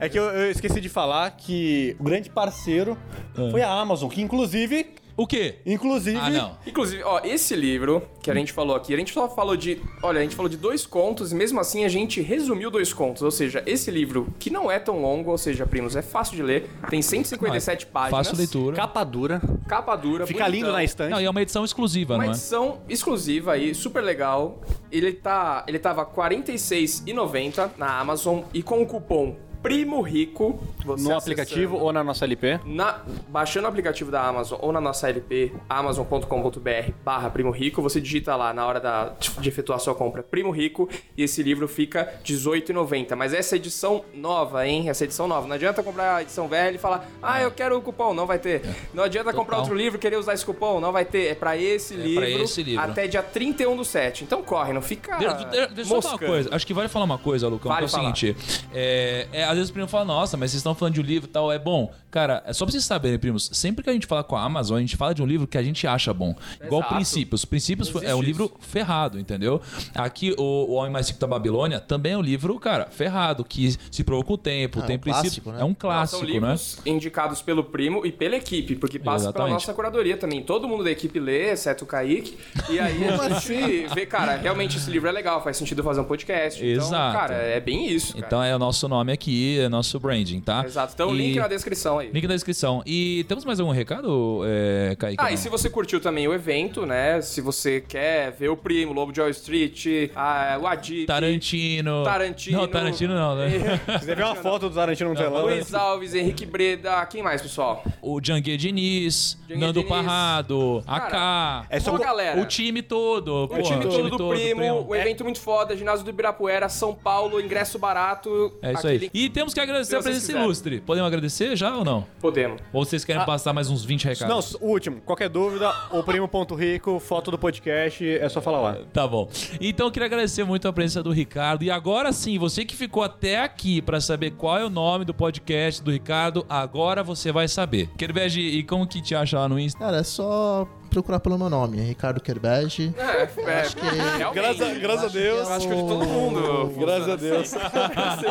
É 0.01 0.09
que 0.09 0.19
eu, 0.19 0.25
eu 0.25 0.51
esqueci 0.51 0.81
de 0.81 0.89
falar 0.89 1.31
que 1.33 1.95
o 1.99 2.05
grande 2.05 2.31
parceiro 2.31 2.97
Ah. 3.37 3.49
foi 3.51 3.63
a 3.63 3.71
Amazon, 3.71 4.09
que 4.09 4.21
inclusive, 4.23 4.95
O 5.19 5.27
quê? 5.27 5.57
inclusive, 5.67 6.17
Ah, 6.17 6.31
não. 6.31 6.57
Inclusive, 6.65 7.03
ó, 7.03 7.21
esse 7.25 7.55
livro 7.57 8.03
que 8.23 8.31
a 8.31 8.35
gente 8.35 8.53
falou 8.53 8.77
aqui, 8.77 8.95
a 8.95 8.97
gente 8.97 9.13
só 9.13 9.29
falou 9.29 9.57
de. 9.57 9.83
Olha, 10.03 10.21
a 10.21 10.23
gente 10.23 10.37
falou 10.37 10.49
de 10.49 10.57
dois 10.57 10.87
contos 10.87 11.33
e 11.33 11.35
mesmo 11.35 11.59
assim 11.59 11.85
a 11.85 11.89
gente 11.89 12.21
resumiu 12.21 12.71
dois 12.71 12.93
contos. 12.93 13.23
Ou 13.23 13.31
seja, 13.33 13.61
esse 13.67 13.91
livro, 13.91 14.29
que 14.39 14.49
não 14.49 14.71
é 14.71 14.79
tão 14.79 15.03
longo, 15.03 15.31
ou 15.33 15.37
seja, 15.37 15.67
primos, 15.67 15.97
é 15.97 16.03
fácil 16.03 16.37
de 16.37 16.43
ler, 16.45 16.71
tem 16.89 17.03
157 17.03 17.87
páginas. 17.87 18.27
Fácil 18.29 18.39
leitura. 18.39 18.77
capa 18.77 19.03
dura, 19.03 19.43
Capa 19.69 19.97
dura, 19.97 20.25
fica 20.27 20.45
bonitão. 20.45 20.61
lindo 20.61 20.73
na 20.73 20.85
estante. 20.85 21.11
Não, 21.11 21.21
e 21.21 21.25
é 21.25 21.31
uma 21.31 21.43
edição 21.43 21.65
exclusiva, 21.65 22.15
Uma 22.15 22.25
não 22.25 22.31
é? 22.31 22.35
edição 22.35 22.79
exclusiva 22.89 23.53
aí, 23.55 23.75
super 23.75 24.03
legal. 24.05 24.61
Ele 24.91 25.13
tá, 25.13 25.65
ele 25.67 25.81
tava 25.81 26.03
R$ 26.05 26.11
46,90 26.15 27.71
na 27.77 27.99
Amazon 27.99 28.43
e 28.55 28.63
com 28.63 28.81
o 28.83 28.87
cupom 28.87 29.37
Primo 29.63 30.01
Rico, 30.01 30.59
você 30.85 31.03
no 31.09 31.17
aplicativo 31.17 31.77
ou 31.77 31.93
na 31.93 32.03
nossa 32.05 32.25
LP. 32.25 32.61
na, 32.65 33.03
baixando 33.29 33.67
o 33.67 33.69
aplicativo 33.69 34.11
da 34.11 34.23
Amazon 34.23 34.59
ou 34.63 34.73
na 34.73 34.81
nossa 34.81 35.09
LP, 35.09 35.53
amazon.com.br 35.69 36.93
barra 37.05 37.31
Primo 37.31 37.51
Rico, 37.51 37.83
você 37.83 38.01
digita 38.01 38.35
lá 38.37 38.53
na 38.53 38.67
hora 38.67 38.81
da, 38.81 39.13
de 39.41 39.49
efetuar 39.49 39.79
sua 39.81 39.95
compra 39.95 40.23
Primo 40.23 40.51
Rico 40.51 40.89
e 41.17 41.23
esse 41.23 41.43
livro 41.43 41.67
fica 41.69 42.03
R$18,90. 42.25 43.15
Mas 43.17 43.35
essa 43.35 43.57
edição 43.57 44.05
nova, 44.15 44.67
hein? 44.67 44.89
Essa 44.89 45.05
edição 45.05 45.27
nova. 45.27 45.47
Não 45.47 45.55
adianta 45.55 45.83
comprar 45.83 46.17
a 46.17 46.23
edição 46.23 46.49
velha 46.49 46.77
e 46.77 46.79
falar, 46.79 47.07
ah, 47.23 47.43
eu 47.43 47.51
quero 47.51 47.77
o 47.77 47.83
cupom, 47.83 48.15
não 48.15 48.27
vai 48.27 48.39
ter. 48.39 48.63
Não 48.95 49.05
adianta 49.05 49.33
comprar 49.33 49.57
Total. 49.57 49.61
outro 49.61 49.75
livro 49.77 49.99
e 49.99 50.01
querer 50.01 50.17
usar 50.17 50.35
esse 50.35 50.45
cupom, 50.45 50.81
não 50.81 50.93
vai 50.93 51.05
ter. 51.05 51.29
É 51.29 51.35
pra 51.35 51.57
esse, 51.57 51.95
livro, 51.95 52.21
pra 52.21 52.31
esse 52.31 52.63
livro. 52.63 52.85
até 52.85 53.07
dia 53.07 53.23
31 53.23 53.77
do 53.77 53.85
7. 53.85 54.25
Então 54.25 54.43
corre, 54.43 54.73
não 54.73 54.83
fica. 54.83 55.17
De- 55.17 55.45
de- 55.45 55.75
Deixa 55.75 55.95
eu 55.95 56.03
falar 56.03 56.15
uma 56.15 56.19
coisa. 56.19 56.55
Acho 56.55 56.67
que 56.67 56.75
vale 56.75 56.89
falar 56.89 57.05
uma 57.05 57.19
coisa, 57.19 57.49
Lucão. 57.49 57.71
Vale 57.71 57.81
que 57.81 57.85
é 57.85 57.87
o 57.87 57.91
falar. 58.01 58.15
seguinte: 58.17 58.37
é, 58.73 59.27
é, 59.33 59.48
às 59.49 59.55
vezes 59.57 59.71
o 59.71 59.73
primo 59.73 59.89
fala, 59.89 60.05
nossa, 60.05 60.37
mas 60.37 60.51
vocês 60.51 60.61
estão 60.61 60.75
falando 60.75 60.95
de 60.95 61.01
um 61.01 61.05
livro 61.05 61.29
e 61.29 61.33
tal, 61.33 61.51
é 61.51 61.59
bom. 61.59 61.93
Cara, 62.11 62.43
é 62.47 62.53
só 62.53 62.65
pra 62.65 62.73
vocês 62.73 62.85
saberem, 62.85 63.19
primos, 63.19 63.51
sempre 63.53 63.83
que 63.83 63.91
a 63.91 63.93
gente 63.93 64.07
fala 64.07 64.23
com 64.25 64.37
a 64.37 64.43
Amazon, 64.43 64.77
a 64.77 64.81
gente 64.81 64.97
fala 64.97 65.15
de 65.15 65.23
um 65.23 65.27
livro 65.27 65.47
que 65.47 65.59
a 65.59 65.63
gente 65.63 65.87
acha 65.87 66.13
bom. 66.13 66.35
Igual 66.63 66.81
Exato. 66.81 66.95
Princípios. 66.95 67.45
Princípios 67.45 67.93
Não 67.93 68.03
é 68.03 68.15
um 68.15 68.23
livro 68.23 68.51
ferrado, 68.61 69.19
entendeu? 69.19 69.61
Aqui, 69.95 70.35
o, 70.39 70.43
o 70.43 70.73
Homem 70.75 70.91
Mais 70.93 71.09
Rico 71.09 71.21
da 71.21 71.27
Babilônia 71.27 71.81
também 71.81 72.13
é 72.13 72.19
um 72.19 72.23
livro, 72.23 72.59
cara, 72.59 72.87
ferrado, 72.91 73.45
que 73.45 73.77
se 73.91 74.05
provou 74.05 74.25
com 74.25 74.33
o 74.35 74.39
tempo, 74.39 74.81
É 74.81 74.83
tem 74.83 74.97
um 74.97 75.01
princípio. 75.01 75.43
clássico, 75.43 75.53
né? 75.53 75.61
É 75.61 75.65
um 75.65 75.75
clássico, 75.75 76.19
São 76.21 76.27
né? 76.27 76.33
livros 76.35 76.79
indicados 76.87 77.43
pelo 77.43 77.65
primo 77.65 78.05
e 78.07 78.13
pela 78.13 78.37
equipe, 78.37 78.75
porque 78.77 78.99
passa 78.99 79.25
pela 79.25 79.31
Exatamente. 79.31 79.53
nossa 79.53 79.75
curadoria 79.75 80.17
também. 80.17 80.43
Todo 80.43 80.69
mundo 80.69 80.85
da 80.85 80.91
equipe 80.91 81.19
lê, 81.19 81.51
exceto 81.53 81.85
o 81.85 81.87
Kaique. 81.87 82.39
E 82.71 82.79
aí 82.81 83.05
a 83.05 83.29
gente 83.29 83.87
vê, 83.95 84.07
cara, 84.07 84.37
realmente 84.37 84.77
esse 84.77 84.91
livro 84.91 85.09
é 85.09 85.13
legal, 85.13 85.43
faz 85.43 85.57
sentido 85.57 85.83
fazer 85.83 86.01
um 86.01 86.05
podcast. 86.05 86.65
Então, 86.65 86.87
Exato. 86.87 87.17
cara, 87.17 87.35
é 87.35 87.61
bem 87.61 87.91
isso. 87.91 88.15
Cara. 88.15 88.27
Então 88.27 88.43
é 88.43 88.55
o 88.55 88.59
nosso 88.59 88.89
nome 88.89 89.13
aqui, 89.13 89.38
é 89.61 89.69
nosso 89.69 89.99
branding, 90.01 90.41
tá? 90.41 90.63
Exato. 90.65 90.93
Então, 90.95 91.15
E- 91.15 91.19
link 91.19 91.37
na 91.39 91.49
descrição 91.49 91.99
aí. 91.99 92.11
Link 92.11 92.27
na 92.27 92.35
descrição. 92.35 92.83
E 92.87 93.25
temos 93.29 93.45
mais 93.45 93.61
algum 93.61 93.73
recado, 93.73 94.43
é, 94.47 94.97
Kaique? 94.97 95.17
Ah, 95.21 95.25
Não. 95.29 95.35
e 95.35 95.37
se 95.37 95.49
você 95.49 95.69
curtiu 95.71 96.01
também 96.01 96.27
o 96.29 96.35
evento, 96.35 96.85
né? 96.87 97.21
Se 97.23 97.41
você 97.41 97.81
quer 97.81 98.33
ver 98.33 98.49
o 98.49 98.57
primo, 98.57 98.93
Lobo 98.93 99.13
de 99.13 99.21
Wall 99.21 99.31
Street, 99.31 100.11
a, 100.15 100.59
o 100.61 100.67
Adib, 100.67 101.07
Tarantino. 101.07 102.05
Tarantino. 102.05 102.59
Não, 102.61 102.69
Tarantino 102.69 103.15
não, 103.15 103.35
né? 103.37 103.49
Quiser 103.99 104.17
ver 104.17 104.25
uma 104.25 104.35
foto 104.35 104.69
do 104.69 104.75
Tarantino 104.75 105.11
no 105.11 105.17
telão, 105.17 105.43
Luiz 105.47 105.73
Alves, 105.75 106.15
Henrique 106.15 106.45
Breda, 106.47 107.05
quem 107.07 107.23
mais, 107.23 107.41
pessoal? 107.43 107.83
o 108.03 108.21
Jangue 108.23 108.57
Diniz, 108.57 109.37
Jangue 109.49 109.61
Nando 109.61 109.81
Diniz. 109.83 109.89
Parrado, 109.89 110.83
Cara, 110.87 111.61
AK. 111.61 111.67
é 111.71 111.81
só 111.81 111.97
galera. 111.99 112.41
O 112.41 112.47
time 112.47 112.83
todo. 112.83 113.45
O 113.45 113.63
time 113.63 113.83
todo 113.83 114.11
do 114.11 114.29
primo, 114.29 114.87
o 114.89 114.95
É. 114.95 115.01
evento 115.01 115.25
muito 115.25 115.41
foda, 115.41 115.77
ginásio 115.77 116.05
do 116.05 116.11
Ibirapuera, 116.11 116.69
São 116.69 116.95
Paulo, 116.95 117.41
ingresso 117.41 117.79
barato. 117.79 118.53
É 118.63 118.73
isso 118.73 118.87
aquele- 118.87 119.05
aí. 119.05 119.11
E 119.13 119.28
temos 119.31 119.53
que 119.55 119.61
agradecer 119.61 119.97
a 119.97 120.03
presença 120.03 120.33
ilustre. 120.33 120.81
Podemos 120.81 121.07
agradecer 121.09 121.57
já 121.57 121.77
ou 121.77 121.85
não? 121.85 122.07
Podemos. 122.21 122.61
Ou 122.73 122.85
vocês 122.85 123.05
querem 123.05 123.25
passar 123.25 123.53
mais 123.53 123.69
uns 123.71 123.85
20 123.85 124.05
recados? 124.05 124.53
Não, 124.55 124.67
o 124.69 124.71
último. 124.71 125.01
Qualquer 125.03 125.29
dúvida, 125.29 125.73
o 125.91 126.03
primo.rico, 126.03 126.99
foto 127.01 127.31
do 127.31 127.39
podcast, 127.39 128.07
é 128.07 128.29
só 128.29 128.41
falar 128.41 128.61
lá. 128.61 128.77
Tá 128.93 129.07
bom. 129.07 129.29
Então 129.61 129.87
eu 129.87 129.91
queria 129.93 130.07
agradecer 130.07 130.45
muito 130.45 130.67
a 130.69 130.73
presença 130.73 131.03
do 131.03 131.11
Ricardo. 131.13 131.63
E 131.65 131.71
agora 131.71 132.13
sim, 132.13 132.39
você 132.39 132.65
que 132.65 132.77
ficou 132.77 133.03
até 133.03 133.41
aqui 133.41 133.81
pra 133.83 134.01
saber 134.01 134.33
qual 134.33 134.57
é 134.59 134.65
o 134.65 134.71
nome 134.71 135.05
do 135.05 135.15
podcast 135.15 135.83
do 135.83 135.91
Ricardo, 135.91 136.45
agora 136.49 137.03
você 137.03 137.33
vai 137.33 137.49
saber. 137.49 137.89
Kerbege, 137.97 138.41
e 138.41 138.63
como 138.63 138.87
que 138.87 139.01
te 139.03 139.15
acha 139.15 139.39
lá 139.39 139.49
no 139.49 139.59
Insta? 139.59 139.79
Cara, 139.79 139.99
é 139.99 140.03
só 140.03 140.67
procurar 140.91 141.21
pelo 141.21 141.37
meu 141.39 141.51
nome, 141.51 141.81
Ricardo 141.81 142.21
Kerbege. 142.21 142.93
É, 142.97 143.29
é, 143.43 143.61
Acho 143.61 143.77
que- 143.77 143.85
realmente. 144.17 144.35
Graças, 144.35 144.79
graças 144.79 145.03
a 145.03 145.07
acho 145.07 145.13
que 145.13 145.19
Deus. 145.19 145.39
é 145.39 145.51
Eu 145.51 145.55
acho 145.57 145.69
que 145.69 145.75
de 145.75 145.81
todo 145.83 146.07
mundo. 146.07 146.75
Graças 146.79 147.09
a 147.09 147.17
Deus. 147.17 147.49
Você 147.49 147.59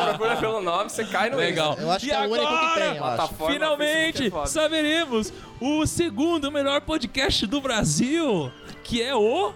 procura 0.07 0.35
pelo 0.37 0.61
nome, 0.61 0.86
você 0.89 1.05
cai 1.05 1.29
no 1.29 1.37
Legal. 1.37 1.75
Eu 1.79 1.91
acho 1.91 2.05
e 2.05 2.09
que 2.09 2.15
é 2.15 2.19
o 2.19 2.31
único 2.31 2.47
que 2.47 2.53
agora, 2.53 2.89
tem, 2.89 2.97
eu 2.97 3.05
acho. 3.05 3.33
Finalmente 3.47 4.33
é 4.35 4.45
saberemos 4.45 5.33
o 5.59 5.85
segundo 5.85 6.51
melhor 6.51 6.81
podcast 6.81 7.45
do 7.45 7.61
Brasil, 7.61 8.51
que 8.83 9.01
é 9.01 9.15
o 9.15 9.53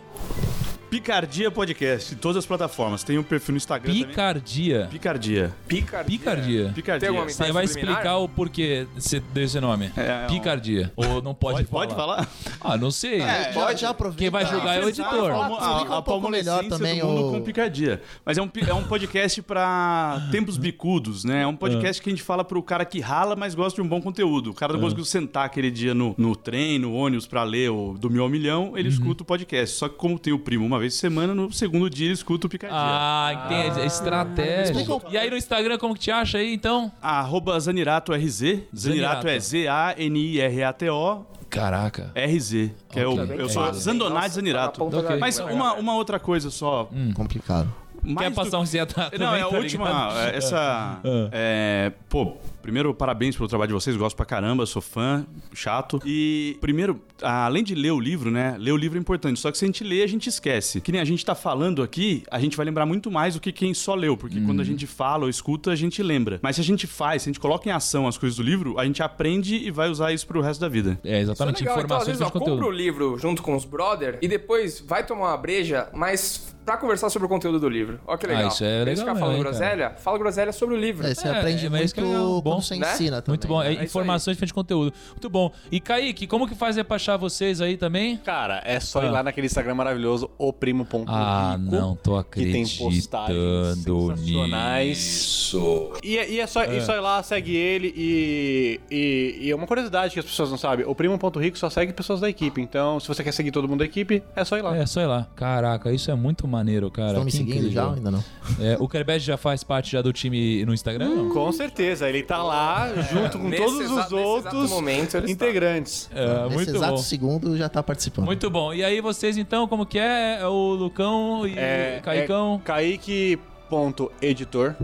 Picardia 0.92 1.50
Podcast, 1.50 2.14
em 2.14 2.18
todas 2.18 2.36
as 2.36 2.46
plataformas. 2.46 3.02
Tem 3.02 3.18
um 3.18 3.24
perfil 3.24 3.54
no 3.54 3.58
Instagram 3.58 3.94
também. 3.94 4.06
Picardia. 4.10 4.88
Picardia. 4.92 5.54
Picardia. 5.66 6.04
Picardia. 6.18 6.72
Picardia. 6.76 7.00
Tem 7.00 7.08
alguma 7.18 7.30
Você 7.30 7.50
vai 7.54 7.64
explicar 7.64 8.18
o 8.18 8.28
porquê 8.28 8.86
desse- 9.34 9.62
nome. 9.62 9.90
É, 9.96 10.02
é 10.06 10.26
um- 10.26 10.34
Picardia. 10.34 10.92
Ou 10.98 11.22
não 11.22 11.34
pode, 11.34 11.64
Pode, 11.64 11.94
falar? 11.96 12.18
pode 12.18 12.28
falar? 12.28 12.58
Ah, 12.60 12.78
não 12.78 12.92
sei. 12.92 13.22
É, 13.22 13.54
já, 13.54 13.74
já 13.74 13.90
aproveita. 13.92 14.20
Quem 14.20 14.30
vai 14.30 14.46
julgar 14.46 14.82
é 14.82 14.84
o 14.84 14.90
editor. 14.90 15.32
Fala- 15.32 15.76
explica 15.76 15.98
um 15.98 16.02
pouco 16.02 16.30
melhor 16.30 16.64
também 16.66 17.00
do 17.00 17.08
mundo 17.08 17.28
o- 17.30 17.32
com 17.32 17.42
picardia. 17.42 18.02
Mas 18.26 18.38
é 18.38 18.42
um, 18.42 18.50
pi- 18.50 18.70
é 18.70 18.74
um 18.74 18.84
podcast 18.84 19.42
pra 19.44 20.28
tempos 20.30 20.58
bicudos, 20.58 21.24
né? 21.24 21.44
É 21.44 21.48
um 21.48 21.56
podcast 21.56 22.02
que 22.02 22.10
a 22.10 22.12
gente 22.12 22.22
fala 22.22 22.44
pro 22.44 22.62
cara 22.62 22.84
que 22.84 23.00
rala, 23.00 23.34
mas 23.38 23.56
gosta 23.56 23.82
de 23.82 23.82
um 23.82 23.88
bom 23.88 24.02
conteúdo. 24.02 24.50
O 24.50 24.54
cara 24.54 24.74
não 24.74 24.82
conseguiu 24.82 25.06
sentar 25.06 25.46
aquele 25.46 25.72
dia 25.72 25.94
no, 25.94 26.14
no 26.18 26.36
trem, 26.36 26.78
no 26.78 26.94
ônibus 26.94 27.26
pra 27.26 27.44
ler 27.44 27.72
o 27.72 27.94
do 27.98 28.10
Mil 28.10 28.24
ao 28.24 28.30
Milhão, 28.30 28.74
ele 28.78 28.90
escuta 28.90 29.24
o 29.24 29.26
podcast. 29.26 29.78
Só 29.78 29.88
que 29.88 29.96
como 29.96 30.20
tem 30.20 30.34
o 30.34 30.40
primo 30.40 30.66
uma 30.66 30.81
vez 30.82 30.94
por 30.96 31.00
semana, 31.00 31.34
no 31.34 31.52
segundo 31.54 31.90
dia 31.90 32.06
ele 32.08 32.14
escuta 32.14 32.48
o 32.48 32.50
picardia. 32.50 32.78
Ah, 32.80 33.46
entendi. 33.46 33.86
Estratégia. 33.86 34.64
Explica 34.64 34.96
um- 34.96 35.02
E 35.12 35.18
aí 35.18 35.30
no 35.30 35.38
Instagram, 35.38 35.78
como 35.78 35.94
que 35.94 36.00
te 36.02 36.12
acha 36.12 36.38
aí, 36.40 36.54
então? 36.54 36.92
Arroba 37.02 37.60
Zanirato 37.60 38.12
RZ. 38.14 38.64
Zanirato 38.76 39.28
é 39.28 39.40
Z-A-N-I-R-A-T-O. 39.40 41.26
Caraca. 41.50 42.12
RZ, 42.16 42.72
que 42.90 43.00
é 43.00 43.06
o, 43.08 43.18
eu 43.34 43.50
sou 43.50 43.74
Zandonati 43.74 44.36
Zanirato. 44.36 44.90
tá 44.90 44.98
Ok. 45.00 45.18
Mas 45.20 45.38
língua, 45.38 45.54
uma, 45.54 45.74
uma 45.74 45.96
outra 45.96 46.18
coisa 46.20 46.50
só. 46.50 46.90
Complicado. 47.14 47.74
mais 48.02 48.18
Quer 48.20 48.30
do- 48.30 48.36
passar 48.36 48.60
um 48.60 48.66
ZH 48.66 48.86
também, 49.12 49.20
Não, 49.20 49.36
é 49.36 49.42
a 49.42 49.48
tá 49.48 49.58
última. 49.58 49.86
ligado? 49.86 50.18
é, 50.20 50.38
Essa. 50.38 51.00
é, 51.34 51.92
pô, 52.08 52.38
primeiro, 52.62 52.94
parabéns 52.94 53.36
pelo 53.36 53.48
trabalho 53.50 53.70
de 53.70 53.74
vocês. 53.74 53.96
Gosto 53.96 54.16
pra 54.16 54.26
caramba, 54.26 54.66
sou 54.66 54.82
fã, 54.82 55.26
chato. 55.54 56.00
E, 56.06 56.58
primeiro, 56.62 57.02
além 57.22 57.64
de 57.64 57.76
ler 57.76 57.92
o 57.92 58.00
livro, 58.00 58.30
né? 58.32 58.56
Ler 58.60 58.72
o 58.72 58.78
livro 58.78 58.98
é 58.98 59.02
importante. 59.02 59.40
Só 59.40 59.52
que 59.52 59.58
se 59.58 59.66
a 59.66 59.68
gente 59.68 59.84
lê, 59.84 60.04
a 60.04 60.08
gente 60.08 60.28
esquece. 60.30 60.80
Que 60.82 60.92
nem 60.92 61.02
a 61.02 61.06
gente 61.06 61.26
tá 61.26 61.36
falando 61.36 61.82
aqui, 61.84 62.24
a 62.30 62.40
gente 62.40 62.56
vai 62.58 62.66
lembrar 62.66 62.86
muito 62.86 63.10
mais 63.12 63.34
do 63.36 63.40
que 63.42 63.52
quem 63.52 63.74
só 63.74 63.96
leu. 63.96 64.16
Porque 64.18 64.40
quando 64.42 64.58
Uhum. 64.58 64.62
a 64.62 64.66
gente 64.66 64.86
fala 64.88 65.24
ou 65.24 65.30
escuta, 65.30 65.72
a 65.72 65.76
gente 65.76 66.02
lembra. 66.04 66.40
Mas 66.42 66.56
se 66.56 66.62
a 66.62 66.66
gente 66.66 66.88
faz, 66.88 67.24
se 67.24 67.30
a 67.30 67.32
gente 67.32 67.40
coloca 67.40 67.68
em 67.68 67.72
ação 67.72 68.08
as 68.08 68.18
coisas 68.18 68.38
do 68.38 68.44
livro, 68.44 68.78
a 68.80 68.86
gente 68.86 69.02
aprende 69.04 69.56
e 69.56 69.72
vai 69.72 69.90
usar 69.90 70.12
isso 70.14 70.28
pro 70.28 70.42
resto 70.42 70.60
da 70.62 70.68
vida. 70.70 71.00
É, 71.04 71.08
Isso 71.08 71.16
é 71.18 71.20
exatamente. 71.34 71.60
legal. 71.62 71.74
Então, 71.82 71.98
às 71.98 72.04
Informações 72.08 72.18
vezes, 72.20 72.36
ó, 72.36 72.40
compra 72.40 72.66
o 72.68 72.72
livro 72.72 73.18
junto 73.18 73.42
com 73.42 73.56
os 73.56 73.66
brother 73.66 74.18
e 74.22 74.28
depois 74.28 74.80
vai 74.80 75.06
tomar 75.06 75.30
uma 75.30 75.38
breja, 75.38 75.88
mas 75.94 76.52
pra 76.66 76.78
conversar 76.78 77.10
sobre 77.10 77.26
o 77.26 77.30
conteúdo 77.30 77.60
do 77.60 77.68
livro. 77.68 78.00
Ó 78.06 78.16
que 78.18 78.28
legal. 78.28 78.44
Ah, 78.46 78.48
isso 78.48 78.64
é 78.64 78.82
Em 78.82 78.86
vez 78.86 79.00
de 79.00 79.06
legal 79.06 79.16
ficar 79.16 79.26
falando 79.26 79.44
mesmo, 79.44 79.52
hein, 79.52 79.60
groselha, 79.60 79.90
fala 79.98 80.18
groselha 80.20 80.52
sobre 80.52 80.76
o 80.76 80.78
livro. 80.80 81.08
É, 81.08 81.14
você 81.16 81.28
É, 81.28 81.32
aprende 81.40 81.66
é, 81.66 81.70
muito 81.70 81.94
que 81.94 82.00
é 82.00 82.04
legal. 82.04 82.42
Bom, 82.52 82.58
quando 82.58 82.64
você 82.66 82.76
né? 82.78 82.94
ensina 82.94 83.22
também. 83.22 83.32
Muito 83.38 83.48
bom. 83.48 83.62
É, 83.62 83.66
né? 83.66 83.72
isso 83.74 83.80
aí. 83.82 83.86
informações 83.88 84.36
diferentes 84.36 84.50
de 84.52 84.54
conteúdo. 84.54 84.94
Muito 85.10 85.30
bom. 85.30 85.52
E 85.72 85.80
Kaique, 85.80 86.28
como 86.28 86.48
que 86.48 86.56
faz 86.56 86.78
aí 86.78 86.84
pra 86.84 86.96
achar 86.98 87.18
vocês 87.18 87.62
aí 87.62 87.78
também? 87.78 88.18
Cara, 88.18 88.62
é 88.66 88.80
só 88.80 89.00
Ah. 89.02 89.06
ir 89.06 89.10
lá 89.10 89.24
naquele 89.24 89.48
Instagram 89.48 89.76
maravilhoso, 89.76 90.30
o 90.38 90.52
primo.rico. 90.54 91.06
Ah, 91.12 91.58
não 91.60 91.96
tô 91.96 92.22
que 92.24 92.52
tem 92.52 92.64
postagens 92.64 93.08
acreditando 93.14 94.18
sensacionais. 94.18 94.88
nisso. 94.98 95.92
E, 96.04 96.18
é- 96.18 96.30
e 96.32 96.40
é, 96.40 96.48
só, 96.48 96.64
e 96.64 96.82
só 96.82 96.96
ir 96.96 97.00
lá, 97.00 97.22
segue 97.24 97.56
ele 97.56 97.94
e, 97.96 98.80
e, 98.90 99.38
e 99.48 99.52
é 99.52 99.56
uma 99.56 99.68
curiosidade 99.68 100.14
que 100.14 100.20
as 100.20 100.26
pessoas 100.26 100.50
não 100.50 100.58
sabem. 100.58 100.86
O 100.86 100.94
primo.rico 100.96 101.58
só 101.58 101.70
segue 101.70 101.94
pessoas 101.94 102.20
da 102.20 102.30
equipe. 102.30 102.62
Então, 102.62 103.00
se 103.00 103.08
você 103.08 103.24
quer 103.24 103.32
seguir 103.34 103.52
todo 103.52 103.68
mundo 103.68 103.80
da 103.80 103.86
equipe, 103.86 104.24
é 104.36 104.44
só 104.44 104.58
ir 104.58 104.62
lá. 104.62 104.76
É, 104.76 104.86
só 104.86 105.02
ir 105.02 105.06
lá. 105.08 105.28
Caraca, 105.36 105.92
isso 105.92 106.10
é 106.12 106.16
muito 106.16 106.48
maneiro, 106.48 106.90
cara. 106.92 107.10
Estão 107.10 107.24
me 107.26 107.32
seguindo 107.32 107.56
incrível. 107.58 107.72
já 107.72 107.94
ainda 107.94 108.12
não? 108.12 108.24
É, 108.60 108.78
o 108.80 108.88
Kerbet 108.88 109.20
já 109.24 109.38
faz 109.38 109.64
parte 109.64 109.92
já 109.92 110.02
do 110.02 110.12
time 110.14 110.66
no 110.66 110.74
Instagram? 110.74 111.10
não? 111.10 111.30
Com 111.30 111.52
certeza, 111.52 112.08
ele 112.10 112.24
tá 112.24 112.41
lá 112.44 112.90
junto 113.12 113.38
com 113.40 113.48
Nesse 113.50 113.64
todos 113.64 113.92
os 113.92 114.12
outros 114.12 114.70
momento, 114.70 115.18
integrantes. 115.30 116.10
É, 116.14 116.44
Nesse 116.44 116.56
muito 116.56 116.76
exato 116.76 116.92
bom. 116.94 116.98
segundo 116.98 117.58
já 117.58 117.70
tá 117.70 117.82
participando. 117.84 118.26
Muito 118.26 118.50
bom. 118.50 118.74
E 118.74 118.84
aí 118.84 119.00
vocês 119.02 119.38
então, 119.38 119.68
como 119.68 119.86
que 119.86 120.00
é? 120.00 120.40
É 120.42 120.48
o 120.48 120.74
Lucão 120.74 121.46
e 121.48 121.58
É, 121.58 122.00
Caicão? 122.04 122.62
é 122.64 122.68
Kaique.editor. 122.68 124.76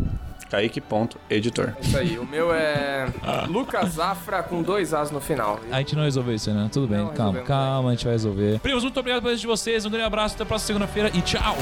Kaique.editor. 0.49 1.73
Isso 1.81 1.97
aí. 1.97 2.17
O 2.17 2.25
meu 2.25 2.53
é 2.53 3.07
Lucas 3.49 3.93
Zafra 3.95 4.41
com 4.41 4.61
dois 4.63 4.93
As 4.93 5.11
no 5.11 5.19
final. 5.19 5.59
A 5.69 5.79
gente 5.79 5.93
não 5.95 6.03
resolveu 6.03 6.35
isso, 6.35 6.49
né? 6.53 6.69
Tudo 6.71 6.87
bem, 6.87 6.99
Não, 6.99 7.09
calma, 7.13 7.41
calma, 7.41 7.89
a 7.89 7.91
gente 7.93 8.05
vai 8.05 8.13
resolver. 8.13 8.57
Primos, 8.59 8.83
muito 8.83 8.97
obrigado 8.97 9.21
por 9.21 9.31
isso 9.31 9.41
de 9.41 9.47
vocês. 9.47 9.85
Um 9.85 9.89
grande 9.89 10.05
abraço, 10.05 10.35
até 10.35 10.43
a 10.43 10.45
próxima 10.45 10.67
segunda-feira 10.67 11.11
e 11.13 11.21
tchau! 11.21 11.57